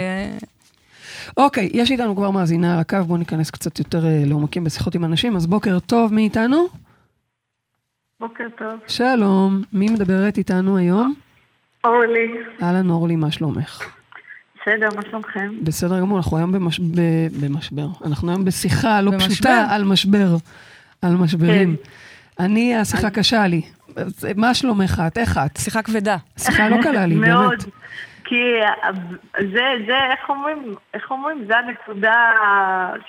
אוקיי, 1.36 1.70
יש 1.72 1.90
איתנו 1.90 2.16
כבר 2.16 2.30
מאזינה 2.30 2.74
על 2.74 2.80
הקו, 2.80 2.96
בואו 3.06 3.18
ניכנס 3.18 3.50
קצת 3.50 3.78
יותר 3.78 4.06
אה, 4.06 4.22
לעומקים 4.26 4.64
בשיחות 4.64 4.94
עם 4.94 5.04
אנשים. 5.04 5.36
אז 5.36 5.46
בוקר 5.46 5.78
טוב, 5.78 6.14
מי 6.14 6.22
איתנו? 6.22 6.66
בוקר 8.20 8.44
טוב. 8.58 8.80
שלום, 8.86 9.62
מי 9.72 9.88
מדברת 9.88 10.38
איתנו 10.38 10.76
היום? 10.76 11.14
אורלי, 11.84 12.28
אהלן 12.62 12.90
אורלי, 12.90 13.16
מה 13.16 13.30
שלומך? 13.30 13.82
בסדר, 14.62 14.88
מה 14.96 15.02
שלומכם? 15.10 15.54
בסדר 15.62 16.00
גמור, 16.00 16.18
אנחנו 16.18 16.36
היום 16.36 16.52
במש... 16.52 16.80
ב... 16.80 17.00
במשבר. 17.40 17.88
אנחנו 18.04 18.30
היום 18.30 18.44
בשיחה 18.44 19.00
לא 19.00 19.10
במשבר. 19.10 19.28
פשוטה 19.28 19.66
על 19.70 19.84
משבר, 19.84 20.36
על 21.02 21.16
משברים. 21.16 21.76
אני, 22.40 22.76
השיחה 22.76 23.10
קשה 23.10 23.46
לי. 23.46 23.62
מה 24.36 24.54
שלומך? 24.54 25.02
את 25.06 25.18
איך 25.18 25.38
את? 25.38 25.56
שיחה 25.56 25.82
כבדה. 25.82 26.16
שיחה 26.38 26.68
לא 26.68 26.76
קלה 26.82 27.06
לי, 27.06 27.14
מאוד. 27.14 27.48
באמת. 27.50 27.64
כי 28.24 28.36
זה, 29.38 29.62
זה, 29.86 29.96
איך 30.10 30.28
אומרים, 30.28 30.74
איך 30.94 31.10
אומרים, 31.10 31.44
זה 31.48 31.56
הנקודה 31.56 32.30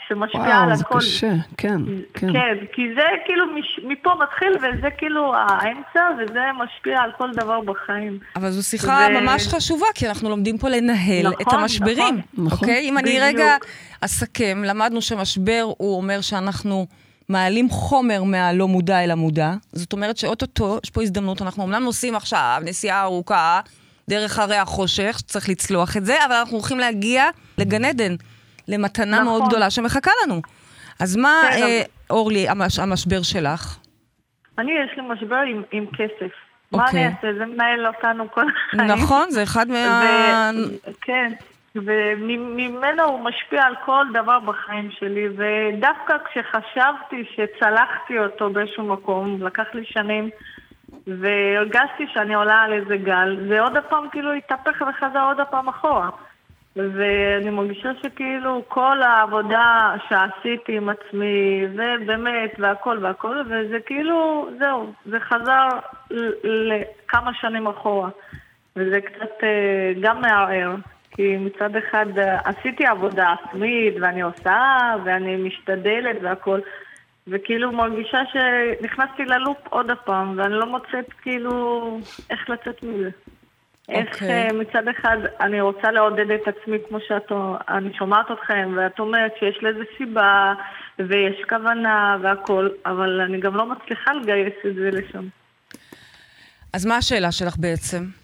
שמשפיעה 0.08 0.62
על 0.62 0.66
וואו, 0.66 0.76
זה 0.76 0.84
הכל. 0.88 1.00
קשה, 1.00 1.32
כן, 1.58 1.82
כן. 2.14 2.34
כן, 2.34 2.56
כי 2.74 2.82
זה 2.96 3.02
כאילו 3.26 3.46
מש, 3.56 3.80
מפה 3.84 4.12
מתחיל 4.24 4.52
וזה 4.56 4.88
כאילו 4.98 5.34
האמצע 5.36 6.02
וזה 6.20 6.40
משפיע 6.64 7.02
על 7.02 7.12
כל 7.18 7.32
דבר 7.34 7.60
בחיים. 7.62 8.20
אבל 8.36 8.50
זו 8.52 8.64
שיחה 8.64 9.08
ו- 9.10 9.22
ממש 9.22 9.48
חשובה, 9.48 9.86
כי 9.96 10.10
אנחנו 10.10 10.30
לומדים 10.30 10.58
פה 10.58 10.70
לנהל 10.70 11.28
נכון, 11.28 11.42
את 11.42 11.54
המשברים. 11.54 12.22
נכון. 12.34 12.46
נכון. 12.46 12.60
אוקיי? 12.70 12.90
אם 12.90 12.98
אני 12.98 13.10
בדיוק. 13.10 13.24
רגע 13.24 13.58
אסכם, 14.02 14.64
למדנו 14.66 15.02
שמשבר 15.02 15.64
הוא 15.78 15.98
אומר 15.98 16.22
שאנחנו 16.22 16.88
מעלים 17.32 17.70
חומר 17.70 18.24
מהלא 18.24 18.68
מודע 18.68 19.04
אל 19.04 19.12
המודע. 19.12 19.54
זאת 19.72 19.94
אומרת 19.94 20.18
שאו-טו-טו, 20.18 20.80
יש 20.84 20.90
פה 20.90 21.04
הזדמנות, 21.04 21.42
אנחנו 21.42 21.64
אמנם 21.64 21.84
נוסעים 21.84 22.16
עכשיו 22.16 22.62
נסיעה 22.66 23.02
ארוכה 23.02 23.60
דרך 24.10 24.40
הרי 24.40 24.56
החושך, 24.56 25.16
שצריך 25.20 25.50
לצלוח 25.50 25.98
את 25.98 26.06
זה, 26.06 26.26
אבל 26.26 26.36
אנחנו 26.36 26.58
הולכים 26.58 26.80
להגיע 26.80 27.26
לגן 27.58 27.86
עדן, 27.86 28.16
למתנה 28.68 29.12
נכון. 29.12 29.24
מאוד 29.24 29.44
גדולה 29.48 29.70
שמחכה 29.70 30.12
לנו. 30.24 30.42
אז 31.00 31.16
מה, 31.16 31.42
כן, 31.52 31.64
אה, 31.64 31.82
אורלי, 32.10 32.50
המש, 32.50 32.80
המשבר 32.80 33.22
שלך? 33.22 33.78
אני, 34.60 34.72
יש 34.72 34.98
לי 34.98 35.04
משבר 35.14 35.42
עם, 35.52 35.62
עם 35.72 35.86
כסף. 35.86 36.32
מה 36.72 36.86
אוקיי. 36.86 37.06
אני 37.06 37.16
אעשה? 37.16 37.28
זה 37.38 37.46
מנהל 37.46 37.88
אותנו 37.88 38.32
כל 38.32 38.46
החיים. 38.74 38.92
נכון, 38.92 39.32
זה 39.32 39.44
אחד 39.44 39.68
מה... 39.68 40.52
ו- 40.56 40.92
כן, 41.02 41.32
וממנו 41.76 43.04
הוא 43.04 43.20
משפיע 43.20 43.64
על 43.64 43.76
כל 43.86 44.06
דבר 44.14 44.40
בחיים 44.40 44.92
שלי, 44.92 45.28
ודווקא 45.28 46.16
כשחשבתי 46.26 47.26
שצלחתי 47.36 48.20
אותו 48.20 48.50
באיזשהו 48.50 48.84
מקום, 48.84 49.38
לקח 49.44 49.66
לי 49.74 49.86
שנים, 49.86 50.30
והרגשתי 51.08 52.08
שאני 52.14 52.34
עולה 52.34 52.62
על 52.62 52.74
איזה 52.74 52.98
גל, 52.98 53.38
ועוד 53.50 53.78
הפעם 53.78 54.10
כאילו 54.10 54.34
התהפך 54.34 54.82
וחזר 54.90 55.24
עוד 55.24 55.40
הפעם 55.40 55.68
אחורה. 55.68 56.10
ואני 56.76 57.50
מרגישה 57.50 57.90
שכאילו 58.04 58.64
כל 58.68 59.02
העבודה 59.02 59.96
שעשיתי 60.10 60.78
עם 60.78 60.90
עצמי, 60.90 61.66
ובאמת, 61.72 62.52
והכל 62.60 62.98
והכל, 63.02 63.42
וזה 63.46 63.80
כאילו, 63.86 64.50
זהו, 64.60 64.94
זה 65.06 65.20
חזר 65.20 65.68
לכמה 66.44 67.34
שנים 67.34 67.68
אחורה. 67.68 68.10
וזה 68.76 69.02
קצת 69.02 69.44
אה, 69.44 69.94
גם 70.02 70.22
מערער, 70.22 70.76
כי 71.22 71.38
מצד 71.38 71.76
אחד 71.76 72.06
אה, 72.18 72.40
עשיתי 72.44 72.86
עבודה 72.86 73.34
עצמית, 73.34 73.94
ואני 74.02 74.22
עושה, 74.22 74.94
ואני 75.06 75.36
משתדלת 75.36 76.18
והכל, 76.22 76.60
וכאילו 77.28 77.72
מרגישה 77.72 78.18
שנכנסתי 78.34 79.26
ללופ 79.26 79.58
עוד 79.70 79.92
הפעם, 79.92 80.38
ואני 80.38 80.54
לא 80.54 80.66
מוצאת 80.66 81.14
כאילו 81.22 82.00
איך 82.30 82.50
לצאת 82.50 82.84
מזה. 82.84 83.10
איך 83.90 84.14
אוקיי. 84.14 84.30
אה, 84.30 84.54
מצד 84.54 84.88
אחד 84.88 85.18
אני 85.40 85.62
רוצה 85.62 85.92
לעודד 85.92 86.32
את 86.32 86.48
עצמי 86.48 86.78
כמו 86.90 86.98
שאת, 87.08 87.32
אני 87.70 87.94
שומעת 87.94 88.32
אתכם, 88.32 88.74
ואת 88.78 89.00
אומרת 89.00 89.32
שיש 89.40 89.58
לזה 89.62 89.84
סיבה, 89.98 90.54
ויש 91.00 91.44
כוונה 91.50 92.18
והכל, 92.22 92.70
אבל 92.86 93.22
אני 93.22 93.40
גם 93.40 93.56
לא 93.56 93.66
מצליחה 93.66 94.14
לגייס 94.14 94.54
את 94.68 94.76
זה 94.76 94.90
לשם. 94.92 95.28
אז 96.74 96.86
מה 96.86 96.98
השאלה 96.98 97.32
שלך 97.32 97.58
בעצם? 97.58 98.21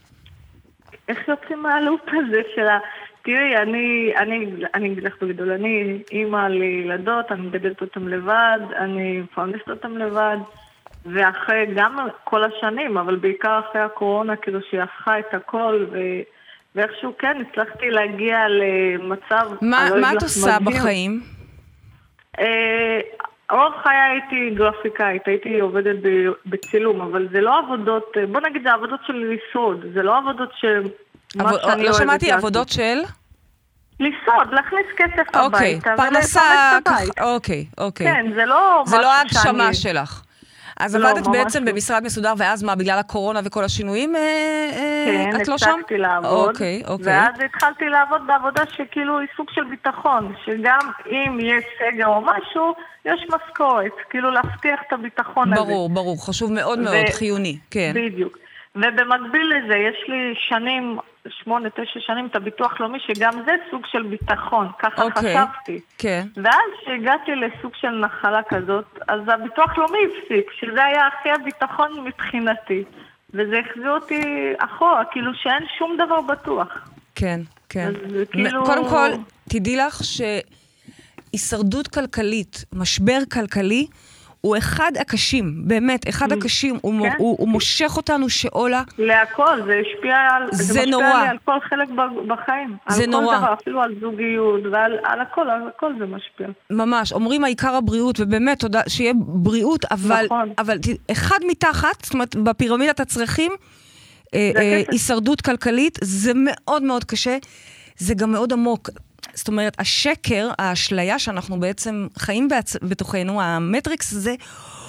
איך 1.08 1.28
יוצאים 1.28 1.64
מהלופ 1.64 2.02
הזה 2.08 2.42
של 2.56 2.68
ה... 2.68 2.80
תראי, 3.22 3.58
אני, 3.58 4.14
אני, 4.18 4.52
אני 4.74 4.92
אגיד 4.92 5.04
לך 5.04 5.24
בגדול, 5.24 5.52
אני 5.52 6.04
אימא 6.12 6.48
לילדות, 6.48 7.32
אני 7.32 7.42
מגדלת 7.42 7.82
אותן 7.82 8.02
לבד, 8.02 8.60
אני 8.78 9.22
מפרנסת 9.22 9.70
אותן 9.70 9.92
לבד, 9.92 10.38
ואחרי 11.06 11.66
גם 11.76 11.98
כל 12.24 12.44
השנים, 12.44 12.98
אבל 12.98 13.16
בעיקר 13.16 13.60
אחרי 13.60 13.82
הקורונה, 13.82 14.36
כאילו 14.36 14.60
שהיא 14.70 14.82
הפכה 14.82 15.20
את 15.20 15.34
הכל, 15.34 15.86
ו... 15.92 15.98
ואיכשהו 16.76 17.14
כן, 17.20 17.38
הצלחתי 17.42 17.90
להגיע 17.90 18.38
למצב... 18.50 19.50
מה, 19.62 19.90
לא 19.90 20.02
מה 20.02 20.14
את 20.14 20.24
עושה 20.24 20.60
מדהים. 20.62 20.78
בחיים? 20.78 21.22
אה, 22.40 23.00
רוב 23.52 23.74
חיי 23.84 23.96
הייתי 23.98 24.56
גרפיקאית, 24.56 25.22
הייתי 25.28 25.60
עובדת 25.60 25.96
בצילום, 26.46 27.02
אבל 27.02 27.28
זה 27.32 27.42
לא 27.42 27.60
עבודות, 27.60 28.04
אה, 28.18 28.26
בוא 28.26 28.42
נגיד 28.42 28.64
זה 28.64 28.74
עבודות 28.74 29.00
של 29.08 29.14
לשרוד, 29.34 29.86
זה 29.94 30.04
לא 30.04 30.18
עבודות 30.18 30.50
ש... 30.56 30.66
מה 31.36 31.44
עבוד- 31.44 31.62
שאני 31.66 31.84
לא 31.84 31.94
שמעתי. 31.94 32.32
עבודות 32.32 32.70
של? 32.70 32.98
לשרוד, 34.00 34.54
להכניס 34.54 34.86
כסף 34.98 35.36
אוקיי, 35.36 35.74
הביתה 35.76 35.94
פרנסה, 35.98 36.40
ככה- 36.40 36.96
הבית. 36.96 37.20
אוקיי, 37.22 37.66
אוקיי. 37.78 38.08
כן, 38.08 38.32
זה 38.36 38.46
לא 38.46 38.84
זה 38.86 38.98
לא 38.98 39.14
ההגשמה 39.14 39.44
שאני- 39.64 39.74
שלך. 39.74 40.22
אז 40.80 40.96
לא, 40.96 41.10
עבדת 41.10 41.28
בעצם 41.28 41.64
לא. 41.64 41.72
במשרד 41.72 42.04
מסודר, 42.04 42.34
ואז 42.38 42.64
מה, 42.64 42.76
בגלל 42.76 43.00
הקורונה 43.00 43.40
וכל 43.44 43.64
השינויים, 43.64 44.16
אה, 44.16 44.22
אה, 44.22 45.26
כן, 45.32 45.42
את 45.42 45.48
לא 45.48 45.58
שם? 45.58 45.70
הפסקתי 45.70 45.98
לעבוד, 45.98 46.50
אוקיי, 46.50 46.84
אוקיי. 46.88 47.06
ואז 47.06 47.34
התחלתי 47.46 47.86
לעבוד 47.86 48.22
בעבודה 48.28 48.64
שכאילו 48.66 49.20
היא 49.20 49.28
סוג 49.38 49.48
של 49.52 49.64
ביטחון, 49.64 50.34
שגם 50.46 50.80
אם 51.12 51.38
יש 51.42 51.64
סגר 51.80 52.08
או 52.08 52.22
משהו, 52.22 52.76
יש 53.06 53.26
משכורת, 53.36 53.92
כאילו 54.10 54.32
להבטיח 54.32 54.80
את 54.88 54.94
הביטחון 54.94 55.54
הזה. 55.54 55.62
ברור, 55.62 55.90
ברור, 55.90 56.26
חשוב 56.26 56.52
מאוד 56.54 56.80
ו- 56.80 56.84
מאוד, 56.84 57.06
חיוני, 57.14 57.58
כן. 57.72 57.92
בדיוק. 57.96 58.38
ובמקביל 58.76 59.54
לזה, 59.56 59.78
יש 59.78 60.06
לי 60.08 60.34
שנים, 60.36 60.98
שמונה, 61.44 61.70
תשע 61.70 62.00
שנים, 62.00 62.26
את 62.26 62.36
הביטוח 62.36 62.80
לאומי, 62.80 62.98
שגם 63.00 63.34
זה 63.46 63.52
סוג 63.72 63.82
של 63.92 64.04
ביטחון, 64.04 64.68
ככה 64.80 65.04
אוקיי. 65.04 65.36
חשבתי. 65.38 65.80
כן. 65.98 66.28
ואז 66.36 66.70
כשהגעתי 66.82 67.32
לסוג 67.36 67.72
של 67.76 67.90
נחלה 67.90 68.42
כזאת, 68.50 68.86
אז 69.08 69.20
הביטוח 69.28 69.78
לאומי 69.78 69.98
הפסיק, 70.06 70.52
שזה 70.60 70.84
היה 70.84 71.08
הכי 71.08 71.30
הביטחון 71.30 72.04
מבחינתי. 72.06 72.84
וזה 73.34 73.60
החזיר 73.60 73.92
אותי 73.92 74.22
אחורה, 74.58 75.04
כאילו 75.12 75.32
שאין 75.36 75.64
שום 75.78 75.98
דבר 76.06 76.22
בטוח. 76.22 76.90
כן, 77.16 77.40
כן. 77.70 77.88
אז 77.88 77.94
כאילו- 78.32 78.66
קודם 78.66 78.90
כל, 78.90 79.10
תדעי 79.50 79.76
לך 79.76 80.02
שהישרדות 81.34 81.88
כלכלית, 81.88 82.66
משבר 82.74 83.20
כלכלי, 83.34 83.88
הוא 84.42 84.58
אחד 84.58 84.92
הקשים, 85.00 85.68
באמת, 85.68 86.10
אחד 86.10 86.32
הקשים. 86.32 86.78
הוא, 86.82 86.94
כן. 87.02 87.16
הוא, 87.18 87.36
הוא 87.40 87.50
מושך 87.50 87.98
אותנו 87.98 88.30
שאולה. 88.30 88.84
להכל, 88.98 89.62
זה 89.66 89.82
השפיע 89.82 90.16
על... 90.16 90.44
זה 90.52 90.74
משפיע 90.74 90.92
נורא. 90.92 91.24
לי 91.24 91.28
על 91.28 91.38
כל 91.46 91.58
חלק 91.70 91.90
בחיים. 92.28 92.78
זה 92.90 93.04
על 93.04 93.10
נורא. 93.10 93.36
כל 93.36 93.42
דבר, 93.42 93.54
אפילו 93.54 93.82
על 93.82 93.96
זוגיות, 94.02 94.62
ועל 94.72 94.98
על 95.04 95.22
הכל, 95.22 95.50
על 95.50 95.68
הכל 95.76 95.94
זה 96.00 96.06
משפיע. 96.06 96.48
ממש, 96.70 97.14
אומרים 97.14 97.44
העיקר 97.44 97.76
הבריאות, 97.76 98.20
ובאמת, 98.20 98.60
תודה, 98.60 98.82
שיהיה 98.88 99.14
בריאות, 99.18 99.86
אבל, 99.86 100.26
נכון. 100.26 100.54
אבל 100.58 100.78
אחד 101.12 101.40
מתחת, 101.48 102.06
זאת 102.06 102.14
אומרת, 102.14 102.36
בפירמידת 102.36 103.00
הצרכים, 103.00 103.52
אה, 104.34 104.52
זה 104.54 104.60
אה. 104.62 104.82
הישרדות 104.92 105.42
כלכלית, 105.42 105.98
זה 106.02 106.32
מאוד 106.36 106.84
מאוד 106.84 107.04
קשה. 107.04 107.38
זה 107.98 108.14
גם 108.14 108.32
מאוד 108.32 108.54
עמוק. 108.54 108.90
זאת 109.38 109.48
אומרת, 109.48 109.76
השקר, 109.80 110.50
האשליה 110.60 111.20
שאנחנו 111.20 111.60
בעצם 111.60 112.08
חיים 112.18 112.48
בעצ... 112.48 112.76
בתוכנו, 112.82 113.42
המטריקס 113.42 114.14
הזה, 114.14 114.36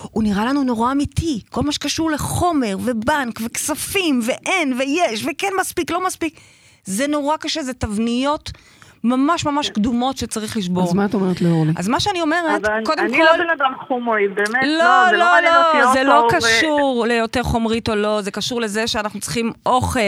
הוא 0.03 0.23
נראה 0.23 0.45
לנו 0.45 0.65
נורא 0.65 0.93
אמיתי. 0.93 1.41
כל 1.51 1.63
מה 1.63 1.73
שקשור 1.73 2.11
לחומר, 2.11 2.77
ובנק, 2.85 3.41
וכספים, 3.45 4.21
ואין, 4.27 4.73
ויש, 4.73 5.25
וכן 5.25 5.53
מספיק, 5.61 5.91
לא 5.91 6.07
מספיק. 6.07 6.41
זה 6.85 7.07
נורא 7.07 7.37
קשה, 7.37 7.63
זה 7.63 7.75
תבניות 7.75 8.51
ממש 9.05 9.47
ממש 9.47 9.71
קדומות 9.71 10.17
שצריך 10.17 10.57
לשבור. 10.57 10.85
אז 10.85 10.93
מה 10.95 11.05
את 11.05 11.15
אומרת 11.15 11.41
לאורלי? 11.41 11.73
אז 11.77 11.89
מה 11.89 12.01
שאני 12.01 12.21
אומרת, 12.21 12.63
קודם 12.85 13.05
אני 13.05 13.17
כל... 13.19 13.25
לא 13.25 13.33
בן 13.45 13.51
אדם 13.57 13.73
חומרי, 13.89 14.29
באמת, 14.29 14.63
לא, 14.63 14.79
לא, 14.79 15.07
זה 15.11 15.17
לא 15.17 15.19
לא, 15.41 15.67
אותי 15.67 15.79
לא, 15.79 15.93
זה 15.93 16.03
לא 16.03 16.21
אוטו, 16.25 16.37
ו- 16.37 16.39
קשור 16.39 17.05
ליותר 17.09 17.43
חומרית 17.43 17.89
או 17.89 17.95
לא, 17.95 18.23
זה 18.23 18.31
קשור 18.31 18.61
לזה 18.61 18.87
שאנחנו 18.87 19.21
צריכים 19.21 19.53
אוכל, 19.67 19.99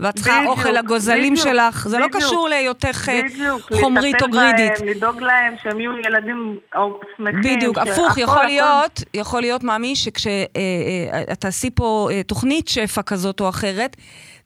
ואת 0.00 0.14
צריכה 0.16 0.36
בדיוק, 0.38 0.58
אוכל 0.58 0.70
לגוזלים 0.70 1.32
בדיוק, 1.34 1.48
שלך, 1.48 1.88
זה 1.88 1.98
לא 1.98 2.06
בדיוק. 2.06 2.22
קשור 2.22 2.48
להיותך 2.48 3.08
אה, 3.08 3.20
בדיוק, 3.24 3.72
חומרית 3.80 4.22
או 4.22 4.28
גרידית. 4.30 4.72
לדאוג 4.86 5.20
להם 5.20 5.54
שהם 5.62 5.80
יהיו 5.80 5.92
ילדים 5.98 6.58
או 6.76 7.00
שמחים. 7.16 7.40
בדיוק, 7.56 7.78
שהכל- 7.78 7.90
הפוך, 7.90 8.18
יכול 8.18 8.34
הכל- 8.38 8.46
להיות, 8.46 9.02
יכול 9.14 9.40
להיות, 9.40 9.64
מאמי, 9.64 9.96
שכשאת 9.96 10.28
תעשי 11.38 11.70
פה 11.74 12.08
אה, 12.12 12.22
תוכנית 12.22 12.68
שפע 12.68 13.02
כזאת 13.02 13.40
או 13.40 13.48
אחרת, 13.48 13.96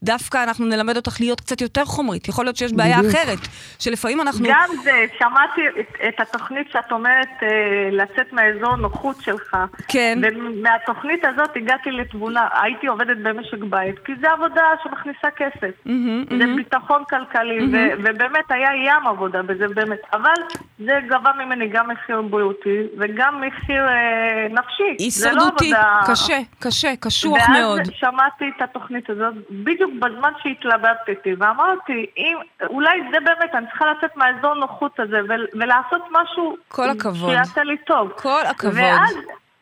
דווקא 0.03 0.43
אנחנו 0.43 0.66
נלמד 0.66 0.97
אותך 0.97 1.20
להיות 1.20 1.41
קצת 1.41 1.61
יותר 1.61 1.85
חומרית. 1.85 2.29
יכול 2.29 2.45
להיות 2.45 2.57
שיש 2.57 2.73
בעיה 2.73 2.99
בדיוק. 2.99 3.15
אחרת, 3.15 3.39
שלפעמים 3.79 4.20
אנחנו... 4.20 4.47
גם 4.49 4.69
זה, 4.85 5.05
שמעתי 5.19 5.61
את, 5.81 5.97
את 6.09 6.20
התוכנית 6.20 6.66
שאת 6.73 6.93
אומרת 6.93 7.29
אה, 7.43 7.49
לצאת 7.93 8.33
מהאזור 8.33 8.77
נוחות 8.77 9.16
שלך. 9.20 9.57
כן. 9.89 10.19
ומהתוכנית 10.23 11.24
הזאת 11.24 11.51
הגעתי 11.57 11.91
לתבונה, 11.91 12.49
הייתי 12.62 12.87
עובדת 12.87 13.16
במשק 13.23 13.59
בית, 13.59 13.99
כי 13.99 14.12
זו 14.20 14.29
עבודה 14.29 14.62
שמכניסה 14.85 15.29
כסף. 15.37 15.70
מהמם, 15.85 16.24
זה 16.31 16.37
מהמם. 16.37 16.57
ביטחון 16.57 17.03
כלכלי, 17.11 17.59
ו- 17.73 17.93
ובאמת 17.99 18.51
היה 18.51 18.70
ים 18.87 19.07
עבודה 19.07 19.43
בזה, 19.43 19.69
באמת. 19.69 20.01
אבל 20.12 20.35
זה 20.79 20.93
גבה 21.09 21.31
ממני 21.45 21.69
גם 21.69 21.89
מחיר 21.91 22.23
בריאותי, 22.23 22.79
וגם 22.99 23.41
מחיר 23.41 23.89
אה, 23.89 24.47
נפשי. 24.51 25.11
זה 25.11 25.33
לא 25.33 25.43
הישרדותי, 25.43 25.73
עבודה... 25.74 26.01
קשה, 26.07 26.39
קשה, 26.59 26.97
קשוח 27.01 27.39
ואז 27.39 27.49
מאוד. 27.61 27.81
שמעתי 27.93 28.45
את 28.57 28.62
התוכנית 28.62 29.11
הזאת 29.11 29.35
בדיוק 29.51 29.91
בזמן 30.01 30.32
שהתלבטתי, 30.43 31.35
ואמרתי, 31.39 32.06
אם, 32.16 32.36
אולי 32.66 33.01
זה 33.12 33.20
באמת, 33.20 33.55
אני 33.55 33.66
צריכה 33.66 33.85
לצאת 33.86 34.16
מהאזור 34.16 34.55
נוחות 34.55 35.01
הזה 35.01 35.20
ול, 35.28 35.47
ולעשות 35.55 36.02
משהו 36.10 36.56
כל 36.69 36.90
הכבוד. 36.90 37.31
שיעשה 37.31 37.62
לי 37.62 37.77
טוב. 37.78 38.12
כל 38.16 38.43
הכבוד. 38.51 38.74
ואז 38.74 39.16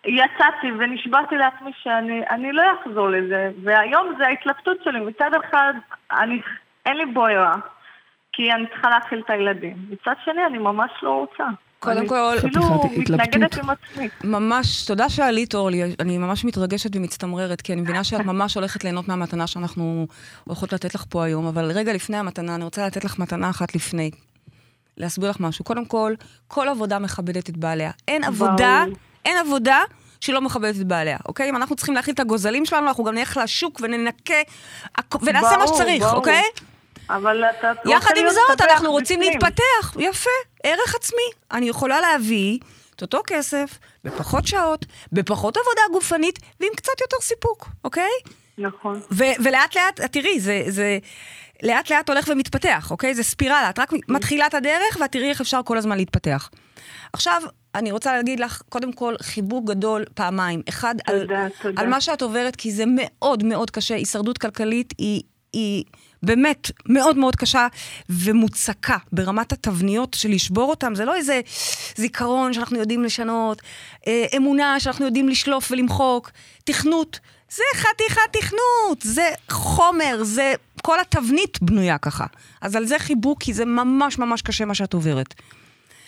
יצאתי 0.05 0.73
ונשבעתי 0.78 1.36
לעצמי 1.36 1.70
שאני 1.82 2.23
אני 2.31 2.52
לא 2.52 2.62
אחזור 2.81 3.09
לזה, 3.09 3.51
והיום 3.62 4.15
זה 4.19 4.27
ההתלבטות 4.27 4.77
שלי. 4.85 5.01
מצד 5.01 5.31
אחד, 5.44 5.74
אני, 6.12 6.40
אין 6.86 6.97
לי 6.97 7.07
ברירה, 7.07 7.55
כי 8.32 8.52
אני 8.52 8.66
צריכה 8.66 8.90
להאכיל 8.90 9.23
את 9.24 9.31
הילדים. 9.31 9.77
מצד 9.90 10.15
שני, 10.24 10.47
אני 10.47 10.59
ממש 10.59 10.90
לא 11.02 11.11
רוצה. 11.11 11.44
קודם 11.81 12.07
כל- 12.09 12.36
כאילו 12.40 12.82
מתנגדת 12.97 13.28
התלבטות. 13.32 13.59
עם 13.65 13.70
עצמי. 13.70 14.09
ממש, 14.24 14.85
תודה 14.85 15.09
שעלית, 15.09 15.55
אורלי. 15.55 15.94
אני 16.01 16.19
ממש 16.19 16.44
מתרגשת 16.44 16.97
ומצטמררת, 16.97 17.61
כי 17.61 17.73
אני 17.73 17.81
מבינה 17.81 18.05
שאת 18.05 18.20
ממש 18.20 18.55
הולכת 18.55 18.85
ליהנות 18.85 19.09
מהמתנה 19.09 19.47
שאנחנו 19.47 20.07
הולכות 20.44 20.73
לתת 20.73 20.94
לך 20.94 21.05
פה 21.09 21.24
היום. 21.24 21.47
אבל 21.47 21.65
רגע 21.73 21.93
לפני 21.93 22.16
המתנה, 22.16 22.55
אני 22.55 22.65
רוצה 22.65 22.86
לתת 22.86 23.05
לך 23.05 23.19
מתנה 23.19 23.51
אחת 23.51 23.74
לפני. 23.74 24.11
להסביר 24.97 25.31
לך 25.31 25.40
משהו. 25.40 25.65
קודם 25.65 25.85
כל, 25.85 26.15
כל 26.48 26.69
עבודה 26.69 26.98
מכבדת 26.98 27.51
את 27.51 27.57
בעליה. 27.57 27.90
אין 28.09 28.24
עבודה, 28.24 28.85
אין 29.24 29.36
עבודה 29.47 29.78
שלא 30.20 30.40
מכבדת 30.40 30.77
את 30.77 30.86
בעליה, 30.86 31.16
אוקיי? 31.28 31.51
אם 31.51 31.57
אנחנו 31.57 31.77
צריכים 31.77 31.94
להכיל 31.94 32.15
את 32.15 32.20
הגוזלים 32.20 32.66
שלנו, 32.66 32.89
אנחנו 32.89 33.05
גם 33.05 33.15
נלך 33.15 33.40
לשוק 33.43 33.81
וננקה, 33.82 34.35
ונעשה 35.23 35.57
מה 35.59 35.66
שצריך. 35.66 36.02
אוקיי? 36.12 36.43
אבל 37.16 37.45
אתה 37.45 37.73
יחד 37.87 38.15
עם 38.16 38.27
זאת, 38.28 38.61
אנחנו 38.61 38.91
רוצים. 38.91 39.20
להתפתח. 39.20 39.97
יפה, 39.99 40.31
ערך 40.62 40.95
עצמי. 40.95 41.23
אני 41.53 41.69
יכולה 41.69 42.01
להביא 42.01 42.59
את 42.97 43.03
אותו 43.03 43.20
כסף, 43.27 43.78
בפחות 44.05 44.47
שעות, 44.47 44.87
בפחות 45.12 45.57
עבודה 45.57 45.82
גופנית, 45.93 46.39
ועם 46.61 46.70
קצת 46.77 47.01
יותר 47.01 47.16
סיפוק, 47.20 47.69
אוקיי? 47.85 48.11
נכון. 48.59 49.01
ו- 49.12 49.45
ולאט 49.45 49.77
לאט, 49.77 50.01
תראי, 50.01 50.41
זה, 50.41 50.62
זה 50.69 50.99
לאט 51.62 51.91
לאט 51.91 52.11
הולך 52.11 52.28
ומתפתח, 52.28 52.89
אוקיי? 52.91 53.15
זה 53.15 53.23
ספירלה, 53.23 53.70
את 53.70 53.78
רק 53.78 53.93
מתחילה 54.09 54.47
את 54.47 54.55
הדרך, 54.55 54.97
ואת 55.01 55.12
תראי 55.12 55.28
איך 55.28 55.41
אפשר 55.41 55.61
כל 55.65 55.78
הזמן 55.78 55.97
להתפתח. 55.97 56.51
עכשיו, 57.12 57.43
אני 57.74 57.93
רוצה 57.93 58.12
להגיד 58.12 58.41
לך, 58.41 58.62
קודם 58.69 58.93
כל, 58.93 59.15
חיבוק 59.23 59.69
גדול 59.69 60.05
פעמיים. 60.15 60.62
אחד, 60.69 60.95
על, 61.07 61.20
תודה, 61.20 61.47
תודה. 61.62 61.82
על 61.82 61.89
מה 61.89 62.01
שאת 62.01 62.23
עוברת, 62.23 62.57
כי 62.57 62.73
זה 62.73 62.85
מאוד 62.87 63.45
מאוד 63.45 63.70
קשה. 63.70 63.95
הישרדות 63.95 64.39
כלכלית 64.39 64.95
היא, 64.99 65.23
היא 65.53 65.85
באמת 66.23 66.71
מאוד 66.87 67.17
מאוד 67.17 67.37
קשה 67.37 67.67
ומוצקה 68.09 68.97
ברמת 69.13 69.53
התבניות 69.53 70.15
של 70.15 70.31
לשבור 70.31 70.71
אותם. 70.71 70.95
זה 70.95 71.05
לא 71.05 71.17
איזה 71.17 71.41
זיכרון 71.97 72.53
שאנחנו 72.53 72.79
יודעים 72.79 73.05
לשנות, 73.05 73.63
אה, 74.07 74.27
אמונה 74.37 74.81
שאנחנו 74.81 75.05
יודעים 75.05 75.29
לשלוף 75.29 75.71
ולמחוק, 75.73 76.31
תכנות. 76.65 77.21
זה 77.51 77.63
חתיכת 77.75 78.21
תכנות, 78.33 79.03
זה 79.03 79.29
חומר, 79.51 80.19
זה... 80.23 80.55
כל 80.83 81.01
התבנית 81.01 81.63
בנויה 81.63 81.99
ככה. 81.99 82.27
אז 82.61 82.77
על 82.77 82.85
זה 82.85 82.99
חיבוק, 82.99 83.43
כי 83.43 83.53
זה 83.53 83.65
ממש 83.65 84.19
ממש 84.19 84.43
קשה 84.43 84.65
מה 84.65 84.75
שאת 84.75 84.95
עוברת. 84.95 85.35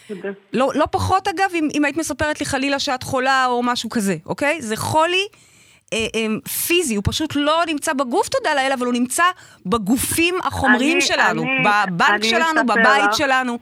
תודה. 0.09 0.29
לא, 0.53 0.71
לא 0.75 0.87
פחות 0.91 1.29
אגב, 1.29 1.51
אם, 1.55 1.69
אם 1.75 1.85
היית 1.85 1.97
מספרת 1.97 2.41
לי 2.41 2.47
חלילה 2.47 2.79
שאת 2.79 3.03
חולה 3.03 3.47
או 3.47 3.63
משהו 3.63 3.91
כזה, 3.91 4.17
אוקיי? 4.27 4.63
זה 4.63 4.77
חולי 4.77 5.27
פיזי, 6.67 6.95
הוא 6.95 7.03
פשוט 7.07 7.37
לא 7.37 7.63
נמצא 7.67 7.93
בגוף, 7.93 8.29
תודה 8.29 8.55
לאל, 8.55 8.73
אבל 8.79 8.87
הוא 8.87 8.95
נמצא 8.95 9.25
בגופים 9.67 10.35
החומריים 10.45 10.93
אני- 10.97 11.01
שלנו, 11.07 11.43
אני- 11.43 11.65
בבנק 11.91 12.11
אני 12.11 12.25
שלנו, 12.29 12.67
בבית. 12.67 13.13
שלנו. 13.15 13.59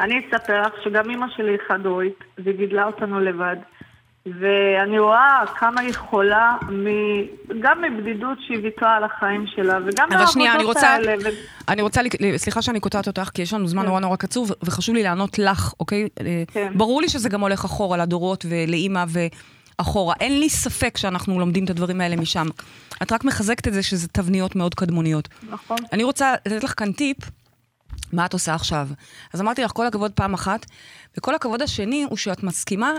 אני 0.00 0.14
אספר 0.20 0.62
לך 0.62 0.72
שגם 0.84 1.10
אימא 1.10 1.26
שלי 1.36 1.56
חד-הורית, 1.68 2.14
והיא 2.38 2.56
גידלה 2.56 2.84
אותנו 2.86 3.20
לבד. 3.20 3.56
ואני 4.26 4.98
רואה 4.98 5.42
כמה 5.58 5.80
היא 5.80 5.94
חולה, 5.94 6.54
מ... 6.70 6.86
גם 7.60 7.82
מבדידות 7.82 8.38
שהיא 8.46 8.58
ויתרה 8.62 8.96
על 8.96 9.04
החיים 9.04 9.44
שלה, 9.56 9.78
וגם 9.86 10.08
אבל 10.12 10.26
שנייה, 10.26 10.50
אני 10.50 10.56
מהעבודות 10.58 10.76
רוצה, 10.76 10.90
האלה. 10.90 11.14
ו... 11.24 11.28
אני 11.68 11.82
רוצה, 11.82 12.00
סליחה 12.36 12.62
שאני 12.62 12.80
קוטעת 12.80 13.06
אותך, 13.06 13.30
כי 13.34 13.42
יש 13.42 13.54
לנו 13.54 13.66
זמן 13.68 13.86
נורא 13.86 14.00
נורא 14.00 14.16
קצוב, 14.16 14.50
ו- 14.50 14.54
וחשוב 14.64 14.94
לי 14.94 15.02
לענות 15.02 15.38
לך, 15.38 15.72
אוקיי? 15.80 16.08
אה, 16.20 16.42
כן. 16.52 16.72
ברור 16.74 17.00
לי 17.00 17.08
שזה 17.08 17.28
גם 17.28 17.40
הולך 17.40 17.64
אחורה 17.64 17.96
לדורות 17.96 18.44
ולאימא 18.48 19.04
ואחורה. 19.80 20.14
אין 20.20 20.40
לי 20.40 20.48
ספק 20.48 20.96
שאנחנו 20.96 21.40
לומדים 21.40 21.64
את 21.64 21.70
הדברים 21.70 22.00
האלה 22.00 22.16
משם. 22.16 22.46
את 23.02 23.12
רק 23.12 23.24
מחזקת 23.24 23.68
את 23.68 23.72
זה 23.72 23.82
שזה 23.82 24.08
תבניות 24.08 24.56
מאוד 24.56 24.74
קדמוניות. 24.74 25.28
נכון. 25.50 25.78
אני 25.92 26.04
רוצה 26.04 26.34
לתת 26.46 26.64
לך 26.64 26.74
כאן 26.76 26.92
טיפ, 26.92 27.16
מה 28.12 28.26
את 28.26 28.32
עושה 28.32 28.54
עכשיו? 28.54 28.88
אז 29.32 29.40
אמרתי 29.40 29.62
לך, 29.62 29.70
כל 29.72 29.86
הכבוד 29.86 30.12
פעם 30.12 30.34
אחת, 30.34 30.66
וכל 31.18 31.34
הכבוד 31.34 31.62
השני 31.62 32.02
הוא 32.02 32.16
שאת 32.16 32.42
מסכימה 32.42 32.92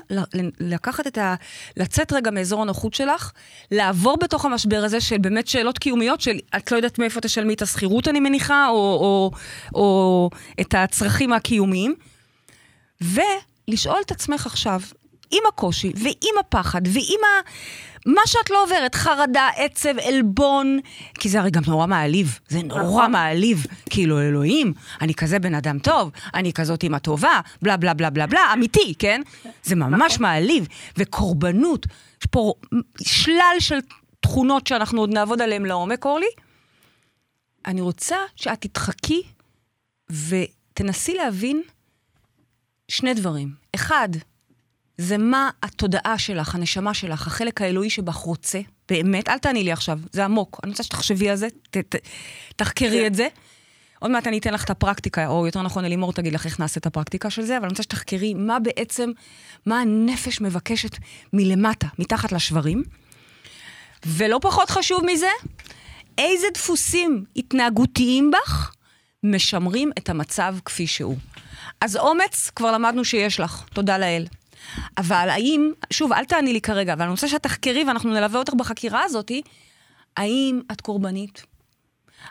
לקחת 0.60 1.08
את 1.08 1.18
ה... 1.18 1.36
לצאת 1.78 2.14
רגע 2.14 2.32
מאזור 2.32 2.62
הנוחות 2.62 2.94
שלך, 2.94 3.32
לעבור 3.72 4.18
בתוך 4.18 4.46
המשבר 4.46 4.84
הזה 4.84 5.02
של 5.02 5.18
באמת 5.18 5.48
שאלות 5.48 5.78
קיומיות 5.78 6.22
של 6.22 6.40
את 6.58 6.72
לא 6.72 6.78
יודעת 6.78 7.00
מאיפה 7.00 7.22
תשלמי 7.22 7.54
את 7.54 7.62
השכירות, 7.62 8.08
אני 8.08 8.20
מניחה, 8.20 8.68
או, 8.70 8.76
או, 8.76 9.32
או 9.76 10.30
את 10.62 10.74
הצרכים 10.74 11.34
הקיומיים, 11.34 11.96
ולשאול 13.02 14.00
את 14.06 14.12
עצמך 14.12 14.46
עכשיו, 14.46 14.82
עם 15.32 15.44
הקושי, 15.48 15.92
ועם 15.96 16.36
הפחד, 16.40 16.82
ועם 16.88 17.20
ה... 17.24 17.50
מה 18.06 18.22
שאת 18.26 18.50
לא 18.50 18.64
עוברת, 18.64 18.96
חרדה, 18.96 19.50
עצב, 19.56 20.00
עלבון, 20.00 20.80
כי 21.14 21.30
זה 21.30 21.40
הרי 21.40 21.52
גם 21.52 21.62
נורא 21.68 21.88
מעליב, 21.88 22.40
זה 22.48 22.62
נורא 22.64 23.08
מעליב. 23.08 23.66
כאילו, 23.90 24.22
אלוהים, 24.22 24.74
אני 25.02 25.14
כזה 25.14 25.40
בן 25.40 25.56
אדם 25.56 25.80
טוב, 25.80 26.12
אני 26.34 26.54
כזאת 26.54 26.84
אימא 26.84 26.98
טובה, 26.98 27.40
בלה 27.62 27.78
בלה 27.78 27.94
בלה 27.94 28.10
בלה 28.10 28.28
בלה, 28.28 28.54
אמיתי, 28.54 28.94
כן? 29.00 29.22
זה 29.64 29.76
ממש 29.76 30.20
מעליב. 30.20 30.68
וקורבנות, 30.98 31.86
יש 32.22 32.28
פה 32.32 32.54
שלל 33.02 33.56
של 33.60 33.80
תכונות 34.20 34.68
שאנחנו 34.68 35.02
עוד 35.02 35.14
נעבוד 35.14 35.42
עליהן 35.42 35.66
לעומק, 35.66 36.06
אורלי. 36.06 36.30
אני 37.66 37.82
רוצה 37.82 38.18
שאת 38.36 38.62
תתחכי 38.62 39.22
ותנסי 40.12 41.14
להבין 41.14 41.62
שני 42.88 43.14
דברים. 43.14 43.56
אחד, 43.76 44.10
זה 45.02 45.18
מה 45.18 45.50
התודעה 45.64 46.18
שלך, 46.18 46.56
הנשמה 46.56 46.94
שלך, 46.94 47.28
החלק 47.28 47.62
האלוהי 47.62 47.90
שבך 47.90 48.16
רוצה, 48.16 48.60
באמת, 48.90 49.30
אל 49.30 49.38
תעני 49.38 49.64
לי 49.64 49.72
עכשיו, 49.72 50.00
זה 50.12 50.26
עמוק. 50.26 50.60
אני 50.64 50.72
רוצה 50.72 50.84
שתחשבי 50.84 51.30
על 51.30 51.36
זה, 51.36 51.48
ת, 51.70 51.78
ת, 51.78 51.96
תחקרי 52.56 53.08
את 53.08 53.16
זה. 53.16 53.28
עוד 54.00 54.12
מעט 54.12 54.28
אני 54.28 54.38
אתן 54.38 54.54
לך 54.54 54.64
את 54.64 54.70
הפרקטיקה, 54.70 55.28
או 55.28 55.46
יותר 55.46 55.62
נכון, 55.62 55.86
אלימור 55.86 56.14
תגיד 56.14 56.34
לך 56.34 56.46
איך 56.46 56.60
נעשה 56.60 56.80
את 56.80 56.86
הפרקטיקה 56.86 57.30
של 57.30 57.42
זה, 57.42 57.58
אבל 57.58 57.66
אני 57.66 57.70
רוצה 57.70 57.84
שתחקרי 57.84 58.34
מה 58.34 58.60
בעצם, 58.60 59.12
מה 59.66 59.82
הנפש 59.82 60.42
מבקשת 60.42 60.98
מלמטה, 61.34 61.88
מתחת 62.00 62.32
לשברים. 62.32 62.84
ולא 64.06 64.40
פחות 64.42 64.70
חשוב 64.70 65.06
מזה, 65.06 65.30
איזה 66.18 66.48
דפוסים 66.54 67.24
התנהגותיים 67.36 68.32
בך 68.32 68.72
משמרים 69.24 69.92
את 69.98 70.10
המצב 70.10 70.56
כפי 70.66 70.88
שהוא. 70.88 71.18
אז 71.82 71.98
אומץ, 71.98 72.52
כבר 72.56 72.72
למדנו 72.72 73.06
שיש 73.06 73.40
לך, 73.40 73.64
תודה 73.74 73.98
לאל. 73.98 74.26
אבל 74.98 75.30
האם, 75.30 75.72
שוב, 75.94 76.14
אל 76.14 76.26
תעני 76.26 76.54
לי 76.54 76.62
כרגע, 76.62 76.94
אבל 76.94 77.02
אני 77.02 77.12
רוצה 77.12 77.28
שאת 77.28 77.44
תחקרי 77.44 77.84
ואנחנו 77.84 78.10
נלווה 78.10 78.40
אותך 78.40 78.54
בחקירה 78.54 79.04
הזאתי, 79.04 79.42
האם 80.18 80.62
את 80.72 80.82
קורבנית? 80.82 81.44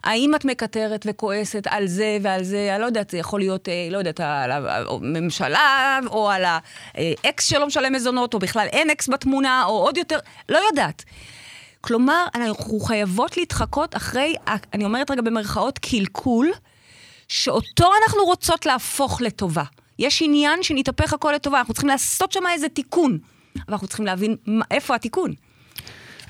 האם 0.05 0.35
את 0.35 0.45
מקטרת 0.45 1.07
וכועסת 1.09 1.67
על 1.71 1.87
זה 1.87 2.19
ועל 2.23 2.43
זה, 2.45 2.69
אני 2.73 2.81
לא 2.81 2.87
יודעת, 2.87 3.11
זה 3.11 3.19
יכול 3.19 3.41
להיות, 3.41 3.69
אה, 3.69 3.89
לא 3.91 3.99
יודעת, 3.99 4.21
על 4.21 4.51
הממשלה, 4.53 5.99
או 6.07 6.31
על 6.31 6.45
האקס 6.95 7.45
שלא 7.47 7.67
משלם 7.67 7.93
מזונות, 7.93 8.35
או 8.35 8.39
בכלל 8.39 8.67
אין 8.73 8.91
אקס 8.91 9.09
בתמונה, 9.09 9.65
או 9.65 9.73
עוד 9.73 9.97
יותר, 9.97 10.19
לא 10.49 10.59
יודעת. 10.71 11.05
כלומר, 11.81 12.27
אנחנו 12.35 12.81
חייבות 12.81 13.37
להתחקות 13.37 13.97
אחרי, 13.97 14.35
ה- 14.47 14.75
אני 14.75 14.85
אומרת 14.85 15.11
רגע 15.11 15.23
במרכאות, 15.23 15.79
קלקול, 15.79 16.51
שאותו 17.29 17.91
אנחנו 18.03 18.25
רוצות 18.25 18.67
להפוך 18.67 19.21
לטובה. 19.21 19.65
יש 20.01 20.23
עניין 20.23 20.63
שנתהפך 20.63 21.13
הכל 21.13 21.33
לטובה, 21.33 21.59
אנחנו 21.59 21.75
צריכים 21.75 21.89
לעשות 21.89 22.33
שם 22.33 22.41
איזה 22.53 22.69
תיקון. 22.69 23.19
אבל 23.57 23.65
אנחנו 23.69 23.87
צריכים 23.87 24.07
להבין 24.07 24.37
מה, 24.47 24.65
איפה 24.71 24.95
התיקון. 24.95 25.35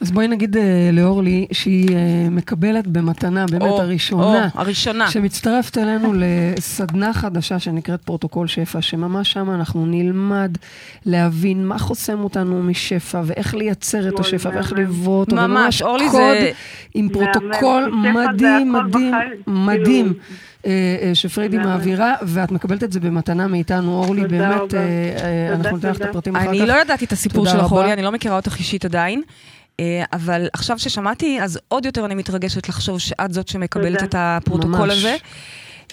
אז 0.00 0.10
בואי 0.10 0.28
נגיד 0.28 0.56
אה, 0.56 0.62
לאורלי 0.92 1.46
שהיא 1.52 1.88
אה, 1.96 1.96
מקבלת 2.30 2.86
במתנה, 2.86 3.46
באמת 3.46 3.62
או, 3.62 3.80
הראשונה, 3.80 4.48
או, 4.54 4.60
הראשונה. 4.60 5.10
שמצטרפת 5.10 5.78
אלינו 5.78 6.12
לסדנה 6.20 7.12
חדשה 7.12 7.58
שנקראת 7.58 8.02
פרוטוקול 8.02 8.46
שפע, 8.46 8.82
שממש 8.82 9.32
שם 9.32 9.50
אנחנו 9.50 9.86
נלמד 9.86 10.56
להבין 11.06 11.66
מה 11.66 11.78
חוסם 11.78 12.20
אותנו 12.20 12.62
משפע, 12.62 13.20
ואיך 13.24 13.54
לייצר 13.54 14.08
את 14.08 14.12
אוי, 14.12 14.20
השפע, 14.20 14.48
ואיך 14.54 14.72
מהמם. 14.72 14.84
לברוא 14.84 15.20
אותו, 15.20 15.36
ממש, 15.36 15.82
אורלי, 15.82 16.08
קוד 16.10 16.20
זה- 16.40 16.50
עם 16.94 17.08
פרוטוקול 17.08 17.90
מדהים, 18.12 18.72
מדהים, 18.72 19.12
בחיים. 19.12 19.42
מדהים. 19.66 20.04
כאילו. 20.06 20.14
אה, 20.66 21.10
שפריידי 21.14 21.56
מהמם. 21.56 21.68
מעבירה, 21.70 22.14
ואת 22.22 22.52
מקבלת 22.52 22.84
את 22.84 22.92
זה 22.92 23.00
במתנה 23.00 23.46
מאיתנו, 23.46 23.92
אורלי, 24.04 24.24
באמת, 24.28 24.74
אנחנו 25.54 25.76
ניתן 25.76 25.90
לך 25.90 25.96
את. 25.96 26.02
הפרטים 26.02 26.36
אחר 26.36 26.44
כך. 26.44 26.50
אני 26.50 26.66
לא 26.66 26.80
ידעתי 26.80 27.04
את 27.04 27.12
הסיפור 27.12 27.46
שלך. 27.46 27.72
אורלי, 27.72 27.92
אני 27.92 28.02
לא 28.02 28.12
מכירה 28.12 28.36
אותך 28.36 28.58
אישית 28.58 28.84
עדיין. 28.84 29.22
אה, 29.80 30.04
אבל 30.12 30.46
עכשיו 30.52 30.78
ששמעתי, 30.78 31.42
אז 31.42 31.58
עוד 31.68 31.84
יותר 31.84 32.04
אני 32.04 32.14
מתרגשת 32.14 32.68
לחשוב 32.68 32.98
שאת 32.98 33.32
זאת 33.32 33.48
שמקבלת 33.48 33.98
תודה. 33.98 34.04
את 34.04 34.14
הפרוטוקול 34.18 34.78
ממש. 34.88 34.98
הזה. 34.98 35.16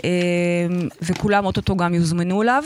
אה, 0.05 0.09
וכולם 1.01 1.45
אוטוטו 1.45 1.75
גם 1.75 1.93
יוזמנו 1.93 2.41
אליו. 2.41 2.63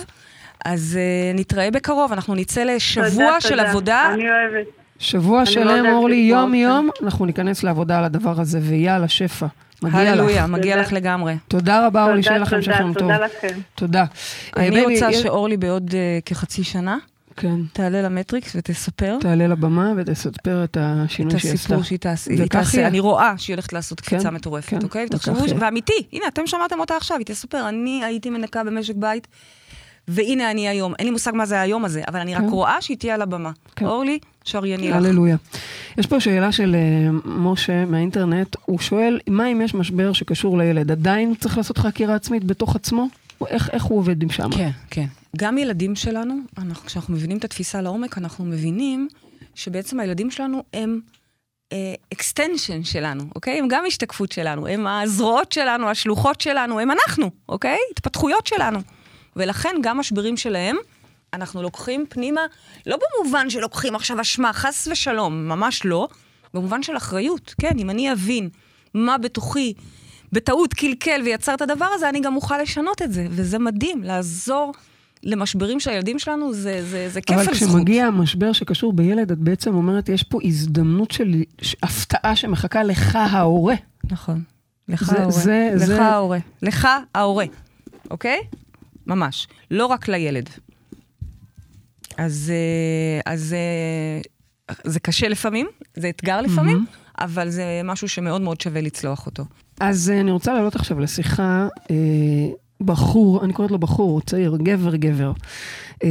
אז 0.65 0.97
אה, 0.99 1.39
נתראה 1.39 1.71
בקרוב, 1.71 2.11
אנחנו 2.11 2.35
נצא 2.35 2.63
לשבוע 2.63 3.09
תודה, 3.09 3.41
של 3.41 3.49
תודה. 3.49 3.69
עבודה. 3.69 4.09
אני 4.13 4.23
אוהבת. 4.23 4.67
שבוע 4.99 5.39
לא 5.39 5.45
שלם, 5.45 5.77
יודעת 5.77 5.93
אורלי, 5.93 6.15
יום-יום, 6.15 6.89
אנחנו 7.03 7.25
ניכנס 7.25 7.63
לעבודה 7.63 7.97
על 7.97 8.03
הדבר 8.03 8.39
הזה, 8.41 8.59
ויאללה, 8.61 9.07
שפע. 9.07 9.45
מגיע 9.83 9.99
הללויה, 9.99 10.43
לך. 10.43 10.49
מגיע 10.49 10.75
תודה. 10.75 10.87
לך 10.87 10.93
לגמרי. 10.93 11.35
תודה 11.47 11.87
רבה, 11.87 12.03
אורלי, 12.03 12.23
שיהיה 12.23 12.37
לכם 12.37 12.61
תודה, 12.61 12.75
שכם 12.75 12.93
טוב. 12.93 12.93
תודה 12.93 13.25
לכם. 13.25 13.59
תודה. 13.75 14.05
אני 14.57 14.85
רוצה 14.85 15.13
שאורלי 15.13 15.57
בעוד 15.57 15.95
כחצי 16.25 16.63
שנה 16.63 16.97
כן, 17.35 17.59
תעלה 17.73 18.01
למטריקס 18.01 18.55
ותספר 18.55 19.17
תעלה 19.21 19.47
לבמה 19.47 19.93
ותספר 19.97 20.63
את 20.63 20.69
את 20.71 20.77
השינוי 20.81 21.39
שהיא 21.39 21.53
עשתה. 21.53 21.53
הסיפור 21.65 21.83
שהיא 21.83 21.99
תעשה. 21.99 22.31
היא 22.31 22.45
תעשה. 22.45 22.87
אני 22.87 22.99
רואה 22.99 23.33
שהיא 23.37 23.53
הולכת 23.53 23.73
לעשות 23.73 23.99
כן, 23.99 24.05
קפיצה 24.15 24.31
מטורפת, 24.31 24.69
כן, 24.69 24.79
אוקיי? 24.83 25.05
וכך 25.05 25.15
תחשבו, 25.17 25.47
ש- 25.47 25.51
יהיה. 25.51 25.57
ואמיתי, 25.59 26.07
הנה, 26.13 26.27
אתם 26.27 26.47
שמעתם 26.47 26.79
אותה 26.79 26.95
עכשיו, 26.95 27.17
היא 27.17 27.25
תספר, 27.25 27.69
אני 27.69 28.03
הייתי 28.05 28.29
מנקה 28.29 28.63
במשק 28.63 28.95
בית, 28.95 29.27
והנה 30.07 30.51
אני 30.51 30.67
היום. 30.67 30.93
אין 30.99 31.05
לי 31.07 31.11
מושג 31.11 31.31
מה 31.35 31.45
זה 31.45 31.61
היום 31.61 31.85
הזה, 31.85 32.01
אבל 32.07 32.19
אני 32.19 32.35
רק 32.35 32.41
כן. 32.41 32.49
רואה 32.49 32.81
שהיא 32.81 32.97
תהיה 32.97 33.13
על 33.13 33.21
הבמה. 33.21 33.51
כן. 33.75 33.85
אורלי, 33.85 34.19
שרייני 34.43 34.89
לך. 34.89 34.95
הללויה. 34.95 35.35
יש 35.97 36.05
פה 36.07 36.19
שאלה 36.19 36.51
של 36.51 36.75
אה, 36.75 37.09
משה 37.25 37.85
מהאינטרנט, 37.85 38.55
הוא 38.65 38.79
שואל, 38.79 39.19
מה 39.27 39.47
אם 39.47 39.61
יש 39.61 39.75
משבר 39.75 40.13
שקשור 40.13 40.57
לילד? 40.57 40.91
עדיין 40.91 41.33
צריך 41.39 41.57
לעשות 41.57 41.77
חקירה 41.77 42.15
עצמית 42.15 42.43
בתוך 42.43 42.75
עצמו? 42.75 43.07
איך, 43.47 43.69
איך 43.69 43.83
הוא 43.83 43.99
עובד 43.99 44.23
עם 44.23 44.29
שם? 44.29 44.49
כן, 44.51 44.69
כן. 44.89 45.05
גם 45.37 45.57
ילדים 45.57 45.95
שלנו, 45.95 46.35
אנחנו, 46.57 46.85
כשאנחנו 46.85 47.13
מבינים 47.13 47.37
את 47.37 47.43
התפיסה 47.43 47.81
לעומק, 47.81 48.17
אנחנו 48.17 48.45
מבינים 48.45 49.07
שבעצם 49.55 49.99
הילדים 49.99 50.31
שלנו 50.31 50.63
הם 50.73 50.99
extension 52.13 52.83
שלנו, 52.83 53.23
אוקיי? 53.35 53.59
הם 53.59 53.67
גם 53.67 53.83
השתקפות 53.87 54.31
שלנו, 54.31 54.67
הם 54.67 54.87
הזרועות 54.87 55.51
שלנו, 55.51 55.89
השלוחות 55.89 56.41
שלנו, 56.41 56.79
הם 56.79 56.91
אנחנו, 56.91 57.31
אוקיי? 57.49 57.77
התפתחויות 57.91 58.47
שלנו. 58.47 58.79
ולכן 59.35 59.75
גם 59.81 59.97
משברים 59.97 60.37
שלהם, 60.37 60.77
אנחנו 61.33 61.61
לוקחים 61.61 62.05
פנימה, 62.09 62.41
לא 62.85 62.97
במובן 62.97 63.49
שלוקחים 63.49 63.95
עכשיו 63.95 64.21
אשמה, 64.21 64.53
חס 64.53 64.87
ושלום, 64.91 65.47
ממש 65.47 65.85
לא, 65.85 66.07
במובן 66.53 66.83
של 66.83 66.97
אחריות. 66.97 67.55
כן, 67.61 67.77
אם 67.77 67.89
אני 67.89 68.11
אבין 68.11 68.49
מה 68.93 69.17
בתוכי 69.17 69.73
בטעות 70.31 70.73
קלקל 70.73 71.21
ויצר 71.25 71.53
את 71.53 71.61
הדבר 71.61 71.85
הזה, 71.93 72.09
אני 72.09 72.19
גם 72.21 72.35
אוכל 72.35 72.57
לשנות 72.61 73.01
את 73.01 73.13
זה. 73.13 73.27
וזה 73.29 73.59
מדהים, 73.59 74.03
לעזור 74.03 74.73
למשברים 75.23 75.79
של 75.79 75.89
הילדים 75.91 76.19
שלנו, 76.19 76.53
זה, 76.53 76.85
זה, 76.89 77.09
זה 77.09 77.21
כיף 77.21 77.37
אבל 77.37 77.47
על 77.49 77.55
זכות. 77.55 77.69
כשמגיע 77.69 78.09
משבר 78.09 78.53
שקשור 78.53 78.93
בילד, 78.93 79.31
את 79.31 79.37
בעצם 79.37 79.75
אומרת, 79.75 80.09
יש 80.09 80.23
פה 80.23 80.39
הזדמנות 80.43 81.11
של 81.11 81.43
הפתעה 81.83 82.35
שמחכה 82.35 82.83
לך 82.83 83.15
ההורה. 83.15 83.75
נכון. 84.11 84.43
לך 84.87 85.03
זה- 85.03 85.17
ההורה. 85.17 85.31
זה- 85.31 85.71
לך 85.75 85.85
זה- 85.85 86.01
ההורה. 86.01 86.37
לך 86.61 86.87
ההורה, 87.15 87.45
אוקיי? 88.11 88.39
ממש. 89.07 89.47
לא 89.71 89.85
רק 89.85 90.07
לילד. 90.07 90.49
אז, 92.17 92.51
אה, 92.53 93.31
אז 93.33 93.53
אה, 93.53 94.21
זה 94.83 94.99
קשה 94.99 95.27
לפעמים, 95.27 95.67
זה 95.97 96.09
אתגר 96.09 96.41
לפעמים, 96.41 96.85
אבל 97.19 97.49
זה 97.49 97.63
משהו 97.83 98.09
שמאוד 98.09 98.41
מאוד 98.41 98.61
שווה 98.61 98.81
לצלוח 98.81 99.25
אותו. 99.25 99.43
אז 99.81 100.09
אה, 100.09 100.19
אני 100.21 100.31
רוצה 100.31 100.53
לעלות 100.53 100.75
עכשיו 100.75 100.99
לשיחה 100.99 101.67
אה, 101.91 101.95
בחור, 102.81 103.43
אני 103.43 103.53
קוראת 103.53 103.71
לו 103.71 103.79
בחור, 103.79 104.21
צעיר, 104.21 104.57
גבר 104.57 104.95
גבר, 104.95 105.31
אה, 106.03 106.09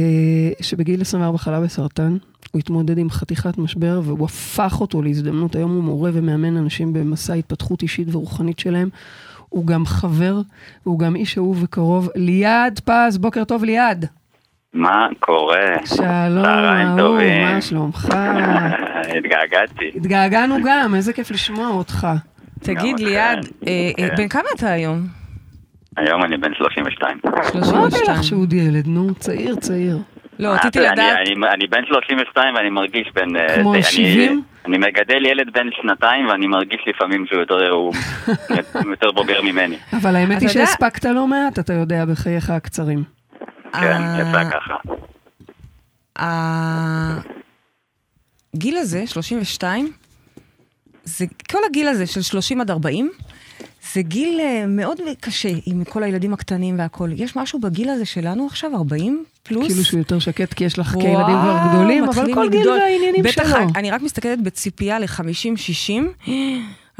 שבגיל 0.61 1.01
24 1.01 1.37
חלה 1.37 1.61
בסרטן, 1.61 2.17
הוא 2.51 2.59
התמודד 2.59 2.97
עם 2.97 3.09
חתיכת 3.09 3.57
משבר 3.57 4.01
והוא 4.03 4.25
הפך 4.25 4.81
אותו 4.81 5.01
להזדמנות. 5.01 5.55
היום 5.55 5.71
הוא 5.75 5.83
מורה 5.83 6.09
ומאמן 6.13 6.57
אנשים 6.57 6.93
במסע 6.93 7.33
התפתחות 7.33 7.81
אישית 7.81 8.07
ורוחנית 8.15 8.59
שלהם. 8.59 8.89
הוא 9.49 9.65
גם 9.65 9.85
חבר, 9.85 10.41
והוא 10.85 10.99
גם 10.99 11.15
איש 11.15 11.37
אהוב 11.37 11.63
וקרוב. 11.63 12.09
ליעד 12.15 12.79
פז, 12.79 13.17
בוקר 13.17 13.43
טוב 13.43 13.63
ליעד. 13.63 14.05
מה 14.73 15.07
קורה? 15.19 15.85
שלום, 15.85 16.45
אהוב. 16.45 17.19
מה 17.41 17.61
שלומך? 17.61 18.09
התגעגעתי. 19.17 19.91
התגעגענו 19.95 20.55
גם, 20.65 20.95
איזה 20.95 21.13
כיף 21.13 21.31
לשמוע 21.31 21.67
אותך. 21.67 22.07
תגיד. 22.61 22.99
ליעד, 22.99 23.45
אה, 23.67 23.71
אה, 23.99 24.09
כן. 24.09 24.15
בן 24.15 24.27
כמה 24.27 24.43
אתה 24.55 24.71
היום? 24.71 25.07
היום 25.97 26.23
אני 26.23 26.37
בן 26.37 26.53
32. 26.53 27.19
אמרתי 27.25 27.51
32. 27.51 28.15
לך 28.17 28.23
שהוא 28.23 28.45
ילד, 28.53 28.87
נו, 28.87 29.15
צעיר, 29.15 29.55
צעיר. 29.55 29.97
לא, 30.39 30.47
אה, 30.47 30.53
רציתי 30.55 30.79
אני- 30.79 30.87
לדעת... 30.87 31.17
אני- 31.17 31.47
אני 31.53 31.67
בן 31.67 31.81
32 31.87 32.55
ואני 32.55 32.69
מרגיש 32.69 33.11
בן... 33.15 33.35
אה, 33.35 33.61
כמו 33.61 33.73
אני- 33.73 33.83
70? 33.83 34.41
אני 34.65 34.77
מגדל 34.77 35.25
ילד 35.25 35.53
בן 35.53 35.67
שנתיים 35.81 36.27
ואני 36.27 36.47
מרגיש 36.47 36.79
לפעמים 36.87 37.25
שהוא 37.27 37.39
יותר 37.39 37.69
הוא 37.69 37.93
יותר 38.91 39.11
בוגר 39.11 39.41
ממני. 39.41 39.77
אבל 40.01 40.15
האמת 40.15 40.41
היא 40.41 40.49
שהספקת 40.49 41.05
לא 41.05 41.27
מעט, 41.27 41.59
אתה 41.59 41.73
יודע, 41.73 42.05
בחייך 42.05 42.49
הקצרים. 42.49 43.03
כן, 43.73 43.79
אה, 43.81 44.19
יצא 44.21 44.43
ככה. 44.49 44.75
הגיל 48.55 48.77
הזה, 48.77 49.07
32, 49.07 49.91
זה 51.03 51.25
כל 51.51 51.59
הגיל 51.69 51.87
הזה 51.87 52.07
של 52.07 52.21
30 52.21 52.61
עד 52.61 52.71
40, 52.71 53.11
זה 53.93 54.01
גיל 54.01 54.39
אה, 54.39 54.65
מאוד 54.67 54.99
קשה 55.19 55.49
עם 55.65 55.83
כל 55.83 56.03
הילדים 56.03 56.33
הקטנים 56.33 56.79
והכול. 56.79 57.11
יש 57.15 57.35
משהו 57.35 57.59
בגיל 57.59 57.89
הזה 57.89 58.05
שלנו 58.05 58.45
עכשיו, 58.45 58.75
40 58.75 59.23
פלוס? 59.43 59.67
כאילו 59.67 59.83
שהוא 59.83 59.97
יותר 59.97 60.19
שקט 60.19 60.53
כי 60.53 60.63
יש 60.63 60.79
לך 60.79 60.93
וואו, 60.93 61.01
כילדים 61.01 61.35
כבר 61.41 61.57
גדולים, 61.69 62.03
אבל 62.03 62.33
כל 62.33 62.49
גיל. 62.49 62.69
והעניינים 62.69 63.23
בטח, 63.23 63.49
שלו. 63.49 63.67
אני 63.75 63.91
רק 63.91 64.01
מסתכלת 64.01 64.41
בציפייה 64.41 64.99
ל-50-60, 64.99 66.29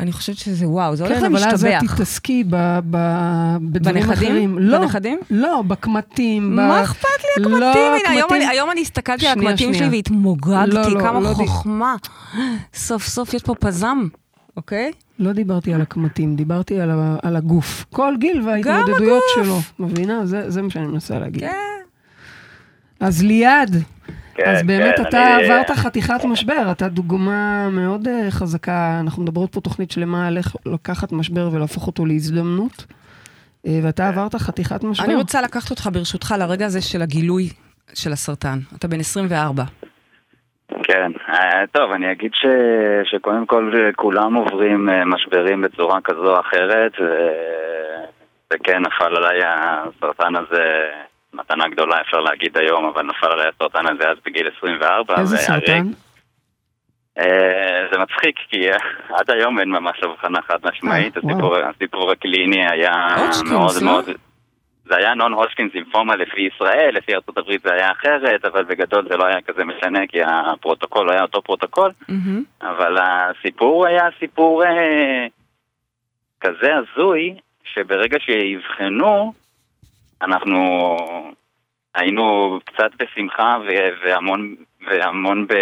אני 0.01 0.11
חושבת 0.11 0.37
שזה 0.37 0.67
וואו, 0.67 0.95
זה 0.95 1.03
הולך 1.05 1.19
כן, 1.19 1.25
אבל 1.25 1.35
אז 1.35 1.43
את 1.65 1.69
למשתבח. 1.71 1.93
תתעסקי 1.95 2.43
ב- 2.49 2.79
ב- 2.89 3.57
בדברים 3.61 3.95
בנכדים? 3.95 4.13
אחרים. 4.31 4.59
לא, 4.59 4.79
בנכדים? 4.79 5.19
לא, 5.29 5.61
בקמטים. 5.67 6.51
ב- 6.51 6.59
מה 6.59 6.83
אכפת 6.83 7.07
לי 7.37 7.43
לא, 7.43 7.47
הקמטים? 7.49 7.61
הנה, 7.99 8.09
היום 8.09 8.27
הקמטים- 8.29 8.49
היום 8.49 8.71
אני 8.71 8.81
הסתכלתי 8.81 9.27
על 9.27 9.39
הקמטים. 9.39 9.73
שלי 9.73 9.87
והתמוגגתי, 9.89 10.71
לא, 10.71 10.81
לא, 10.91 10.99
כמה 10.99 11.19
לא 11.19 11.29
די- 11.29 11.47
חוכמה. 11.47 11.95
סוף 12.73 13.07
סוף 13.07 13.33
יש 13.33 13.43
פה 13.43 13.55
פזם, 13.55 14.07
אוקיי? 14.57 14.91
לא 15.19 15.33
דיברתי 15.33 15.73
על 15.73 15.81
הקמטים, 15.81 16.35
דיברתי 16.35 16.79
על 16.81 16.91
ה- 16.91 17.15
על 17.23 17.35
הגוף. 17.35 17.85
כל 17.93 18.13
גיל 18.19 18.41
וההתמודדויות. 18.45 19.23
שלו. 19.35 19.59
מבינה? 19.79 20.25
זה 20.25 20.49
זה 20.49 20.61
מה 20.61 20.69
שאני 20.69 20.87
מנסה 20.87 21.19
להגיד. 21.19 21.41
כן. 21.41 21.51
אז 22.99 23.23
ליעד, 23.23 23.75
כן, 24.35 24.49
אז 24.51 24.63
באמת 24.63 24.95
כן, 24.97 25.01
אתה 25.01 25.35
אני- 25.35 25.43
עברת 25.45 25.69
חתיכת 25.71 26.25
משבר, 26.25 26.71
אתה 26.71 26.87
דוגמה 26.87 27.69
מאוד 27.69 28.07
אה, 28.07 28.31
חזקה, 28.31 28.99
אנחנו 29.03 29.23
מדברות 29.23 29.53
פה 29.53 29.61
תוכנית 29.61 29.91
שלמה 29.91 30.27
על 30.27 30.37
איך 30.37 30.55
לקחת 30.65 31.11
משבר 31.11 31.49
ולהפוך 31.51 31.87
אותו 31.87 32.05
להזדמנות, 32.05 32.85
אה, 33.67 33.79
ואתה 33.83 34.07
עברת 34.07 34.35
חתיכת 34.35 34.83
משבר. 34.83 35.05
אני 35.05 35.15
רוצה 35.15 35.41
לקחת 35.41 35.69
אותך 35.71 35.89
ברשותך 35.93 36.35
לרגע 36.39 36.65
הזה 36.65 36.81
של 36.81 37.01
הגילוי 37.01 37.49
של 37.93 38.11
הסרטן. 38.11 38.57
אתה 38.79 38.87
בן 38.87 38.99
24. 38.99 39.63
כן, 40.83 41.11
אה, 41.29 41.63
טוב, 41.71 41.91
אני 41.91 42.11
אגיד 42.11 42.31
ש, 42.33 42.45
שקודם 43.11 43.45
כל 43.45 43.73
כולם 43.95 44.33
עוברים 44.33 44.89
משברים 45.05 45.61
בצורה 45.61 45.99
כזו 46.03 46.35
או 46.35 46.39
אחרת, 46.39 46.91
ו, 47.01 47.05
וכן, 48.53 48.81
נפל 48.81 49.15
עליי 49.15 49.39
הסרטן 49.45 50.35
הזה, 50.35 50.63
מתנה 51.33 51.67
גדולה 51.67 52.01
אפשר 52.01 52.19
להגיד 52.19 52.57
היום, 52.57 52.85
אבל 52.85 53.01
נפל 53.03 53.25
עליי 53.27 53.47
הסרטן 53.47 53.87
הזה 53.87 54.09
אז 54.09 54.17
בגיל 54.25 54.49
24. 54.57 55.15
איזה 55.19 55.37
סרטן? 55.37 55.87
אה, 57.17 57.87
זה 57.91 57.97
מצחיק, 57.99 58.35
כי 58.49 58.69
עד 59.17 59.31
היום 59.31 59.59
אין 59.59 59.69
ממש 59.69 60.03
הבחנה 60.03 60.41
חד 60.41 60.57
משמעית, 60.63 61.17
אה. 61.17 61.21
הסיפור- 61.69 62.11
הקליני 62.11 62.67
היה 62.71 62.91
מאוד 63.51 63.75
לא? 63.81 63.91
מאוד... 63.91 64.05
זה 64.85 64.97
היה 64.97 65.13
non-Hodgkin's 65.13 65.73
lymphoma 65.73 66.15
לפי 66.15 66.41
ישראל, 66.41 66.89
לפי 66.93 67.15
ארצות 67.15 67.37
הברית 67.37 67.61
זה 67.61 67.73
היה 67.73 67.91
אחרת, 67.91 68.45
אבל 68.45 68.63
בגדול 68.63 69.07
זה 69.09 69.17
לא 69.17 69.25
היה 69.25 69.41
כזה 69.41 69.65
משנה, 69.65 69.99
כי 70.07 70.19
הפרוטוקול 70.23 71.09
היה 71.11 71.21
אותו 71.21 71.41
פרוטוקול. 71.41 71.91
אבל 72.61 72.97
הסיפור 73.01 73.87
היה 73.87 74.03
סיפור 74.19 74.63
אה, 74.65 75.25
כזה 76.41 76.71
הזוי, 76.75 77.35
שברגע 77.63 78.17
שיבחנו, 78.19 79.33
אנחנו 80.22 80.98
היינו 81.95 82.60
קצת 82.65 82.91
בשמחה 82.99 83.57
ו- 83.68 84.06
והמון, 84.06 84.56
והמון 84.88 85.48
ב... 85.48 85.53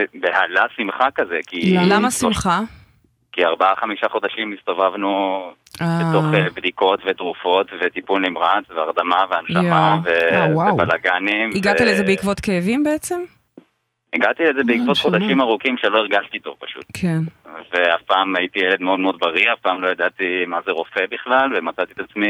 ב- 0.00 0.20
בהלה 0.20 0.64
שמחה 0.76 1.10
כזה, 1.14 1.38
כי... 1.46 1.76
למה? 1.88 2.10
שמחה? 2.10 2.60
כי 3.32 3.44
ארבעה 3.44 3.76
חמישה 3.76 4.08
חודשים 4.08 4.54
הסתובבנו 4.58 5.40
אה, 5.82 5.86
בתוך 6.00 6.24
אה, 6.34 6.50
בדיקות 6.54 7.00
ותרופות 7.06 7.66
וטיפול 7.80 8.28
נמרץ 8.28 8.64
והרדמה 8.76 9.24
והנשמה. 9.30 9.98
ו- 10.04 10.08
אה. 10.08 10.72
ובלאגנים. 10.72 11.50
הגעת 11.54 11.80
ו- 11.80 11.84
לזה 11.84 12.04
בעקבות 12.04 12.40
כאבים 12.40 12.84
בעצם? 12.84 13.20
הגעתי 14.14 14.42
לזה 14.42 14.64
בעקבות. 14.66 14.96
חודשים 14.96 15.40
ארוכים 15.40 15.76
שלא 15.78 15.98
הרגשתי 15.98 16.38
טוב 16.38 16.54
פשוט. 16.58 16.84
כן. 16.94 17.18
ואף 17.72 18.02
פעם 18.06 18.36
הייתי 18.36 18.58
ילד 18.58 18.80
מאוד 18.80 19.00
מאוד 19.00 19.18
בריא, 19.18 19.52
אף 19.52 19.60
פעם 19.60 19.82
לא 19.82 19.88
ידעתי 19.88 20.44
מה 20.46 20.58
זה 20.66 20.72
רופא 20.72 21.06
בכלל, 21.10 21.50
ומצאתי 21.56 21.92
את 21.92 22.00
עצמי 22.00 22.26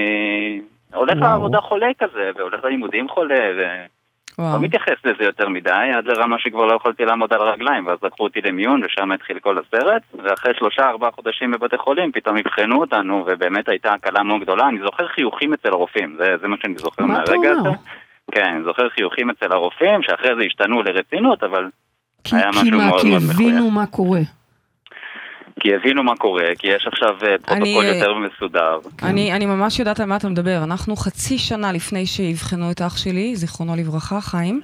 הולך 0.95 1.19
וואו. 1.19 1.31
לעבודה 1.31 1.61
חולה 1.61 1.87
כזה, 1.99 2.31
והולך 2.37 2.65
ללימודים 2.65 3.09
חולה, 3.09 3.45
ולא 3.57 3.65
וואו. 4.39 4.61
מתייחס 4.61 4.97
לזה 5.05 5.25
יותר 5.25 5.49
מדי, 5.49 5.71
עד 5.97 6.05
לרמה 6.05 6.39
שכבר 6.39 6.67
לא 6.67 6.75
יכולתי 6.77 7.05
לעמוד 7.05 7.33
על 7.33 7.41
הרגליים, 7.41 7.87
ואז 7.87 7.99
לקחו 8.03 8.25
אותי 8.25 8.41
למיון, 8.41 8.83
ושם 8.85 9.13
התחיל 9.13 9.39
כל 9.39 9.59
הסרט, 9.59 10.03
ואחרי 10.25 10.55
שלושה 10.59 10.89
ארבעה 10.89 11.11
חודשים 11.11 11.51
בבתי 11.51 11.79
חולים, 11.79 12.13
פתאום 12.13 12.37
אבחנו 12.37 12.81
אותנו, 12.81 13.25
ובאמת 13.27 13.69
הייתה 13.69 13.93
הקלה 13.93 14.23
מאוד 14.23 14.41
גדולה. 14.41 14.69
אני 14.69 14.79
זוכר 14.85 15.09
חיוכים 15.09 15.55
אצל 15.55 15.69
הרופאים, 15.69 16.17
זה, 16.19 16.37
זה 16.41 16.49
מה 16.49 16.57
שאני 16.63 16.75
זוכר 16.79 17.05
מהרגע? 17.05 17.51
הזה. 17.51 17.69
כן, 18.33 18.45
אני 18.55 18.65
זוכר 18.65 18.89
חיוכים 18.89 19.31
אצל 19.31 19.53
הרופאים, 19.53 20.03
שאחרי 20.03 20.31
זה 20.39 20.43
השתנו 20.43 20.83
לרצינות, 20.83 21.43
אבל 21.43 21.69
כי, 22.25 22.37
היה 22.37 22.53
כי 22.53 22.59
משהו 22.61 22.79
מה, 22.79 22.89
מאוד 22.89 23.01
כי 23.01 23.11
מאוד 23.11 23.23
הבינו 23.35 23.71
מה 23.71 23.87
קורה. 23.87 24.21
כי 25.61 25.74
הבינו 25.74 26.03
מה 26.03 26.16
קורה, 26.16 26.45
כי 26.59 26.66
יש 26.66 26.87
עכשיו 26.93 27.11
אה, 27.11 27.39
פרוטוקול 27.39 27.57
אני, 27.57 27.91
אה, 27.91 27.97
יותר 27.97 28.15
מסודר. 28.15 28.78
אני, 29.03 29.33
אני 29.33 29.47
ממש 29.47 29.78
יודעת 29.78 30.01
על 30.01 30.07
מה 30.07 30.16
אתה 30.16 30.28
מדבר. 30.28 30.65
אנחנו 30.65 30.97
חצי 30.97 31.39
שנה 31.39 31.73
לפני 31.73 32.07
שאבחנו 32.07 32.70
את 32.70 32.83
אח 32.83 32.97
שלי, 32.97 33.37
זיכרונו 33.37 33.77
לברכה, 33.77 34.20
חיים, 34.20 34.61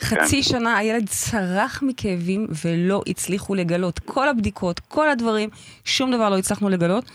חצי 0.00 0.42
שנה 0.42 0.76
הילד 0.76 1.08
צרח 1.08 1.82
מכאבים 1.86 2.46
ולא 2.64 3.02
הצליחו 3.06 3.54
לגלות. 3.54 3.98
כל 3.98 4.28
הבדיקות, 4.28 4.80
כל 4.80 5.08
הדברים, 5.08 5.48
שום 5.84 6.12
דבר 6.12 6.30
לא 6.30 6.38
הצלחנו 6.38 6.68
לגלות. 6.68 7.10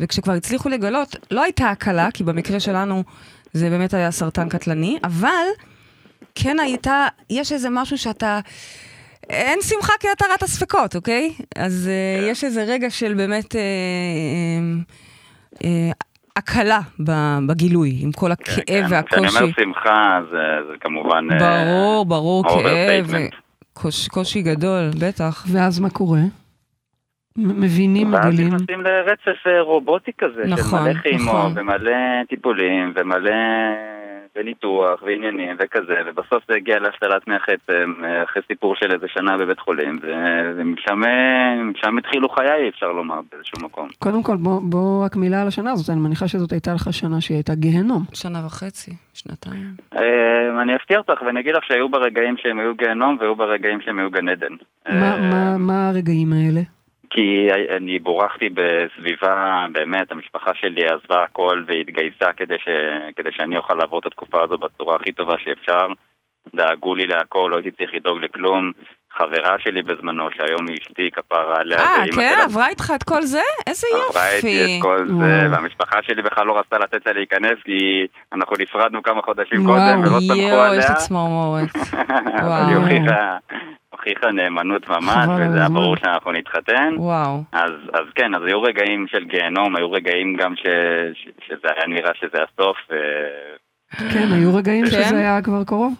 וכשכבר 0.00 0.32
הצליחו 0.32 0.68
לגלות, 0.68 1.16
לא 1.30 1.42
הייתה 1.42 1.70
הקלה, 1.70 2.08
כי 2.14 2.24
במקרה 2.24 2.60
שלנו 2.60 3.04
זה 3.52 3.70
באמת 3.70 3.94
היה 3.94 4.10
סרטן 4.10 4.48
קטלני, 4.48 4.98
אבל 5.04 5.46
כן 6.34 6.60
הייתה, 6.60 7.06
יש 7.30 7.52
איזה 7.52 7.68
משהו 7.70 7.98
שאתה... 7.98 8.40
אין 9.30 9.58
שמחה 9.62 9.92
כהתרת 10.00 10.42
הספקות, 10.42 10.96
אוקיי? 10.96 11.32
אז 11.56 11.90
uh, 11.90 12.30
יש 12.30 12.44
איזה 12.44 12.64
רגע 12.68 12.90
של 12.90 13.14
באמת 13.14 13.52
uh, 13.52 13.58
uh, 15.54 15.58
uh, 15.58 15.64
הקלה 16.36 16.80
ב- 17.04 17.38
בגילוי, 17.48 17.98
עם 18.02 18.12
כל 18.12 18.32
הכאב 18.32 18.54
כן, 18.56 18.64
כשאני 18.64 18.92
והקושי. 18.92 19.38
אומר 19.38 19.52
שמחה, 19.60 20.20
זה, 20.30 20.36
זה 20.70 20.74
כמובן... 20.80 21.28
ברור, 21.38 22.04
ברור, 22.06 22.44
כאב. 22.48 23.06
וקוש- 23.74 24.08
קושי 24.08 24.42
גדול, 24.42 24.90
בטח. 25.00 25.44
ואז 25.52 25.80
מה 25.80 25.90
קורה? 25.90 26.20
מבינים, 27.36 28.12
ואז 28.12 28.26
מגלים. 28.26 28.46
נכנסים 28.54 28.80
לרצף 28.80 29.46
רובוטי 29.66 30.10
כזה, 30.18 30.42
נכון, 30.46 30.78
של 30.84 30.92
מלא 30.92 31.02
כימו, 31.02 31.24
נכון. 31.24 31.52
ומלא 31.56 31.92
טיפולים, 32.28 32.92
ומלא... 32.96 33.30
וניתוח, 34.36 35.02
ועניינים, 35.02 35.56
וכזה, 35.58 35.94
ובסוף 36.06 36.42
זה 36.48 36.54
הגיע 36.54 36.78
להשתלת 36.78 37.28
מח 37.28 37.46
עצם, 37.48 37.92
אה, 38.04 38.22
אחרי 38.22 38.42
סיפור 38.46 38.74
של 38.76 38.92
איזה 38.92 39.06
שנה 39.08 39.36
בבית 39.38 39.58
חולים, 39.58 39.98
ומשם 40.56 41.04
אה, 41.04 41.98
התחילו 41.98 42.28
חיי, 42.28 42.68
אפשר 42.68 42.92
לומר, 42.92 43.20
באיזשהו 43.32 43.58
מקום. 43.62 43.88
קודם 43.98 44.22
כל, 44.22 44.36
בוא, 44.36 44.60
בוא 44.62 45.04
רק 45.04 45.16
מילה 45.16 45.42
על 45.42 45.48
השנה 45.48 45.72
הזאת, 45.72 45.90
אני 45.90 46.00
מניחה 46.00 46.28
שזאת 46.28 46.52
הייתה 46.52 46.74
לך 46.74 46.92
שנה 46.92 47.20
שהיא 47.20 47.36
הייתה 47.36 47.54
גיהנום. 47.54 48.02
שנה 48.14 48.46
וחצי, 48.46 48.90
שנתיים. 49.14 49.64
אה, 49.96 50.62
אני 50.62 50.76
אפתיע 50.76 50.98
אותך 50.98 51.22
ואני 51.22 51.40
אגיד 51.40 51.54
לך 51.54 51.64
שהיו 51.64 51.88
ברגעים 51.88 52.36
שהם 52.36 52.58
היו 52.58 52.74
גיהנום, 52.74 53.16
והיו 53.20 53.36
ברגעים 53.36 53.80
שהם 53.80 53.98
היו 53.98 54.10
גן 54.10 54.28
עדן. 54.28 54.52
מה, 54.88 55.16
מה, 55.30 55.58
מה 55.58 55.88
הרגעים 55.88 56.32
האלה? 56.32 56.77
כי 57.10 57.48
אני 57.76 57.98
בורחתי 57.98 58.48
בסביבה, 58.48 59.66
באמת, 59.72 60.12
המשפחה 60.12 60.50
שלי 60.54 60.86
עזבה 60.86 61.24
הכל 61.24 61.62
והתגייסה 61.66 62.32
כדי, 62.36 62.56
ש... 62.58 62.68
כדי 63.16 63.30
שאני 63.32 63.56
אוכל 63.56 63.74
לעבור 63.74 63.98
את 63.98 64.06
התקופה 64.06 64.42
הזו 64.42 64.58
בצורה 64.58 64.96
הכי 64.96 65.12
טובה 65.12 65.34
שאפשר. 65.38 65.86
דאגו 66.54 66.94
לי 66.94 67.06
להכל, 67.06 67.48
לא 67.50 67.56
הייתי 67.56 67.70
צריך 67.70 67.94
לדאוג 67.94 68.18
לכלום. 68.18 68.72
חברה 69.12 69.58
שלי 69.58 69.82
בזמנו, 69.82 70.28
שהיום 70.36 70.68
היא 70.68 70.76
אשתי, 70.82 71.10
כפרה 71.10 71.56
עליה. 71.60 71.78
אה, 71.78 72.04
כן? 72.06 72.12
שלה 72.12 72.44
עברה 72.44 72.68
איתך 72.68 72.92
את 72.94 73.02
כל 73.02 73.22
זה? 73.22 73.42
איזה 73.66 73.86
עברה 74.10 74.30
איתי 74.30 74.48
יופי. 74.48 74.78
את 74.78 74.82
כל 74.82 75.08
זה, 75.08 75.14
וואו. 75.14 75.50
והמשפחה 75.52 75.98
שלי 76.02 76.22
בכלל 76.22 76.46
לא 76.46 76.58
רצתה 76.58 76.78
לתת 76.78 77.06
לה 77.06 77.12
להיכנס, 77.12 77.58
כי 77.64 78.06
אנחנו 78.32 78.56
נפרדנו 78.58 79.02
כמה 79.02 79.22
חודשים 79.22 79.66
קודם, 79.66 80.00
ולא 80.00 80.20
סמכו 80.20 80.40
יואו, 80.40 80.60
עליה. 80.60 80.78
יש 80.78 80.90
לי 80.90 80.96
צמרמורת. 80.96 81.68
אבל 82.40 82.62
היא 82.68 82.76
הוכיחה, 82.76 83.36
הוכיחה 83.98 84.30
נאמנות 84.32 84.88
ממש, 84.88 85.28
וזה 85.28 85.58
היה. 85.58 85.68
ברור 85.68 85.96
שאנחנו 85.96 86.32
נתחתן. 86.32 86.94
וואו. 86.96 87.42
אז, 87.52 87.70
אז 87.92 88.04
כן, 88.14 88.34
אז 88.34 88.42
היו 88.46 88.62
רגעים 88.62 89.06
של 89.10 89.24
גיהנום, 89.24 89.76
היו 89.76 89.92
רגעים 89.92 90.36
גם 90.36 90.54
ש, 90.56 90.62
ש, 91.14 91.28
שזה 91.46 91.68
היה 91.76 91.86
נראה 91.86 92.10
שזה 92.14 92.38
הסוף, 92.42 92.76
ו... 92.90 92.94
כן, 94.12 94.28
היו 94.32 94.54
רגעים 94.54 94.84
כן. 94.84 94.90
שזה 94.90 95.18
היה 95.18 95.42
כבר 95.42 95.64
קרוב? 95.64 95.94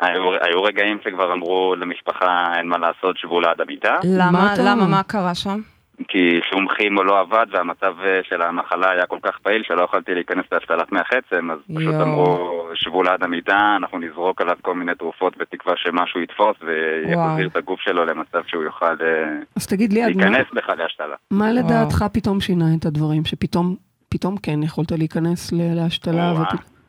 היו, 0.00 0.22
היו 0.40 0.62
רגעים 0.62 0.98
שכבר 1.04 1.32
אמרו 1.32 1.74
למשפחה 1.78 2.52
אין 2.56 2.66
מה 2.68 2.78
לעשות, 2.78 3.18
שבו 3.18 3.40
ליד 3.40 3.60
המיטה, 3.60 3.96
למה? 4.04 4.54
למה? 4.64 4.86
מה 4.86 5.02
קרה 5.02 5.34
שם? 5.34 5.60
כי 6.08 6.40
שום 6.50 6.68
כימו 6.68 7.02
לא 7.02 7.20
עבד 7.20 7.46
והמצב 7.50 7.94
אה, 8.04 8.20
של 8.22 8.42
המחלה 8.42 8.90
היה 8.90 9.06
כל 9.06 9.18
כך 9.22 9.38
פעיל 9.42 9.62
שלא 9.62 9.82
יכולתי 9.82 10.14
להיכנס 10.14 10.44
להשתלת 10.52 10.92
מח 10.92 11.08
עצם, 11.12 11.50
אז 11.50 11.58
פשוט 11.76 11.94
יואו. 11.94 12.02
אמרו, 12.02 12.68
שבו 12.74 13.02
ליד 13.02 13.22
המיטה, 13.22 13.76
אנחנו 13.76 13.98
נזרוק 13.98 14.40
עליו 14.40 14.56
כל 14.62 14.74
מיני 14.74 14.94
תרופות 14.94 15.36
בתקווה 15.36 15.74
שמשהו 15.76 16.20
יתפוס. 16.20 16.56
ויחזיר 16.62 17.48
את 17.48 17.56
הגוף 17.56 17.80
שלו 17.80 18.04
למצב 18.04 18.40
שהוא 18.46 18.62
יוכל 18.62 18.84
אה, 19.00 19.38
אז 19.56 19.66
תגיד 19.66 19.92
לי, 19.92 20.02
עד 20.02 20.16
מה, 20.16 20.24
להיכנס 20.24 20.46
בכלל 20.54 20.76
להשתלה. 20.78 21.16
מה 21.30 21.52
לדעתך 21.52 22.04
פתאום 22.12 22.40
שינה 22.40 22.64
את 22.78 22.86
הדברים? 22.86 23.24
שפתאום, 23.24 23.76
פתאום 24.08 24.36
כן 24.36 24.62
יכולת 24.62 24.92
להיכנס 24.92 25.52
ל- 25.52 25.74
להשתלה? 25.74 26.32
וואו. 26.32 26.42
ופת... 26.42 26.79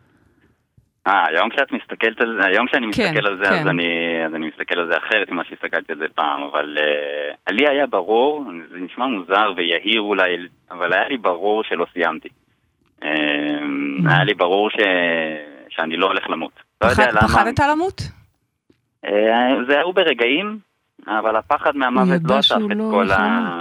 אה, 1.07 1.25
היום 1.27 1.49
כשאת 1.49 1.71
מסתכלת 1.71 2.21
על 2.21 2.37
זה, 2.41 2.47
היום 2.47 2.67
כשאני 2.67 2.93
כן, 2.93 3.03
מסתכל 3.03 3.27
על 3.27 3.37
זה, 3.37 3.43
כן. 3.45 3.53
אז 3.53 3.67
אני, 3.67 3.85
אז 4.25 4.35
אני 4.35 4.47
מסתכל 4.47 4.79
על 4.79 4.87
זה 4.91 4.97
אחרת 4.97 5.29
ממה 5.31 5.43
שהסתכלתי 5.43 5.91
על 5.91 5.97
זה 5.97 6.05
פעם, 6.15 6.43
אבל 6.43 6.77
uh, 6.77 7.53
לי 7.53 7.67
היה 7.69 7.87
ברור, 7.87 8.45
זה 8.71 8.77
נשמע 8.79 9.05
מוזר 9.05 9.51
ויהיר 9.55 10.01
אולי, 10.01 10.37
אבל 10.71 10.93
היה 10.93 11.07
לי 11.07 11.17
ברור 11.17 11.63
שלא 11.63 11.85
סיימתי. 11.93 12.29
Uh, 13.01 13.05
היה 14.09 14.23
לי 14.23 14.33
ברור 14.33 14.69
ש, 14.69 14.75
שאני 15.69 15.97
לא 15.97 16.05
הולך 16.07 16.29
למות. 16.29 16.51
לא 16.83 16.89
יודע 16.89 17.03
פחד- 17.03 17.13
למה. 17.17 17.27
פחדת 17.27 17.59
למות? 17.59 18.01
Uh, 19.05 19.09
זה 19.67 19.77
היו 19.77 19.93
ברגעים, 19.93 20.57
אבל 21.07 21.35
הפחד 21.35 21.75
מהמוות 21.75 22.21
לא 22.23 22.35
עטף 22.37 22.51
את 22.71 22.77
לא 22.77 22.87
כל 22.91 23.11
ה... 23.11 23.57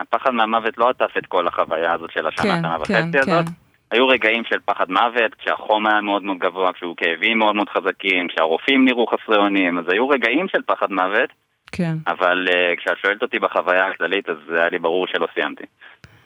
הפחד 0.00 0.30
מהמוות 0.30 0.78
לא 0.78 0.88
עטף 0.88 1.16
את 1.18 1.26
כל 1.26 1.46
החוויה 1.48 1.92
הזאת 1.92 2.10
של 2.10 2.26
השנה, 2.26 2.42
כן, 2.42 2.58
שנה 2.58 2.76
כן, 2.76 2.80
וחצי 2.80 3.12
כן. 3.26 3.32
הזאת. 3.32 3.46
היו 3.90 4.08
רגעים 4.08 4.42
של 4.48 4.56
פחד 4.64 4.84
מוות, 4.88 5.34
כשהחום 5.38 5.86
היה 5.86 6.00
מאוד 6.00 6.22
מאוד 6.22 6.38
גבוה, 6.38 6.72
כשהיו 6.72 6.96
כאבים 6.96 7.38
מאוד 7.38 7.56
מאוד 7.56 7.68
חזקים, 7.68 8.28
כשהרופאים 8.28 8.84
נראו 8.84 9.06
חסרי 9.06 9.36
אונים, 9.36 9.78
אז 9.78 9.84
היו 9.92 10.08
רגעים 10.08 10.46
של 10.48 10.62
פחד 10.66 10.86
מוות, 10.90 11.30
כן. 11.72 11.96
אבל 12.06 12.46
uh, 12.48 12.80
כשאת 12.80 12.98
שואלת 13.02 13.22
אותי 13.22 13.38
בחוויה 13.38 13.86
הכללית, 13.86 14.28
אז 14.28 14.36
היה 14.48 14.68
לי 14.68 14.78
ברור 14.78 15.06
שלא 15.06 15.26
סיימתי. 15.34 15.64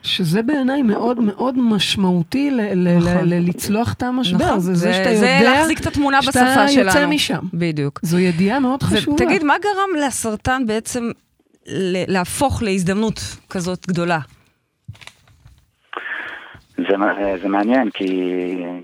שזה 0.03 0.41
בעיניי 0.43 0.81
מאוד 0.81 1.19
מאוד 1.19 1.55
משמעותי 1.57 2.51
ל- 2.51 2.61
ל- 2.73 2.97
נכון. 2.97 3.29
ל- 3.29 3.49
לצלוח 3.49 3.93
את 3.93 4.03
המשבר. 4.03 4.45
נכון. 4.45 4.59
זה 4.59 4.73
זה 4.73 4.93
שאתה 4.93 5.15
זה 5.15 5.25
יודע 5.25 5.53
להחזיק 5.53 5.79
את 5.79 5.85
התמונה 5.87 6.21
שאתה 6.21 6.39
בשפה 6.45 6.67
שלנו. 6.67 6.87
יוצא 6.87 7.07
משם. 7.07 7.39
בדיוק. 7.53 7.99
זו 8.03 8.19
ידיעה 8.19 8.59
מאוד 8.59 8.83
חשובה. 8.83 9.15
ותגיד, 9.15 9.43
מה 9.43 9.53
גרם 9.61 10.05
לסרטן 10.07 10.65
בעצם 10.67 11.03
להפוך 12.07 12.63
להזדמנות 12.63 13.19
כזאת 13.49 13.87
גדולה? 13.87 14.19
זה, 16.77 16.95
זה 17.41 17.49
מעניין, 17.49 17.89
כי, 17.89 18.07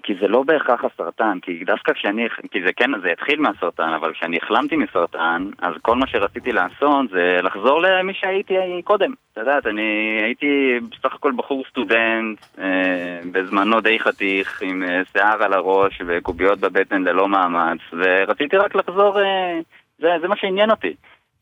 כי 0.03 0.13
זה 0.21 0.27
לא 0.27 0.43
בהכרח 0.43 0.83
הסרטן, 0.83 1.37
כי 1.41 1.63
דווקא 1.65 1.93
כשאני, 1.93 2.27
כי 2.51 2.61
זה 2.65 2.73
כן, 2.73 2.91
זה 3.01 3.11
התחיל 3.11 3.39
מהסרטן, 3.39 3.89
אבל 3.93 4.13
כשאני 4.13 4.37
החלמתי 4.43 4.75
מסרטן, 4.75 5.47
אז 5.59 5.73
כל 5.81 5.95
מה 5.95 6.07
שרציתי 6.07 6.51
לעשות 6.51 7.09
זה 7.09 7.39
לחזור 7.43 7.81
למי 7.81 8.13
שהייתי 8.13 8.53
קודם. 8.83 9.11
את 9.33 9.37
יודעת, 9.37 9.67
אני 9.67 9.81
הייתי 10.23 10.47
בסך 10.91 11.15
הכל 11.15 11.31
בחור 11.35 11.63
סטודנט, 11.69 12.39
אה, 12.59 13.19
בזמנו 13.31 13.81
די 13.81 13.99
חתיך, 13.99 14.61
עם 14.61 14.83
אה, 14.83 15.01
שיער 15.11 15.43
על 15.43 15.53
הראש 15.53 16.01
וקוביות 16.07 16.59
בבטן 16.59 17.03
ללא 17.03 17.27
מאמץ, 17.27 17.79
ורציתי 17.93 18.57
רק 18.57 18.75
לחזור, 18.75 19.19
אה, 19.21 19.59
זה, 19.99 20.07
זה 20.21 20.27
מה 20.27 20.35
שעניין 20.35 20.71
אותי. 20.71 20.93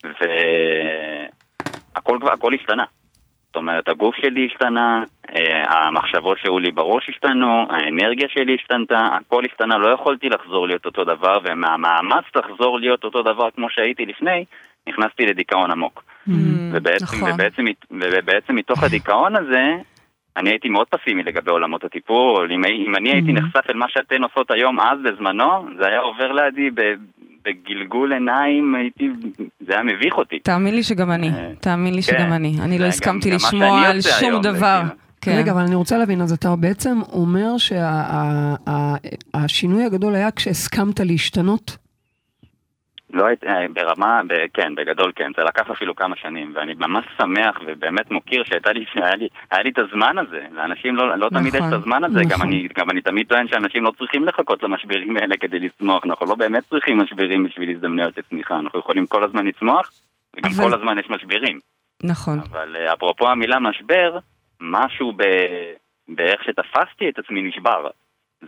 והכל 0.04 0.18
כבר- 2.20 2.32
הכל 2.32 2.54
השתנה. 2.54 2.84
זאת 3.56 3.60
אומרת, 3.60 3.88
הגוף 3.88 4.14
שלי 4.16 4.46
השתנה, 4.46 5.02
אה, 5.36 5.62
המחשבות 5.68 6.38
שהיו 6.38 6.58
לי 6.58 6.70
בראש 6.70 7.08
השתנו, 7.08 7.66
האנרגיה 7.70 8.28
שלי 8.28 8.54
השתנתה, 8.54 9.08
הכל 9.12 9.42
השתנה, 9.44 9.78
לא 9.78 9.88
יכולתי 9.88 10.28
לחזור 10.28 10.66
להיות 10.66 10.86
אותו 10.86 11.04
דבר, 11.04 11.38
ומהמאמץ 11.44 12.24
לחזור 12.36 12.80
להיות 12.80 13.04
אותו 13.04 13.22
דבר 13.22 13.48
כמו 13.56 13.70
שהייתי 13.70 14.06
לפני, 14.06 14.44
נכנסתי 14.88 15.26
לדיכאון 15.26 15.70
עמוק. 15.70 16.04
ובעצם, 16.72 17.04
נכון. 17.04 17.30
ובעצם, 17.32 17.64
ובעצם 17.90 18.54
מתוך 18.54 18.82
הדיכאון 18.82 19.36
הזה, 19.36 19.76
אני 20.36 20.50
הייתי 20.50 20.68
מאוד 20.68 20.86
פסימי 20.90 21.22
לגבי 21.22 21.50
עולמות 21.50 21.84
הטיפול. 21.84 22.52
אם, 22.52 22.64
אם 22.86 22.96
אני 22.96 23.10
הייתי 23.12 23.32
נחשף 23.32 23.70
אל 23.70 23.76
מה 23.76 23.86
שאתן 23.88 24.22
עושות 24.22 24.50
היום, 24.50 24.80
אז 24.80 24.98
בזמנו, 25.04 25.46
זה 25.80 25.86
היה 25.86 25.98
עובר 26.00 26.32
לידי 26.32 26.70
ב- 26.74 26.94
בגלגול 27.44 28.12
עיניים, 28.12 28.74
הייתי, 28.74 29.08
זה 29.66 29.72
היה 29.74 29.82
מביך 29.82 30.14
אותי. 30.18 30.38
תאמין 30.38 30.74
לי 30.74 30.82
שגם 30.82 31.10
אני, 31.10 31.28
אה, 31.28 31.50
תאמין 31.60 31.94
לי 31.94 32.02
כן. 32.02 32.18
שגם 32.18 32.32
אני. 32.32 32.56
אני 32.62 32.78
לא 32.78 32.84
הסכמתי 32.84 33.30
לשמוע 33.30 33.80
על 33.80 34.00
שום 34.00 34.42
דבר. 34.42 34.80
כאילו- 34.80 34.96
כן. 35.20 35.36
רגע, 35.38 35.52
אבל 35.52 35.60
אני 35.62 35.74
רוצה 35.74 35.98
להבין, 35.98 36.20
אז 36.20 36.32
אתה 36.32 36.56
בעצם 36.56 36.98
אומר 37.12 37.50
שהשינוי 38.66 39.84
הגדול 39.84 40.14
היה 40.14 40.30
כשהסכמת 40.30 41.00
להשתנות? 41.00 41.76
לא 43.12 43.26
הייתי, 43.26 43.46
אה, 43.46 43.66
ברמה, 43.72 44.20
ב, 44.28 44.34
כן, 44.54 44.74
בגדול 44.74 45.12
כן, 45.16 45.32
זה 45.36 45.42
לקח 45.44 45.70
אפילו 45.70 45.94
כמה 45.94 46.16
שנים, 46.16 46.52
ואני 46.54 46.74
ממש 46.74 47.04
שמח 47.18 47.60
ובאמת 47.66 48.10
מוקיר 48.10 48.44
שהייתה 48.44 48.72
לי, 48.72 48.84
שהיה 48.92 49.14
לי, 49.16 49.28
היה 49.50 49.62
לי 49.62 49.70
את 49.70 49.78
הזמן 49.78 50.18
הזה, 50.18 50.40
לאנשים 50.52 50.96
לא, 50.96 51.18
לא 51.18 51.28
תמיד 51.28 51.54
יש 51.54 51.60
נכון, 51.60 51.68
את 51.74 51.78
הזמן 51.78 52.04
הזה, 52.04 52.20
גם, 52.22 52.28
נכון. 52.30 52.46
אני, 52.46 52.68
גם 52.78 52.90
אני 52.90 53.00
תמיד 53.02 53.28
טוען 53.28 53.48
שאנשים 53.48 53.84
לא 53.84 53.92
צריכים 53.98 54.24
לחכות 54.24 54.62
למשברים 54.62 55.16
האלה 55.16 55.36
כדי 55.36 55.58
לצמוח, 55.58 56.04
אנחנו 56.04 56.26
לא 56.26 56.34
באמת 56.34 56.64
צריכים 56.70 56.98
משברים 56.98 57.44
בשביל 57.44 57.70
הזדמנויות 57.76 58.18
לצמיחה, 58.18 58.58
אנחנו 58.58 58.78
יכולים 58.78 59.06
כל 59.06 59.24
הזמן 59.24 59.46
לצמוח, 59.46 59.90
וגם 60.36 60.50
אבל- 60.56 60.64
כל 60.64 60.74
הזמן 60.74 60.98
יש 60.98 61.10
משברים. 61.10 61.58
נכון. 62.02 62.38
אבל 62.50 62.76
אה, 62.76 62.92
אפרופו 62.92 63.28
המילה 63.28 63.58
משבר, 63.60 64.18
משהו 64.60 65.12
ב... 65.16 65.22
באיך 66.08 66.44
שתפסתי 66.44 67.08
את 67.08 67.18
עצמי 67.18 67.42
נשבר. 67.42 67.86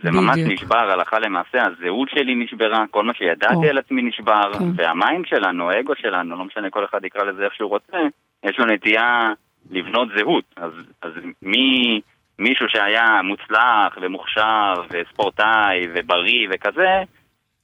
זה 0.03 0.11
ממש 0.11 0.39
בדיוק. 0.39 0.51
נשבר 0.51 0.91
הלכה 0.91 1.19
למעשה, 1.19 1.57
הזהות 1.65 2.09
שלי 2.09 2.35
נשברה, 2.35 2.85
כל 2.91 3.03
מה 3.03 3.13
שידעתי 3.13 3.55
או. 3.55 3.69
על 3.69 3.77
עצמי 3.77 4.01
נשבר, 4.01 4.53
כן. 4.53 4.65
והמיינד 4.75 5.25
שלנו, 5.27 5.69
האגו 5.69 5.93
שלנו, 5.95 6.35
לא 6.35 6.45
משנה 6.45 6.69
כל 6.69 6.85
אחד 6.85 7.05
יקרא 7.05 7.23
לזה 7.23 7.45
איך 7.45 7.53
שהוא 7.55 7.69
רוצה, 7.69 7.97
יש 8.43 8.59
לו 8.59 8.65
נטייה 8.65 9.33
לבנות 9.71 10.07
זהות. 10.17 10.43
אז, 10.55 10.71
אז 11.01 11.11
מי, 11.41 12.01
מישהו 12.39 12.65
שהיה 12.69 13.21
מוצלח 13.23 13.97
ומוכשר 14.01 14.73
וספורטאי 14.89 15.87
ובריא 15.93 16.47
וכזה, 16.51 17.03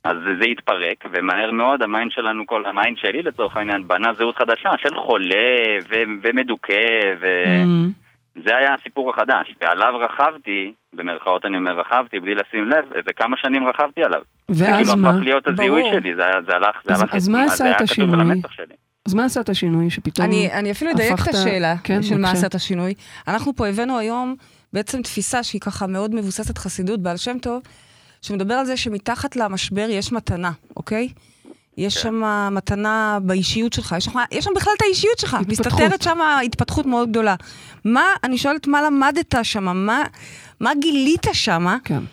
אז 0.04 0.18
זה, 0.40 0.46
התפרק, 0.52 1.06
ומהר 1.12 1.52
מאוד 1.52 1.82
ה 1.82 1.88
mind 1.88 2.12
שלנו, 2.12 2.46
כל 2.46 2.66
ה 2.66 2.72
mind 2.72 2.98
שלי 2.98 3.22
לצורך 3.22 3.58
העניין, 3.58 3.88
בנה 3.88 4.14
זהות 4.14 4.36
חדשה 4.36 4.70
של 4.78 4.96
חולה 4.96 5.56
ו- 5.90 6.04
ומדוכא, 6.22 7.00
ו- 7.20 8.05
זה 8.46 8.56
היה 8.58 8.74
הסיפור 8.74 9.10
החדש, 9.10 9.56
ועליו 9.62 9.94
רכבתי, 10.06 10.74
במרכאות 10.94 11.46
אני 11.46 11.58
אומר 11.58 11.80
רכבתי, 11.80 12.20
בלי 12.20 12.36
לשים 12.36 12.70
לב, 12.70 12.86
איזה 12.96 13.10
כמה 13.16 13.36
שנים 13.38 13.68
רכבתי 13.68 14.04
עליו. 14.04 14.22
ואז 14.50 14.58
זה 14.58 14.66
כאילו 14.84 14.98
מה? 15.02 15.10
הפך 15.10 15.20
להיות 15.24 15.48
הזיהוי 15.48 15.82
ברור. 15.82 15.94
שלי, 15.94 16.16
זה, 16.16 16.26
היה- 16.26 16.42
זה 16.48 16.54
הלך, 16.56 16.76
זה 16.84 16.94
אז- 16.94 17.02
הלך, 17.02 17.16
אז 17.16 17.28
מה 17.28 17.48
זה 17.48 17.54
עשה 17.54 17.64
היה 17.64 17.74
את 17.74 17.78
כתוב 17.78 17.90
השינוי? 17.92 18.14
על 18.14 18.32
המצח 18.32 18.52
שלי. 18.52 18.74
אז 19.08 19.14
מה 19.14 19.26
עשה 19.26 19.42
את 19.42 19.50
השינוי 19.50 19.90
שפתאום... 19.90 20.26
אני, 20.28 20.52
אני 20.54 20.72
אפילו 20.72 20.92
אדייק 20.92 21.14
את 21.30 21.34
השאלה 21.34 21.76
כן, 21.84 22.04
של 22.04 22.18
מה. 22.18 22.32
עשה 22.32 22.48
את 22.48 22.56
השינוי. 22.56 22.94
אנחנו 23.28 23.56
פה 23.56 23.68
הבאנו 23.68 23.98
היום 24.00 24.36
בעצם 24.74 25.02
תפיסה 25.02 25.44
שהיא 25.44 25.62
ככה 25.62 25.88
מאוד 25.88 26.16
מבוססת 26.16 26.58
חסידות, 26.58 27.00
בעל 27.04 27.18
שם 27.18 27.40
טוב, 27.40 27.62
שמדבר 28.22 28.54
על 28.54 28.66
זה 28.66 28.78
שמתחת 28.78 29.36
למשבר 29.36 29.86
יש 29.90 30.12
מתנה, 30.12 30.52
אוקיי? 30.78 31.08
יש 31.78 31.98
כן. 31.98 32.04
שם 32.04 32.24
מתנה 32.52 33.20
באישיות 33.22 33.74
שלך, 33.74 33.96
יש 33.98 34.06
שם, 34.06 34.12
יש 34.32 34.46
שם 34.46 34.52
בכלל 34.56 34.74
את 34.78 34.82
האישיות 34.82 35.20
שלך, 35.20 35.34
התפתחות. 35.34 35.82
מסתתרת 35.82 36.02
שם 36.02 36.18
התפתחות 36.46 36.86
מאוד 36.86 37.10
גדולה. 37.10 37.36
מה, 37.86 38.04
אני 38.24 38.38
שואלת, 38.38 38.68
מה 38.68 38.82
למדת 38.82 39.36
שם? 39.44 39.64
מה, 39.64 40.04
מה 40.60 40.72
גילית 40.76 41.28
שם 41.34 41.68
כן. 41.84 42.04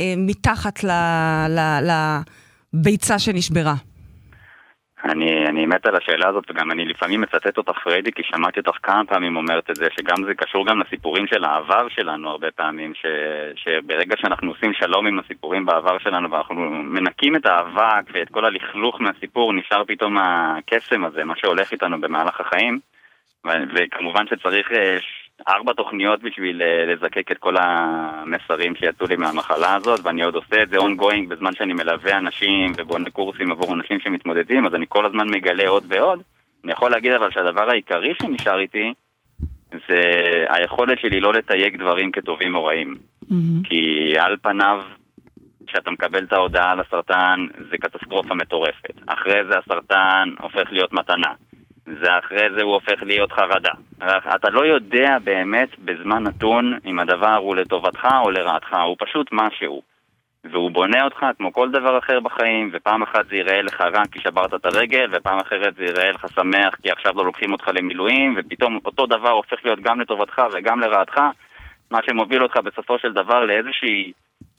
אה, 0.00 0.14
מתחת 0.16 0.84
ל, 0.84 0.90
ל, 1.48 1.60
לביצה 2.74 3.18
שנשברה? 3.18 3.74
אני, 5.04 5.46
אני 5.46 5.66
מת 5.66 5.86
על 5.86 5.96
השאלה 5.96 6.28
הזאת, 6.28 6.50
וגם 6.50 6.70
אני 6.70 6.84
לפעמים 6.84 7.20
מצטט 7.20 7.58
אותך 7.58 7.78
פריידי, 7.84 8.12
כי 8.12 8.22
שמעתי 8.22 8.60
אותך 8.60 8.78
כמה 8.82 9.04
פעמים 9.04 9.36
אומרת 9.36 9.70
את 9.70 9.76
זה, 9.76 9.86
שגם 9.96 10.24
זה 10.24 10.34
קשור 10.34 10.66
גם 10.66 10.80
לסיפורים 10.80 11.26
של 11.26 11.44
העבר 11.44 11.88
שלנו 11.88 12.30
הרבה 12.30 12.50
פעמים, 12.50 12.94
ש, 12.94 13.06
שברגע 13.56 14.16
שאנחנו 14.18 14.50
עושים 14.50 14.72
שלום 14.72 15.06
עם 15.06 15.18
הסיפורים 15.18 15.66
בעבר 15.66 15.98
שלנו, 15.98 16.30
ואנחנו 16.30 16.54
מנקים 16.70 17.36
את 17.36 17.46
האבק 17.46 18.04
ואת 18.12 18.28
כל 18.28 18.44
הלכלוך 18.44 19.00
מהסיפור, 19.00 19.52
נשאר 19.52 19.84
פתאום 19.84 20.16
הקסם 20.18 21.04
הזה, 21.04 21.24
מה 21.24 21.34
שהולך 21.36 21.72
איתנו 21.72 22.00
במהלך 22.00 22.40
החיים. 22.40 22.80
ו- 23.46 23.64
וכמובן 23.74 24.26
שצריך 24.26 24.72
אה, 24.72 24.98
ארבע 25.48 25.72
תוכניות 25.72 26.22
בשביל 26.22 26.62
אה, 26.62 26.94
לזקק 26.94 27.32
את 27.32 27.38
כל 27.38 27.54
המסרים 27.58 28.74
שיצאו 28.74 29.06
לי 29.06 29.16
מהמחלה 29.16 29.74
הזאת, 29.74 30.00
ואני 30.02 30.22
עוד 30.22 30.34
עושה 30.34 30.62
את 30.62 30.68
זה 30.68 30.76
ongoing 30.76 31.28
בזמן 31.28 31.54
שאני 31.54 31.72
מלווה 31.72 32.18
אנשים 32.18 32.72
ובונה 32.76 33.10
קורסים 33.10 33.52
עבור 33.52 33.74
אנשים 33.74 34.00
שמתמודדים, 34.00 34.66
אז 34.66 34.74
אני 34.74 34.86
כל 34.88 35.06
הזמן 35.06 35.28
מגלה 35.28 35.68
עוד 35.68 35.84
ועוד. 35.88 36.22
אני 36.64 36.72
יכול 36.72 36.90
להגיד 36.90 37.12
אבל 37.12 37.30
שהדבר 37.30 37.70
העיקרי 37.70 38.14
שנשאר 38.22 38.58
איתי 38.58 38.92
זה 39.88 40.00
היכולת 40.48 40.98
שלי 40.98 41.20
לא 41.20 41.32
לתייג 41.32 41.76
דברים 41.76 42.12
כטובים 42.12 42.54
או 42.54 42.64
רעים. 42.64 42.96
מהמם. 43.30 43.62
כי 43.62 44.14
על 44.18 44.36
פניו, 44.42 44.82
כשאתה 45.66 45.90
מקבל 45.90 46.24
את 46.24 46.32
ההודעה 46.32 46.70
על 46.70 46.80
הסרטן, 46.80 47.46
זה 47.70 47.78
קטסטרופה 47.78 48.34
מטורפת. 48.34 48.94
אחרי 49.06 49.44
זה 49.50 49.58
הסרטן 49.58 50.28
הופך 50.40 50.72
להיות 50.72 50.92
מתנה. 50.92 51.32
זה 51.86 52.18
אחרי 52.18 52.46
זה 52.56 52.62
הוא 52.62 52.74
הופך 52.74 53.02
להיות 53.02 53.32
חרדה. 53.32 53.72
אתה 54.34 54.50
לא 54.50 54.66
יודע 54.66 55.18
באמת 55.24 55.78
בזמן 55.78 56.22
נתון 56.22 56.78
אם 56.84 56.98
הדבר 56.98 57.36
הוא 57.36 57.56
לטובתך 57.56 58.08
או 58.24 58.30
לרעתך, 58.30 58.76
הוא 58.86 58.96
פשוט 58.98 59.28
משהו. 59.32 59.82
והוא 60.44 60.70
בונה 60.70 61.04
אותך 61.04 61.26
כמו 61.38 61.52
כל 61.52 61.70
דבר 61.70 61.98
אחר 61.98 62.20
בחיים, 62.20 62.70
ופעם 62.72 63.02
אחת 63.02 63.26
זה 63.28 63.36
ייראה 63.36 63.62
לך 63.62 63.80
רע 63.80 64.02
כי 64.12 64.20
שברת 64.20 64.54
את 64.54 64.66
הרגל, 64.66 65.10
ופעם 65.12 65.38
אחרת 65.38 65.74
זה 65.74 65.84
ייראה 65.84 66.10
לך 66.10 66.26
שמח 66.34 66.74
כי 66.82 66.90
עכשיו 66.90 67.12
לא 67.16 67.24
לוקחים 67.24 67.52
אותך 67.52 67.70
למילואים, 67.74 68.34
ופתאום 68.36 68.78
אותו 68.84 69.06
דבר 69.06 69.30
הופך 69.30 69.64
להיות 69.64 69.80
גם 69.80 70.00
לטובתך 70.00 70.42
וגם 70.52 70.80
לרעתך, 70.80 71.20
מה 71.90 71.98
שמוביל 72.06 72.42
אותך 72.42 72.56
בסופו 72.56 72.98
של 72.98 73.12
דבר 73.12 73.44
לאיזושהי 73.44 74.12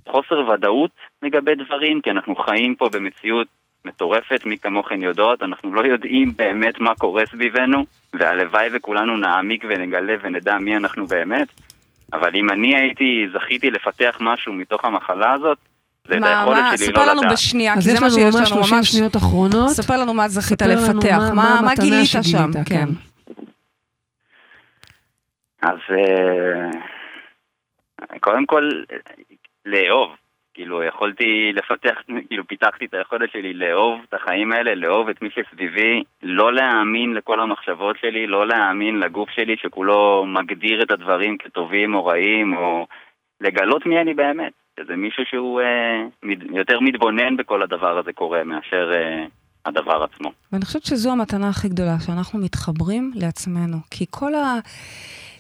חוסר 0.08 0.50
ודאות 0.50 0.92
לגבי 1.24 1.56
דברים, 1.56 2.02
כי 2.02 2.12
אנחנו 2.12 2.36
חיים 2.36 2.76
פה 2.76 2.90
במציאות 2.94 3.48
מטורפת, 3.86 4.46
מי 4.46 4.58
כמוכן 4.58 5.02
יודעות, 5.04 5.44
אנחנו 5.44 5.74
לא 5.74 5.82
יודעים 5.82 6.34
באמת 6.36 6.80
מה 6.80 6.96
קורה 6.96 7.24
סביבנו, 7.32 7.86
והלוואי 8.14 8.68
וכולנו 8.74 9.18
נעמיק 9.18 9.64
ונגלה 9.70 10.14
ונדע 10.22 10.58
מי 10.58 10.78
אנחנו 10.78 11.08
באמת, 11.08 11.48
אבל 12.14 12.36
אם 12.36 12.50
אני 12.50 12.76
הייתי, 12.76 13.28
זכיתי 13.34 13.72
לפתח 13.72 14.18
משהו 14.20 14.54
מתוך 14.54 14.86
המחלה 14.86 15.32
הזאת, 15.34 15.58
זה 16.08 16.16
את 16.16 16.20
מה, 16.20 16.40
היכולת 16.40 16.60
מה, 16.62 16.78
שלי 16.78 16.88
ספר 16.88 17.06
לא 17.06 17.12
לנו 17.12 17.22
לדעת. 17.22 17.32
בשנייה, 17.34 17.74
כי 17.74 17.78
אז 17.80 17.84
זה 17.84 17.92
יש 17.92 18.00
מה 18.00 18.08
לנו 18.08 18.16
שיש 18.16 18.36
ממש 18.36 18.52
לנו 18.52 18.64
30 18.64 18.78
ממש. 18.78 18.88
שניות 18.92 19.16
אחרונות. 19.16 19.70
ספר 19.70 19.98
לנו 19.98 20.14
מה 20.14 20.28
זכית 20.28 20.64
ספר 20.64 20.72
לנו 20.72 21.00
לפתח, 21.00 21.18
מה- 21.18 21.34
מה, 21.34 21.60
מה 21.62 21.76
גילית 21.76 22.06
שגילית, 22.06 22.26
שם, 22.32 22.52
כן. 22.54 22.64
כן. 22.66 22.86
אז 25.62 25.78
אה, 25.92 26.70
קודם 28.20 28.46
כל, 28.46 28.70
לאהוב. 29.66 30.10
כאילו, 30.54 30.84
יכולתי 30.84 31.52
לפתח, 31.56 31.96
כאילו, 32.28 32.48
פיתחתי 32.48 32.86
את 32.86 32.94
היכולת 32.94 33.32
שלי 33.32 33.54
לאהוב 33.54 34.02
את 34.10 34.14
החיים 34.14 34.52
האלה, 34.52 34.76
לאהוב 34.76 35.10
את 35.10 35.22
מי 35.22 35.30
שסביבי, 35.30 36.04
לא 36.24 36.54
להאמין 36.54 37.14
לכל 37.14 37.40
המחשבות 37.40 37.96
שלי, 38.02 38.28
לא 38.28 38.48
להאמין 38.48 39.00
לגוף 39.00 39.30
שלי 39.30 39.56
שכולו 39.58 40.26
מגדיר 40.28 40.84
את 40.84 40.92
הדברים 40.92 41.38
כטובים 41.38 41.96
או 41.96 42.06
רעים, 42.06 42.58
או 42.58 42.88
לגלות 43.42 43.86
מי 43.86 44.02
אני 44.02 44.14
באמת. 44.14 44.54
שזה 44.80 44.96
מישהו 44.96 45.24
שהוא 45.26 45.62
אה, 45.62 46.04
מת, 46.24 46.38
יותר 46.56 46.80
מתבונן 46.80 47.38
בכל 47.38 47.64
הדבר 47.64 47.98
הזה 47.98 48.14
קורה 48.14 48.44
מאשר 48.44 48.92
אה, 48.94 49.26
הדבר 49.66 50.04
עצמו. 50.04 50.32
ואני 50.52 50.66
חושבת 50.66 50.86
שזו 50.86 51.12
המתנה 51.12 51.50
הכי 51.50 51.70
גדולה, 51.70 51.96
שאנחנו 52.06 52.40
מתחברים 52.40 53.12
לעצמנו. 53.16 53.78
כי 53.92 54.06
כל 54.10 54.32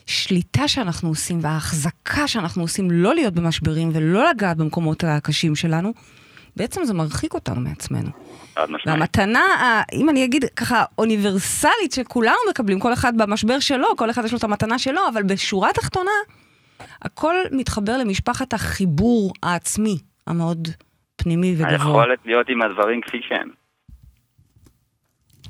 השליטה 0.07 0.67
שאנחנו 0.67 1.09
עושים 1.09 1.39
וההחזקה 1.41 2.27
שאנחנו 2.27 2.61
עושים 2.61 2.91
לא 2.91 3.15
להיות 3.15 3.33
במשברים 3.33 3.89
ולא 3.93 4.29
לגעת 4.29 4.57
במקומות 4.57 5.03
הקשים 5.03 5.55
שלנו, 5.55 5.93
בעצם 6.55 6.83
זה 6.83 6.93
מרחיק 6.93 7.33
אותנו 7.33 7.61
מעצמנו. 7.61 8.09
והמתנה, 8.85 9.43
אם 9.93 10.09
אני 10.09 10.25
אגיד 10.25 10.45
ככה, 10.55 10.83
אוניברסלית 10.97 11.91
שכולנו 11.91 12.35
מקבלים, 12.49 12.79
כל 12.79 12.93
אחד 12.93 13.17
במשבר 13.17 13.59
שלו, 13.59 13.87
כל 13.97 14.09
אחד 14.09 14.25
יש 14.25 14.31
לו 14.31 14.37
את 14.37 14.43
המתנה 14.43 14.79
שלו, 14.79 15.01
אבל 15.13 15.23
בשורה 15.23 15.69
התחתונה, 15.69 16.11
הכל 17.01 17.35
מתחבר 17.51 17.97
למשפחת 17.97 18.53
החיבור 18.53 19.33
העצמי, 19.43 19.97
המאוד 20.27 20.67
פנימי 21.15 21.53
וגבוה. 21.57 21.71
היכולת 21.71 22.19
להיות 22.25 22.49
עם 22.49 22.61
הדברים 22.61 23.01
כפי 23.01 23.17
שהם. 23.29 23.49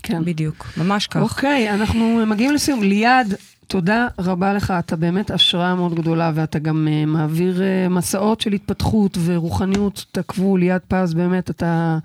כן. 0.03 0.25
בדיוק, 0.25 0.65
ממש 0.77 1.07
כך. 1.07 1.21
אוקיי, 1.21 1.69
אנחנו 1.69 2.25
מגיעים 2.27 2.53
לסיום. 2.53 2.83
ליעד, 2.83 3.33
תודה 3.67 4.07
רבה 4.19 4.53
לך, 4.53 4.73
אתה 4.79 4.95
באמת 4.95 5.31
השראה 5.31 5.75
מאוד 5.75 5.93
גדולה, 5.95 6.31
ואתה 6.35 6.59
גם 6.59 6.87
uh, 6.87 7.09
מעביר 7.09 7.55
uh, 7.57 7.89
מסעות 7.89 8.41
של 8.41 8.53
התפתחות 8.53 9.17
ורוחניות. 9.25 10.05
תעקבו, 10.11 10.57
ליעד 10.57 10.81
פז, 10.87 11.13
באמת, 11.13 11.49
אתה 11.49 11.97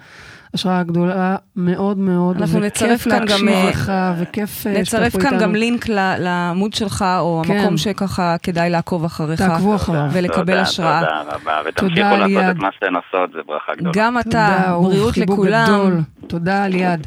השראה 0.54 0.82
גדולה 0.82 1.36
מאוד 1.56 1.98
מאוד. 1.98 2.36
אנחנו 2.36 2.60
נצרף 2.60 3.08
כאן 3.08 3.18
גם, 3.18 3.24
וכיף 3.24 3.48
אה, 3.48 3.64
להקשיב 3.64 3.68
לך, 3.68 3.92
וכיף 4.18 4.50
uh, 4.60 4.62
שאתה 4.62 4.80
נצרף 4.80 5.12
פה 5.12 5.20
כאן 5.20 5.26
איתנו. 5.34 5.42
גם 5.42 5.54
לינק 5.54 5.88
ל- 5.88 6.16
לעמוד 6.18 6.72
שלך, 6.72 7.04
או 7.18 7.42
כן. 7.46 7.56
המקום 7.56 7.76
שככה 7.76 8.36
כדאי 8.42 8.70
לעקוב 8.70 9.04
אחריך. 9.04 9.42
תעקבו 9.42 9.74
אחריו. 9.74 10.08
ולקבל 10.12 10.38
תודה, 10.40 10.62
השראה. 10.62 11.00
תודה 11.00 11.34
רבה, 11.34 11.60
ותמשיכו 11.68 12.16
לעשות. 12.16 12.56
את 12.56 12.62
מה 12.62 12.68
שאתן 12.72 12.94
עושות, 12.94 13.30
זה 13.32 13.38
ברכה 13.46 13.72
גדולה. 13.76 13.92
גם 13.94 14.18
אתה, 14.18 14.74
בריאות 14.82 15.16
לכולם. 15.16 15.64
גדול. 15.64 16.00
תודה, 16.26 16.66
ליעד. 16.68 17.06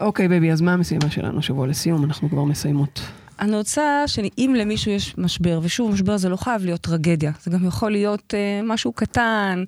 אוקיי, 0.00 0.28
baby, 0.28 0.52
אז 0.52 0.60
מה 0.60 0.72
המשימה 0.72 1.10
שלנו 1.10 1.38
השבוע 1.38 1.66
לסיום? 1.66 2.04
אנחנו 2.04 2.30
כבר 2.30 2.44
מסיימות. 2.44 3.00
אני 3.40 3.56
רוצה 3.56 4.02
שאם 4.06 4.54
למישהו 4.58 4.90
יש 4.92 5.14
משבר, 5.18 5.60
ושוב, 5.62 5.92
משבר 5.92 6.16
זה 6.16 6.28
לא 6.28 6.36
חייב 6.36 6.64
להיות 6.64 6.80
טרגדיה, 6.80 7.32
זה 7.42 7.50
גם 7.50 7.66
יכול 7.66 7.90
להיות 7.90 8.34
אה, 8.34 8.60
משהו 8.64 8.92
קטן, 8.92 9.64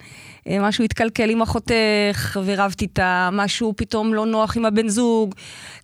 אה, 0.48 0.58
משהו 0.60 0.84
התקלקל 0.84 1.30
עם 1.30 1.42
אחותך 1.42 2.40
ורבת 2.44 2.82
איתה, 2.82 3.28
משהו 3.32 3.74
פתאום 3.76 4.14
לא 4.14 4.26
נוח 4.26 4.56
עם 4.56 4.64
הבן 4.64 4.88
זוג, 4.88 5.34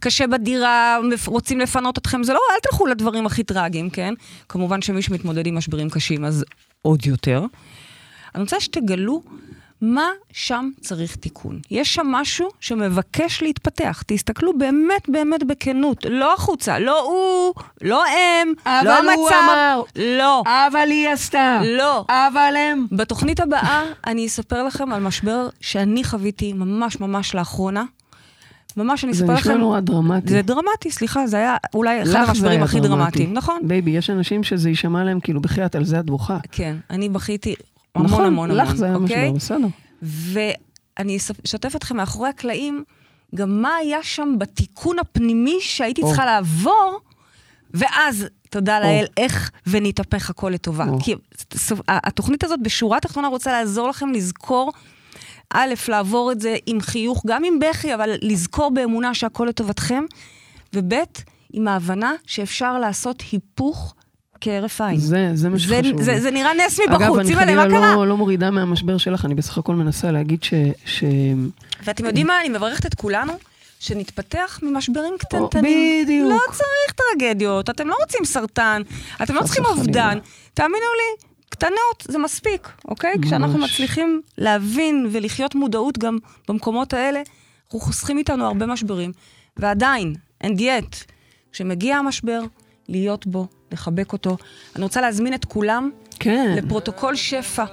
קשה 0.00 0.26
בדירה, 0.26 0.98
רוצים 1.26 1.60
לפנות 1.60 1.98
אתכם, 1.98 2.22
זה 2.22 2.32
לא, 2.32 2.40
אל 2.54 2.60
תלכו 2.62 2.86
לדברים 2.86 3.26
הכי 3.26 3.44
טרגיים, 3.44 3.90
כן? 3.90 4.14
כמובן 4.48 4.82
שמי 4.82 5.02
שמתמודד 5.02 5.46
עם 5.46 5.56
משברים 5.56 5.90
קשים, 5.90 6.24
אז 6.24 6.44
עוד 6.82 7.06
יותר. 7.06 7.44
אני 8.34 8.42
רוצה 8.42 8.60
שתגלו 8.60 9.22
מה 9.82 10.08
שם 10.32 10.70
צריך 10.80 11.16
תיקון. 11.16 11.60
יש 11.70 11.94
שם 11.94 12.06
משהו 12.06 12.48
שמבקש 12.60 13.42
להתפתח. 13.42 14.02
תסתכלו 14.06 14.58
באמת 14.58 15.08
באמת 15.08 15.42
בכנות, 15.44 16.06
לא 16.10 16.34
החוצה, 16.34 16.78
לא 16.78 17.02
הוא, 17.02 17.54
לא 17.82 18.04
הם, 18.06 18.52
אבל 18.66 18.84
לא 18.84 19.12
הוא 19.12 19.26
המצב. 19.26 19.36
אמר. 19.44 19.82
לא, 19.96 20.42
אבל 20.46 20.90
היא 20.90 21.08
עשתה. 21.08 21.60
לא. 21.64 22.04
אבל 22.08 22.54
הם. 22.56 22.86
בתוכנית 22.92 23.40
הבאה 23.40 23.82
אני 24.06 24.26
אספר 24.26 24.62
לכם 24.62 24.92
על 24.92 25.02
משבר 25.02 25.48
שאני 25.60 26.04
חוויתי 26.04 26.52
ממש 26.52 27.00
ממש 27.00 27.34
לאחרונה. 27.34 27.84
ממש 28.76 29.04
אני 29.04 29.12
זה 29.14 29.24
אספר 29.24 29.34
נשמע 29.34 29.52
לכם... 29.52 29.60
נורא 29.60 29.80
דרמטי. 29.80 30.28
זה 30.32 30.42
דרמטי, 30.42 30.90
סליחה, 30.90 31.26
זה 31.26 31.36
היה 31.36 31.56
אולי 31.74 32.02
אחד 32.02 32.10
זה 32.10 32.20
המשברים 32.20 32.62
הכי 32.62 32.80
דרמטי. 32.80 32.96
דרמטיים, 32.98 33.32
נכון? 33.32 33.60
baby, 33.62 33.90
יש 33.90 34.10
אנשים 34.10 34.42
שזה 34.42 34.68
יישמע 34.68 35.04
להם 35.04 35.20
כאילו, 35.20 35.40
בחייאת, 35.40 35.74
על 35.74 35.84
זה 35.84 36.00
את 36.00 36.06
בוכה. 36.06 36.38
כן, 36.52 36.76
אני 36.90 37.08
בכיתי 37.08 37.54
המון 37.94 38.06
נכון, 38.06 38.24
המון 38.24 38.50
המון, 38.50 38.66
לך 38.66 38.74
זה 38.74 38.84
היה 38.84 38.94
אוקיי? 38.94 39.30
משבר, 39.30 39.56
בסדר. 39.56 39.68
ואני 40.02 41.16
אשתף 41.16 41.76
אתכם 41.76 41.96
מאחורי 41.96 42.28
הקלעים, 42.28 42.84
גם 43.34 43.62
מה 43.62 43.74
היה 43.74 44.02
שם 44.02 44.34
בתיקון 44.38 44.98
הפנימי 44.98 45.56
שהייתי 45.60 46.02
או. 46.02 46.06
צריכה 46.08 46.24
לעבור, 46.24 47.00
ואז, 47.74 48.26
תודה 48.50 48.78
או. 48.78 48.82
לאל, 48.82 49.06
איך 49.16 49.50
ונתהפך 49.66 50.30
הכל 50.30 50.50
לטובה. 50.50 50.84
או. 50.88 50.98
כי 51.00 51.14
התוכנית 51.88 52.44
הזאת 52.44 52.62
בשורה 52.62 52.96
התחתונה 52.96 53.28
רוצה 53.28 53.52
לעזור 53.52 53.88
לכם 53.88 54.12
לזכור, 54.12 54.72
א', 55.50 55.74
לעבור 55.88 56.32
את 56.32 56.40
זה 56.40 56.56
עם 56.66 56.80
חיוך, 56.80 57.22
גם 57.26 57.44
עם 57.44 57.58
בכי, 57.58 57.94
אבל 57.94 58.10
לזכור 58.22 58.70
באמונה 58.70 59.14
שהכל 59.14 59.46
לטובתכם, 59.48 60.04
וב', 60.74 60.94
עם 61.52 61.68
ההבנה 61.68 62.12
שאפשר 62.26 62.78
לעשות 62.78 63.22
היפוך 63.32 63.94
כהרף 64.44 64.80
עין. 64.80 64.96
זה, 64.96 65.30
זה 65.34 65.48
מה 65.48 65.56
זה, 65.56 65.62
שחשוב. 65.62 66.02
זה, 66.02 66.12
לי. 66.12 66.20
זה 66.20 66.30
נראה 66.30 66.50
נס 66.54 66.80
מבחוץ, 66.80 67.02
אגב, 67.02 67.16
אני 67.16 67.56
חלילה? 67.56 67.94
לא, 67.94 68.06
לא 68.06 68.16
מורידה 68.16 68.50
מהמשבר 68.50 68.98
שלך, 68.98 69.24
אני 69.24 69.34
בסך 69.34 69.58
הכל 69.58 69.74
מנסה 69.74 70.10
להגיד 70.10 70.42
ש... 70.42 70.54
ש... 70.84 71.04
ואתם 71.84 72.04
יודעים 72.04 72.26
מה? 72.26 72.40
אני 72.40 72.48
מברכת 72.48 72.86
את 72.86 72.94
כולנו, 72.94 73.32
שנתפתח 73.80 74.60
ממשברים 74.62 75.14
קטנטנים. 75.18 76.04
בדיוק. 76.04 76.32
לא 76.32 76.38
צריך 76.52 76.92
טרגדיות, 77.18 77.70
אתם 77.70 77.88
לא 77.88 77.94
רוצים 78.00 78.24
סרטן, 78.24 78.82
אתם 79.22 79.34
לא 79.34 79.42
צריכים. 79.42 79.64
אובדן. 79.64 80.18
תאמינו 80.54 80.76
לי, 80.76 81.26
קטנות 81.48 82.06
זה 82.08 82.18
מספיק, 82.18 82.68
אוקיי? 82.88 83.14
ממש. 83.16 83.26
כשאנחנו 83.26 83.58
מצליחים 83.58 84.20
להבין 84.38 85.08
ולחיות 85.12 85.54
מודעות 85.54 85.98
גם 85.98 86.18
במקומות 86.48 86.92
האלה, 86.92 87.22
אנחנו 87.64 87.80
חוסכים 87.80 88.18
איתנו 88.18 88.46
הרבה 88.46 88.66
משברים. 88.66 89.12
ועדיין, 89.56 90.14
and 90.44 90.58
yet, 90.58 91.04
כשמגיע 91.52 91.96
המשבר, 91.96 92.40
להיות 92.88 93.26
בו, 93.26 93.46
לחבק 93.72 94.12
אותו. 94.12 94.36
אני 94.76 94.84
רוצה 94.84 95.00
להזמין 95.00 95.34
את 95.34 95.44
כולם 95.44 95.90
כן. 96.20 96.54
לפרוטוקול 96.56 97.16
שפע. 97.16 97.64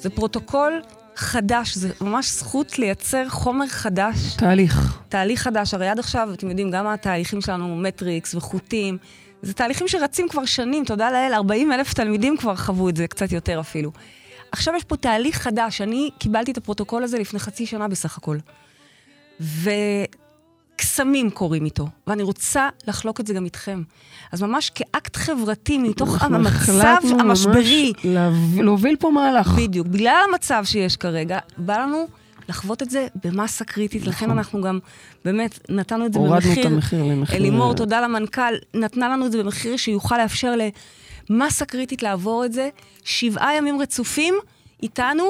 זה 0.00 0.10
פרוטוקול 0.10 0.82
חדש, 1.16 1.74
זה 1.74 1.88
ממש 2.00 2.30
זכות 2.30 2.78
לייצר 2.78 3.28
חומר 3.28 3.66
חדש, 3.66 4.16
תהליך. 4.36 4.98
תהליך 5.08 5.42
חדש. 5.42 5.74
הרי 5.74 5.88
עד 5.88 5.98
עכשיו, 5.98 6.28
אתם 6.34 6.48
יודעים, 6.48 6.70
גם 6.70 6.86
התהליכים 6.86 7.40
שלנו, 7.40 7.76
Matrix 7.76 8.34
וחוטים, 8.34 8.98
זה 9.42 9.52
תהליכים 9.52 9.88
שרצים 9.88 10.28
כבר 10.28 10.44
שנים, 10.44 10.84
תודה 10.84 11.10
לאל, 11.10 11.34
40 11.34 11.72
אלף 11.72 11.94
תלמידים 11.94 12.36
כבר 12.36 12.56
חוו 12.56 12.88
את 12.88 12.96
זה, 12.96 13.06
קצת 13.06 13.32
יותר 13.32 13.60
אפילו. 13.60 13.92
עכשיו 14.52 14.74
יש 14.76 14.84
פה 14.84 14.96
תהליך 14.96 15.36
חדש, 15.36 15.80
אני 15.80 16.10
קיבלתי 16.18 16.52
את 16.52 16.56
הפרוטוקול 16.56 17.02
הזה 17.02 17.18
לפני 17.18 17.38
חצי 17.38 17.66
שנה 17.66 17.88
בסך 17.88 18.18
הכל. 18.18 18.36
וקסמים 20.74 21.30
קורים 21.30 21.64
איתו, 21.64 21.88
ואני 22.06 22.22
רוצה 22.22 22.68
לחלוק 22.86 23.20
את 23.20 23.26
זה 23.26 23.34
גם 23.34 23.44
איתכם. 23.44 23.82
אז 24.32 24.42
ממש 24.42 24.70
כאקט 24.74 25.16
חברתי 25.16 25.78
מתוך 25.78 26.22
המצב 26.22 26.96
המשברי, 27.20 27.92
להוביל 28.56 28.96
פה 28.96 29.10
מהלך. 29.10 29.48
בדיוק. 29.48 29.86
בגלל 29.86 30.22
המצב 30.30 30.62
שיש 30.64 30.96
כרגע, 30.96 31.38
בא 31.58 31.78
לנו 31.78 32.06
לחוות 32.48 32.82
את 32.82 32.90
זה 32.90 33.06
במסה 33.24 33.64
קריטית, 33.64 34.06
לכן 34.06 34.30
אנחנו 34.30 34.62
גם, 34.62 34.78
באמת, 35.24 35.58
נתנו 35.68 36.06
את 36.06 36.12
זה 36.12 36.18
נכון. 36.18 36.28
הורדנו 36.30 36.48
במחיר... 36.50 36.66
את 36.66 36.72
המחיר 36.72 37.04
למחיר- 37.04 37.36
אלימור, 37.38 37.74
תודה 37.74 38.00
למנכ"ל, 38.00 38.54
נתנה 38.74 39.08
לנו 39.08 39.26
את 39.26 39.32
זה 39.32 39.42
במחיר 39.42 39.76
שיוכל 39.76 40.18
לאפשר 40.18 40.54
למסה 41.30 41.64
קריטית 41.64 42.02
לעבור 42.02 42.44
את 42.44 42.52
זה. 42.52 42.68
שבעה 43.04 43.56
ימים 43.56 43.80
רצופים 43.80 44.34
איתנו, 44.82 45.24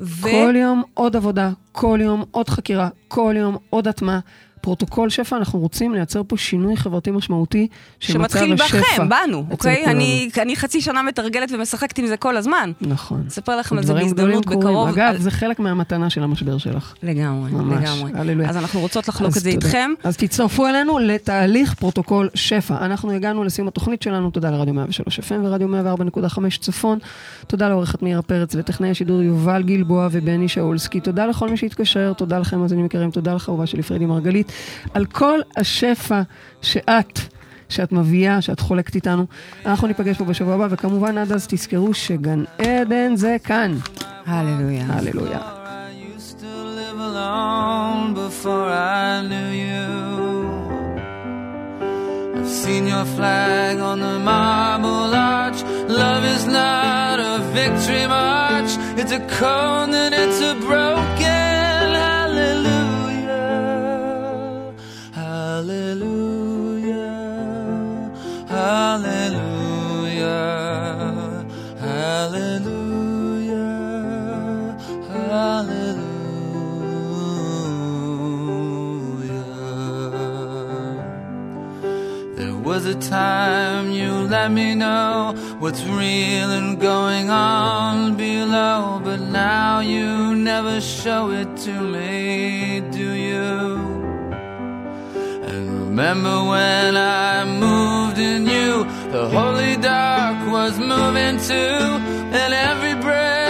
ו... 0.00 0.22
כל 0.22 0.54
יום 0.56 0.82
עוד 0.94 1.16
עבודה, 1.16 1.50
כל 1.72 1.98
יום 2.02 2.24
עוד 2.30 2.48
חקירה, 2.48 2.88
כל 3.08 3.34
יום 3.38 3.56
עוד 3.70 3.88
הטמעה. 3.88 4.18
פרוטוקול 4.66 5.10
שפע, 5.10 5.36
אנחנו 5.36 5.58
רוצים 5.58 5.94
לייצר 5.94 6.22
פה 6.26 6.36
שינוי 6.36 6.76
חברתי 6.76 7.10
משמעותי 7.10 7.66
שמתחיל. 8.00 8.54
בכם, 8.54 9.08
בנו, 9.08 9.44
אוקיי? 9.50 9.84
אני, 9.86 10.28
אני 10.42 10.56
חצי 10.56 10.80
שנה 10.80 11.02
מתרגלת 11.02 11.52
ומשחקת 11.52 11.98
עם 11.98 12.06
זה 12.06 12.16
כל 12.16 12.36
הזמן. 12.36 12.72
נכון. 12.80 13.24
אספר 13.28 13.56
לכם 13.56 13.78
על 13.78 13.84
זה 13.84 13.94
בהזדמנות. 13.94 14.46
בקרוב. 14.46 14.88
אגב, 14.88 14.98
על- 14.98 15.18
זה 15.18 15.30
חלק 15.30 15.58
מהמתנה 15.60 16.10
של 16.10 16.22
המשבר 16.22 16.58
שלך. 16.58 16.94
לגמרי, 17.02 17.50
ממש, 17.50 17.82
לגמרי. 17.90 18.12
הללויה. 18.14 18.48
אז 18.50 18.56
אנחנו 18.56 18.80
רוצות 18.80 19.08
לחלוק 19.08 19.28
את 19.36 19.42
זה 19.42 19.50
תודה. 19.52 19.66
איתכם. 19.66 19.90
אז 20.04 20.16
תצטרפו 20.16 20.66
אלינו 20.66 20.98
לתהליך 20.98 21.74
פרוטוקול 21.74 22.28
שפע. 22.34 22.84
אנחנו 22.86 23.10
הגענו 23.10 23.44
לסיום 23.44 23.68
התוכנית 23.68 24.02
שלנו, 24.02 24.30
תודה 24.30 24.50
לרדיו 24.50 24.74
103 24.74 25.20
FM 25.20 25.34
ורדיו 25.44 25.68
104.5 25.68 26.58
צפון. 26.60 26.98
תודה 27.46 27.68
לעורכת 27.68 28.02
מאירה 28.02 28.22
פרץ 28.22 28.54
וטכנאי 28.54 28.90
השידור 28.90 29.22
יובל 29.22 29.62
גלבוע 29.62 30.08
ובני 30.12 30.48
שאולסקי. 30.48 31.00
תודה 31.00 31.26
לכל 31.26 31.48
מי 31.48 31.56
שהתקשר, 31.56 32.12
תודה 32.12 32.38
לכם 32.38 32.60
מאזינים 32.60 32.84
יקרים, 32.86 33.10
תודה 33.10 33.34
לך 33.34 33.48
אהובה 33.48 33.66
שלי 33.66 33.82
פריידי 33.82 34.06
מרגלית, 34.06 34.51
על 34.94 35.04
כל 35.04 35.38
השפע 35.56 36.22
שאת... 36.62 37.18
שאת 37.68 37.92
מביאה, 37.92 38.42
שאת 38.42 38.60
חולקת 38.60 38.94
איתנו. 38.94 39.26
אנחנו 39.66 39.88
ניפגש 39.88 40.16
פה 40.18 40.24
בשבוע 40.24 40.54
הבא, 40.54 40.66
וכמובן 40.70 41.18
עד 41.18 41.32
אז 41.32 41.46
תזכרו 41.46 41.94
שגן 41.94 42.44
עדן 42.58 43.16
זה 43.16 43.36
כאן. 43.44 43.76
הללויה. 44.26 44.84
הללויה. 44.88 45.38
I 45.38 46.18
used 46.18 46.38
to 46.38 46.54
live 46.80 47.00
alone 47.10 48.14
before 48.14 48.68
I 48.68 49.22
knew 49.30 49.50
you. 49.66 49.86
I've 52.38 52.52
seen 52.62 52.84
your 52.94 53.06
flag 53.16 53.74
on 53.90 53.98
the 54.06 54.16
marble 54.30 55.14
arch. 55.14 55.60
Love 55.88 56.24
is 56.34 56.44
not 56.46 57.16
a 57.32 57.34
victory 57.58 58.06
march. 58.06 58.72
It's 59.00 59.12
a 59.20 59.22
cone 59.38 59.92
and 60.02 60.12
it's 60.22 60.40
a 60.50 60.54
broken 60.66 61.41
Hallelujah. 65.62 66.90
Hallelujah. 68.48 70.26
Hallelujah. 71.78 72.82
Hallelujah. 75.08 76.02
There 82.34 82.56
was 82.56 82.86
a 82.86 82.96
time 82.96 83.92
you 83.92 84.10
let 84.10 84.50
me 84.50 84.74
know 84.74 85.36
what's 85.60 85.84
real 85.84 86.50
and 86.58 86.80
going 86.80 87.30
on 87.30 88.16
below, 88.16 89.00
but 89.04 89.20
now 89.20 89.78
you 89.78 90.34
never 90.34 90.80
show 90.80 91.30
it 91.30 91.56
to 91.58 91.70
me, 91.70 92.80
do 92.90 93.12
you? 93.12 93.91
Remember 95.92 96.42
when 96.44 96.96
I 96.96 97.44
moved 97.44 98.18
in 98.18 98.46
you, 98.46 98.84
the 99.12 99.28
holy 99.28 99.76
dark 99.76 100.50
was 100.50 100.78
moving 100.78 101.36
too, 101.36 101.52
and 102.32 102.54
every 102.54 102.94
breath 102.94 103.41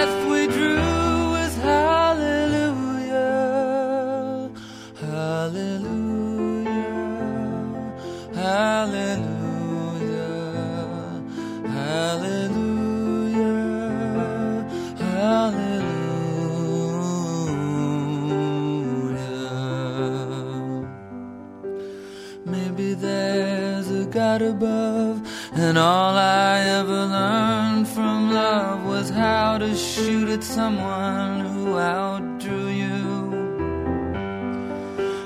God 24.32 24.40
above. 24.40 25.16
And 25.52 25.76
all 25.76 26.14
I 26.16 26.60
ever 26.78 27.00
learned 27.18 27.86
from 27.86 28.32
love 28.32 28.86
was 28.86 29.10
how 29.10 29.58
to 29.58 29.74
shoot 29.76 30.28
at 30.30 30.42
someone 30.42 31.40
who 31.52 31.76
outdrew 31.76 32.68
you. 32.68 33.02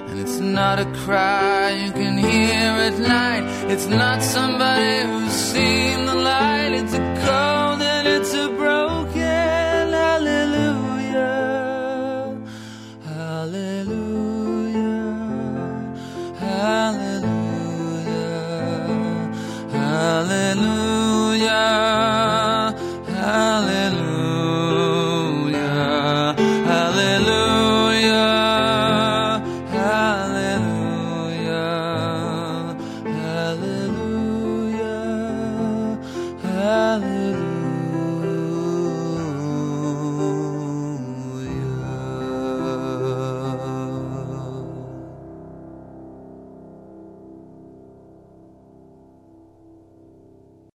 And 0.08 0.18
it's 0.18 0.40
not 0.40 0.80
a 0.80 0.86
cry 1.04 1.70
you 1.84 1.92
can 1.92 2.18
hear 2.18 2.70
at 2.88 2.98
night. 2.98 3.44
It's 3.70 3.86
not 3.86 4.22
somebody 4.22 4.94
who's 5.08 5.36
seen 5.52 6.06
the 6.06 6.16
light. 6.16 6.72
It's 6.80 6.94
a 6.94 7.04
cold 7.24 7.80
and 7.94 8.08
it's 8.08 8.34
a 8.34 8.48
broken 8.48 8.95